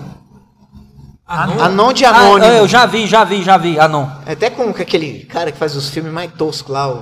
Anon? 1.26 1.60
Anon 1.62 1.92
de 1.92 2.04
Ah, 2.04 2.10
Anônimo. 2.10 2.52
eu 2.52 2.68
já 2.68 2.84
vi, 2.86 3.06
já 3.06 3.24
vi, 3.24 3.42
já 3.42 3.56
vi, 3.56 3.78
Anon. 3.80 4.06
É 4.26 4.32
até 4.32 4.50
com 4.50 4.68
aquele 4.70 5.24
cara 5.24 5.50
que 5.50 5.58
faz 5.58 5.74
os 5.74 5.88
filmes 5.88 6.12
mais 6.12 6.30
toscos 6.32 6.70
lá. 6.72 6.86
O... 6.88 6.94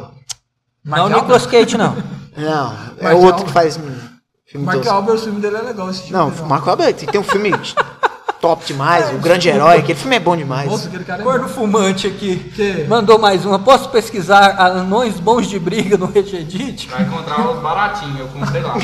Não, 0.84 1.06
o 1.06 1.10
Mark 1.10 1.14
Nicolas 1.22 1.46
Cage, 1.46 1.76
não. 1.76 1.96
Não, 2.36 2.72
é 2.98 3.02
Mark 3.04 3.18
o 3.18 3.22
outro 3.26 3.44
que 3.44 3.52
faz 3.52 3.78
filme 4.46 4.64
Mark 4.64 4.78
tosco. 4.78 4.94
Albert, 4.94 5.14
o 5.16 5.18
filme 5.18 5.40
dele 5.40 5.56
é 5.56 5.60
legal. 5.62 5.90
Esse 5.90 6.00
tipo 6.04 6.12
Não, 6.14 6.30
de- 6.30 6.40
o 6.40 6.46
Marco 6.46 6.70
Albert 6.70 6.94
tem 6.94 7.20
um 7.20 7.24
filme 7.24 7.50
top 8.42 8.64
demais, 8.66 9.08
o 9.14 9.18
grande 9.18 9.48
herói, 9.48 9.78
aquele 9.78 9.96
filme 9.96 10.16
é 10.16 10.20
bom 10.20 10.36
demais. 10.36 10.68
Nossa, 10.68 10.88
aquele 10.88 11.04
cara 11.04 11.22
é 11.22 11.24
Gordo 11.24 11.48
fumante 11.48 12.08
aqui. 12.08 12.36
Que? 12.54 12.84
Mandou 12.88 13.16
mais 13.16 13.46
uma. 13.46 13.60
Posso 13.60 13.88
pesquisar 13.88 14.56
anões 14.60 15.20
bons 15.20 15.46
de 15.48 15.60
briga 15.60 15.96
no 15.96 16.06
Regedit? 16.06 16.88
Vai 16.88 17.02
encontrar 17.02 17.48
os 17.48 17.60
baratinhos, 17.62 18.18
eu 18.18 18.26
comprei 18.28 18.60
lá. 18.62 18.74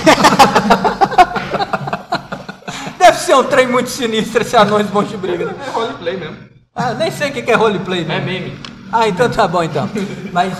Deve 2.98 3.18
ser 3.18 3.34
um 3.34 3.44
trem 3.44 3.66
muito 3.66 3.90
sinistro 3.90 4.42
esse 4.42 4.56
anões 4.56 4.86
bons 4.86 5.08
de 5.08 5.16
briga. 5.16 5.46
né? 5.46 5.54
É 5.66 5.70
roleplay 5.70 6.16
mesmo. 6.16 6.36
Ah, 6.74 6.92
nem 6.94 7.10
sei 7.10 7.30
o 7.30 7.32
que 7.32 7.50
é 7.50 7.54
roleplay, 7.56 8.02
É 8.02 8.04
né? 8.04 8.20
meme. 8.20 8.56
Ah, 8.92 9.08
então 9.08 9.28
tá 9.28 9.46
bom 9.48 9.62
então. 9.62 9.90
Mas 10.32 10.52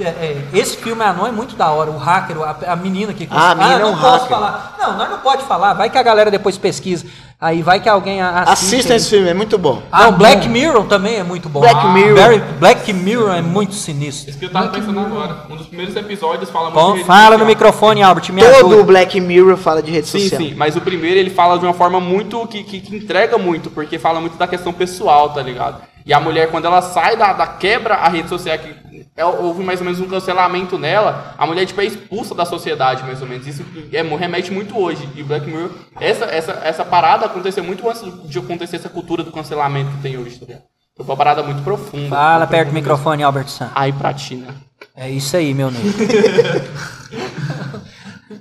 é, 0.00 0.04
é, 0.04 0.44
esse 0.52 0.76
filme 0.76 1.02
Anon 1.02 1.26
é 1.28 1.30
muito 1.30 1.54
da 1.54 1.70
hora. 1.70 1.90
O 1.90 1.96
hacker, 1.96 2.36
a, 2.42 2.72
a 2.72 2.76
menina 2.76 3.12
que. 3.14 3.28
Ah, 3.30 3.52
a 3.52 3.54
menina 3.54 3.76
é 3.76 3.78
não 3.78 3.92
um 3.92 3.98
posso 3.98 4.24
hacker. 4.24 4.28
falar. 4.28 4.76
Não, 4.80 4.96
nós 4.98 5.10
não 5.10 5.18
pode 5.18 5.44
falar. 5.44 5.74
Vai 5.74 5.88
que 5.88 5.96
a 5.96 6.02
galera 6.02 6.30
depois 6.30 6.58
pesquisa. 6.58 7.06
Aí 7.42 7.60
vai 7.60 7.80
que 7.80 7.88
alguém 7.88 8.22
assiste. 8.22 8.52
Assista 8.52 8.94
esse 8.94 9.10
filme, 9.10 9.28
é 9.28 9.34
muito 9.34 9.58
bom. 9.58 9.74
Não, 9.74 9.82
Ah, 9.90 10.10
Black 10.12 10.46
bom. 10.46 10.52
Mirror 10.52 10.84
também 10.84 11.16
é 11.16 11.24
muito 11.24 11.48
bom. 11.48 11.58
Black 11.58 11.74
Ah, 11.76 11.92
Mirror. 11.92 12.14
Very- 12.14 12.38
Black 12.60 12.92
Mirror 12.92 13.34
é 13.34 13.42
muito 13.42 13.74
sinistro. 13.74 14.30
Isso 14.30 14.38
que 14.38 14.44
eu 14.44 14.50
tava 14.52 14.68
pensando 14.68 15.00
agora. 15.00 15.38
Um 15.50 15.56
dos 15.56 15.66
primeiros 15.66 15.96
episódios 15.96 16.48
fala 16.50 16.66
muito 16.70 16.76
Bom, 16.80 16.90
de 16.92 16.98
rede 16.98 17.06
fala 17.08 17.24
no 17.30 17.30
social. 17.40 17.46
microfone, 17.48 18.02
Albert, 18.04 18.32
me 18.32 18.40
Todo 18.42 18.52
o 18.52 18.56
ajuda. 18.68 18.82
Black 18.84 19.20
Mirror 19.20 19.56
fala 19.56 19.82
de 19.82 19.90
rede 19.90 20.06
Sim, 20.06 20.20
social. 20.20 20.40
sim, 20.40 20.54
mas 20.54 20.76
o 20.76 20.80
primeiro 20.80 21.18
ele 21.18 21.30
fala 21.30 21.58
de 21.58 21.64
uma 21.64 21.74
forma 21.74 21.98
muito 21.98 22.46
que, 22.46 22.62
que, 22.62 22.78
que 22.80 22.94
entrega 22.94 23.36
muito, 23.36 23.70
porque 23.70 23.98
fala 23.98 24.20
muito 24.20 24.36
da 24.38 24.46
questão 24.46 24.72
pessoal, 24.72 25.30
tá 25.30 25.42
ligado? 25.42 25.82
E 26.06 26.12
a 26.14 26.20
mulher, 26.20 26.48
quando 26.48 26.66
ela 26.66 26.80
sai 26.80 27.16
da, 27.16 27.32
da 27.32 27.46
quebra 27.48 27.94
a 27.94 28.08
rede 28.08 28.28
social, 28.28 28.56
que 28.58 28.72
é, 29.16 29.24
houve 29.24 29.62
mais 29.62 29.80
ou 29.80 29.84
menos 29.84 30.00
um 30.00 30.08
cancelamento 30.08 30.78
nela, 30.78 31.34
a 31.36 31.46
mulher 31.46 31.66
tipo, 31.66 31.80
é 31.80 31.84
expulsa 31.84 32.34
da 32.34 32.46
sociedade, 32.46 33.02
mais 33.02 33.20
ou 33.20 33.28
menos. 33.28 33.46
Isso 33.46 33.62
é, 33.92 34.02
remete 34.02 34.50
muito 34.50 34.78
hoje. 34.78 35.06
E 35.14 35.22
Black 35.22 35.46
Mirror, 35.46 35.70
essa, 36.00 36.24
essa, 36.24 36.52
essa 36.64 36.84
parada 36.84 37.26
aconteceu 37.26 37.62
muito 37.62 37.88
antes 37.88 38.02
de 38.28 38.38
acontecer 38.38 38.76
essa 38.76 38.88
cultura 38.88 39.22
do 39.22 39.32
cancelamento 39.32 39.90
que 39.90 40.02
tem 40.02 40.16
hoje, 40.16 40.38
tá 40.38 40.46
ligado? 40.46 40.62
Foi 40.96 41.06
uma 41.06 41.16
parada 41.16 41.42
muito 41.42 41.62
profunda. 41.62 42.08
Fala 42.08 42.46
perto 42.46 42.68
do 42.68 42.74
microfone, 42.74 43.22
Albert 43.22 43.48
San. 43.48 43.70
Aí 43.74 43.92
pra 43.92 44.12
Tina. 44.12 44.54
É 44.94 45.10
isso 45.10 45.36
aí, 45.36 45.54
meu 45.54 45.70
nego. 45.70 45.88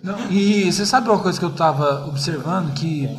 Não, 0.04 0.32
e 0.32 0.72
você 0.72 0.86
sabe 0.86 1.10
uma 1.10 1.20
coisa 1.20 1.38
que 1.38 1.46
eu 1.46 1.52
tava 1.52 2.06
observando 2.08 2.74
que 2.74 3.10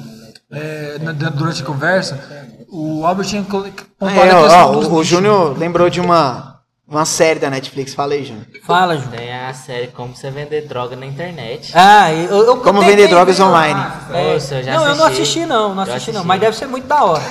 é, 0.50 0.98
na- 1.00 1.12
durante 1.12 1.62
a 1.62 1.64
conversa, 1.64 2.18
o 2.68 3.06
Albert 3.06 3.26
tinha 3.26 3.42
pontuado 3.42 3.74
é, 4.00 4.30
a 4.30 4.38
ó, 4.38 4.42
questão 4.42 4.70
ó, 4.70 4.72
dos 4.74 4.86
o, 4.86 4.94
o. 4.94 5.04
Júnior 5.04 5.56
lembrou 5.58 5.88
de 5.88 6.00
uma, 6.00 6.51
uma 6.96 7.04
série 7.04 7.38
da 7.40 7.48
Netflix. 7.50 7.94
Fala 7.94 8.14
aí, 8.14 8.24
Júnior. 8.24 8.44
Fala, 8.66 8.96
Ju. 8.96 9.08
Tem 9.08 9.32
a 9.34 9.52
série 9.54 9.88
Como 9.88 10.14
Você 10.14 10.30
Vender 10.30 10.62
Droga 10.68 10.94
na 10.94 11.06
Internet. 11.06 11.72
Ah, 11.74 12.12
eu, 12.12 12.44
eu 12.46 12.56
Como 12.58 12.80
tentei 12.80 12.96
vender 12.96 13.08
drogas 13.08 13.38
ver, 13.38 13.42
online. 13.44 13.80
É, 14.12 14.34
Nossa, 14.34 14.54
eu 14.56 14.62
já 14.62 14.74
não, 14.74 14.86
eu 14.86 14.94
não 14.96 15.04
assisti. 15.06 15.22
assisti 15.22 15.46
não, 15.46 15.74
não 15.74 15.84
Eu 15.86 15.92
assisti 15.92 16.10
não, 16.12 16.20
assisti. 16.20 16.26
mas 16.28 16.40
deve 16.40 16.56
ser 16.56 16.66
muito 16.66 16.86
da 16.86 17.02
hora. 17.04 17.22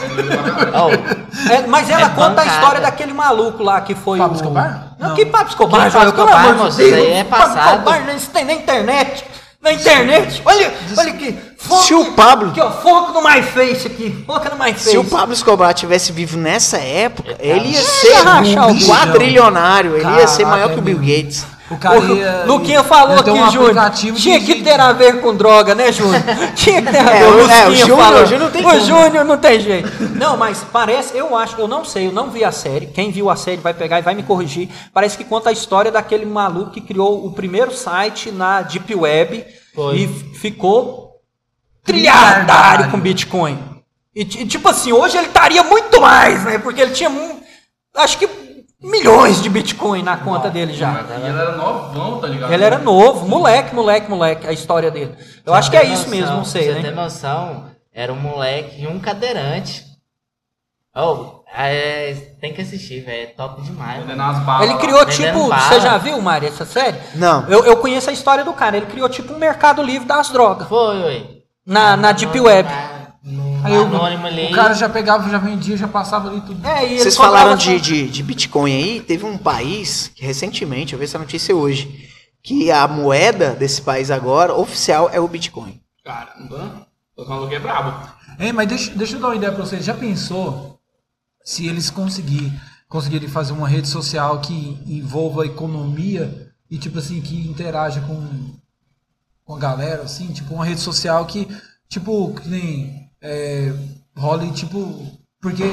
Oh, 0.74 1.52
É, 1.52 1.68
mas 1.68 1.90
ela 1.90 2.06
É 2.06 2.10
conta 2.10 2.22
a 2.26 2.30
pancada. 2.32 2.50
história 2.50 2.82
daquele 2.82 3.14
maluco 3.14 3.64
lá 3.64 3.82
que 3.82 3.96
foi 3.96 4.18
Pablo 4.18 4.34
o... 4.34 4.40
Escobar? 4.40 4.94
Não, 5.00 5.10
Não. 5.10 5.16
que 5.16 5.26
Pablo 5.26 5.48
Escobar, 5.50 5.86
Que 5.86 5.92
Pablo 5.92 6.10
Escobar, 6.10 6.56
moço? 6.58 6.82
Isso 6.82 6.94
aí 6.96 7.12
é 7.14 7.24
Pablo 7.24 7.46
passado. 7.56 7.78
Escobar, 7.80 8.16
isso 8.16 8.30
tem 8.32 8.46
na 8.46 8.54
internet. 8.54 9.26
Na 9.62 9.72
internet. 9.74 10.42
Olha, 10.44 10.74
olha 10.98 11.12
aqui. 11.14 11.40
Foca, 11.64 11.84
Se 11.84 11.94
o 11.94 12.06
Pablo- 12.14 12.50
Aqui, 12.50 12.60
ó, 12.60 12.72
foca 12.72 13.14
no 13.14 13.22
MyFace 13.22 13.86
aqui. 13.88 14.24
Foca 14.26 14.50
no 14.50 14.58
MyFace. 14.64 14.90
Se 14.92 14.98
o 14.98 15.04
Pablo 15.04 15.34
Escobar 15.34 15.74
tivesse 15.76 16.12
vivo 16.12 16.38
nessa 16.38 16.78
época, 16.78 17.36
ele 17.40 17.70
ia 17.70 17.82
ser 17.82 18.18
o 18.58 18.68
um 18.68 18.80
quadrilionário, 18.88 19.96
ele 19.96 20.06
ia 20.20 20.28
ser 20.28 20.44
Caraca, 20.44 20.50
maior 20.58 20.70
que 20.70 20.76
o 20.76 20.80
é 20.80 20.82
Bill. 20.82 20.98
Gates. 20.98 21.46
O 21.70 21.78
cara 21.78 22.02
O 22.02 22.18
ia, 22.18 22.44
Luquinha 22.48 22.84
falou 22.84 23.18
aqui, 23.18 23.30
um 23.30 23.50
Júnior. 23.50 23.92
Tinha 24.16 24.42
que 24.42 24.56
ter 24.62 24.78
a 24.78 24.92
ver 24.92 25.22
com 25.22 25.34
droga, 25.34 25.74
né, 25.74 25.90
Júnior? 25.92 26.22
Tinha 26.54 26.82
que 26.82 26.92
ter 26.92 26.98
a 26.98 27.04
ver. 27.04 27.22
É, 27.22 27.28
o- 27.30 27.50
é, 27.50 27.68
o 27.70 27.76
Júnior- 27.76 27.98
falou. 27.98 28.24
o 28.24 28.26
Júnior 28.26 28.40
não 28.42 28.52
tem 28.52 28.62
O 28.62 28.64
como. 28.70 28.80
Júnior 28.82 29.26
não 29.26 29.38
tem 29.38 29.60
jeito. 29.62 29.90
Não, 30.18 30.36
mas 30.36 30.66
parece, 30.74 31.16
eu 31.18 31.34
acho, 31.38 31.56
eu 31.62 31.70
não 31.70 31.86
sei, 31.86 32.08
eu 32.08 32.12
não 32.12 32.30
vi 32.30 32.44
a 32.44 32.52
série. 32.52 32.88
Quem 32.88 33.10
viu 33.12 33.30
a 33.30 33.38
série 33.38 33.62
vai 33.62 33.74
pegar 33.74 34.00
e 34.00 34.02
vai 34.02 34.14
me 34.16 34.24
corrigir. 34.24 34.68
Parece 34.94 35.16
que 35.16 35.24
conta 35.24 35.50
a 35.50 35.54
história 35.54 35.92
daquele 35.92 36.26
maluco 36.26 36.72
que 36.72 36.82
criou 36.82 37.26
o 37.26 37.32
primeiro 37.32 37.74
site 37.74 38.32
na 38.32 38.64
Deep 38.64 38.94
Web 38.94 39.46
Foi. 39.74 39.96
e 39.96 40.08
ficou 40.36 41.11
trilhardário 41.84 42.90
com 42.92 43.00
Bitcoin. 43.00 43.60
E, 44.16 44.26
ti- 44.26 44.46
tipo 44.46 44.68
assim, 44.68 44.92
hoje 44.92 45.18
ele 45.18 45.28
estaria 45.28 45.64
muito 45.64 46.02
mais, 46.02 46.44
né? 46.44 46.58
Porque 46.58 46.82
ele 46.82 46.92
tinha, 46.92 47.10
mu- 47.10 47.42
acho 47.96 48.18
que 48.18 48.30
milhões 48.82 49.42
de 49.42 49.50
Bitcoin 49.50 50.04
na 50.04 50.18
conta 50.18 50.50
dele 50.50 50.74
já. 50.74 51.06
E 51.10 51.14
ele 51.30 51.40
era 51.40 51.56
novão, 51.56 52.20
tá 52.20 52.28
ligado? 52.28 52.52
Ele 52.52 52.64
era 52.64 52.78
novo, 52.78 53.28
moleque, 53.28 53.74
moleque, 53.74 54.10
moleque, 54.10 54.48
a 54.48 54.52
história 54.52 54.92
dele. 54.92 55.16
Eu 55.46 55.54
acho 55.54 55.70
que 55.72 55.78
é 55.78 55.86
isso 55.86 56.10
mesmo, 56.10 56.36
não 56.38 56.46
sei, 56.46 56.66
Pra 56.66 56.74
você 56.74 56.80
né? 56.82 56.90
ter 56.90 56.96
noção, 56.96 57.66
era 57.94 58.12
um 58.12 58.20
moleque 58.20 58.82
e 58.82 58.88
um 58.88 59.00
cadeirante. 59.00 59.86
Oh, 60.94 61.40
é, 61.56 62.14
tem 62.42 62.54
que 62.54 62.62
assistir, 62.62 63.00
velho. 63.06 63.24
É 63.24 63.26
top 63.28 63.62
demais. 63.62 64.04
Balas 64.06 64.70
Ele 64.70 64.78
criou 64.78 65.06
tipo, 65.06 65.48
bala. 65.48 65.62
você 65.70 65.80
já 65.80 65.98
viu, 65.98 66.22
Mari, 66.22 66.48
essa 66.48 66.66
série? 66.66 66.98
Não. 67.16 67.48
Eu, 67.48 67.64
eu 67.66 67.78
conheço 67.78 68.10
a 68.10 68.14
história 68.14 68.44
do 68.44 68.52
cara, 68.52 68.76
ele 68.76 68.88
criou 68.88 69.08
tipo 69.08 69.32
um 69.34 69.38
mercado 69.38 69.82
livre 69.82 70.06
das 70.06 70.30
drogas, 70.32 70.68
Foi, 70.68 71.02
ué. 71.04 71.24
Na, 71.72 71.96
na 71.96 72.12
Deep 72.12 72.38
Web. 72.38 72.70
Aí 73.64 73.76
ali. 73.76 74.48
o 74.48 74.56
cara 74.56 74.74
já 74.74 74.90
pegava, 74.90 75.30
já 75.30 75.38
vendia, 75.38 75.78
já 75.78 75.88
passava 75.88 76.30
ali 76.30 76.42
tudo. 76.42 76.68
É, 76.68 76.94
e 76.94 77.00
Vocês 77.00 77.16
falaram 77.16 77.56
de, 77.56 77.80
de, 77.80 78.10
de 78.10 78.24
Bitcoin 78.24 78.74
aí, 78.74 79.02
teve 79.02 79.24
um 79.26 79.38
país 79.38 80.12
que 80.14 80.26
recentemente, 80.26 80.94
eu 80.94 81.00
vi 81.00 81.06
essa 81.06 81.20
notícia 81.20 81.56
hoje, 81.56 82.10
que 82.44 82.72
a 82.72 82.88
moeda 82.88 83.52
desse 83.52 83.82
país 83.82 84.12
agora, 84.12 84.54
oficial, 84.54 85.10
é 85.14 85.20
o 85.20 85.28
Bitcoin. 85.28 85.80
Caramba. 86.04 86.88
O 87.16 87.24
maluco 87.24 87.54
é 87.54 87.60
brabo. 87.60 88.10
Ei, 88.40 88.52
mas 88.52 88.68
deixa, 88.68 88.92
deixa 88.96 89.16
eu 89.16 89.22
dar 89.22 89.28
uma 89.28 89.36
ideia 89.36 89.54
pra 89.54 89.64
vocês. 89.64 89.86
Já 89.86 89.94
pensou 89.94 90.80
se 91.46 91.68
eles 91.68 91.90
conseguir, 91.90 92.52
conseguirem 92.90 93.30
fazer 93.30 93.54
uma 93.54 93.68
rede 93.68 93.88
social 93.88 94.42
que 94.42 94.78
envolva 94.88 95.44
a 95.44 95.46
economia 95.46 96.52
e 96.70 96.80
tipo 96.80 96.98
assim, 96.98 97.22
que 97.22 97.48
interaja 97.48 98.02
com, 98.02 98.28
com 99.52 99.58
a 99.58 99.60
galera, 99.60 100.04
assim, 100.04 100.28
tipo 100.32 100.54
uma 100.54 100.64
rede 100.66 100.80
social 100.80 101.26
que, 101.26 101.46
tipo, 101.90 102.34
que 102.36 102.48
nem 102.48 103.10
é, 103.22 103.74
role, 104.18 104.50
tipo. 104.52 105.06
Porque. 105.42 105.64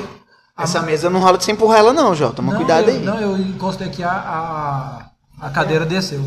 a- 0.57 0.65
Essa 0.65 0.83
mesa 0.83 1.09
não 1.09 1.21
rola 1.21 1.39
de 1.39 1.45
sem 1.45 1.55
empurrar 1.55 1.79
ela 1.79 1.93
não, 1.93 2.13
Jô. 2.15 2.31
Toma 2.33 2.53
não, 2.53 2.59
cuidado 2.59 2.89
eu, 2.91 2.97
aí. 2.97 3.05
Não, 3.05 3.21
eu 3.21 3.39
encostei 3.39 3.87
aqui, 3.87 4.03
a, 4.03 4.11
a, 4.11 5.11
a 5.47 5.51
cadeira 5.51 5.87
desceu. 5.87 6.21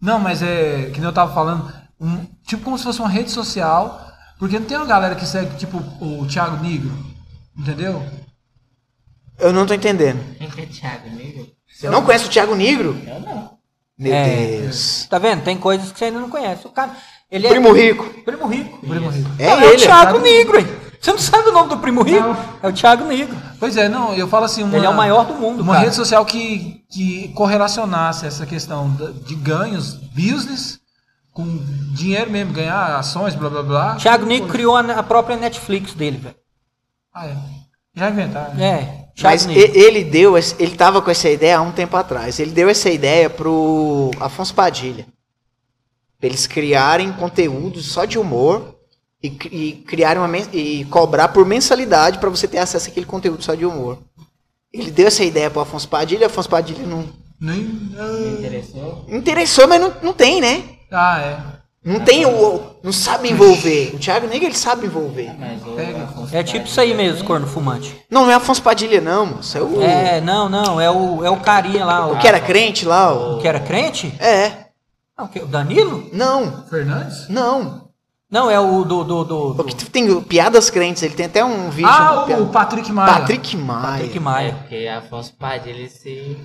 Não, 0.00 0.20
mas 0.20 0.40
é. 0.40 0.90
Que 0.90 1.00
nem 1.00 1.08
eu 1.08 1.12
tava 1.12 1.34
falando. 1.34 1.72
um- 2.00 2.24
tipo 2.46 2.62
como 2.62 2.78
se 2.78 2.84
fosse 2.84 3.00
uma 3.00 3.08
rede 3.08 3.30
social. 3.32 4.06
Porque 4.38 4.56
não 4.56 4.66
tem 4.66 4.76
uma 4.76 4.86
galera 4.86 5.16
que 5.16 5.26
segue, 5.26 5.56
tipo, 5.56 5.78
o 6.00 6.24
Thiago 6.28 6.62
Negro. 6.62 6.96
Entendeu? 7.58 8.00
Eu 9.36 9.52
não 9.52 9.66
tô 9.66 9.74
entendendo. 9.74 10.20
Quem 10.36 10.48
que 10.48 10.60
é 10.60 10.66
Thiago, 10.66 11.08
amigo? 11.08 11.44
Você 11.66 11.90
não 11.90 12.04
conhece 12.04 12.26
o 12.26 12.30
Thiago 12.30 12.54
Negro? 12.54 12.96
Eu 13.04 13.18
não. 13.20 13.57
Meu 13.98 14.12
É. 14.14 14.60
Deus. 14.62 15.06
Tá 15.10 15.18
vendo? 15.18 15.42
Tem 15.42 15.56
coisas 15.56 15.90
que 15.90 15.98
você 15.98 16.06
ainda 16.06 16.20
não 16.20 16.30
conhece. 16.30 16.66
O 16.66 16.70
cara, 16.70 16.92
ele 17.30 17.46
é 17.46 17.50
Primo 17.50 17.72
Rico. 17.72 18.04
Primo 18.24 18.46
Rico. 18.46 18.78
Primo 18.86 19.08
Rico. 19.08 19.30
É 19.38 19.46
Não, 19.56 19.62
ele. 19.64 19.74
o 19.76 19.78
Thiago 19.78 20.18
Negro, 20.20 20.58
hein? 20.58 20.66
Você 21.00 21.12
não 21.12 21.18
sabe 21.18 21.48
o 21.48 21.52
nome 21.52 21.68
do 21.68 21.78
Primo 21.78 22.02
Rico? 22.02 22.20
Não. 22.20 22.36
É 22.62 22.68
o 22.68 22.72
Thiago 22.72 23.04
Negro. 23.04 23.36
Pois 23.60 23.76
é, 23.76 23.88
não, 23.88 24.14
eu 24.14 24.26
falo 24.28 24.44
assim. 24.46 24.62
Uma, 24.64 24.76
Ele 24.76 24.86
é 24.86 24.88
o 24.88 24.94
maior 24.96 25.24
do 25.26 25.34
mundo, 25.34 25.62
Uma 25.62 25.74
cara. 25.74 25.84
rede 25.84 25.96
social 25.96 26.24
que, 26.24 26.82
que 26.90 27.28
correlacionasse 27.34 28.26
essa 28.26 28.44
questão 28.46 28.90
de 29.26 29.34
ganhos, 29.36 29.94
business, 29.94 30.80
com 31.32 31.44
dinheiro 31.94 32.30
mesmo, 32.30 32.52
ganhar 32.52 32.96
ações, 32.96 33.34
blá 33.36 33.48
blá 33.48 33.62
blá. 33.62 33.94
Thiago 33.96 34.26
Negro 34.26 34.48
criou 34.48 34.76
a, 34.76 34.80
a 34.80 35.02
própria 35.02 35.36
Netflix 35.36 35.94
dele, 35.94 36.18
velho. 36.18 36.34
Ah, 37.14 37.26
é. 37.26 37.36
Já 37.94 38.10
inventaram. 38.10 38.54
né? 38.54 38.64
É, 38.66 39.07
Mas 39.20 39.46
ele 39.46 40.04
deu, 40.04 40.36
ele 40.36 40.76
tava 40.76 41.02
com 41.02 41.10
essa 41.10 41.28
ideia 41.28 41.58
há 41.58 41.62
um 41.62 41.72
tempo 41.72 41.96
atrás. 41.96 42.38
Ele 42.38 42.52
deu 42.52 42.68
essa 42.68 42.88
ideia 42.88 43.28
pro 43.28 44.10
Afonso 44.20 44.54
Padilha. 44.54 45.06
Pra 46.18 46.28
eles 46.28 46.46
criarem 46.46 47.12
conteúdos 47.12 47.86
só 47.86 48.04
de 48.04 48.18
humor 48.18 48.76
e, 49.22 49.28
e 49.50 49.72
criar 49.86 50.16
uma 50.16 50.38
e 50.52 50.84
cobrar 50.86 51.28
por 51.28 51.44
mensalidade 51.44 52.18
para 52.18 52.30
você 52.30 52.46
ter 52.46 52.58
acesso 52.58 52.88
àquele 52.88 53.06
conteúdo 53.06 53.42
só 53.42 53.54
de 53.54 53.66
humor. 53.66 53.98
Ele 54.72 54.90
deu 54.90 55.06
essa 55.06 55.24
ideia 55.24 55.50
pro 55.50 55.60
Afonso 55.60 55.88
Padilha, 55.88 56.26
Afonso 56.26 56.48
Padilha 56.48 56.86
não 56.86 57.08
Nem... 57.40 57.62
Me 57.62 58.38
interessou? 58.38 59.06
interessou, 59.08 59.66
mas 59.66 59.80
não, 59.80 59.94
não 60.02 60.12
tem, 60.12 60.40
né? 60.40 60.64
Ah, 60.92 61.20
é. 61.20 61.57
Não 61.84 62.00
tem 62.00 62.26
o. 62.26 62.76
Não 62.82 62.92
sabe 62.92 63.30
envolver. 63.30 63.92
O 63.94 63.98
Thiago 63.98 64.26
Negro 64.26 64.46
ele 64.48 64.54
sabe 64.56 64.86
envolver. 64.86 65.30
É 66.32 66.42
tipo 66.42 66.66
isso 66.66 66.80
aí 66.80 66.92
mesmo, 66.94 67.24
corno 67.26 67.46
fumante. 67.46 67.96
Não, 68.10 68.24
não 68.24 68.30
é 68.30 68.34
Afonso 68.34 68.62
Padilha, 68.62 69.00
não, 69.00 69.26
moço. 69.26 69.56
É 69.56 69.62
o. 69.62 69.80
É, 69.82 70.20
não, 70.20 70.48
não, 70.48 70.80
é 70.80 70.90
o, 70.90 71.24
é 71.24 71.30
o 71.30 71.38
carinha 71.40 71.84
lá, 71.84 72.06
o, 72.08 72.14
O 72.14 72.18
que 72.18 72.26
era 72.28 72.40
crente 72.40 72.84
lá, 72.84 73.12
o. 73.12 73.38
que 73.38 73.46
era 73.48 73.60
crente? 73.60 74.12
É. 74.18 74.66
Não, 75.16 75.24
o 75.26 75.28
que- 75.28 75.40
o 75.40 75.46
Danilo? 75.46 76.08
Não, 76.12 76.64
Fernandes? 76.68 77.28
não. 77.28 77.86
Não, 78.30 78.50
é 78.50 78.60
o 78.60 78.84
do. 78.84 79.04
do, 79.04 79.24
do, 79.24 79.50
O 79.52 79.54
do 79.54 79.64
que 79.64 79.74
tem 79.86 80.10
o 80.10 80.20
piadas 80.20 80.68
crentes, 80.68 81.02
ele 81.02 81.14
tem 81.14 81.26
até 81.26 81.42
um 81.42 81.70
vídeo. 81.70 81.90
Ah, 81.90 82.14
do 82.16 82.20
o, 82.22 82.26
piada- 82.26 82.44
Patrick 82.46 82.92
Maia. 82.92 83.12
Patrick 83.20 83.56
Maia. 83.56 83.90
Patrick 83.92 84.16
É, 84.16 84.20
Maia. 84.20 84.52
porque 84.54 84.86
Afonso 84.88 85.34
Padilha, 85.38 85.88
se 85.88 86.36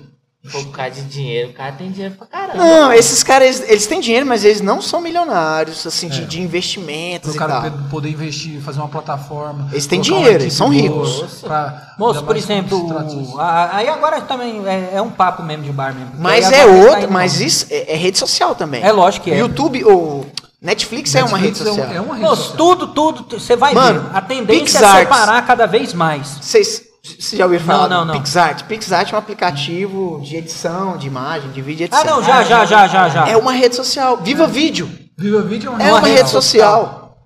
por 0.52 0.66
causa 0.72 0.90
de 1.00 1.02
dinheiro, 1.04 1.50
o 1.50 1.52
cara 1.54 1.72
tem 1.72 1.90
dinheiro 1.90 2.14
pra 2.16 2.26
caramba. 2.26 2.58
Não, 2.58 2.92
esses 2.92 3.22
caras, 3.22 3.46
eles, 3.60 3.70
eles 3.70 3.86
têm 3.86 3.98
dinheiro, 4.00 4.26
mas 4.26 4.44
eles 4.44 4.60
não 4.60 4.82
são 4.82 5.00
milionários, 5.00 5.86
assim, 5.86 6.08
de, 6.08 6.26
de 6.26 6.40
investimentos 6.42 7.34
Pro 7.34 7.36
e 7.36 7.38
cara 7.38 7.70
poder 7.90 8.10
investir, 8.10 8.60
fazer 8.60 8.80
uma 8.80 8.88
plataforma. 8.88 9.68
Eles 9.72 9.86
têm 9.86 9.98
uma 10.00 10.04
dinheiro, 10.04 10.42
eles 10.42 10.52
são 10.52 10.68
ricos. 10.68 11.40
pra 11.40 11.94
Moço, 11.98 12.22
por 12.24 12.36
exemplo, 12.36 12.78
o- 12.78 13.40
aí 13.40 13.88
agora 13.88 14.20
também 14.20 14.62
é, 14.66 14.90
é 14.96 15.02
um 15.02 15.10
papo 15.10 15.42
mesmo 15.42 15.64
de 15.64 15.72
bar 15.72 15.94
mesmo. 15.94 16.12
Mas 16.18 16.50
é 16.52 16.64
tá 16.64 16.66
outra, 16.66 17.00
indo- 17.04 17.12
mas 17.12 17.40
isso 17.40 17.66
é, 17.70 17.94
é 17.94 17.96
rede 17.96 18.18
social 18.18 18.54
também. 18.54 18.82
É 18.82 18.92
lógico 18.92 19.24
que 19.24 19.30
é. 19.30 19.38
YouTube 19.38 19.82
ou 19.84 20.26
Netflix, 20.60 21.14
é 21.14 21.24
uma 21.24 21.38
rede 21.38 21.58
Netflix 21.64 21.76
social. 21.76 21.96
É 21.96 22.00
uma 22.00 22.14
rede 22.16 22.26
Moço, 22.26 22.42
social. 22.42 22.56
tudo, 22.58 22.86
tudo, 22.88 23.40
você 23.40 23.56
vai 23.56 23.72
Mano, 23.74 24.00
ver. 24.10 24.16
A 24.16 24.20
tendência 24.20 24.60
é 24.78 24.80
PixArts. 24.80 24.98
separar 25.00 25.46
cada 25.46 25.66
vez 25.66 25.92
mais. 25.94 26.38
Vocês 26.40 26.82
vocês 27.04 27.38
já 27.38 27.44
ouviram 27.44 27.64
falar 27.64 27.88
Não, 27.88 27.98
não, 27.98 28.06
do 28.06 28.12
não. 28.14 28.20
PixArt? 28.20 28.64
PixArt 28.64 29.12
é 29.12 29.14
um 29.14 29.18
aplicativo 29.18 30.20
de 30.22 30.36
edição, 30.36 30.96
de 30.96 31.06
imagem, 31.06 31.50
de 31.50 31.60
vídeo 31.60 31.84
edição. 31.84 32.02
Ah, 32.02 32.10
não, 32.10 32.22
já, 32.22 32.42
já, 32.42 32.64
já, 32.64 32.88
já, 32.88 33.08
já. 33.10 33.28
É 33.28 33.36
uma 33.36 33.52
rede 33.52 33.76
social. 33.76 34.16
Viva 34.18 34.46
Vídeo 34.46 34.90
Viva 35.18 35.42
Vídeo 35.42 35.68
é 35.68 35.70
uma, 35.74 35.82
é 35.82 35.92
uma, 35.92 36.00
rede 36.00 36.16
rede 36.16 36.30
social. 36.30 37.18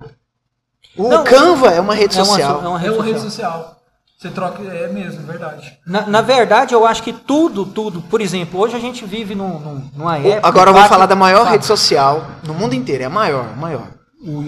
O 0.97 1.09
Não, 1.09 1.22
Canva 1.22 1.68
é 1.68 1.81
uma 1.81 1.95
rede 1.95 2.16
É 2.18 2.22
uma, 2.22 2.26
social. 2.26 2.61
é 2.64 2.68
uma 2.68 2.79
É 2.79 2.83
rede 2.83 2.95
uma 2.95 3.05
rede 3.05 3.20
social. 3.20 3.76
Você 4.18 4.31
troca, 4.31 4.61
é 4.64 4.89
mesmo, 4.89 5.20
é 5.20 5.24
verdade. 5.24 5.79
Na, 5.87 6.05
na 6.09 6.20
verdade, 6.20 6.74
eu 6.74 6.85
acho 6.85 7.05
que 7.05 7.12
tudo, 7.12 7.64
tudo. 7.64 8.01
Por 8.03 8.20
exemplo, 8.20 8.59
hoje 8.59 8.74
a 8.74 8.81
gente 8.81 9.05
vive 9.07 9.37
num, 9.37 9.61
num- 9.61 9.91
numa 9.95 10.18
O- 10.18 10.26
época. 10.26 10.49
Agora 10.49 10.70
eu 10.70 10.74
vou 10.74 10.83
falar 10.87 11.07
da 11.07 11.14
maior 11.14 11.47
rede 11.47 11.64
social 11.64 12.26
no 12.45 12.53
mundo 12.53 12.74
inteiro. 12.74 13.05
É 13.05 13.07
a 13.07 13.11
maior, 13.11 13.45
a 13.53 13.57
maior. 13.57 13.87
O, 14.20 14.43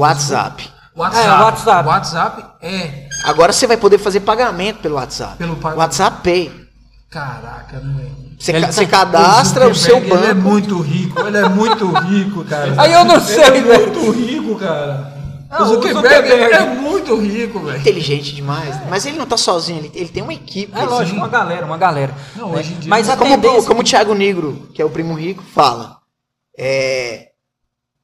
WhatsApp. 0.00 0.68
WhatsApp. 0.96 1.26
É, 1.26 1.32
o 1.32 1.44
WhatsApp. 1.44 1.88
WhatsApp 1.88 2.44
é. 2.62 3.08
Agora 3.24 3.52
você 3.52 3.66
vai 3.66 3.76
poder 3.76 3.98
fazer 3.98 4.20
pagamento 4.20 4.80
pelo 4.80 4.94
WhatsApp. 4.96 5.36
Pelo 5.36 5.56
pa- 5.56 5.74
WhatsApp 5.74 6.22
Pay. 6.22 6.52
Caraca, 7.10 7.78
né, 7.80 7.94
velho? 8.02 8.24
Você, 8.38 8.52
Ele 8.52 8.66
você 8.66 8.86
cadastra 8.86 9.68
o 9.68 9.74
seu 9.74 9.94
Zuckerberg, 9.96 10.22
Ele 10.24 10.30
é 10.30 10.34
banco. 10.34 10.48
muito 10.48 10.80
rico, 10.80 11.20
ele 11.20 11.36
é 11.38 11.48
muito 11.48 11.86
rico, 11.92 12.44
cara. 12.44 12.74
Aí 12.76 12.92
eu 12.92 13.04
não 13.04 13.20
sei, 13.20 13.44
Ele 13.44 13.72
é 13.72 13.78
muito 13.78 14.10
rico, 14.10 14.56
cara. 14.56 15.14
Ah, 15.48 15.62
o 15.62 15.66
Zuckerberg, 15.66 16.28
Zuckerberg. 16.28 16.54
é 16.54 16.66
muito 16.74 17.16
rico, 17.16 17.60
velho. 17.60 17.78
Inteligente 17.78 18.34
demais. 18.34 18.74
Mas 18.90 19.06
ele 19.06 19.16
não 19.16 19.24
tá 19.26 19.36
sozinho, 19.36 19.78
ele, 19.78 19.92
ele 19.94 20.08
tem 20.08 20.22
uma 20.22 20.34
equipe. 20.34 20.72
É 20.76 20.84
lógico, 20.84 21.16
uma 21.16 21.28
galera, 21.28 21.64
uma 21.64 21.78
galera. 21.78 22.12
Não, 22.34 22.50
né? 22.50 22.58
hoje 22.58 22.72
em 22.72 22.78
dia- 22.80 22.90
Mas 22.90 23.08
a 23.08 23.16
Como, 23.16 23.40
como 23.64 23.80
o 23.80 23.84
Thiago 23.84 24.14
Negro, 24.14 24.68
que 24.74 24.82
é 24.82 24.84
o 24.84 24.90
primo 24.90 25.14
rico, 25.14 25.44
fala. 25.54 25.98
É, 26.58 27.28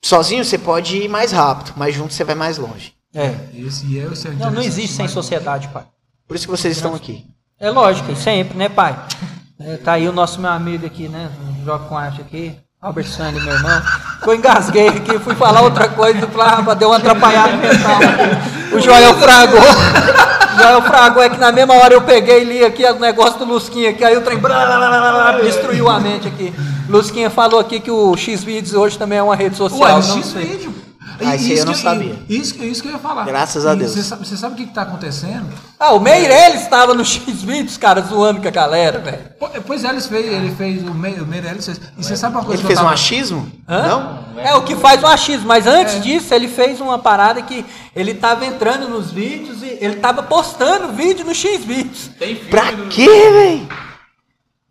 sozinho 0.03 0.45
você 0.45 0.59
pode 0.59 0.97
ir 0.97 1.09
mais 1.09 1.33
rápido, 1.33 1.73
mas 1.77 1.95
junto 1.95 2.13
você 2.13 2.25
vai 2.25 2.35
mais 2.35 2.59
longe. 2.59 2.95
É. 3.15 3.35
Esse 3.55 3.99
é 3.99 4.07
o 4.07 4.15
seu 4.15 4.33
Não, 4.35 4.51
não 4.51 4.63
existe 4.63 4.97
sem 4.97 5.09
sociedade, 5.09 5.69
pai. 5.69 5.85
Por 6.29 6.37
isso 6.37 6.47
que 6.47 6.51
vocês 6.51 6.77
estão 6.77 6.95
aqui. 6.95 7.27
É 7.59 7.71
lógico, 7.71 8.15
sempre, 8.17 8.57
né, 8.57 8.69
pai? 8.69 8.97
É, 9.63 9.77
tá 9.77 9.93
aí 9.93 10.09
o 10.09 10.13
nosso 10.13 10.41
meu 10.41 10.51
amigo 10.51 10.87
aqui, 10.87 11.07
né? 11.07 11.31
Joga 11.67 11.85
com 11.85 11.95
arte 11.95 12.23
aqui. 12.23 12.57
Albert 12.81 13.09
Sandy, 13.09 13.39
meu 13.41 13.53
irmão. 13.53 13.83
Eu 14.27 14.35
engasguei 14.35 14.89
aqui, 14.89 15.19
fui 15.19 15.35
falar 15.35 15.61
outra 15.61 15.87
coisa, 15.87 16.27
pra, 16.27 16.63
pra 16.63 16.73
deu 16.73 16.89
uma 16.89 16.97
atrapalhada 16.97 17.59
mental 17.59 17.97
aqui. 17.97 18.75
O 18.75 18.81
Joel 18.81 19.15
fragou. 19.19 19.61
O 20.61 20.63
Joel 20.63 20.83
fragou, 20.83 21.23
é 21.23 21.31
que 21.31 21.39
na 21.39 21.51
mesma 21.51 21.75
hora 21.75 21.95
eu 21.95 22.03
peguei 22.03 22.43
e 22.43 22.45
li 22.45 22.65
aqui 22.65 22.85
o 22.85 22.99
negócio 22.99 23.39
do 23.39 23.47
Lusquinha 23.47 23.91
aqui, 23.91 24.05
aí 24.05 24.17
o 24.17 24.21
trem 24.21 24.37
blá, 24.37 24.67
blá, 24.67 24.77
blá, 24.77 24.89
blá, 24.89 25.13
blá, 25.13 25.33
destruiu 25.41 25.89
a 25.89 25.99
mente 25.99 26.29
aqui. 26.29 26.53
Lusquinha 26.89 27.31
falou 27.31 27.59
aqui 27.59 27.81
que 27.81 27.91
o 27.91 28.15
Xvideos 28.15 28.75
hoje 28.75 28.99
também 28.99 29.19
é 29.19 29.23
uma 29.23 29.35
rede 29.35 29.57
social. 29.57 29.81
Ué, 29.81 29.93
não 29.95 30.03
X 30.03 30.27
sei. 30.27 30.45
vídeo. 30.45 30.90
Ah, 31.27 31.37
isso 31.37 31.45
aí 31.53 31.59
eu 31.59 31.65
não 31.67 31.73
que- 31.73 31.79
sabia. 31.81 32.19
Isso, 32.29 32.65
isso 32.65 32.83
que 32.83 32.89
eu 32.89 32.93
ia 32.93 32.99
falar. 32.99 33.25
Graças 33.25 33.67
a 33.67 33.75
E 33.75 33.77
Deus. 33.77 33.93
Você 33.93 34.03
sabe, 34.03 34.27
você 34.27 34.37
sabe 34.37 34.55
o 34.55 34.57
que, 34.57 34.67
que 34.67 34.75
tá 34.75 34.83
acontecendo? 34.83 35.47
Ah, 35.79 35.93
o 35.93 36.01
Meirelles 36.01 36.63
estava 36.63 36.95
no 36.95 37.05
Xvideos, 37.05 37.77
cara, 37.77 38.01
zoando 38.03 38.41
com 38.41 38.49
a 38.49 38.51
galera, 38.51 38.99
velho. 38.99 39.19
Po- 39.39 39.51
Pois 39.67 39.85
é, 39.85 39.89
ele 39.91 40.01
fez, 40.01 40.27
ele 40.27 40.55
fez 40.55 40.83
o, 40.83 40.91
o 40.91 40.95
Meirelles 40.95 41.65
fez. 41.67 41.81
E 41.99 42.03
você 42.05 42.17
sabe 42.17 42.37
uma 42.37 42.45
coisa 42.45 42.61
Ele 42.61 42.63
que 42.63 42.67
fez 42.69 42.79
eu 42.79 42.83
um 42.85 42.89
tava- 42.89 42.95
achismo? 42.95 43.53
Hã? 43.69 43.83
Não? 43.87 44.21
É 44.39 44.55
o 44.55 44.63
que 44.63 44.75
faz 44.77 45.03
o 45.03 45.07
achismo, 45.07 45.47
mas 45.47 45.67
antes 45.67 45.97
É. 45.97 45.99
disso 45.99 46.33
ele 46.35 46.49
fez 46.49 46.81
uma 46.81 46.99
parada 46.99 47.43
que 47.43 47.65
ele 47.95 48.15
tava 48.15 48.45
entrando 48.47 48.89
nos 48.89 49.11
vídeos 49.11 49.63
e 49.63 49.79
ele 49.81 49.97
tava 49.97 50.23
postando 50.23 50.93
vídeo 50.93 51.25
no 51.27 51.35
X 51.35 51.65
vídeos. 51.65 52.11
Pra 52.51 52.73
quê, 52.89 53.07
velho? 53.07 53.69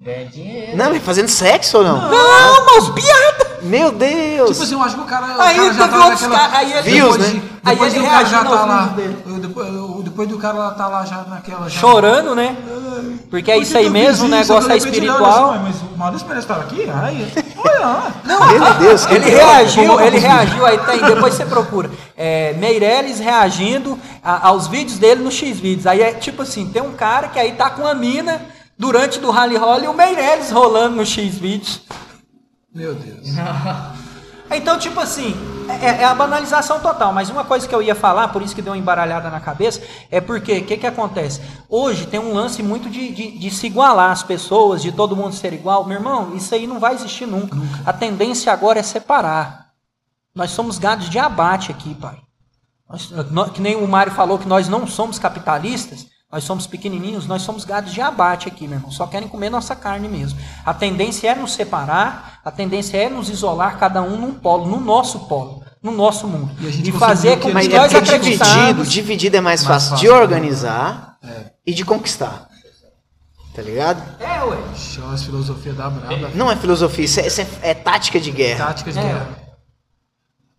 Ganha 0.02 0.26
dinheiro. 0.28 0.78
Não, 0.78 0.90
mas 0.92 1.04
fazendo 1.04 1.28
sexo 1.28 1.78
ou 1.80 1.84
não? 1.84 2.10
Não, 2.10 2.66
mas 2.66 2.90
piada! 2.90 3.49
Meu 3.64 3.92
Deus! 3.92 4.50
Tipo 4.52 4.64
assim, 4.64 4.74
eu 4.74 4.82
acho 4.82 4.96
que 4.96 5.02
o 5.02 5.06
cara, 5.06 5.26
o 5.38 5.42
Aí 5.42 5.56
cara 5.56 5.56
já 5.56 5.64
teve 5.64 5.78
tá 5.78 6.10
naquela... 6.10 6.38
caras- 6.38 6.56
aí 6.58 6.72
ele- 6.74 6.82
Views, 6.82 7.18
depois 7.18 7.34
né? 7.34 7.40
de- 7.40 7.50
Aí 7.62 7.76
Depois 7.76 7.94
ele 7.94 8.04
do 8.06 8.10
cara 8.10 8.26
já 8.26 8.44
tá 8.44 8.50
lá. 8.66 8.94
Depois, 9.42 10.04
depois 10.04 10.30
do 10.30 10.38
cara 10.38 10.58
lá 10.58 10.72
tá 10.72 10.88
lá 10.88 11.06
já 11.06 11.18
naquela. 11.28 11.70
Já... 11.70 11.80
Chorando, 11.80 12.34
né? 12.34 12.56
Porque 13.30 13.52
é 13.52 13.58
isso 13.58 13.78
aí 13.78 13.90
mesmo, 13.90 14.26
o 14.26 14.30
negócio 14.30 14.72
é 14.72 14.78
espiritual. 14.78 15.52
assim, 15.52 15.64
Mas 15.64 15.76
o 15.82 15.98
Maurício 15.98 16.26
Pereira 16.26 16.42
estava 16.42 16.62
aqui? 16.62 16.90
Ai, 16.90 17.28
olha 17.58 17.80
lá. 17.80 18.12
Meu 18.24 18.74
Deus, 18.76 19.06
que 19.06 19.14
Ele 19.14 19.30
reagiu, 19.30 20.00
ele 20.00 20.20
reagiu, 20.20 20.66
aí 20.66 20.78
tem, 20.80 21.00
depois 21.04 21.34
você 21.34 21.46
procura. 21.46 21.92
É, 22.18 22.54
Meirelles 22.54 23.20
reagindo 23.20 24.00
a- 24.24 24.48
aos 24.48 24.68
vídeos 24.68 24.98
dele 24.98 25.22
no 25.22 25.32
X 25.32 25.60
vídeos. 25.60 25.86
Aí 25.86 26.02
é 26.02 26.14
tipo 26.14 26.42
assim, 26.44 26.66
tem 26.68 26.82
um 26.82 26.94
cara 26.94 27.28
que 27.28 27.38
aí 27.40 27.52
tá 27.52 27.70
com 27.70 27.86
a 27.86 27.94
mina 27.94 28.42
durante 28.78 29.20
do 29.20 29.30
Rally 29.32 29.58
Roll 29.58 29.84
e 29.84 29.88
o 29.88 29.94
Meirelles 29.94 30.50
rolando 30.50 30.96
no 30.96 31.06
X 31.06 31.36
vídeos. 31.36 31.82
Meu 32.80 32.96
Deus. 32.96 33.28
Então, 34.52 34.80
tipo 34.80 35.00
assim, 35.00 35.36
é, 35.80 36.02
é 36.02 36.06
a 36.06 36.16
banalização 36.16 36.80
total. 36.80 37.14
Mas 37.14 37.30
uma 37.30 37.44
coisa 37.44 37.68
que 37.68 37.76
eu 37.76 37.84
ia 37.84 37.94
falar, 37.94 38.30
por 38.30 38.42
isso 38.42 38.56
que 38.56 38.64
deu 38.64 38.74
uma 38.74 38.80
embaralhada 38.80 39.30
na 39.30 39.40
cabeça, 39.40 39.80
é 40.10 40.20
porque, 40.20 40.58
o 40.58 40.66
que, 40.66 40.76
que 40.78 40.88
acontece? 40.88 41.40
Hoje 41.70 42.08
tem 42.08 42.20
um 42.20 42.34
lance 42.34 42.64
muito 42.64 42.90
de, 42.90 43.12
de, 43.12 43.38
de 43.38 43.52
se 43.52 43.68
igualar 43.68 44.10
as 44.12 44.24
pessoas, 44.24 44.82
de 44.82 44.92
todo 44.92 45.16
mundo 45.16 45.36
ser 45.36 45.54
igual. 45.54 45.86
Meu 45.86 45.98
irmão, 45.98 46.36
isso 46.36 46.56
aí 46.56 46.66
não 46.66 46.80
vai 46.80 46.96
existir 46.96 47.28
nunca. 47.28 47.56
A 47.86 47.94
tendência 47.94 48.52
agora 48.52 48.80
é 48.80 48.84
separar. 48.84 49.68
Nós 50.34 50.50
somos 50.50 50.80
gados 50.80 51.12
de 51.12 51.20
abate 51.20 51.70
aqui, 51.72 51.94
pai. 51.94 52.18
Nós- 52.90 53.12
nó- 53.30 53.50
que 53.50 53.62
nem 53.62 53.76
o 53.76 53.88
Mário 53.88 54.14
falou 54.14 54.40
que 54.40 54.48
nós 54.48 54.68
não 54.68 54.88
somos 54.88 55.20
capitalistas, 55.20 56.08
nós 56.32 56.44
somos 56.44 56.68
pequenininhos, 56.68 57.26
nós 57.26 57.42
somos 57.42 57.66
gados 57.66 57.92
de 57.92 58.02
abate 58.02 58.48
aqui, 58.48 58.68
meu 58.68 58.78
irmão. 58.78 58.92
Só 58.92 59.08
querem 59.08 59.28
comer 59.28 59.50
nossa 59.50 59.76
carne 59.76 60.08
mesmo. 60.08 60.40
A 60.66 60.74
tendência 60.74 61.30
é 61.32 61.36
nos 61.36 61.54
separar, 61.54 62.40
a 62.46 62.52
tendência 62.52 62.98
é 62.98 63.10
nos 63.10 63.30
isolar, 63.30 63.78
cada 63.80 64.02
um 64.04 64.16
num 64.16 64.34
polo, 64.36 64.68
no 64.68 64.80
nosso 64.80 65.22
polo, 65.22 65.64
no 65.82 65.92
nosso 65.92 66.28
mundo. 66.28 66.52
E 66.60 66.68
a 66.68 66.72
gente 66.72 66.90
E 66.90 66.92
fazer 66.92 67.40
com 67.40 67.50
que 67.52 67.74
é 67.74 67.78
nós 67.80 67.92
porque 67.92 68.20
dividido, 68.20 68.44
acreditamos. 68.44 68.92
dividido 68.92 69.38
é 69.38 69.42
mais, 69.42 69.64
Mais 69.64 69.68
fácil, 69.74 69.90
fácil, 69.92 70.08
de 70.08 70.14
né? 70.14 70.20
organizar 70.22 71.18
e 71.66 71.74
de 71.74 71.84
conquistar. 71.84 72.48
Tá 73.56 73.64
ligado? 73.64 74.02
É, 74.22 74.44
ué. 74.44 74.58
Show, 74.76 75.10
as 75.10 75.24
filosofias 75.24 75.76
da 75.76 75.90
braba. 75.90 76.30
Não 76.36 76.52
é 76.52 76.56
filosofia, 76.56 77.04
isso 77.06 77.20
é, 77.20 77.28
isso 77.28 77.42
é- 77.42 77.48
é 77.72 77.74
tática 77.74 78.20
de 78.20 78.30
guerra. 78.32 78.68
Táticas 78.68 78.94
de 78.94 79.00
É. 79.00 79.04
guerra. 79.04 79.28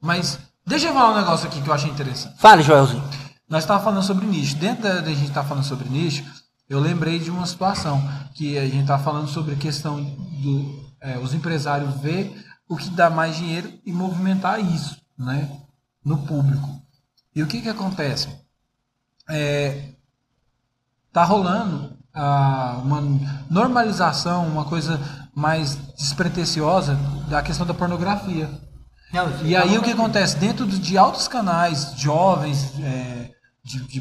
Mas, 0.03 0.39
deixa 0.67 0.89
eu 0.89 0.93
falar 0.95 1.13
um 1.13 1.17
negócio 1.17 1.47
aqui 1.47 1.61
que 1.63 1.69
eu 1.69 1.73
achei 1.73 1.89
interessante. 1.91 2.35
Fale, 2.39 2.63
Joelzinho. 2.63 3.03
Nós 3.51 3.65
estávamos 3.65 3.85
falando 3.85 4.03
sobre 4.05 4.27
nicho. 4.27 4.57
Dentro 4.57 4.85
da, 4.85 5.01
da 5.01 5.11
gente 5.11 5.27
estar 5.27 5.43
falando 5.43 5.65
sobre 5.65 5.89
nicho, 5.89 6.25
eu 6.69 6.79
lembrei 6.79 7.19
de 7.19 7.33
uma 7.33 7.45
situação 7.45 8.01
que 8.33 8.57
a 8.57 8.63
gente 8.63 8.83
está 8.83 8.97
falando 8.97 9.27
sobre 9.27 9.55
a 9.55 9.59
questão 9.59 10.01
do 10.03 10.89
é, 11.01 11.19
os 11.19 11.35
empresários 11.35 11.95
ver 12.01 12.47
o 12.69 12.77
que 12.77 12.89
dá 12.91 13.11
mais 13.11 13.37
dinheiro 13.37 13.73
e 13.85 13.93
movimentar 13.93 14.61
isso, 14.61 14.97
né, 15.19 15.51
no 16.05 16.19
público. 16.19 16.81
E 17.35 17.43
o 17.43 17.47
que 17.47 17.61
que 17.61 17.69
acontece? 17.69 18.29
É, 19.29 19.95
tá 21.13 21.25
rolando 21.25 21.97
ah, 22.15 22.81
uma 22.85 23.03
normalização, 23.51 24.47
uma 24.47 24.65
coisa 24.65 25.01
mais 25.35 25.75
despretensiosa 25.97 26.95
da 27.29 27.43
questão 27.43 27.67
da 27.67 27.75
pornografia. 27.75 28.49
E 29.45 29.57
aí 29.57 29.77
o 29.77 29.83
que 29.83 29.91
acontece? 29.91 30.37
Dentro 30.37 30.67
de 30.67 30.97
altos 30.97 31.27
canais, 31.27 31.95
jovens, 31.97 32.79
é, 32.79 33.31
de, 33.65 33.81
de, 33.87 34.01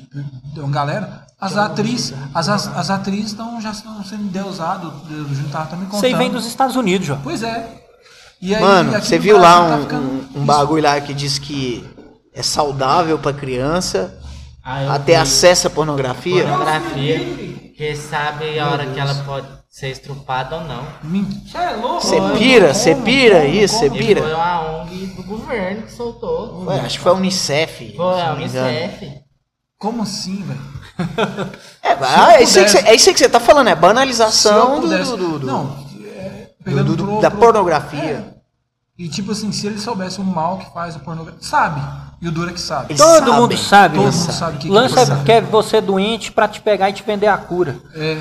de 0.53 0.59
uma 0.59 0.69
galera, 0.71 1.25
as 1.39 1.55
atrizes, 1.57 2.13
as, 2.33 2.47
as, 2.49 2.67
as 2.67 2.89
atrizes 2.89 3.27
estão, 3.31 3.59
já 3.61 3.71
estão 3.71 4.03
sendo 4.03 4.23
endeusadas, 4.23 4.91
o 5.09 5.33
Júnior 5.33 5.51
tava 5.51 5.67
também 5.67 5.85
contando. 5.87 6.05
Aí 6.05 6.13
vem 6.15 6.31
dos 6.31 6.45
Estados 6.45 6.75
Unidos, 6.75 7.07
João. 7.07 7.19
Pois 7.23 7.43
é. 7.43 7.75
E 8.41 8.55
aí, 8.55 8.61
Mano, 8.61 8.91
você 8.93 9.19
viu 9.19 9.37
lá 9.37 9.67
tá 9.69 9.75
um, 9.75 9.81
ficando 9.81 10.07
um- 10.35 10.41
um 10.41 10.45
bagulho 10.45 10.83
lá 10.83 10.99
que 11.01 11.13
diz 11.13 11.37
que 11.37 11.83
é 12.33 12.41
saudável 12.41 13.19
pra 13.19 13.33
criança, 13.33 14.17
Ah, 14.63 14.95
até 14.95 15.13
vi 15.13 15.15
acesso 15.17 15.67
à 15.67 15.69
pornografia. 15.69 16.43
pornografia, 16.43 17.19
que 17.75 17.95
sabe 17.95 18.57
a 18.57 18.69
hora 18.69 18.85
que 18.85 18.99
ela 18.99 19.13
pode 19.25 19.47
ser 19.69 19.91
estrupada 19.91 20.55
ou 20.55 20.63
não. 20.63 20.83
Você 21.45 21.57
é 21.57 21.71
louco? 21.75 22.01
Você 22.01 22.15
pira, 22.37 22.73
você 22.73 22.95
pira 22.95 23.45
isso, 23.45 23.77
você 23.77 23.85
E 23.87 23.89
foi 23.89 23.97
pira. 23.97 24.35
uma 24.35 24.81
ONG 24.83 25.05
do 25.07 25.23
governo 25.23 25.81
que 25.83 25.91
soltou. 25.91 26.63
Ué, 26.65 26.79
acho 26.79 26.97
que 26.97 27.03
foi 27.03 27.11
a 27.11 27.15
Unicef. 27.15 27.93
Foi 27.95 28.21
a. 28.21 28.33
Unicef. 28.33 29.19
Como 29.79 30.03
assim, 30.03 30.43
velho? 30.43 30.59
É, 31.81 31.93
ah, 32.01 32.33
é, 32.33 32.43
isso 32.43 32.59
aí 32.59 32.65
que 32.65 32.71
você, 32.71 32.77
é 32.79 32.95
isso 32.95 33.09
aí 33.09 33.13
que 33.13 33.19
você 33.19 33.29
tá 33.29 33.39
falando, 33.39 33.67
é 33.69 33.75
banalização 33.75 34.75
do, 34.75 34.81
pudesse- 34.81 35.15
do- 35.15 35.39
do- 35.39 35.47
Não, 35.47 35.75
é, 36.05 36.49
do- 36.83 36.83
do- 36.95 37.03
pro- 37.05 37.21
da 37.21 37.31
pro- 37.31 37.39
pornografia. 37.39 38.35
E 38.97 39.07
tipo 39.07 39.31
assim, 39.31 39.51
se 39.53 39.65
ele 39.65 39.79
soubesse 39.79 40.19
o 40.19 40.23
mal 40.23 40.57
que 40.57 40.71
faz 40.73 40.95
a 40.95 40.99
pornografia. 40.99 41.41
Sabe. 41.41 41.81
E 42.21 42.27
o 42.27 42.31
duro 42.31 42.49
é 42.49 42.53
que 42.53 42.59
sabe. 42.59 42.93
Todo 42.95 43.07
sabem, 43.07 43.33
mundo 43.33 43.57
sabe. 43.57 43.95
Todo 43.95 44.03
mundo 44.11 44.31
sabe 44.33 44.55
o 44.55 44.59
que, 44.59 44.67
que 44.67 44.73
Lança 44.73 45.05
sabe. 45.05 45.23
quer 45.23 45.41
você 45.41 45.79
doente 45.79 46.31
pra 46.33 46.47
te 46.49 46.59
pegar 46.61 46.89
e 46.89 46.93
te 46.93 47.01
vender 47.01 47.27
a 47.27 47.37
cura. 47.37 47.77
É. 47.95 48.17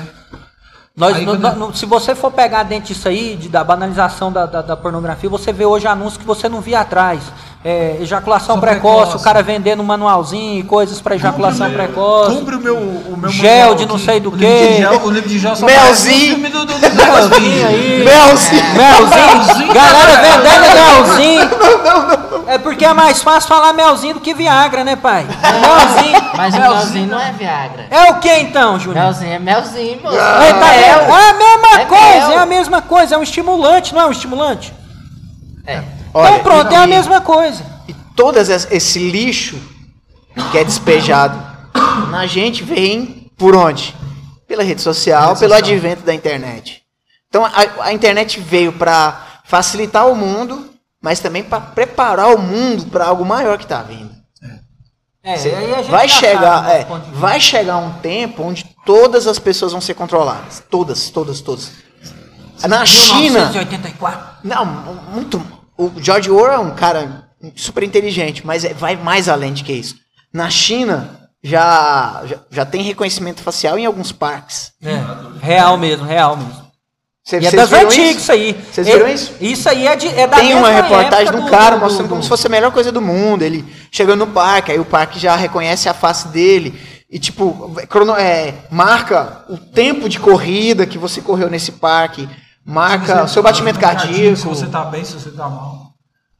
Nós, 0.95 1.15
Aí 1.17 1.25
no- 1.25 1.37
quando- 1.39 1.55
no- 1.57 1.75
se 1.75 1.85
você 1.85 2.15
for 2.15 2.31
pegar 2.31 2.63
dentro 2.63 2.87
disso 2.93 3.07
aí, 3.09 3.35
de- 3.35 3.49
da 3.49 3.63
banalização 3.63 4.31
da, 4.31 4.45
da- 4.45 4.61
da 4.61 4.75
pornografia, 4.77 5.29
você 5.29 5.51
vê 5.51 5.65
hoje 5.65 5.85
anúncios 5.85 6.17
que 6.17 6.25
você 6.25 6.47
não 6.49 6.61
via 6.61 6.79
atrás. 6.79 7.21
É, 7.61 7.97
ejaculação 7.99 8.57
precoce, 8.57 9.01
precoce. 9.01 9.17
o 9.17 9.19
cara 9.19 9.43
vendendo 9.43 9.83
manualzinho 9.83 10.59
e 10.61 10.63
coisas 10.63 11.01
pra 11.01 11.15
ejaculação 11.15 11.69
precoce. 11.69 12.33
Compre 12.33 12.55
o 12.55 12.59
meu, 12.61 12.77
o 12.77 13.17
meu 13.17 13.29
Gel 13.29 13.75
de 13.75 13.85
não 13.85 13.95
aqui. 13.95 14.05
sei 14.05 14.19
do 14.21 14.31
gel- 14.37 15.01
o 15.03 15.09
livro 15.11 15.27
de 15.27 15.37
gel 15.39 15.55
só 15.57 15.65
Melzinho. 15.65 16.37
um 16.37 16.39
Melzinho 16.39 17.67
aí. 17.67 18.05
Melzinho. 18.05 18.63
Melzinho. 18.75 19.73
Galera 19.73 20.21
vendendo 20.21 21.07
melzinho. 21.17 21.49
É 22.47 22.57
porque 22.57 22.85
é 22.85 22.93
mais 22.93 23.21
fácil 23.21 23.49
falar 23.49 23.73
melzinho 23.73 24.13
do 24.13 24.19
que 24.21 24.33
Viagra, 24.33 24.85
né, 24.85 24.95
pai? 24.95 25.25
Melzinho. 25.27 26.29
Mas 26.37 26.55
o 26.55 26.57
Melzinho. 26.59 26.77
melzinho 26.79 27.07
não 27.09 27.19
é 27.19 27.31
Viagra. 27.33 27.87
É 27.91 28.03
o 28.11 28.15
que 28.19 28.33
então, 28.39 28.79
Júnior? 28.79 29.03
Melzinho 29.03 29.33
é 29.33 29.39
melzinho, 29.39 29.99
moço. 30.01 30.15
É, 30.17 30.53
tá 30.53 30.73
É. 30.75 30.79
É 30.79 31.29
a 31.29 31.33
mesma 31.33 31.81
É 31.81 31.85
coisa, 31.85 32.27
mel. 32.29 32.31
é 32.31 32.41
a 32.41 32.45
mesma 32.45 32.81
coisa, 32.81 33.15
é 33.15 33.17
um 33.17 33.23
estimulante, 33.23 33.93
não 33.93 34.01
é 34.01 34.05
um 34.05 34.11
estimulante? 34.11 34.73
É. 35.67 35.83
Olha, 36.13 36.31
então 36.37 36.43
pronto, 36.43 36.71
é 36.73 36.77
a 36.77 36.87
mesma 36.87 37.21
coisa. 37.21 37.63
E 37.87 37.93
todas 38.15 38.49
es- 38.49 38.67
esse 38.71 38.99
lixo 39.09 39.57
que 40.51 40.57
é 40.57 40.63
despejado 40.63 41.37
na 42.09 42.25
gente 42.25 42.63
vem 42.63 43.31
por 43.37 43.55
onde? 43.55 43.95
Pela 44.47 44.63
rede 44.63 44.81
social, 44.81 45.29
Rede 45.29 45.39
pelo 45.39 45.53
social. 45.53 45.69
advento 45.75 46.01
da 46.03 46.13
internet. 46.13 46.81
Então 47.27 47.45
a, 47.45 47.51
a 47.81 47.93
internet 47.93 48.39
veio 48.39 48.73
para 48.73 49.41
facilitar 49.45 50.07
o 50.07 50.15
mundo, 50.15 50.69
mas 51.01 51.19
também 51.19 51.43
para 51.43 51.61
preparar 51.61 52.33
o 52.33 52.39
mundo 52.39 52.85
para 52.87 53.05
algo 53.05 53.23
maior 53.23 53.57
que 53.57 53.63
está 53.65 53.81
vindo. 53.83 54.17
É, 55.21 55.35
vai 55.83 56.07
chegar, 56.09 56.69
é, 56.71 56.87
vai 57.13 57.39
chegar 57.39 57.77
um 57.77 57.91
tempo 57.99 58.41
onde 58.41 58.63
todas 58.85 59.27
as 59.27 59.37
pessoas 59.37 59.73
vão 59.73 59.81
ser 59.81 59.93
controladas, 59.93 60.63
todas, 60.71 61.09
todas, 61.09 61.41
todas. 61.41 61.71
Na 62.67 62.85
China, 62.85 63.49
1984. 63.51 64.37
não, 64.43 64.65
muito. 65.13 65.58
O 65.79 65.91
George 65.97 66.29
Orwell 66.29 66.53
é 66.53 66.59
um 66.59 66.75
cara 66.75 67.29
super 67.55 67.83
inteligente, 67.83 68.45
mas 68.45 68.65
é- 68.65 68.73
vai 68.73 68.95
mais 68.97 69.29
além 69.29 69.53
de 69.53 69.63
que 69.63 69.71
isso. 69.71 69.95
Na 70.33 70.49
China 70.49 71.17
já, 71.43 72.21
já, 72.25 72.35
já 72.51 72.65
tem 72.65 72.81
reconhecimento 72.81 73.41
facial 73.41 73.79
em 73.79 73.85
alguns 73.85 74.11
parques. 74.11 74.71
É, 74.83 74.99
real 75.41 75.77
mesmo, 75.77 76.05
real 76.05 76.35
mesmo. 76.35 76.67
Cê- 77.23 77.39
E 77.39 77.47
é 77.47 77.51
das 77.51 77.71
antigas 77.71 77.95
isso? 77.95 78.19
isso 78.19 78.31
aí. 78.31 78.53
Vocês 78.71 78.87
viram 78.87 79.07
É- 79.07 79.13
isso? 79.13 79.33
Isso 79.39 79.69
aí 79.69 79.87
é, 79.87 79.95
de, 79.95 80.07
é 80.07 80.27
da 80.27 80.37
Tem 80.37 80.53
uma 80.53 80.69
reportagem 80.69 81.27
época 81.27 81.41
do 81.43 81.49
cara 81.49 81.75
do- 81.77 81.81
mostrando 81.81 82.07
do- 82.07 82.09
como 82.09 82.23
se 82.23 82.29
fosse 82.29 82.47
a 82.47 82.49
melhor 82.49 82.71
coisa 82.71 82.91
do 82.91 83.01
mundo. 83.01 83.43
Ele 83.43 83.63
chegando 83.91 84.25
no 84.25 84.33
parque, 84.33 84.71
aí 84.71 84.79
o 84.79 84.85
parque 84.85 85.17
já 85.19 85.35
reconhece 85.35 85.87
a 85.87 85.93
face 85.93 86.27
dele. 86.29 86.77
E, 87.09 87.17
tipo, 87.19 87.71
crono- 87.87 88.15
é, 88.15 88.53
marca 88.69 89.45
o 89.49 89.57
tempo 89.57 90.09
de 90.09 90.19
corrida 90.19 90.85
que 90.85 90.97
você 90.97 91.21
correu 91.21 91.49
nesse 91.49 91.71
parque. 91.71 92.27
Marca 92.69 93.23
o 93.23 93.27
seu 93.27 93.41
batimento 93.41 93.79
cardíaco. 93.79 94.37
Se 94.37 94.45
você 94.45 94.67
tá 94.67 94.85
bem, 94.85 95.03
se 95.03 95.13
você 95.13 95.31
tá 95.31 95.49
mal. 95.49 95.89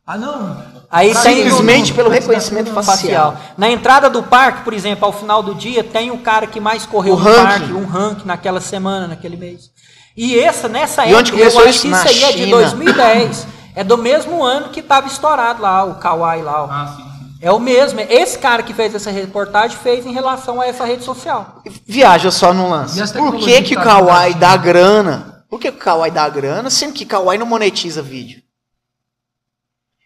Ah, 0.06 0.18
não. 0.18 0.58
Aí 0.92 1.14
tem 1.14 1.44
Simplesmente 1.44 1.94
pelo 1.94 2.10
reconhecimento 2.10 2.72
facial. 2.74 3.36
Na 3.58 3.70
entrada 3.70 4.10
do 4.10 4.24
parque, 4.24 4.64
por 4.64 4.74
exemplo, 4.74 5.06
ao 5.06 5.12
final 5.12 5.44
do 5.44 5.54
dia, 5.54 5.84
tem 5.84 6.10
o 6.12 6.18
cara 6.20 6.48
que 6.48 6.60
mais 6.60 6.86
correu 6.86 7.14
O 7.16 7.20
no 7.20 7.24
ranking. 7.26 7.44
parque, 7.44 7.74
um 7.74 7.86
ranking 7.86 8.26
naquela 8.26 8.60
semana, 8.60 9.08
naquele 9.08 9.38
mês. 9.38 9.70
E 10.18 10.40
essa, 10.40 10.68
nessa 10.68 11.06
E 11.06 11.14
época, 11.14 11.36
eu 11.38 11.48
acho 11.48 11.70
isso? 11.70 11.82
que 11.82 11.88
isso 11.94 12.08
aí 12.08 12.24
é 12.24 12.32
de 12.32 12.44
China. 12.46 12.58
2010. 12.58 13.48
É 13.76 13.84
do 13.84 13.98
mesmo 13.98 14.44
ano 14.44 14.70
que 14.70 14.80
estava 14.80 15.08
estourado 15.08 15.62
lá, 15.62 15.84
o 15.84 15.96
Kawaii 15.96 16.42
lá. 16.42 16.64
ó. 16.64 16.68
Ah, 16.72 16.94
sim, 16.98 17.04
sim. 17.04 17.38
É 17.42 17.52
o 17.52 17.60
mesmo. 17.60 18.00
Esse 18.02 18.38
cara 18.40 18.64
que 18.64 18.74
fez 18.74 18.94
essa 18.96 19.12
reportagem 19.12 19.78
fez 19.78 20.06
em 20.06 20.12
relação 20.12 20.60
a 20.60 20.66
essa 20.66 20.84
rede 20.86 21.04
social. 21.06 21.62
Viaja 21.88 22.32
só 22.32 22.52
no 22.54 22.68
lance. 22.70 23.00
Por 23.14 23.36
que, 23.38 23.54
que 23.58 23.62
que 23.62 23.74
o 23.76 23.78
tá 23.78 23.84
Kawaii 23.86 24.34
da 24.34 24.50
dá 24.52 24.58
grana? 24.58 25.39
Por 25.50 25.60
que 25.60 25.70
o 25.70 25.74
Kawaii 25.74 26.12
dá 26.12 26.30
grana, 26.30 26.70
sendo 26.70 26.94
que 26.94 27.06
Kawaii 27.06 27.40
não 27.40 27.46
monetiza 27.46 28.02
vídeo? 28.02 28.42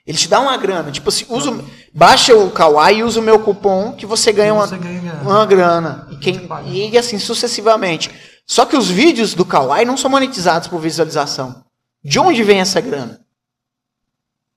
Ele 0.06 0.18
te 0.18 0.28
dá 0.28 0.39
uma 0.39 0.56
grana. 0.58 0.91
Tipo 0.91 1.10
assim, 1.10 1.26
usa, 1.30 1.52
o- 1.52 1.70
baixa 1.94 2.36
o 2.36 2.50
Kawaii 2.52 3.00
e 3.00 3.04
usa 3.04 3.20
o 3.20 3.24
meu 3.24 3.39
cupom 3.39 3.94
que 3.94 4.06
você 4.06 4.32
ganha 4.32 4.54
uma, 4.54 4.68
Você 4.68 4.78
ganha 4.78 5.00
grana. 5.02 5.22
uma 5.22 5.46
grana. 5.46 6.08
E, 6.12 6.18
quem, 6.18 6.50
e 6.91 6.98
assim 6.98 7.18
sucessivamente. 7.20 8.12
Só 8.46 8.66
que 8.66 8.76
os 8.76 8.89
vídeos 8.89 9.34
do 9.34 9.46
Kawaii 9.46 9.86
não 9.86 9.96
são 9.98 10.10
monetizados 10.12 10.68
por 10.68 10.80
visualização. 10.82 11.64
De 12.04 12.20
onde 12.20 12.44
vem 12.44 12.60
essa 12.60 12.82
grana? 12.82 13.22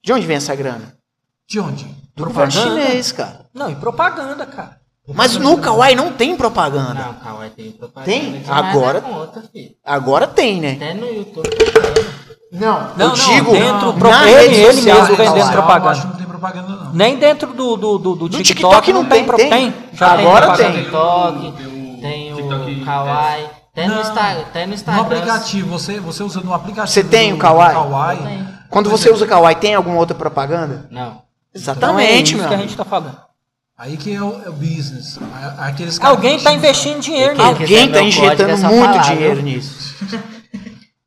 De 0.03 0.13
onde 0.13 0.27
vem 0.27 0.37
essa 0.37 0.55
grana? 0.55 0.97
De 1.49 1.61
onde? 1.61 1.85
Do 2.17 2.25
Propaganda. 2.25 2.51
chinês, 2.51 3.13
cara. 3.13 3.49
Não, 3.55 3.71
e 3.71 3.77
propaganda, 3.77 4.45
cara. 4.47 4.81
Mas 5.15 5.37
no 5.37 5.59
Kawaii 5.59 5.95
não 5.95 6.13
tem 6.13 6.37
propaganda. 6.37 6.95
Não, 6.95 7.15
Kawaii 7.15 7.51
tem 7.51 7.71
propaganda. 7.73 8.07
Tem? 8.11 8.33
demais 8.41 8.49
Agora-. 8.75 9.05
Agora 9.85 10.27
tem, 10.27 10.61
né? 10.61 10.73
Até 10.73 10.95
no 10.95 11.07
YouTube 11.07 11.49
tem. 11.49 12.07
Não, 12.53 12.81
Não, 12.81 12.91
eu 12.99 13.09
não, 13.09 13.15
digo 13.15 13.53
dentro, 13.53 13.93
na 13.93 13.99
pro- 13.99 14.11
rede 14.11 14.55
ele, 14.55 14.55
ele 14.63 14.73
social 14.75 14.97
mesmo 15.01 15.17
do 15.17 15.23
vendendo 15.23 15.53
propaganda. 15.53 15.91
Acho 15.91 16.01
que 16.03 16.07
não 16.09 16.17
tem 16.17 16.27
propaganda, 16.27 16.69
não. 16.69 16.93
Nem 16.93 17.17
dentro 17.19 17.53
do, 17.53 17.77
do, 17.77 17.99
do, 17.99 18.15
do 18.17 18.25
No 18.25 18.29
TikTok, 18.43 18.47
TikTok 18.47 18.93
não 18.93 19.03
não 19.03 19.09
tem. 19.11 19.25
tem, 19.25 19.51
tem. 19.51 19.75
Já 19.93 20.13
Agora 20.13 20.57
tem. 20.57 20.73
TikTok, 20.73 21.53
tem 22.01 22.33
o 22.35 22.85
Kawaii, 22.85 23.47
tem 23.75 23.89
no, 23.89 23.95
Não. 23.95 24.01
Insta, 24.01 24.45
tem 24.53 24.63
no 24.63 24.69
No 24.69 24.75
Instagram. 24.75 25.03
aplicativo, 25.03 25.69
você, 25.69 26.01
você 26.01 26.23
usa 26.23 26.41
no 26.41 26.55
aplicativo. 26.55 26.87
Você 26.93 27.05
tem 27.05 27.33
o 27.33 27.37
Kawaii? 27.39 27.75
Kawaii. 27.75 28.19
Eu. 28.39 28.47
Quando 28.71 28.89
Pois 28.91 29.01
você 29.01 29.11
é. 29.11 29.13
usa 29.13 29.25
o 29.25 29.29
Kawaii, 29.29 29.57
tem 29.57 29.75
alguma 29.75 29.97
outra 29.99 30.15
propaganda? 30.17 30.87
Não. 30.91 31.03
Então 31.55 31.99
é 31.99 32.13
Exatamente, 32.15 32.33
isso 32.33 32.39
meu. 32.41 32.49
que 32.49 32.55
a 32.55 32.59
gente 32.59 32.77
tá 32.77 32.85
falando. 32.85 33.26
Aí 33.79 33.97
que 33.99 34.15
é 34.15 34.23
o, 34.23 34.43
é 34.45 34.49
o 34.49 34.53
business. 34.53 35.19
Aqueles 35.59 36.01
Alguém 36.01 36.39
tá 36.39 36.51
não 36.51 36.57
investindo 36.57 36.99
dinheiro 36.99 37.35
nisso. 37.35 37.47
Alguém 37.47 37.89
tá 37.89 37.99
código, 37.99 38.09
injetando 38.09 38.51
é 38.51 38.57
muito 38.57 38.85
falar, 38.93 38.99
dinheiro 39.15 39.43
nisso. 39.43 39.95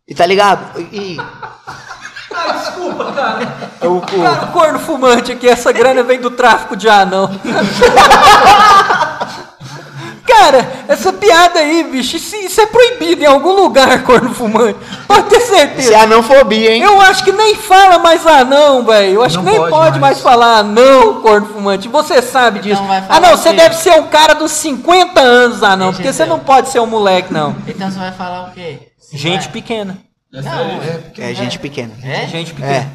E 0.07 0.13
tá 0.13 0.25
ligado? 0.25 0.79
E. 0.79 1.17
Desculpa, 2.53 3.11
cara. 3.11 3.57
O, 3.81 3.97
o- 3.97 4.01
Cara, 4.01 4.45
o 4.45 4.51
corno 4.51 4.77
fumante 4.79 5.31
aqui, 5.31 5.47
essa 5.47 5.71
grana 5.71 6.03
vem 6.03 6.19
do 6.21 6.29
tráfico 6.29 6.75
de 6.75 6.87
anão. 6.87 7.29
Cara, 10.29 10.71
essa 10.87 11.11
piada 11.11 11.59
aí, 11.59 11.83
bicho, 11.83 12.15
isso, 12.17 12.35
isso 12.35 12.61
é 12.61 12.65
proibido 12.67 13.23
em 13.23 13.25
algum 13.25 13.51
lugar, 13.53 14.03
corno 14.05 14.33
fumante. 14.33 14.77
Pode 15.07 15.27
ter 15.29 15.37
Isso 15.37 15.53
é 15.53 15.57
certeza. 15.57 15.97
anãofobia, 15.99 16.71
hein? 16.75 16.81
Eu 16.83 17.01
acho 17.01 17.23
que 17.23 17.31
nem 17.31 17.55
fala 17.55 17.97
mais 17.99 18.25
anão, 18.27 18.85
velho. 18.85 19.15
Eu 19.15 19.23
acho 19.23 19.37
Não 19.37 19.43
que 19.43 19.49
nem 19.49 19.59
pode 19.59 19.71
pode, 19.71 19.99
mais. 19.99 20.01
mais. 20.17 20.21
falar 20.21 20.57
anão, 20.59 21.21
corno 21.21 21.47
fumante. 21.47 21.87
Você 21.87 22.21
sabe 22.21 22.59
disso. 22.59 22.75
Então 22.75 22.87
vai 22.87 23.01
falar 23.01 23.15
ah, 23.17 23.19
não, 23.19 23.35
você 23.37 23.51
deve 23.53 23.75
ser 23.75 23.93
um 23.99 24.07
cara 24.07 24.33
dos 24.35 24.51
50 24.51 25.19
anos, 25.19 25.63
anão, 25.63 25.87
Deixa 25.87 25.97
porque 26.03 26.13
você 26.13 26.25
não 26.25 26.39
pode 26.39 26.69
ser 26.69 26.79
um 26.79 26.85
moleque, 26.85 27.33
não. 27.33 27.55
Então 27.67 27.89
você 27.91 27.97
vai 27.99 28.11
falar 28.11 28.49
o 28.49 28.51
quê? 28.51 28.91
Você 28.99 29.17
Gente 29.17 29.43
vai- 29.45 29.51
pequena. 29.53 29.97
Não, 30.31 30.81
É, 30.83 30.97
porque 30.99 31.21
É 31.23 31.33
gente 31.33 31.57
pequena. 31.57 31.91
é? 32.03 32.27
Gente 32.27 32.53
pequena. 32.53 32.71
É. 32.71 32.87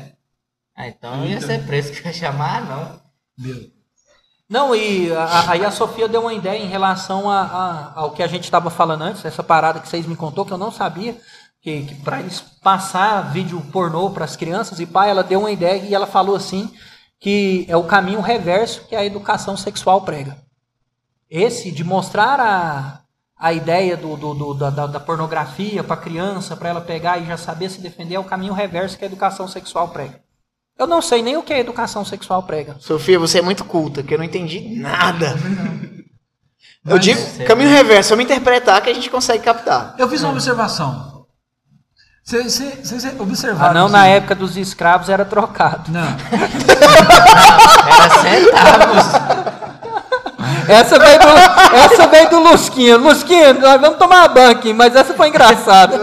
Ah, 0.78 0.86
então 0.88 1.24
ia 1.26 1.40
ser 1.40 1.60
preso 1.66 1.90
que 1.92 2.06
ia 2.06 2.12
chamar, 2.12 2.62
não. 2.62 3.00
Não, 4.54 4.72
e 4.72 5.08
aí 5.48 5.64
a 5.64 5.70
Sofia 5.72 6.06
deu 6.06 6.20
uma 6.20 6.32
ideia 6.32 6.62
em 6.62 6.68
relação 6.68 7.28
a- 7.28 7.40
a- 7.42 7.92
ao 7.96 8.12
que 8.12 8.22
a 8.22 8.28
gente 8.28 8.44
estava 8.44 8.70
falando 8.70 9.02
antes, 9.02 9.24
essa 9.24 9.42
parada 9.42 9.80
que 9.80 9.88
vocês 9.88 10.06
me 10.06 10.14
contou, 10.14 10.46
que 10.46 10.52
eu 10.52 10.56
não 10.56 10.70
sabia, 10.70 11.20
que, 11.60 11.82
que 11.82 11.94
para 11.96 12.20
eles 12.20 12.40
passar 12.62 13.32
vídeo 13.32 13.60
pornô 13.72 14.10
para 14.10 14.24
as 14.24 14.36
crianças, 14.36 14.78
e 14.78 14.86
pai, 14.86 15.10
ela 15.10 15.24
deu 15.24 15.40
uma 15.40 15.50
ideia 15.50 15.82
e 15.82 15.92
ela 15.92 16.06
falou 16.06 16.36
assim, 16.36 16.72
que 17.18 17.66
é 17.68 17.76
o 17.76 17.82
caminho 17.82 18.20
reverso 18.20 18.86
que 18.86 18.94
a 18.94 19.04
educação 19.04 19.56
sexual 19.56 20.02
prega. 20.02 20.38
Esse 21.28 21.72
de 21.72 21.82
mostrar 21.82 22.38
a, 22.38 23.00
a 23.36 23.52
ideia 23.52 23.96
do, 23.96 24.16
do- 24.16 24.34
do- 24.34 24.54
da- 24.54 24.86
da 24.86 25.00
pornografia 25.00 25.82
para 25.82 25.94
a 25.94 26.00
criança, 26.00 26.56
para 26.56 26.68
ela 26.68 26.80
pegar 26.80 27.18
e 27.18 27.26
já 27.26 27.36
saber 27.36 27.70
se 27.70 27.80
defender, 27.80 28.14
é 28.14 28.20
o 28.20 28.24
caminho 28.24 28.52
reverso 28.54 28.96
que 28.96 29.02
a 29.02 29.08
educação 29.08 29.48
sexual 29.48 29.88
prega. 29.88 30.22
Eu 30.78 30.86
não 30.86 31.00
sei 31.00 31.22
nem 31.22 31.36
o 31.36 31.42
que 31.42 31.52
a 31.52 31.58
educação 31.58 32.04
sexual 32.04 32.42
prega. 32.42 32.76
Sofia, 32.80 33.18
você 33.18 33.38
é 33.38 33.42
muito 33.42 33.64
culta, 33.64 34.02
que 34.02 34.12
eu 34.12 34.18
não 34.18 34.24
entendi 34.24 34.76
nada. 34.80 35.36
Eu 36.86 36.98
digo 36.98 37.20
caminho 37.46 37.70
reverso, 37.70 38.10
vamos 38.10 38.24
interpretar 38.24 38.82
que 38.82 38.90
a 38.90 38.94
gente 38.94 39.08
consegue 39.08 39.42
captar. 39.44 39.94
Eu 39.98 40.08
fiz 40.08 40.22
uma 40.22 40.32
observação. 40.32 41.14
Vocês 42.24 42.60
Ah, 42.60 43.22
observaram? 43.22 43.74
não, 43.74 43.86
que- 43.86 43.92
na 43.92 44.06
época 44.06 44.34
dos 44.34 44.56
escravos 44.56 45.08
era 45.08 45.24
trocado. 45.24 45.90
Não. 45.92 46.16
Era 47.86 48.10
centavos. 48.22 49.04
Essa 50.68 50.98
veio 50.98 51.18
do, 51.18 51.26
essa 51.76 52.06
veio 52.08 52.30
do 52.30 52.38
Lusquinha. 52.40 52.96
Lusquinha, 52.96 53.52
nós 53.54 53.80
vamos 53.80 53.98
tomar 53.98 54.26
banho 54.28 54.50
aqui, 54.50 54.72
mas 54.72 54.96
essa 54.96 55.12
foi 55.14 55.28
engraçada. 55.28 55.98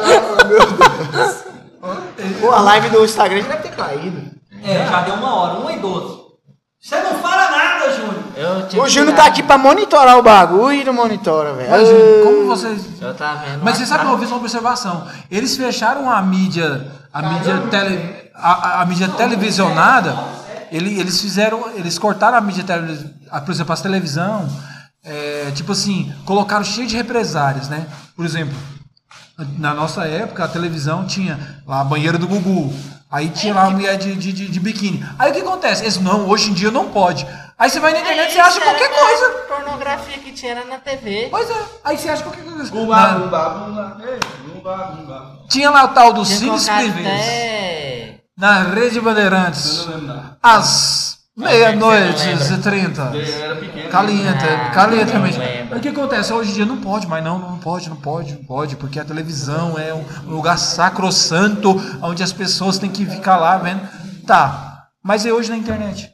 Pô, 2.39 2.51
a 2.51 2.61
live 2.61 2.89
do 2.89 3.03
Instagram 3.03 3.41
já 3.41 3.47
deve 3.49 3.63
ter 3.63 3.75
caído. 3.75 4.30
É, 4.63 4.85
já 4.87 5.01
deu 5.01 5.15
uma 5.15 5.35
hora, 5.35 5.59
1 5.59 5.71
e 5.71 5.79
12. 5.79 6.21
Você 6.79 6.99
não 7.01 7.13
fala 7.15 7.51
nada, 7.51 7.91
Júnior. 7.93 8.23
O 8.63 8.67
que 8.67 8.89
Júnior 8.89 9.15
tá 9.15 9.25
aqui 9.27 9.43
pra 9.43 9.57
monitorar 9.57 10.17
o 10.17 10.23
bagulho 10.23 10.73
e 10.81 10.83
não 10.83 10.93
monitora, 10.93 11.53
velho. 11.53 11.71
Como 12.23 12.47
vocês. 12.47 12.81
Eu 12.99 13.13
tava 13.13 13.45
vendo. 13.45 13.63
Mas 13.63 13.77
você 13.77 13.85
sabe 13.85 14.05
que 14.05 14.11
eu 14.11 14.17
fiz 14.19 14.27
uma 14.29 14.37
observação. 14.37 15.07
Eles 15.29 15.55
fecharam 15.55 16.09
a 16.09 16.19
mídia, 16.23 16.91
a 17.13 17.21
mídia, 17.21 17.57
tele, 17.69 18.31
a, 18.35 18.81
a- 18.81 18.85
mídia 18.85 19.09
televisionada. 19.09 20.17
Ele, 20.71 20.99
eles 20.99 21.19
fizeram, 21.21 21.69
eles 21.75 21.99
cortaram 21.99 22.37
a 22.37 22.41
mídia 22.41 22.63
televis, 22.63 23.05
a- 23.29 23.41
por 23.41 23.51
exemplo, 23.51 23.73
as 23.73 23.81
televisão. 23.81 24.47
é, 25.03 25.51
tipo 25.53 25.71
assim, 25.73 26.11
colocaram 26.25 26.63
cheio 26.63 26.87
de 26.87 26.95
represárias, 26.95 27.67
né? 27.69 27.85
Por 28.15 28.23
exemplo, 28.25 28.55
na 29.57 29.73
nossa 29.73 30.05
época 30.05 30.43
a 30.43 30.47
televisão 30.47 31.05
tinha 31.05 31.39
lá 31.67 31.81
a 31.81 31.83
banheira 31.83 32.17
do 32.17 32.27
Gugu. 32.27 32.73
Aí 33.11 33.29
tinha 33.29 33.53
lá 33.53 33.65
a 33.65 33.69
mulher 33.69 33.97
de, 33.97 34.15
de, 34.15 34.31
de, 34.31 34.47
de 34.47 34.59
biquíni. 34.59 35.05
Aí 35.19 35.31
o 35.31 35.33
que 35.33 35.41
acontece? 35.41 35.83
Eles, 35.83 35.97
não, 35.99 36.27
hoje 36.29 36.49
em 36.49 36.53
dia 36.53 36.71
não 36.71 36.89
pode. 36.89 37.27
Aí 37.59 37.69
você 37.69 37.79
vai 37.79 37.91
na 37.93 37.99
internet 37.99 38.29
e 38.29 38.33
você 38.33 38.39
acha 38.39 38.61
qualquer 38.61 38.89
coisa. 38.89 39.29
Pornografia 39.47 40.17
que 40.19 40.31
tinha 40.31 40.53
era 40.53 40.65
na 40.65 40.77
TV. 40.77 41.27
Pois 41.29 41.49
é, 41.49 41.55
aí 41.83 41.97
você 41.97 42.09
acha 42.09 42.23
qualquer 42.23 42.43
coisa. 42.43 42.71
Bumba, 42.71 42.95
Na- 42.95 43.13
bumba, 43.19 43.49
bumba. 43.49 43.97
Ei, 44.03 44.19
bumba, 44.53 44.77
bumba. 44.95 45.39
Tinha 45.49 45.69
lá 45.69 45.83
o 45.83 45.87
tal 45.89 46.13
do 46.13 46.23
Cines 46.25 46.67
até... 46.69 48.21
Na 48.37 48.63
Rede 48.63 48.99
Bandeirantes. 49.01 49.85
Eu 49.85 49.99
meia-noite 51.35 52.27
e 52.53 52.57
trinta. 52.61 53.11
Eu 53.13 53.21
era 53.43 53.55
pequeno. 53.55 53.89
Calienta, 53.89 54.45
Ah, 54.45 54.69
calienta 54.71 55.13
o 55.75 55.79
que 55.79 55.87
acontece? 55.89 56.33
Hoje 56.33 56.51
em 56.51 56.53
dia 56.55 56.65
não 56.65 56.77
pode, 56.77 57.07
mas 57.07 57.23
não, 57.23 57.39
não 57.39 57.57
pode, 57.57 57.89
não 57.89 57.95
pode, 57.95 58.33
não 58.33 58.43
pode, 58.43 58.75
porque 58.75 58.99
a 58.99 59.05
televisão 59.05 59.77
é 59.79 59.93
um 59.93 60.03
lugar 60.27 60.57
sacrossanto 60.57 61.69
onde 62.01 62.21
as 62.23 62.33
pessoas 62.33 62.77
têm 62.77 62.89
que 62.89 63.05
ficar 63.05 63.37
lá 63.37 63.57
vendo. 63.57 63.81
Tá, 64.27 64.87
mas 65.03 65.25
e 65.25 65.31
hoje 65.31 65.49
na 65.49 65.57
internet? 65.57 66.09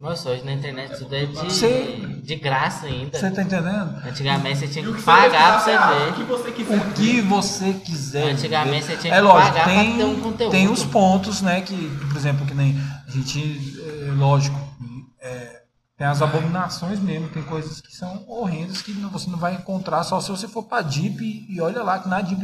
Nossa, 0.00 0.28
hoje 0.30 0.44
na 0.44 0.52
internet 0.52 0.98
tudo 0.98 1.14
é 1.14 1.24
de, 1.24 1.34
Você- 1.34 1.98
de 2.22 2.34
graça 2.36 2.86
ainda. 2.86 3.16
Você 3.16 3.30
tá 3.30 3.42
entendendo? 3.42 3.94
Antigamente 4.06 4.58
você 4.58 4.66
tinha 4.68 4.84
que 4.84 4.92
que 4.92 5.02
pagar 5.02 5.52
pra 5.52 5.60
você 5.60 5.70
ver. 5.70 6.10
O 6.10 6.12
que 6.14 6.22
você 6.24 6.50
quiser. 6.50 6.74
O 6.76 6.90
que 6.92 7.22
você 7.22 7.72
quiser. 7.72 8.30
Antigamente 8.32 8.84
você 8.86 8.96
tinha 8.96 9.14
É 9.14 9.16
que 9.16 9.22
lógico, 9.22 9.52
pagar 9.52 9.64
tem, 9.66 9.88
pra 9.96 9.96
ter 9.98 10.04
um 10.04 10.20
conteúdo. 10.20 10.50
tem 10.50 10.68
os 10.68 10.84
pontos, 10.84 11.40
né, 11.42 11.60
que, 11.62 11.74
por 12.08 12.16
exemplo, 12.16 12.44
que 12.44 12.54
nem 12.54 12.76
a 13.06 13.10
gente, 13.10 13.73
é, 13.73 13.73
lógico, 14.14 14.58
é, 15.20 15.62
tem 15.96 16.06
as 16.06 16.20
abominações 16.22 16.98
mesmo, 16.98 17.28
tem 17.28 17.42
coisas 17.42 17.80
que 17.80 17.94
são 17.94 18.24
horrendas 18.26 18.82
que 18.82 18.92
não- 18.92 19.10
você 19.10 19.30
não 19.30 19.38
vai 19.38 19.54
encontrar 19.54 20.02
só 20.02 20.20
se 20.20 20.30
você 20.30 20.48
for 20.48 20.64
pra 20.64 20.80
Deep 20.82 21.22
e, 21.22 21.54
e 21.54 21.60
olha 21.60 21.82
lá 21.82 21.98
que 21.98 22.08
na 22.08 22.20
Deep 22.20 22.42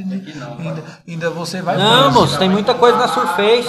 ainda, 0.58 0.84
ainda 1.06 1.30
você 1.30 1.60
vai 1.60 1.76
Não, 1.76 2.12
moço, 2.12 2.38
tem 2.38 2.48
muita 2.48 2.74
coisa 2.74 2.96
na 2.98 3.08
Surface. 3.08 3.68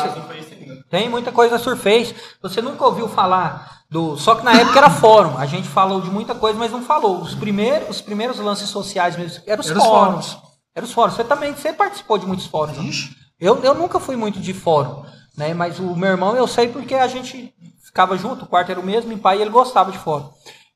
Tem 0.89 1.09
muita 1.09 1.31
coisa 1.31 1.53
na 1.57 1.59
Surface. 1.63 2.13
Você 2.41 2.61
nunca 2.61 2.85
ouviu 2.85 3.07
falar 3.07 3.81
do. 3.89 4.17
Só 4.17 4.35
que 4.35 4.43
na 4.43 4.51
época 4.53 4.77
era 4.77 4.89
fórum. 4.89 5.37
A 5.37 5.45
gente 5.45 5.67
falou 5.67 6.01
de 6.01 6.09
muita 6.11 6.35
coisa, 6.35 6.59
mas 6.59 6.71
não 6.71 6.83
falou. 6.83 7.21
Os 7.21 7.33
primeiros, 7.33 7.89
os 7.97 8.01
primeiros 8.01 8.37
lances 8.39 8.67
sociais 8.69 9.15
mesmo 9.15 9.41
eram 9.47 9.61
os 9.61 9.69
Eram 9.69 9.79
os 9.81 9.87
fóruns. 9.87 10.25
fóruns. 10.33 10.51
Eram 10.75 10.87
os 10.87 10.93
fóruns. 10.93 11.15
Você 11.15 11.23
também 11.23 11.53
você 11.55 11.71
participou 11.71 12.17
de 12.17 12.25
muitos 12.25 12.45
fóruns. 12.45 12.77
né? 12.77 13.15
Eu, 13.39 13.63
eu 13.63 13.73
nunca 13.73 13.99
fui 14.01 14.15
muito 14.17 14.39
de 14.41 14.53
fórum, 14.53 15.03
né? 15.37 15.53
Mas 15.53 15.79
o 15.79 15.95
meu 15.95 16.09
irmão 16.11 16.35
eu 16.35 16.45
sei 16.45 16.67
porque 16.67 16.93
a 16.93 17.07
gente 17.07 17.53
ficava 17.91 18.17
junto, 18.17 18.45
o 18.45 18.47
quarto 18.47 18.71
era 18.71 18.79
o 18.79 18.85
mesmo, 18.85 19.11
e 19.11 19.17
pai 19.17 19.41
ele 19.41 19.49
gostava 19.49 19.91
de 19.91 19.97
fórum. 19.97 20.29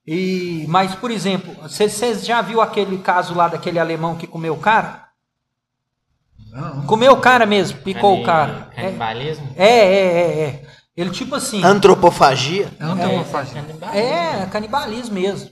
E, 0.05 0.65
mas, 0.67 0.93
por 0.93 1.09
exemplo, 1.09 1.55
você 1.63 2.13
já 2.15 2.41
viu 2.41 2.61
aquele 2.61 2.97
caso 2.99 3.33
lá 3.33 3.47
daquele 3.47 3.79
alemão 3.79 4.15
que 4.15 4.27
comeu 4.27 4.53
o 4.53 4.59
cara? 4.59 5.05
Não. 6.51 6.81
Comeu 6.83 7.13
o 7.13 7.17
cara 7.17 7.45
mesmo, 7.45 7.79
picou 7.79 8.11
Cani- 8.11 8.21
o 8.21 8.25
cara. 8.25 8.69
É, 8.75 8.81
Canibalismo? 8.83 9.49
é, 9.55 9.67
é, 9.67 10.05
é, 10.05 10.41
é. 10.43 10.65
Ele 10.95 11.09
tipo 11.09 11.35
assim. 11.35 11.63
Antropofagia. 11.63 12.71
Não 12.79 12.93
uma 12.93 13.23
faixa. 13.25 13.53
Canibalismo. 13.55 13.99
É, 13.99 14.45
canibalismo 14.51 15.15
mesmo. 15.15 15.49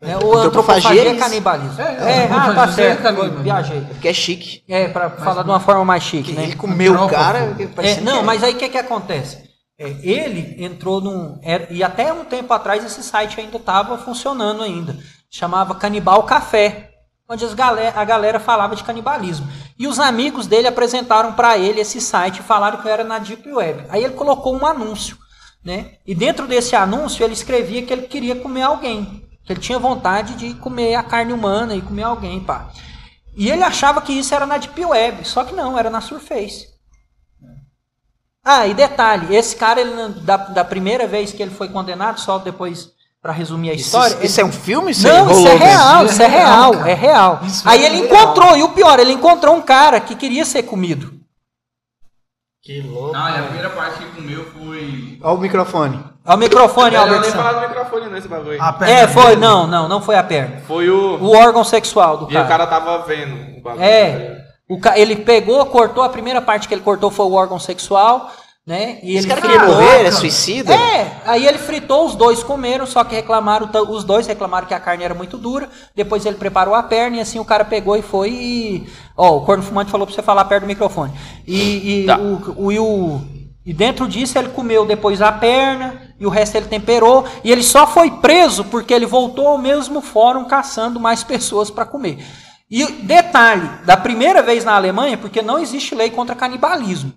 É, 0.00 0.16
o 0.16 0.32
Antropofagia 0.32 0.42
antropofagia 0.46 1.02
é 1.02 1.08
é 1.08 1.18
canibalismo. 1.18 1.80
É, 1.82 1.84
É, 1.84 2.24
ah, 2.24 2.28
tá 2.28 2.34
antropofagia 2.36 2.84
é 2.84 2.88
certo. 2.88 3.02
canibalismo. 3.02 3.42
Viajei. 3.42 3.80
Porque 3.80 4.08
é 4.08 4.12
chique. 4.12 4.62
É, 4.68 4.88
pra 4.88 5.10
falar 5.10 5.42
de 5.42 5.50
uma 5.50 5.60
forma 5.60 5.84
mais 5.84 6.02
chique, 6.04 6.32
né? 6.32 6.44
Ele 6.44 6.54
comeu 6.54 6.94
o 6.94 7.08
cara. 7.08 7.54
É, 7.78 8.00
não, 8.00 8.20
que 8.20 8.24
mas 8.24 8.44
aí 8.44 8.54
o 8.54 8.56
que, 8.56 8.68
que 8.68 8.78
acontece? 8.78 9.47
É, 9.78 9.94
ele 10.02 10.56
entrou 10.64 11.00
num. 11.00 11.40
e 11.70 11.84
até 11.84 12.12
um 12.12 12.24
tempo 12.24 12.52
atrás 12.52 12.84
esse 12.84 13.00
site 13.00 13.40
ainda 13.40 13.58
estava 13.58 13.96
funcionando 13.96 14.62
ainda. 14.62 14.98
Chamava 15.30 15.76
Canibal 15.76 16.24
Café. 16.24 16.86
Onde 17.30 17.44
a 17.44 18.04
galera 18.04 18.40
falava 18.40 18.74
de 18.74 18.82
canibalismo. 18.82 19.46
E 19.78 19.86
os 19.86 20.00
amigos 20.00 20.46
dele 20.46 20.66
apresentaram 20.66 21.34
para 21.34 21.58
ele 21.58 21.78
esse 21.78 22.00
site 22.00 22.38
e 22.40 22.42
falaram 22.42 22.80
que 22.80 22.88
era 22.88 23.04
na 23.04 23.18
Deep 23.18 23.52
Web. 23.52 23.84
Aí 23.90 24.02
ele 24.02 24.14
colocou 24.14 24.56
um 24.56 24.64
anúncio. 24.64 25.18
Né? 25.62 25.92
E 26.06 26.14
dentro 26.14 26.46
desse 26.46 26.74
anúncio 26.74 27.22
ele 27.22 27.34
escrevia 27.34 27.82
que 27.82 27.92
ele 27.92 28.06
queria 28.06 28.34
comer 28.34 28.62
alguém. 28.62 29.28
Que 29.44 29.52
ele 29.52 29.60
tinha 29.60 29.78
vontade 29.78 30.36
de 30.36 30.54
comer 30.54 30.94
a 30.94 31.02
carne 31.02 31.34
humana 31.34 31.76
e 31.76 31.82
comer 31.82 32.04
alguém. 32.04 32.40
Pá. 32.40 32.70
E 33.36 33.50
ele 33.50 33.62
achava 33.62 34.00
que 34.00 34.14
isso 34.14 34.34
era 34.34 34.46
na 34.46 34.56
Deep 34.56 34.82
Web. 34.82 35.28
Só 35.28 35.44
que 35.44 35.54
não, 35.54 35.78
era 35.78 35.90
na 35.90 36.00
Surface. 36.00 36.77
Ah, 38.50 38.66
e 38.66 38.72
detalhe, 38.72 39.34
esse 39.36 39.54
cara, 39.56 39.80
ele, 39.80 39.90
não- 39.94 40.10
da, 40.10 40.36
da 40.38 40.64
primeira 40.64 41.06
vez 41.06 41.32
que 41.32 41.42
ele 41.42 41.50
foi 41.50 41.68
condenado, 41.68 42.18
só 42.20 42.38
depois 42.38 42.90
para 43.20 43.32
resumir 43.32 43.70
a 43.70 43.74
Isso, 43.74 43.84
história. 43.86 44.24
isso 44.24 44.40
é 44.40 44.44
um 44.44 44.52
filme? 44.52 44.92
Isso 44.92 45.06
Não, 45.06 45.26
rolou 45.26 45.38
isso 45.40 45.48
é 45.48 45.56
real, 45.56 46.04
Isso 46.04 46.12
isso 46.14 46.22
é 46.22 46.24
é 46.24 46.28
real, 46.28 46.74
é 46.86 46.94
real. 46.94 47.40
Isso 47.42 47.68
Aí 47.68 47.82
é 47.82 47.86
ele 47.86 47.96
real. 47.96 48.06
encontrou, 48.06 48.56
e 48.56 48.62
o 48.62 48.68
pior, 48.70 48.98
ele 48.98 49.12
encontrou 49.12 49.54
um 49.54 49.60
cara 49.60 50.00
que 50.00 50.14
queria 50.14 50.44
ser 50.46 50.62
comido. 50.62 51.12
Que 52.62 52.80
louco. 52.82 53.12
Não, 53.12 53.28
e 53.28 53.38
a 53.38 53.42
primeira 53.42 53.70
parte 53.70 53.98
que 53.98 54.06
comeu 54.14 54.44
foi. 54.52 55.18
Olha 55.22 55.34
o 55.34 55.38
microfone. 55.40 56.04
Olha 56.24 56.36
o 56.36 56.38
microfone, 56.38 56.90
Melhor 56.90 57.06
nem 57.06 57.16
Albert. 57.16 57.32
falar 57.32 57.52
do 57.52 57.68
microfone 57.68 58.06
nesse 58.10 58.28
bagulho. 58.28 58.62
A 58.62 58.72
perna 58.72 58.94
É, 58.94 59.08
foi, 59.08 59.36
não, 59.36 59.66
não, 59.66 59.88
não 59.88 60.02
foi 60.02 60.16
a 60.16 60.22
perna. 60.22 60.60
Foi 60.66 60.88
o. 60.90 61.16
O 61.18 61.36
órgão 61.36 61.64
sexual 61.64 62.18
do 62.18 62.24
E 62.24 62.28
o 62.28 62.32
cara. 62.32 62.48
cara 62.48 62.66
tava 62.66 62.98
vendo 63.04 63.58
o 63.58 63.62
bagulho. 63.62 63.82
É. 63.84 64.36
O 64.68 64.78
ca... 64.78 64.98
Ele 64.98 65.16
pegou, 65.16 65.64
cortou, 65.66 66.02
a 66.04 66.10
primeira 66.10 66.42
parte 66.42 66.68
que 66.68 66.74
ele 66.74 66.82
cortou 66.82 67.10
foi 67.10 67.24
o 67.24 67.32
órgão 67.32 67.58
sexual, 67.58 68.30
né? 68.68 68.98
E 69.02 69.16
Esse 69.16 69.26
ele 69.26 69.28
cara 69.28 69.40
queria 69.40 69.58
fritou- 69.60 69.74
morrer, 69.76 69.98
ele 70.00 70.08
é 70.08 70.12
suicida? 70.12 70.74
É, 70.74 71.16
aí 71.24 71.46
ele 71.46 71.56
fritou, 71.56 72.04
os 72.04 72.14
dois 72.14 72.42
comeram, 72.42 72.84
só 72.86 73.02
que 73.02 73.14
reclamaram, 73.14 73.68
os 73.88 74.04
dois 74.04 74.26
reclamaram 74.26 74.66
que 74.66 74.74
a 74.74 74.78
carne 74.80 75.02
era 75.04 75.14
muito 75.14 75.38
dura. 75.38 75.70
Depois 75.96 76.26
ele 76.26 76.36
preparou 76.36 76.74
a 76.74 76.82
perna 76.82 77.16
e 77.16 77.20
assim 77.20 77.38
o 77.38 77.44
cara 77.46 77.64
pegou 77.64 77.96
e 77.96 78.02
foi 78.02 78.28
e. 78.30 78.86
Ó, 79.16 79.38
o 79.38 79.40
corno 79.40 79.62
fumante 79.62 79.90
falou 79.90 80.06
pra 80.06 80.14
você 80.14 80.22
falar 80.22 80.44
perto 80.44 80.64
do 80.64 80.66
microfone. 80.66 81.12
E, 81.46 82.02
e 82.02 82.06
Tá. 82.06 82.18
o, 82.18 82.64
o, 82.66 82.70
e 82.72 82.78
o- 82.78 83.20
e 83.64 83.72
dentro 83.72 84.06
disso 84.06 84.38
ele 84.38 84.48
comeu 84.50 84.84
depois 84.86 85.20
a 85.22 85.32
perna 85.32 86.02
e 86.20 86.26
o 86.26 86.30
resto 86.30 86.56
ele 86.56 86.66
temperou. 86.66 87.24
E 87.42 87.50
ele 87.50 87.62
só 87.62 87.86
foi 87.86 88.10
preso 88.10 88.64
porque 88.64 88.92
ele 88.92 89.06
voltou 89.06 89.46
ao 89.48 89.56
mesmo 89.58 90.02
fórum 90.02 90.44
caçando 90.44 91.00
mais 91.00 91.24
pessoas 91.24 91.70
para 91.70 91.86
comer. 91.86 92.18
E 92.70 92.84
detalhe, 92.84 93.66
da 93.86 93.96
primeira 93.96 94.42
vez 94.42 94.62
na 94.62 94.74
Alemanha, 94.74 95.16
porque 95.16 95.40
não 95.40 95.58
existe 95.58 95.94
lei 95.94 96.10
contra 96.10 96.34
canibalismo. 96.34 97.12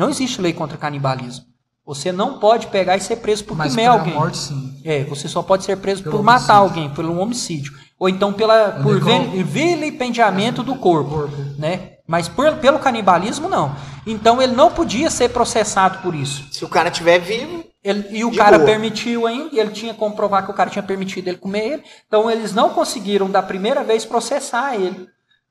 Não 0.00 0.10
existe 0.10 0.40
lei 0.40 0.52
contra 0.52 0.76
canibalismo. 0.78 1.44
Você 1.86 2.12
não 2.12 2.38
pode 2.38 2.68
pegar 2.68 2.96
e 2.96 3.00
ser 3.00 3.16
preso 3.16 3.44
por 3.44 3.56
Mas 3.56 3.72
comer 3.72 3.82
pela 3.82 3.94
alguém. 3.94 4.14
morte, 4.14 4.38
sim. 4.38 4.80
É, 4.84 5.04
você 5.04 5.28
só 5.28 5.42
pode 5.42 5.64
ser 5.64 5.76
preso 5.76 6.02
Pelo 6.02 6.16
por 6.16 6.22
matar 6.24 6.60
homicídio. 6.62 6.82
alguém, 6.82 6.94
pelo 6.94 7.18
homicídio. 7.18 7.72
Ou 7.98 8.08
então 8.08 8.32
pela, 8.32 8.80
por 8.82 8.98
vi- 9.00 9.42
vilipendiamento 9.42 10.62
do 10.62 10.74
corpo. 10.76 11.10
Corpo. 11.10 11.36
Né? 11.58 11.92
Mas 12.06 12.28
por- 12.28 12.56
pelo 12.56 12.78
canibalismo, 12.78 13.48
não. 13.48 13.74
Então 14.06 14.40
ele 14.40 14.54
não 14.54 14.70
podia 14.70 15.10
ser 15.10 15.28
processado 15.30 15.98
por 15.98 16.14
isso. 16.14 16.44
Se 16.52 16.64
o 16.64 16.68
cara 16.68 16.88
estiver 16.88 17.18
vivo, 17.18 17.64
Ele- 17.82 18.06
e 18.10 18.24
o 18.26 18.30
De 18.30 18.36
cara 18.36 18.58
boa. 18.58 18.68
permitiu 18.70 19.26
ainda, 19.26 19.54
e 19.54 19.58
ele 19.58 19.70
tinha 19.70 19.94
como 19.94 20.14
provar 20.14 20.42
que 20.42 20.50
o 20.50 20.54
cara 20.54 20.68
tinha 20.68 20.82
permitido 20.82 21.28
ele 21.28 21.38
comer 21.38 21.66
ele. 21.66 21.82
Então 22.06 22.30
eles 22.30 22.52
não 22.52 22.70
conseguiram 22.70 23.30
da 23.30 23.42
primeira 23.42 23.82
vez 23.82 24.04
processar 24.04 24.74
ele. 24.76 25.08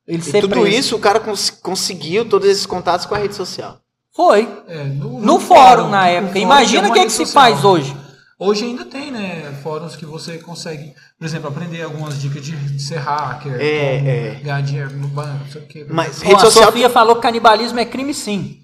Ele 0.07 0.19
e 0.19 0.21
ser 0.21 0.41
tudo 0.41 0.51
preso. 0.59 0.67
isso 0.77 0.95
o 0.95 0.99
cara 0.99 1.19
cons- 1.19 1.49
conseguiu 1.49 2.29
todos 2.29 2.47
esses 2.47 2.67
contatos 2.67 3.07
com 3.07 3.15
a 3.15 3.17
rede 3.17 3.33
social. 3.35 3.77
Foi. 4.19 4.63
É, 4.67 4.83
no, 4.83 5.21
No 5.21 5.39
fórum 5.39 5.87
na 5.87 6.01
no 6.01 6.07
época. 6.09 6.33
fórum 6.33 6.41
Imagina 6.45 6.89
o 6.89 6.91
que, 6.91 6.99
uma 6.99 7.05
que 7.05 7.11
se 7.13 7.25
faz 7.25 7.63
hoje. 7.63 7.95
Hoje 8.37 8.65
ainda 8.65 8.83
tem, 8.83 9.11
né, 9.11 9.57
fóruns 9.63 9.95
que 9.95 10.05
você 10.05 10.37
consegue, 10.39 10.93
por 11.17 11.23
exemplo, 11.23 11.47
aprender 11.47 11.83
algumas 11.83 12.19
dicas 12.19 12.43
de 12.43 12.81
ser 12.81 12.97
hacker, 12.97 13.55
É, 13.61 13.95
é. 13.95 14.35
ganhar 14.41 14.61
dinheiro 14.61 14.91
no 14.91 15.07
banco, 15.07 15.45
não 15.45 15.47
sei 15.47 15.61
o 15.61 15.65
quê. 15.67 15.85
Mas 15.89 16.21
rede 16.21 16.35
a 16.35 16.39
social. 16.39 16.65
Sofia 16.65 16.89
falou 16.89 17.15
que 17.15 17.21
canibalismo 17.21 17.79
é 17.79 17.85
crime 17.85 18.13
sim. 18.13 18.61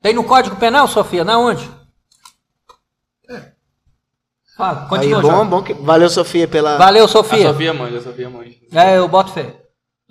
Tem 0.00 0.14
no 0.14 0.22
Código 0.22 0.54
Penal, 0.54 0.86
Sofia? 0.86 1.24
Na 1.24 1.38
onde? 1.40 1.68
Fala, 4.56 4.82
Aí, 4.82 4.88
continua, 4.88 5.20
bom, 5.20 5.30
Jorge. 5.30 5.50
bom 5.50 5.62
que... 5.64 5.74
Valeu, 5.74 6.10
Sofia, 6.10 6.46
pela. 6.46 6.78
Valeu, 6.78 7.06
A 7.06 7.08
Sofia. 7.08 7.48
Sofia 7.48 7.74
manja, 7.74 7.98
a 7.98 8.02
Sofia 8.02 8.30
manja. 8.30 8.54
É, 8.72 8.98
eu 8.98 9.08
boto 9.08 9.32
fé. 9.32 9.56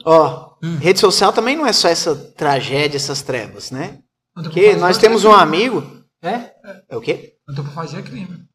Ó, 0.04 0.51
Rede 0.80 1.00
social 1.00 1.34
também 1.34 1.56
não 1.56 1.66
é 1.66 1.74
só 1.74 1.88
essa 1.88 2.16
tragédia, 2.16 2.98
essas 2.98 3.22
trevas, 3.22 3.72
né? 3.72 4.00
Porque 4.34 4.76
nós 4.76 4.98
é 4.98 5.02
temos 5.02 5.26
um 5.26 5.32
amigo. 5.32 5.84
É? 6.22 6.52
É 6.90 6.96
o 6.96 7.02
quê? 7.02 7.34
Antropofagia 7.50 8.00
é 8.00 8.02
crime. 8.04 8.46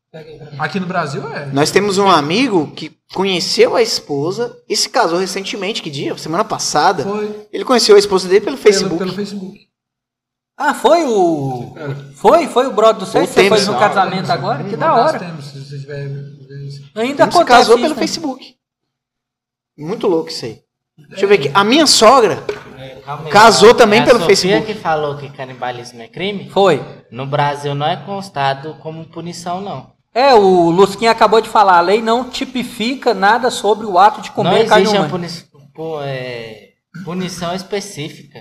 Aqui 0.59 0.81
no 0.81 0.87
Brasil 0.87 1.27
é. 1.31 1.47
Nós 1.47 1.71
temos 1.71 1.99
um 1.99 2.09
amigo 2.09 2.71
que 2.73 2.97
conheceu 3.13 3.77
a 3.77 3.83
esposa 3.83 4.57
e 4.69 4.77
se 4.77 4.89
casou 4.89 5.19
recentemente, 5.19 5.83
que 5.83 5.91
dia? 5.91 6.17
Semana 6.17 6.45
passada. 6.45 7.03
Foi 7.03 7.47
Ele 7.53 7.65
conheceu 7.65 7.97
a 7.97 7.99
esposa 7.99 8.29
dele 8.29 8.45
pelo 8.45 8.57
Facebook. 8.57 8.97
Pelo, 8.97 9.13
pelo 9.13 9.27
Facebook. 9.27 9.67
Ah, 10.57 10.73
foi 10.73 11.05
o. 11.05 11.75
Foi, 12.15 12.47
foi 12.47 12.67
o 12.67 12.73
brother 12.73 13.01
do 13.01 13.07
Sérgio? 13.07 13.31
Você 13.31 13.49
foi 13.49 13.61
no 13.61 13.79
casamento 13.79 14.31
agora? 14.31 14.65
Que 14.65 14.75
da 14.75 14.89
Nós 14.89 15.09
hora. 15.09 15.19
Temos, 15.19 15.45
se 15.45 15.81
tiver. 15.81 16.07
Ainda 16.95 17.03
Ele 17.03 17.17
se 17.17 17.23
acontece 17.23 17.45
casou 17.45 17.75
isso, 17.75 17.83
pelo 17.83 17.95
né? 17.95 18.01
Facebook. 18.01 18.57
Muito 19.77 20.07
louco 20.07 20.31
isso 20.31 20.47
aí. 20.47 20.63
Deixa 21.09 21.25
eu 21.25 21.29
ver 21.29 21.35
aqui. 21.37 21.51
A 21.53 21.63
minha 21.63 21.87
sogra 21.87 22.43
Calma 23.05 23.25
aí. 23.27 23.31
Casou 23.31 23.73
também 23.75 24.01
É 24.01 24.03
a 24.03 24.07
pelo 24.07 24.19
Sofia 24.21 24.27
Facebook. 24.37 24.67
que 24.75 24.81
falou 24.81 25.17
que 25.17 25.29
canibalismo 25.31 26.03
é 26.03 26.09
crime? 26.09 26.51
Foi. 26.51 26.83
No 27.11 27.25
Brasil 27.27 27.75
não 27.75 27.87
é 27.87 27.97
constado 27.97 28.75
como 28.83 29.05
punição, 29.05 29.61
não. 29.61 29.93
É, 30.13 30.35
o 30.35 30.71
Lusquinha 30.71 31.11
acabou 31.11 31.41
de 31.41 31.49
falar, 31.49 31.77
a 31.77 31.81
lei 31.83 32.01
não 32.03 32.29
tipifica 32.31 33.13
nada 33.15 33.51
sobre 33.51 33.87
o 33.87 33.99
ato 33.99 34.23
de 34.23 34.29
não 34.31 34.35
comer 34.35 34.67
carne 34.67 34.85
existe 34.85 34.99
uma 34.99 35.07
humana. 35.07 35.09
puni- 35.29 35.69
pu- 35.75 36.01
é, 36.03 36.69
punição 37.05 37.55
específica 37.55 38.41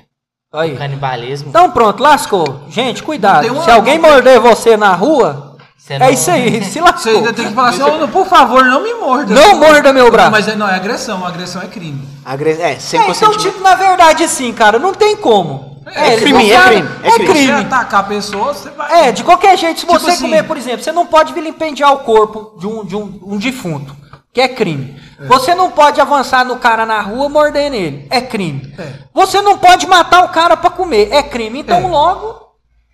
Aí. 0.53 0.75
canibalismo. 0.77 1.49
Então 1.49 1.69
pronto, 1.71 2.01
lascou. 2.01 2.63
Gente, 2.69 3.03
cuidado. 3.03 3.41
Tem 3.41 3.51
uma- 3.51 3.63
Se 3.63 3.69
alguém 3.71 3.99
morder 3.99 4.39
você 4.39 4.77
na 4.77 4.93
rua, 4.95 5.54
Você 5.85 5.93
é 5.93 5.99
não- 5.99 6.09
isso 6.09 6.31
aí, 6.31 6.63
se 6.63 6.71
Você 6.71 6.81
lascou. 6.81 7.11
ainda 7.17 7.33
tem 7.33 7.47
que 7.47 7.53
falar 7.53 7.69
assim, 7.69 7.83
"Ô, 7.83 8.07
por 8.07 8.25
favor, 8.25 8.65
não 8.65 8.81
me 8.81 8.93
morda. 8.95 9.35
Não 9.35 9.59
morda 9.59 9.93
meu 9.93 10.09
braço. 10.09 10.31
Mas 10.31 10.47
aí 10.47 10.55
não, 10.55 10.67
é 10.67 10.73
agressão. 10.75 11.23
Agressão 11.23 11.61
é 11.61 11.67
crime. 11.67 12.09
agre... 12.25 12.51
é, 12.59 12.79
sem 12.79 12.99
É, 12.99 13.07
então, 13.11 13.37
tipo, 13.37 13.61
na 13.61 13.75
verdade, 13.75 14.27
sim, 14.27 14.51
cara, 14.51 14.79
não 14.79 14.93
tem 14.95 15.15
como. 15.15 15.79
É 15.85 16.13
eles 16.13 16.21
crime, 16.21 16.49
não 16.49 16.55
é 16.59 16.67
crime, 16.67 16.89
é 17.03 17.07
É 17.07 17.11
crime. 17.11 17.27
Se 17.27 17.33
crime. 17.33 17.47
você 17.47 17.65
atacar 17.75 17.99
a 17.99 18.03
pessoa, 18.03 18.53
você 18.55 18.69
vai. 18.71 19.07
É, 19.07 19.11
de 19.11 19.23
qualquer 19.23 19.55
jeito, 19.55 19.79
se 19.81 19.85
Tipo 19.85 19.99
você 19.99 20.09
assim- 20.09 20.23
comer, 20.23 20.41
por 20.41 20.57
exemplo, 20.57 20.83
você 20.83 20.91
não 20.91 21.05
pode 21.05 21.31
vilipendiar 21.33 21.93
o 21.93 21.99
corpo 21.99 22.57
de 22.59 22.65
um, 22.65 22.83
de 22.83 22.95
um, 22.95 23.19
um 23.23 23.37
defunto, 23.37 23.95
que 24.33 24.41
é 24.41 24.47
crime. 24.47 24.99
Você 25.27 25.53
não 25.53 25.69
pode 25.69 26.01
avançar 26.01 26.43
no 26.43 26.55
cara 26.57 26.83
na 26.87 26.99
rua 27.01 27.29
mordendo 27.29 27.75
ele, 27.75 28.07
é 28.09 28.19
crime. 28.21 28.73
É. 28.79 28.91
Você 29.13 29.39
não 29.39 29.59
pode 29.59 29.85
matar 29.85 30.23
o 30.23 30.29
cara 30.29 30.57
pra 30.57 30.71
comer, 30.71 31.09
é 31.11 31.21
crime. 31.21 31.59
Então, 31.59 31.77
É. 31.77 31.87
logo, 31.87 32.43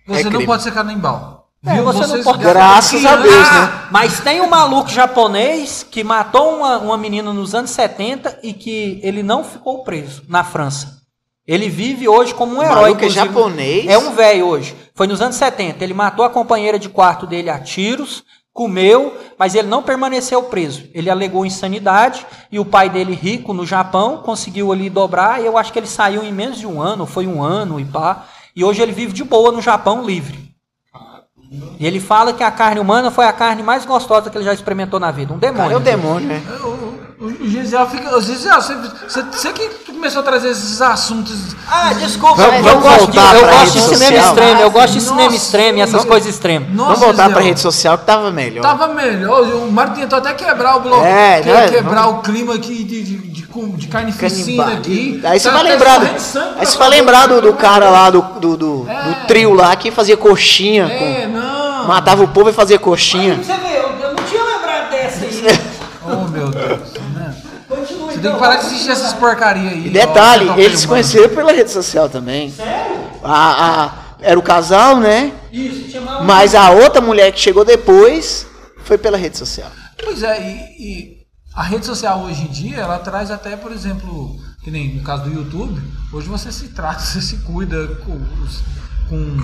Você 0.06 0.20
É 0.20 0.24
não 0.24 0.30
crime. 0.32 0.46
pode 0.46 0.62
ser 0.64 0.72
canibal. 0.72 1.41
É, 1.64 1.74
Viu? 1.74 1.84
você 1.84 2.06
não 2.06 2.24
pode- 2.24 2.38
Graças 2.42 3.04
a 3.06 3.16
Deus, 3.16 3.50
né? 3.52 3.86
Mas 3.90 4.18
tem 4.20 4.40
um 4.40 4.48
maluco 4.48 4.88
japonês 4.90 5.86
que 5.88 6.02
matou 6.02 6.56
uma, 6.56 6.78
uma 6.78 6.96
menina 6.98 7.32
nos 7.32 7.54
anos 7.54 7.70
70 7.70 8.40
e 8.42 8.52
que 8.52 8.98
ele 9.02 9.22
não 9.22 9.44
ficou 9.44 9.84
preso 9.84 10.22
na 10.28 10.42
França. 10.42 11.00
Ele 11.46 11.68
vive 11.68 12.08
hoje 12.08 12.34
como 12.34 12.54
um 12.54 12.58
O 12.58 12.62
herói. 12.62 12.74
maluco 12.90 13.04
é 13.04 13.08
japonês? 13.08 13.88
É 13.88 13.96
um 13.96 14.12
velho 14.12 14.46
hoje. 14.46 14.74
Foi 14.94 15.06
nos 15.06 15.20
anos 15.20 15.36
70. 15.36 15.82
Ele 15.84 15.94
matou 15.94 16.24
a 16.24 16.30
companheira 16.30 16.78
de 16.78 16.88
quarto 16.88 17.26
dele 17.28 17.48
a 17.50 17.58
tiros, 17.60 18.24
comeu, 18.52 19.16
mas 19.38 19.54
ele 19.54 19.68
não 19.68 19.82
permaneceu 19.84 20.42
preso. 20.44 20.84
Ele 20.92 21.10
alegou 21.10 21.46
insanidade 21.46 22.26
e 22.50 22.58
o 22.58 22.64
pai 22.64 22.88
dele, 22.90 23.14
rico 23.14 23.54
no 23.54 23.64
Japão, 23.66 24.18
conseguiu 24.18 24.72
ali 24.72 24.90
dobrar. 24.90 25.40
E 25.40 25.46
eu 25.46 25.56
acho 25.56 25.72
que 25.72 25.78
ele 25.78 25.86
saiu 25.86 26.24
em 26.24 26.32
menos 26.32 26.58
de 26.58 26.66
um 26.66 26.82
ano, 26.82 27.06
foi 27.06 27.26
um 27.26 27.42
ano 27.42 27.78
e 27.78 27.84
pá. 27.84 28.24
E 28.54 28.64
hoje 28.64 28.82
ele 28.82 28.92
vive 28.92 29.12
de 29.12 29.24
boa 29.24 29.50
no 29.52 29.62
Japão, 29.62 30.04
livre. 30.04 30.51
E 31.78 31.86
ele 31.86 32.00
fala 32.00 32.32
que 32.32 32.42
a 32.42 32.50
carne 32.50 32.80
humana 32.80 33.10
foi 33.10 33.26
a 33.26 33.32
carne 33.32 33.62
mais 33.62 33.84
gostosa 33.84 34.30
que 34.30 34.38
ele 34.38 34.44
já 34.44 34.54
experimentou 34.54 34.98
na 34.98 35.10
vida. 35.10 35.34
Um 35.34 35.38
Cara, 35.38 35.52
demônio. 35.52 35.74
é 35.74 35.76
o 35.76 35.80
demônio, 35.80 36.28
né? 36.28 36.42
O, 37.22 37.46
Gisel 37.48 37.86
fica. 37.88 38.20
Gisel, 38.20 38.60
você, 38.60 38.74
você, 39.08 39.22
você 39.22 39.52
que 39.52 39.68
começou 39.92 40.20
a 40.20 40.24
trazer 40.24 40.48
esses 40.48 40.82
assuntos. 40.82 41.54
Ah, 41.70 41.92
desculpa. 41.94 42.34
Vamos- 42.34 42.56
eu 42.56 42.62
vamos 42.64 42.82
gosto 42.82 43.10
de, 43.12 43.16
voltar 43.18 43.34
eu 43.36 43.42
pra 43.44 43.52
gosto 43.60 43.72
de 43.74 43.80
cinema 43.80 43.96
social. 44.16 44.26
extremo. 44.28 44.60
Eu 44.60 44.70
gosto 44.72 44.92
de 44.94 45.00
cinema 45.00 45.22
Nossa, 45.22 45.36
extremo 45.36 45.78
e 45.78 45.80
essas 45.82 46.04
coisas 46.04 46.28
extremas. 46.34 46.68
Nossa, 46.70 46.84
Vamos 46.88 47.00
voltar 47.00 47.30
pra 47.30 47.40
rede 47.40 47.60
social 47.60 47.96
que 47.96 48.04
tava 48.06 48.30
melhor. 48.32 48.62
Tava 48.62 48.88
melhor. 48.88 49.40
O 49.42 49.70
Mário 49.70 49.94
tentou 49.94 50.18
até 50.18 50.34
quebrar 50.34 50.76
o 50.78 50.80
bloco. 50.80 51.04
É, 51.04 51.40
que- 51.42 51.48
né? 51.48 51.68
quebrar 51.68 52.08
o 52.08 52.22
clima 52.22 52.54
aqui 52.56 52.82
de, 52.82 53.02
de, 53.04 53.16
de, 53.18 53.42
de 53.76 53.86
carne 53.88 54.10
ficina 54.10 54.72
aqui. 54.72 55.20
Aí 55.22 55.38
você 55.38 55.48
Tá 55.48 55.54
vai 55.54 55.62
lembrar, 55.62 55.98
do, 56.00 56.06
aí 56.58 56.66
você 56.66 56.76
vai 56.78 56.88
lembrar 56.88 57.26
do, 57.28 57.40
do 57.40 57.52
cara 57.52 57.88
lá 57.88 58.10
do, 58.10 58.20
do, 58.40 58.56
do, 58.56 58.86
É. 58.90 59.02
do 59.02 59.26
trio 59.28 59.54
lá 59.54 59.76
que 59.76 59.92
fazia 59.92 60.16
coxinha, 60.16 60.86
É, 60.86 61.26
com- 61.26 61.38
não. 61.38 61.86
matava 61.86 62.24
o 62.24 62.28
povo 62.28 62.50
e 62.50 62.52
fazia 62.52 62.80
coxinha. 62.80 63.36
Você 63.36 63.52
vê, 63.52 63.76
eu, 63.78 63.90
eu 64.08 64.14
não 64.16 64.24
tinha 64.24 64.42
lembrado 64.42 64.90
dessa 64.90 65.24
aí. 65.24 65.60
Oh, 66.04 66.26
meu 66.28 66.48
Deus. 66.48 66.94
né? 67.14 67.32
Continua 67.68 68.06
Você 68.06 68.10
tem 68.22 68.32
que 68.32 68.38
parar 68.38 68.56
de 68.56 68.66
assistir 68.66 68.90
essas 68.90 69.12
porcarias 69.12 69.72
aí. 69.72 69.86
E 69.86 69.90
detalhe, 69.90 70.48
ó, 70.48 70.56
eles 70.56 70.80
se 70.80 70.88
conheceram 70.88 71.28
pela 71.34 71.52
rede 71.52 71.70
social 71.70 72.08
também. 72.08 72.50
Sério? 72.50 72.96
A, 73.22 73.84
a- 73.84 73.92
era 74.20 74.38
o 74.38 74.42
casal, 74.42 74.98
né? 74.98 75.32
Isso, 75.52 75.98
um- 75.98 76.24
Mas 76.24 76.54
a 76.54 76.70
outra 76.70 77.00
mulher 77.00 77.32
que 77.32 77.40
chegou 77.40 77.64
depois 77.64 78.46
foi 78.84 78.96
pela 78.96 79.16
rede 79.18 79.36
social. 79.36 79.70
Pois 80.02 80.22
é, 80.22 80.40
e, 80.40 80.82
e 80.82 81.16
a 81.54 81.62
rede 81.62 81.84
social 81.86 82.20
hoje 82.22 82.42
em 82.42 82.46
dia, 82.48 82.76
ela 82.78 82.98
traz 82.98 83.30
até, 83.30 83.56
por 83.56 83.72
exemplo, 83.72 84.36
que 84.62 84.70
nem 84.70 84.94
no 84.94 85.02
caso 85.02 85.24
do 85.24 85.32
YouTube, 85.32 85.80
hoje 86.12 86.28
você 86.28 86.50
se 86.52 86.68
trata, 86.68 87.00
você 87.04 87.20
se 87.20 87.36
cuida 87.38 87.88
com 88.04 88.12
os, 88.44 88.62
com 89.08 89.36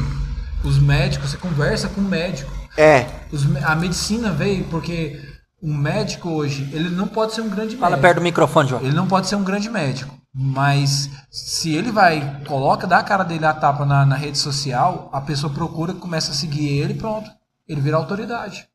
os 0.69 0.79
médicos, 0.79 1.31
você 1.31 1.37
conversa 1.37 1.89
com 1.89 2.01
o 2.01 2.05
médico. 2.05 2.51
É, 2.77 3.07
Os 3.33 3.45
a 3.65 3.75
medicina 3.75 4.31
veio 4.31 4.65
porque 4.65 5.21
um 5.63 5.77
médico 5.77 6.31
hoje, 6.31 6.69
ele 6.73 6.89
não 6.89 7.09
pode 7.09 7.35
ser 7.35 7.41
um 7.41 7.49
grande 7.49 7.77
Fala 7.77 7.91
médico. 7.91 8.03
perto 8.03 8.17
do 8.17 8.23
microfone, 8.23 8.69
João. 8.69 8.83
Ele 8.83 8.95
não 8.95 9.07
pode 9.09 9.27
ser 9.27 9.37
um 9.37 9.43
grande 9.43 9.69
médico. 9.69 10.17
Mas 10.33 11.11
se 11.31 11.75
ele 11.75 11.91
vai, 11.91 12.43
coloca, 12.47 12.87
dá 12.87 12.99
a 12.99 13.03
cara 13.03 13.25
dele 13.25 13.45
a 13.45 13.53
tapa 13.53 13.85
na, 13.85 14.07
na 14.07 14.15
rede 14.15 14.39
social, 14.39 15.09
a 15.13 15.21
pessoa 15.21 15.53
procura, 15.53 15.93
começa 15.93 16.31
a 16.31 16.35
seguir 16.35 16.69
ele 16.69 16.93
e 16.93 16.97
pronto. 16.97 17.29
Ele 17.67 17.81
vira 17.81 17.97
autoridade. 17.97 18.69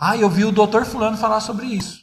Ah, 0.00 0.16
eu 0.16 0.28
vi 0.28 0.44
o 0.44 0.50
doutor 0.50 0.84
fulano 0.84 1.16
falar 1.16 1.40
sobre 1.40 1.66
isso. 1.66 2.00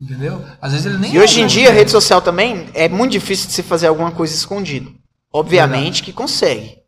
Entendeu? 0.00 0.44
Às 0.60 0.72
vezes 0.72 0.86
ele 0.86 0.98
nem 0.98 1.12
E 1.12 1.16
é 1.16 1.20
hoje 1.20 1.36
em 1.36 1.38
grande 1.38 1.54
dia 1.54 1.70
a 1.70 1.72
rede 1.72 1.90
social 1.90 2.20
também 2.20 2.68
é 2.74 2.88
muito 2.88 3.12
difícil 3.12 3.48
de 3.48 3.54
se 3.54 3.62
fazer 3.62 3.86
alguma 3.86 4.12
coisa 4.12 4.34
escondido. 4.34 4.94
Obviamente 5.32 6.02
que 6.02 6.12
consegue. 6.12 6.78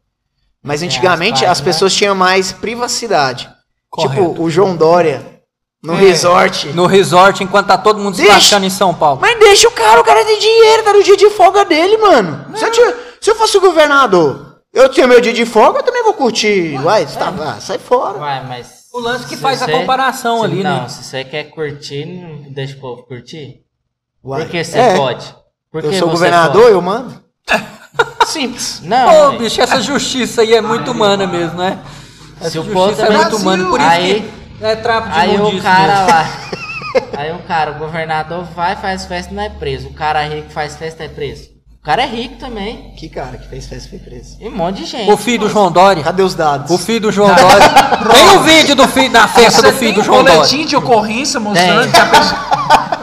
Mas 0.62 0.82
antigamente 0.82 1.44
as 1.44 1.52
as 1.52 1.60
pessoas 1.60 1.94
tinham 1.94 2.14
mais 2.14 2.52
privacidade. 2.52 3.50
Correto. 3.90 4.30
Tipo 4.30 4.42
o 4.42 4.50
João 4.50 4.76
Dória 4.76 5.35
no 5.86 5.94
É. 5.94 6.00
resort. 6.00 6.68
No 6.68 6.86
resort, 6.86 7.42
enquanto 7.44 7.66
tá 7.68 7.78
todo 7.78 7.98
mundo 8.00 8.16
se 8.16 8.22
Deixa. 8.22 8.58
em 8.58 8.70
São 8.70 8.92
Paulo. 8.94 9.18
Mas 9.20 9.38
deixa 9.38 9.68
o 9.68 9.70
cara, 9.70 10.00
o 10.00 10.04
cara 10.04 10.24
tem 10.24 10.38
dinheiro, 10.38 10.82
tá 10.82 10.92
no 10.92 11.02
dia 11.02 11.16
de 11.16 11.30
folga 11.30 11.64
dele, 11.64 11.96
mano. 11.96 12.46
Se 12.56 12.64
eu, 12.64 12.70
tinha- 12.72 12.94
se 13.20 13.30
eu 13.30 13.34
fosse 13.36 13.56
o 13.56 13.60
governador, 13.60 14.58
eu 14.72 14.88
tinha 14.88 15.06
meu 15.06 15.20
dia 15.20 15.32
de 15.32 15.46
folga, 15.46 15.78
eu 15.78 15.82
também 15.82 16.02
vou 16.02 16.14
curtir. 16.14 16.76
Vai, 16.78 17.06
tá, 17.06 17.32
ah, 17.40 17.60
sai 17.60 17.78
fora. 17.78 18.18
Uai, 18.18 18.44
mas. 18.46 18.76
O 18.92 18.98
lance 19.00 19.26
que 19.26 19.36
faz 19.36 19.60
a 19.62 19.66
você- 19.66 19.72
comparação 19.72 20.38
se- 20.38 20.44
ali, 20.46 20.62
não, 20.62 20.82
né? 20.82 20.88
se 20.88 21.04
você 21.04 21.22
quer 21.24 21.44
curtir, 21.44 22.06
não 22.06 22.50
deixa 22.52 22.76
o 22.76 22.80
povo 22.80 23.02
curtir. 23.02 23.60
Uai, 24.24 24.42
Por 24.42 24.50
que 24.50 24.64
você 24.64 24.78
é, 24.78 24.96
pode? 24.96 25.34
Por 25.70 25.84
Eu 25.84 25.90
que 25.90 25.98
sou 25.98 26.08
governador, 26.08 26.62
pode? 26.62 26.72
eu 26.74 26.80
mando. 26.82 27.20
Simples. 28.26 28.80
Não, 28.82 29.34
Ô, 29.34 29.38
bicho, 29.38 29.60
essa 29.60 29.80
justiça 29.80 30.42
aí 30.42 30.54
é 30.54 30.60
muito 30.60 30.90
humana 30.90 31.26
mesmo, 31.26 31.58
né? 31.58 31.78
Essa 32.40 32.50
Se 32.50 32.58
o 32.58 32.64
povo 32.64 32.88
justiça 32.88 33.02
é 33.02 33.06
também- 33.06 33.22
muito 33.22 33.36
humana, 33.36 33.64
por 33.70 33.80
isso 33.80 33.88
Aí- 33.88 34.20
que 34.20 34.45
é 34.60 34.76
trapo 34.76 35.08
de 35.08 35.18
Aí 35.18 35.36
o 35.40 35.62
cara 35.62 35.86
mesmo. 35.94 36.10
lá. 36.10 36.26
Aí 37.18 37.32
o 37.32 37.38
cara, 37.40 37.72
o 37.72 37.74
governador 37.74 38.44
vai, 38.54 38.74
faz 38.76 39.04
festa 39.04 39.32
e 39.32 39.34
não 39.36 39.42
é 39.42 39.50
preso. 39.50 39.88
O 39.88 39.92
cara 39.94 40.22
rico 40.26 40.50
faz 40.50 40.76
festa 40.76 41.04
é 41.04 41.08
preso. 41.08 41.50
O 41.80 41.84
cara 41.86 42.02
é 42.02 42.06
rico 42.06 42.36
também. 42.36 42.92
Que 42.96 43.08
cara 43.08 43.36
que 43.36 43.46
fez 43.48 43.66
festa 43.68 43.88
foi 43.90 43.98
preso. 44.00 44.36
E 44.40 44.48
um 44.48 44.56
monte 44.56 44.78
de 44.78 44.86
gente. 44.86 45.08
O 45.10 45.16
filho 45.16 45.40
do 45.40 45.48
João 45.48 45.70
Dória. 45.70 46.02
Cadê 46.02 46.22
os 46.22 46.34
dados? 46.34 46.70
O 46.70 46.78
filho 46.78 47.00
do 47.02 47.12
João 47.12 47.28
Dória. 47.32 47.68
Tem 48.12 48.28
o 48.36 48.40
vídeo 48.42 48.74
do 48.74 48.88
filho 48.88 49.10
da 49.12 49.28
festa 49.28 49.60
Você 49.60 49.70
do 49.70 49.78
filho 49.78 49.92
tem 49.94 50.00
do 50.00 50.04
João 50.04 50.18
Dória. 50.24 50.34
boletim 50.38 50.64
de 50.66 50.74
ocorrência 50.74 51.38
mostrando 51.38 51.82
Tem. 51.82 51.92
que 51.92 51.98
a 52.00 52.06
pessoa. 52.06 52.40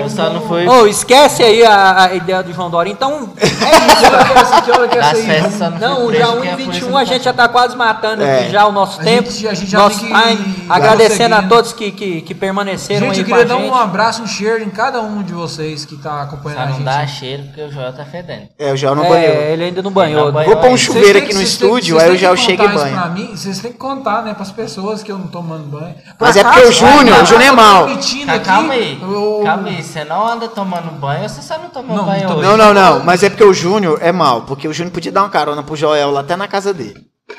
Eu 0.00 0.08
só 0.10 0.30
não 0.30 0.40
fui. 0.42 0.66
Ô, 0.66 0.86
esquece 0.86 1.42
aí 1.42 1.64
a, 1.64 2.04
a 2.04 2.14
ideia 2.14 2.42
do 2.42 2.52
João 2.52 2.70
Dória. 2.70 2.90
Então, 2.90 3.30
é 3.36 3.46
isso. 3.46 4.60
Que 4.90 4.98
essa 4.98 5.64
aí. 5.66 5.70
não 5.78 5.78
Não, 5.78 6.12
já 6.12 6.18
porque 6.18 6.22
a 6.22 6.28
1 6.28 6.32
polícia 6.36 6.56
21 6.56 6.90
não 6.90 6.96
a 6.98 7.04
gente 7.04 7.24
já 7.24 7.32
tá 7.32 7.48
quase 7.48 7.76
matando 7.76 8.22
É. 8.22 8.40
aqui 8.40 8.50
já 8.50 8.66
o 8.66 8.72
nosso 8.72 9.00
A 9.00 9.04
tempo, 9.04 9.30
gente- 9.30 9.48
a 9.48 9.54
gente 9.54 9.70
já 9.70 9.78
nosso 9.78 10.00
tem 10.00 10.12
que 10.12 10.20
time. 10.22 10.32
ir 10.34 10.66
Agradecendo 10.68 11.34
a 11.34 11.42
todos 11.42 11.72
que, 11.72 11.90
que, 11.90 12.20
que 12.22 12.34
permaneceram 12.34 13.06
Gente, 13.08 13.20
eu 13.20 13.24
aí 13.24 13.30
com 13.30 13.34
a 13.34 13.38
queria 13.38 13.54
dar 13.56 13.60
gente. 13.62 13.70
um 13.72 13.74
abraço, 13.74 14.22
um 14.22 14.26
cheiro 14.26 14.62
em 14.62 14.70
cada 14.70 15.00
um 15.00 15.22
de 15.22 15.32
vocês 15.32 15.84
que 15.84 15.96
tá 15.96 16.22
acompanhando 16.22 16.58
Só 16.58 16.62
a 16.62 16.66
não 16.66 16.74
gente. 16.74 16.84
dá 16.84 17.06
cheiro 17.06 17.42
porque 17.44 17.62
o 17.62 17.70
Joel 17.72 17.92
tá 17.92 18.04
fedendo. 18.04 18.48
É, 18.58 18.72
o 18.72 18.76
Joel 18.76 18.94
não 18.94 19.04
É, 19.04 19.08
banhou. 19.08 19.42
ele 19.42 19.64
ainda 19.64 19.82
não 19.82 19.90
banhou. 19.90 20.32
Não 20.32 20.44
Vou 20.44 20.56
pôr 20.56 20.70
um 20.70 20.76
chuveiro 20.76 21.18
aqui 21.18 21.34
no 21.34 21.42
estúdio, 21.42 21.98
aí 21.98 22.08
eu 22.08 22.16
já 22.16 22.30
que 22.30 22.36
chego 22.36 22.62
e 22.64 22.68
mim, 23.10 23.36
vocês 23.36 23.58
têm 23.58 23.72
que 23.72 23.78
contar, 23.78 24.22
né, 24.22 24.34
pras 24.34 24.50
pessoas 24.50 25.02
que 25.02 25.10
eu 25.10 25.18
não 25.18 25.26
tô 25.26 25.40
tomando 25.40 25.64
banho. 25.64 25.94
Mas 26.18 26.36
é 26.36 26.44
porque 26.44 26.60
o 26.60 26.72
Júnior, 26.72 27.14
vai, 27.16 27.22
o 27.22 27.26
Júnior 27.26 27.42
é 27.42 27.48
eu 27.48 27.56
tô 27.56 27.62
mau. 27.62 27.86
repetindo 27.86 28.26
Tá, 28.26 28.38
calma 28.40 28.74
aí. 28.74 28.98
eu- 29.00 29.40
Calma 29.44 29.68
aí. 29.68 29.82
Você 29.90 30.04
não 30.04 30.26
anda 30.26 30.48
tomando 30.48 30.90
banho 30.92 31.22
ou 31.24 31.28
você 31.28 31.42
só 31.42 31.58
não 31.58 31.68
tomou 31.70 31.96
Não, 31.96 32.04
banho 32.06 32.30
hoje? 32.30 32.42
Não, 32.42 32.56
não, 32.56 32.72
não. 32.74 33.04
Mas 33.04 33.22
é 33.22 33.28
porque 33.30 33.44
o 33.44 33.52
Júnior 33.52 33.98
é 34.00 34.12
mal. 34.12 34.42
Porque 34.42 34.66
o 34.68 34.72
Júnior 34.72 34.92
podia 34.92 35.10
dar 35.12 35.22
uma 35.22 35.30
carona 35.30 35.62
pro 35.62 35.76
Joel 35.76 36.10
lá 36.10 36.20
até 36.20 36.36
na 36.36 36.46
casa 36.48 36.72
dele. 36.72 36.98
O 37.28 37.34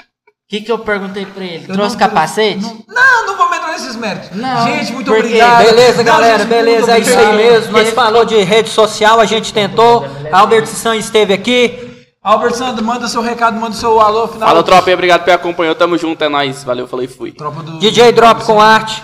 que, 0.48 0.62
que 0.62 0.72
eu 0.72 0.80
perguntei 0.80 1.26
pra 1.26 1.44
ele? 1.44 1.66
eu 1.68 1.74
Trouxe 1.74 1.96
não- 1.96 2.00
capacete? 2.00 2.62
Não, 2.62 2.84
não, 2.88 3.26
não 3.28 3.38
vou 3.38 3.46
entrar 3.48 3.72
ganhou 3.72 3.76
esses 3.76 3.96
méritos. 3.96 4.30
Não, 4.38 4.66
Gente, 4.66 4.94
muito 4.94 5.06
porque- 5.08 5.28
obrigado. 5.28 5.64
Beleza, 5.66 6.04
galera, 6.04 6.38
gente, 6.40 6.48
beleza, 6.48 6.92
é 6.96 7.00
isso 7.00 7.18
aí 7.18 7.36
mesmo. 7.36 7.72
Nós 7.72 7.90
falou 7.92 8.26
de 8.26 8.36
rede 8.44 8.70
social, 8.70 9.20
a 9.20 9.26
gente 9.26 9.54
tentou. 9.54 10.06
Albert 10.32 10.68
San 10.68 10.96
esteve 10.96 11.34
aqui. 11.34 11.88
Albert 12.24 12.54
Sandro, 12.54 12.86
manda 12.86 13.08
seu 13.08 13.22
recado, 13.22 13.60
manda 13.60 13.76
seu 13.76 14.00
alô 14.00 14.28
final. 14.28 14.48
Fala, 14.48 14.62
tropa, 14.62 14.92
obrigado 14.92 15.24
por 15.24 15.32
acompanhar. 15.34 15.74
Tamo 15.74 15.98
junto, 15.98 16.24
é 16.24 16.30
nóis. 16.30 16.64
Valeu, 16.64 16.88
falei, 16.88 17.08
fui. 17.08 17.32
Tropa 17.32 17.64
do... 17.64 17.80
DJ 17.80 18.12
Drop 18.12 18.44
com 18.44 18.62
arte. 18.62 19.02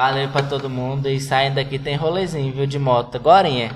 Valeu 0.00 0.28
pra 0.28 0.42
todo 0.42 0.70
mundo 0.70 1.10
e 1.10 1.20
saindo 1.20 1.56
daqui 1.56 1.78
tem 1.78 1.94
rolezinho, 1.94 2.50
viu, 2.54 2.66
de 2.66 2.78
moto. 2.78 3.16
Agorinha. 3.16 3.70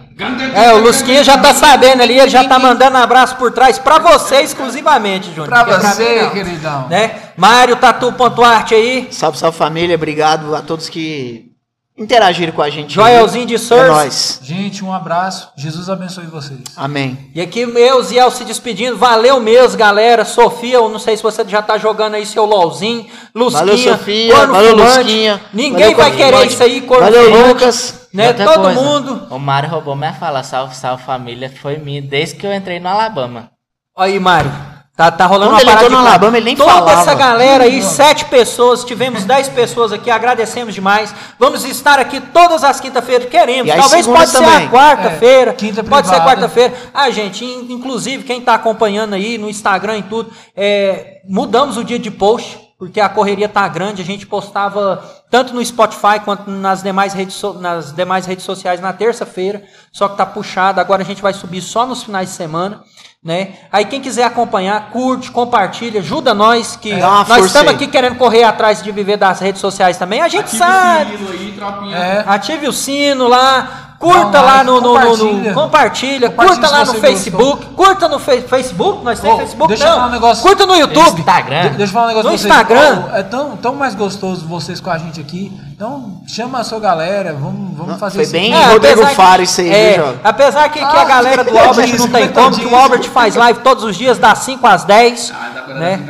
É, 0.54 0.72
o 0.72 0.78
Lusquinha 0.78 1.22
já 1.22 1.36
tá 1.36 1.52
sabendo 1.52 2.02
ali, 2.02 2.18
ele 2.18 2.30
já 2.30 2.48
tá 2.48 2.58
mandando 2.58 2.96
abraço 2.96 3.36
por 3.36 3.52
trás 3.52 3.78
pra 3.78 3.98
você 3.98 4.36
exclusivamente, 4.36 5.26
Júnior. 5.26 5.48
Pra 5.48 5.60
é 5.60 5.78
você, 5.78 6.22
mim, 6.22 6.30
queridão. 6.30 6.88
Né? 6.88 7.14
Mário 7.36 7.76
Tatu.arte 7.76 8.74
aí. 8.74 9.08
Salve, 9.10 9.36
salve 9.36 9.58
família, 9.58 9.96
obrigado 9.96 10.54
a 10.54 10.62
todos 10.62 10.88
que 10.88 11.53
interagiram 11.96 12.52
com 12.52 12.62
a 12.62 12.68
gente. 12.70 12.92
Joelzinho 12.94 13.46
de 13.46 13.54
É 13.54 13.58
Surf. 13.58 13.86
nóis. 13.88 14.40
Gente, 14.42 14.84
um 14.84 14.92
abraço. 14.92 15.50
Jesus 15.56 15.88
abençoe 15.88 16.26
vocês. 16.26 16.60
Amém. 16.76 17.30
E 17.34 17.40
aqui 17.40 17.60
eu, 17.60 18.02
Ziel, 18.02 18.30
se 18.30 18.44
despedindo. 18.44 18.96
Valeu 18.96 19.38
mesmo, 19.40 19.78
galera. 19.78 20.24
Sofia, 20.24 20.74
eu 20.76 20.88
não 20.88 20.98
sei 20.98 21.16
se 21.16 21.22
você 21.22 21.44
já 21.46 21.62
tá 21.62 21.78
jogando 21.78 22.14
aí 22.14 22.26
seu 22.26 22.44
LOLzinho. 22.44 23.06
Lusquinha. 23.34 23.64
Valeu, 23.64 23.78
Sofia. 23.78 24.34
Corno 24.34 24.52
Valeu, 24.54 24.70
Fumante. 24.70 24.96
Lusquinha. 24.98 25.40
Ninguém 25.52 25.94
Valeu, 25.94 25.96
vai 25.96 26.10
querer 26.10 26.32
Fumante. 26.32 26.52
isso 26.52 26.62
aí, 26.62 26.80
Corno 26.80 27.04
Valeu, 27.04 27.24
Fumante. 27.30 27.48
Lucas. 27.48 28.08
Né? 28.12 28.32
Todo 28.32 28.62
coisa, 28.62 28.80
mundo. 28.80 29.26
O 29.30 29.38
Mário 29.38 29.68
roubou 29.70 29.96
minha 29.96 30.12
fala. 30.12 30.42
Salve, 30.42 30.74
salve 30.76 31.02
família. 31.04 31.52
Foi 31.60 31.76
minha 31.78 32.00
desde 32.02 32.36
que 32.36 32.46
eu 32.46 32.52
entrei 32.54 32.78
no 32.80 32.88
Alabama. 32.88 33.50
Aí, 33.96 34.18
Mário. 34.18 34.50
Tá, 34.96 35.10
tá 35.10 35.26
rolando 35.26 35.50
Quando 35.50 35.54
uma 35.54 35.60
ele 35.62 35.70
parada 35.70 35.88
de 35.88 35.92
no 35.92 35.98
Alabama, 35.98 36.36
ele 36.36 36.44
nem 36.44 36.56
Toda 36.56 36.70
falava. 36.70 37.00
essa 37.00 37.14
galera 37.14 37.64
aí, 37.64 37.82
sete 37.82 38.26
pessoas, 38.26 38.84
tivemos 38.84 39.24
dez 39.24 39.48
pessoas 39.48 39.92
aqui, 39.92 40.08
agradecemos 40.08 40.72
demais. 40.72 41.12
Vamos 41.36 41.64
estar 41.64 41.98
aqui 41.98 42.20
todas 42.20 42.62
as 42.62 42.78
quinta-feiras, 42.78 43.28
queremos. 43.28 43.72
E 43.72 43.76
Talvez 43.76 44.06
pode 44.06 44.30
ser 44.30 44.38
também. 44.38 44.66
a 44.66 44.70
quarta-feira, 44.70 45.50
É, 45.50 45.54
quinta 45.54 45.82
pode 45.82 46.06
ser 46.06 46.20
quarta-feira. 46.20 46.72
Ah, 46.94 47.10
gente, 47.10 47.44
in- 47.44 47.72
inclusive, 47.72 48.22
quem 48.22 48.40
tá 48.40 48.54
acompanhando 48.54 49.14
aí 49.14 49.36
no 49.36 49.50
Instagram 49.50 49.98
e 49.98 50.02
tudo, 50.04 50.30
é, 50.56 51.22
mudamos 51.28 51.76
o 51.76 51.82
dia 51.82 51.98
de 51.98 52.12
post, 52.12 52.60
porque 52.78 53.00
a 53.00 53.08
correria 53.08 53.48
tá 53.48 53.66
grande, 53.66 54.00
a 54.00 54.04
gente 54.04 54.24
postava 54.28 55.02
tanto 55.28 55.52
no 55.54 55.64
Spotify 55.64 56.20
quanto 56.24 56.48
nas 56.48 56.84
demais 56.84 57.12
redes, 57.12 57.34
so- 57.34 57.54
nas 57.54 57.92
demais 57.92 58.26
redes 58.26 58.44
sociais 58.44 58.80
na 58.80 58.92
terça-feira, 58.92 59.64
só 59.92 60.06
que 60.06 60.16
tá 60.16 60.24
puxado, 60.24 60.80
agora 60.80 61.02
a 61.02 61.04
gente 61.04 61.20
vai 61.20 61.32
subir 61.32 61.62
só 61.62 61.84
nos 61.84 62.04
finais 62.04 62.28
de 62.30 62.36
semana. 62.36 62.84
Né? 63.24 63.54
Aí 63.72 63.86
quem 63.86 64.02
quiser 64.02 64.24
acompanhar, 64.24 64.90
curte, 64.90 65.30
compartilha, 65.30 66.00
ajuda 66.00 66.34
nós 66.34 66.76
que 66.76 66.92
uma 66.92 67.24
nós 67.24 67.46
estamos 67.46 67.70
aí. 67.70 67.74
aqui 67.74 67.86
querendo 67.86 68.16
correr 68.16 68.44
atrás 68.44 68.82
de 68.82 68.92
viver 68.92 69.16
das 69.16 69.40
redes 69.40 69.62
sociais 69.62 69.96
também. 69.96 70.20
A 70.20 70.28
gente 70.28 70.50
sabe. 70.54 71.12
aí, 71.30 71.52
tropinha. 71.56 71.96
É. 71.96 72.24
Ative 72.26 72.68
o 72.68 72.72
sino 72.72 73.26
lá, 73.26 73.83
curta 74.12 74.38
um 74.40 74.44
lá 74.44 74.52
like, 74.52 74.66
no, 74.66 74.80
no, 74.80 74.80
no- 74.80 74.92
no- 74.92 74.94
compartilha. 74.94 75.54
compartilha, 75.54 76.30
Compartilha 76.30 76.30
curta 76.30 76.70
lá 76.70 76.84
no 76.84 76.94
Facebook, 76.94 77.66
curta 77.74 78.08
no 78.08 78.18
fe- 78.18 78.40
Facebook, 78.42 79.04
nós 79.04 79.20
temos 79.20 79.36
Ô, 79.36 79.38
Facebook 79.40 79.68
deixa 79.68 79.84
eu 79.84 79.88
não. 79.88 79.96
falar 79.96 80.08
um 80.08 80.12
negócio. 80.12 80.42
Curta 80.42 80.66
no 80.66 80.74
YouTube. 80.76 81.18
Instagram. 81.20 81.62
De- 81.62 81.68
Deixa 81.70 81.82
eu 81.84 81.88
falar 81.94 82.04
um 82.04 82.08
negócio 82.08 82.30
No 82.30 82.38
vocês. 82.38 82.50
Instagram. 82.52 83.02
Ó, 83.12 83.16
é 83.16 83.22
tão, 83.22 83.56
tão 83.56 83.74
mais 83.74 83.94
gostoso 83.94 84.46
vocês 84.46 84.80
com 84.80 84.90
a 84.90 84.98
gente 84.98 85.20
aqui. 85.20 85.52
Então, 85.74 86.20
chama 86.26 86.60
a 86.60 86.64
sua 86.64 86.78
galera. 86.78 87.32
Vamos, 87.32 87.76
vamos 87.76 87.92
Não, 87.92 87.98
fazer 87.98 88.14
foi 88.16 88.22
esse- 88.24 88.32
bem- 88.32 88.54
É, 88.54 88.64
Rodrigo 88.66 89.04
Faro 89.08 89.42
isso 89.42 89.60
aí, 89.60 89.70
é, 89.70 89.92
viu? 89.94 90.14
Apesar 90.22 90.68
que, 90.68 90.78
que 90.78 90.84
a 90.84 91.00
Ah, 91.00 91.04
galera 91.04 91.42
do 91.44 91.58
Albert 91.58 91.98
não 91.98 92.08
tem 92.08 92.28
como, 92.28 92.56
que 92.56 92.66
o. 92.66 92.74
Albert 92.76 93.04
faz 93.10 93.34
live 93.34 93.58
todos 93.60 93.84
os 93.84 93.96
dias, 93.96 94.18
das 94.18 94.38
5 94.38 94.66
às 94.66 94.84
10. 94.84 95.32
né? 95.74 96.00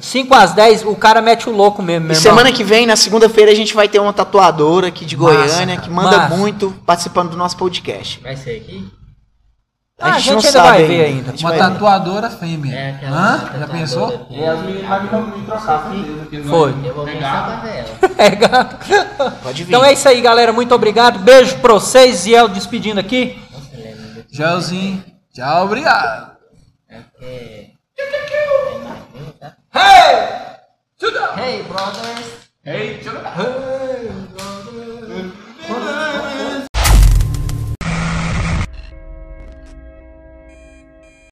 5 0.00 0.34
às 0.34 0.52
10, 0.52 0.84
o 0.84 0.94
cara 0.96 1.20
mete 1.22 1.48
o 1.48 1.52
louco 1.52 1.82
mesmo, 1.82 2.06
meu 2.06 2.12
E 2.12 2.16
semana 2.16 2.52
que 2.52 2.64
vem, 2.64 2.86
na 2.86 2.96
segunda-feira, 2.96 3.50
a 3.50 3.54
gente 3.54 3.74
vai 3.74 3.88
ter 3.88 3.98
uma 4.00 4.12
tatuadora 4.12 4.88
aqui 4.88 5.04
de 5.04 5.16
Massa, 5.16 5.34
Goiânia 5.34 5.76
que 5.76 5.90
manda 5.90 6.16
Massa. 6.18 6.36
muito 6.36 6.70
participando 6.86 7.30
do 7.30 7.36
nosso 7.36 7.56
podcast. 7.56 8.20
Vai 8.22 8.36
ser 8.36 8.56
aqui? 8.56 8.88
Ah, 10.00 10.14
a 10.14 10.18
gente 10.18 10.30
não 10.30 10.38
ainda 10.38 10.50
sabe 10.50 10.68
vai 10.68 10.84
ver 10.84 11.04
ainda. 11.04 11.28
A 11.28 11.30
gente 11.30 11.44
Uma 11.44 11.50
vai 11.50 11.58
ver. 11.60 11.72
tatuadora 11.74 12.30
fêmea. 12.30 12.74
É 12.74 12.90
aquela. 12.90 13.16
Hã? 13.16 13.30
Já 13.30 13.38
tatuadora 13.44 13.66
pensou? 13.78 14.06
aqui. 14.08 14.34
E 14.34 14.44
as 14.44 14.60
meninas 14.62 15.10
vão 15.10 15.22
me 15.38 15.46
trocar, 15.46 15.92
certeza. 15.92 16.48
Foi. 16.48 16.74
Eu 16.84 16.94
vou 16.94 17.04
vir 17.04 17.12
só 17.12 17.42
pra 17.42 17.60
ver 17.62 17.76
ela. 17.78 17.88
É, 18.18 18.30
gato. 18.30 18.76
Pode 19.44 19.62
vir. 19.62 19.68
Então 19.70 19.84
é 19.84 19.92
isso 19.92 20.08
aí, 20.08 20.20
galera. 20.20 20.52
Muito 20.52 20.74
obrigado. 20.74 21.20
Beijo 21.20 21.56
pra 21.58 21.74
vocês. 21.74 22.26
E 22.26 22.32
eu 22.32 22.48
despedindo 22.48 22.98
aqui. 22.98 23.38
Tchauzinho. 24.32 25.04
Tchau, 25.32 25.66
obrigado. 25.66 26.32
é 26.88 26.98
porque 26.98 27.70
Hey! 29.72 30.56
Hey 31.34 31.62
brothers! 31.62 32.50
Hey 32.62 33.00
Hey 33.02 33.24
brothers! 34.36 36.68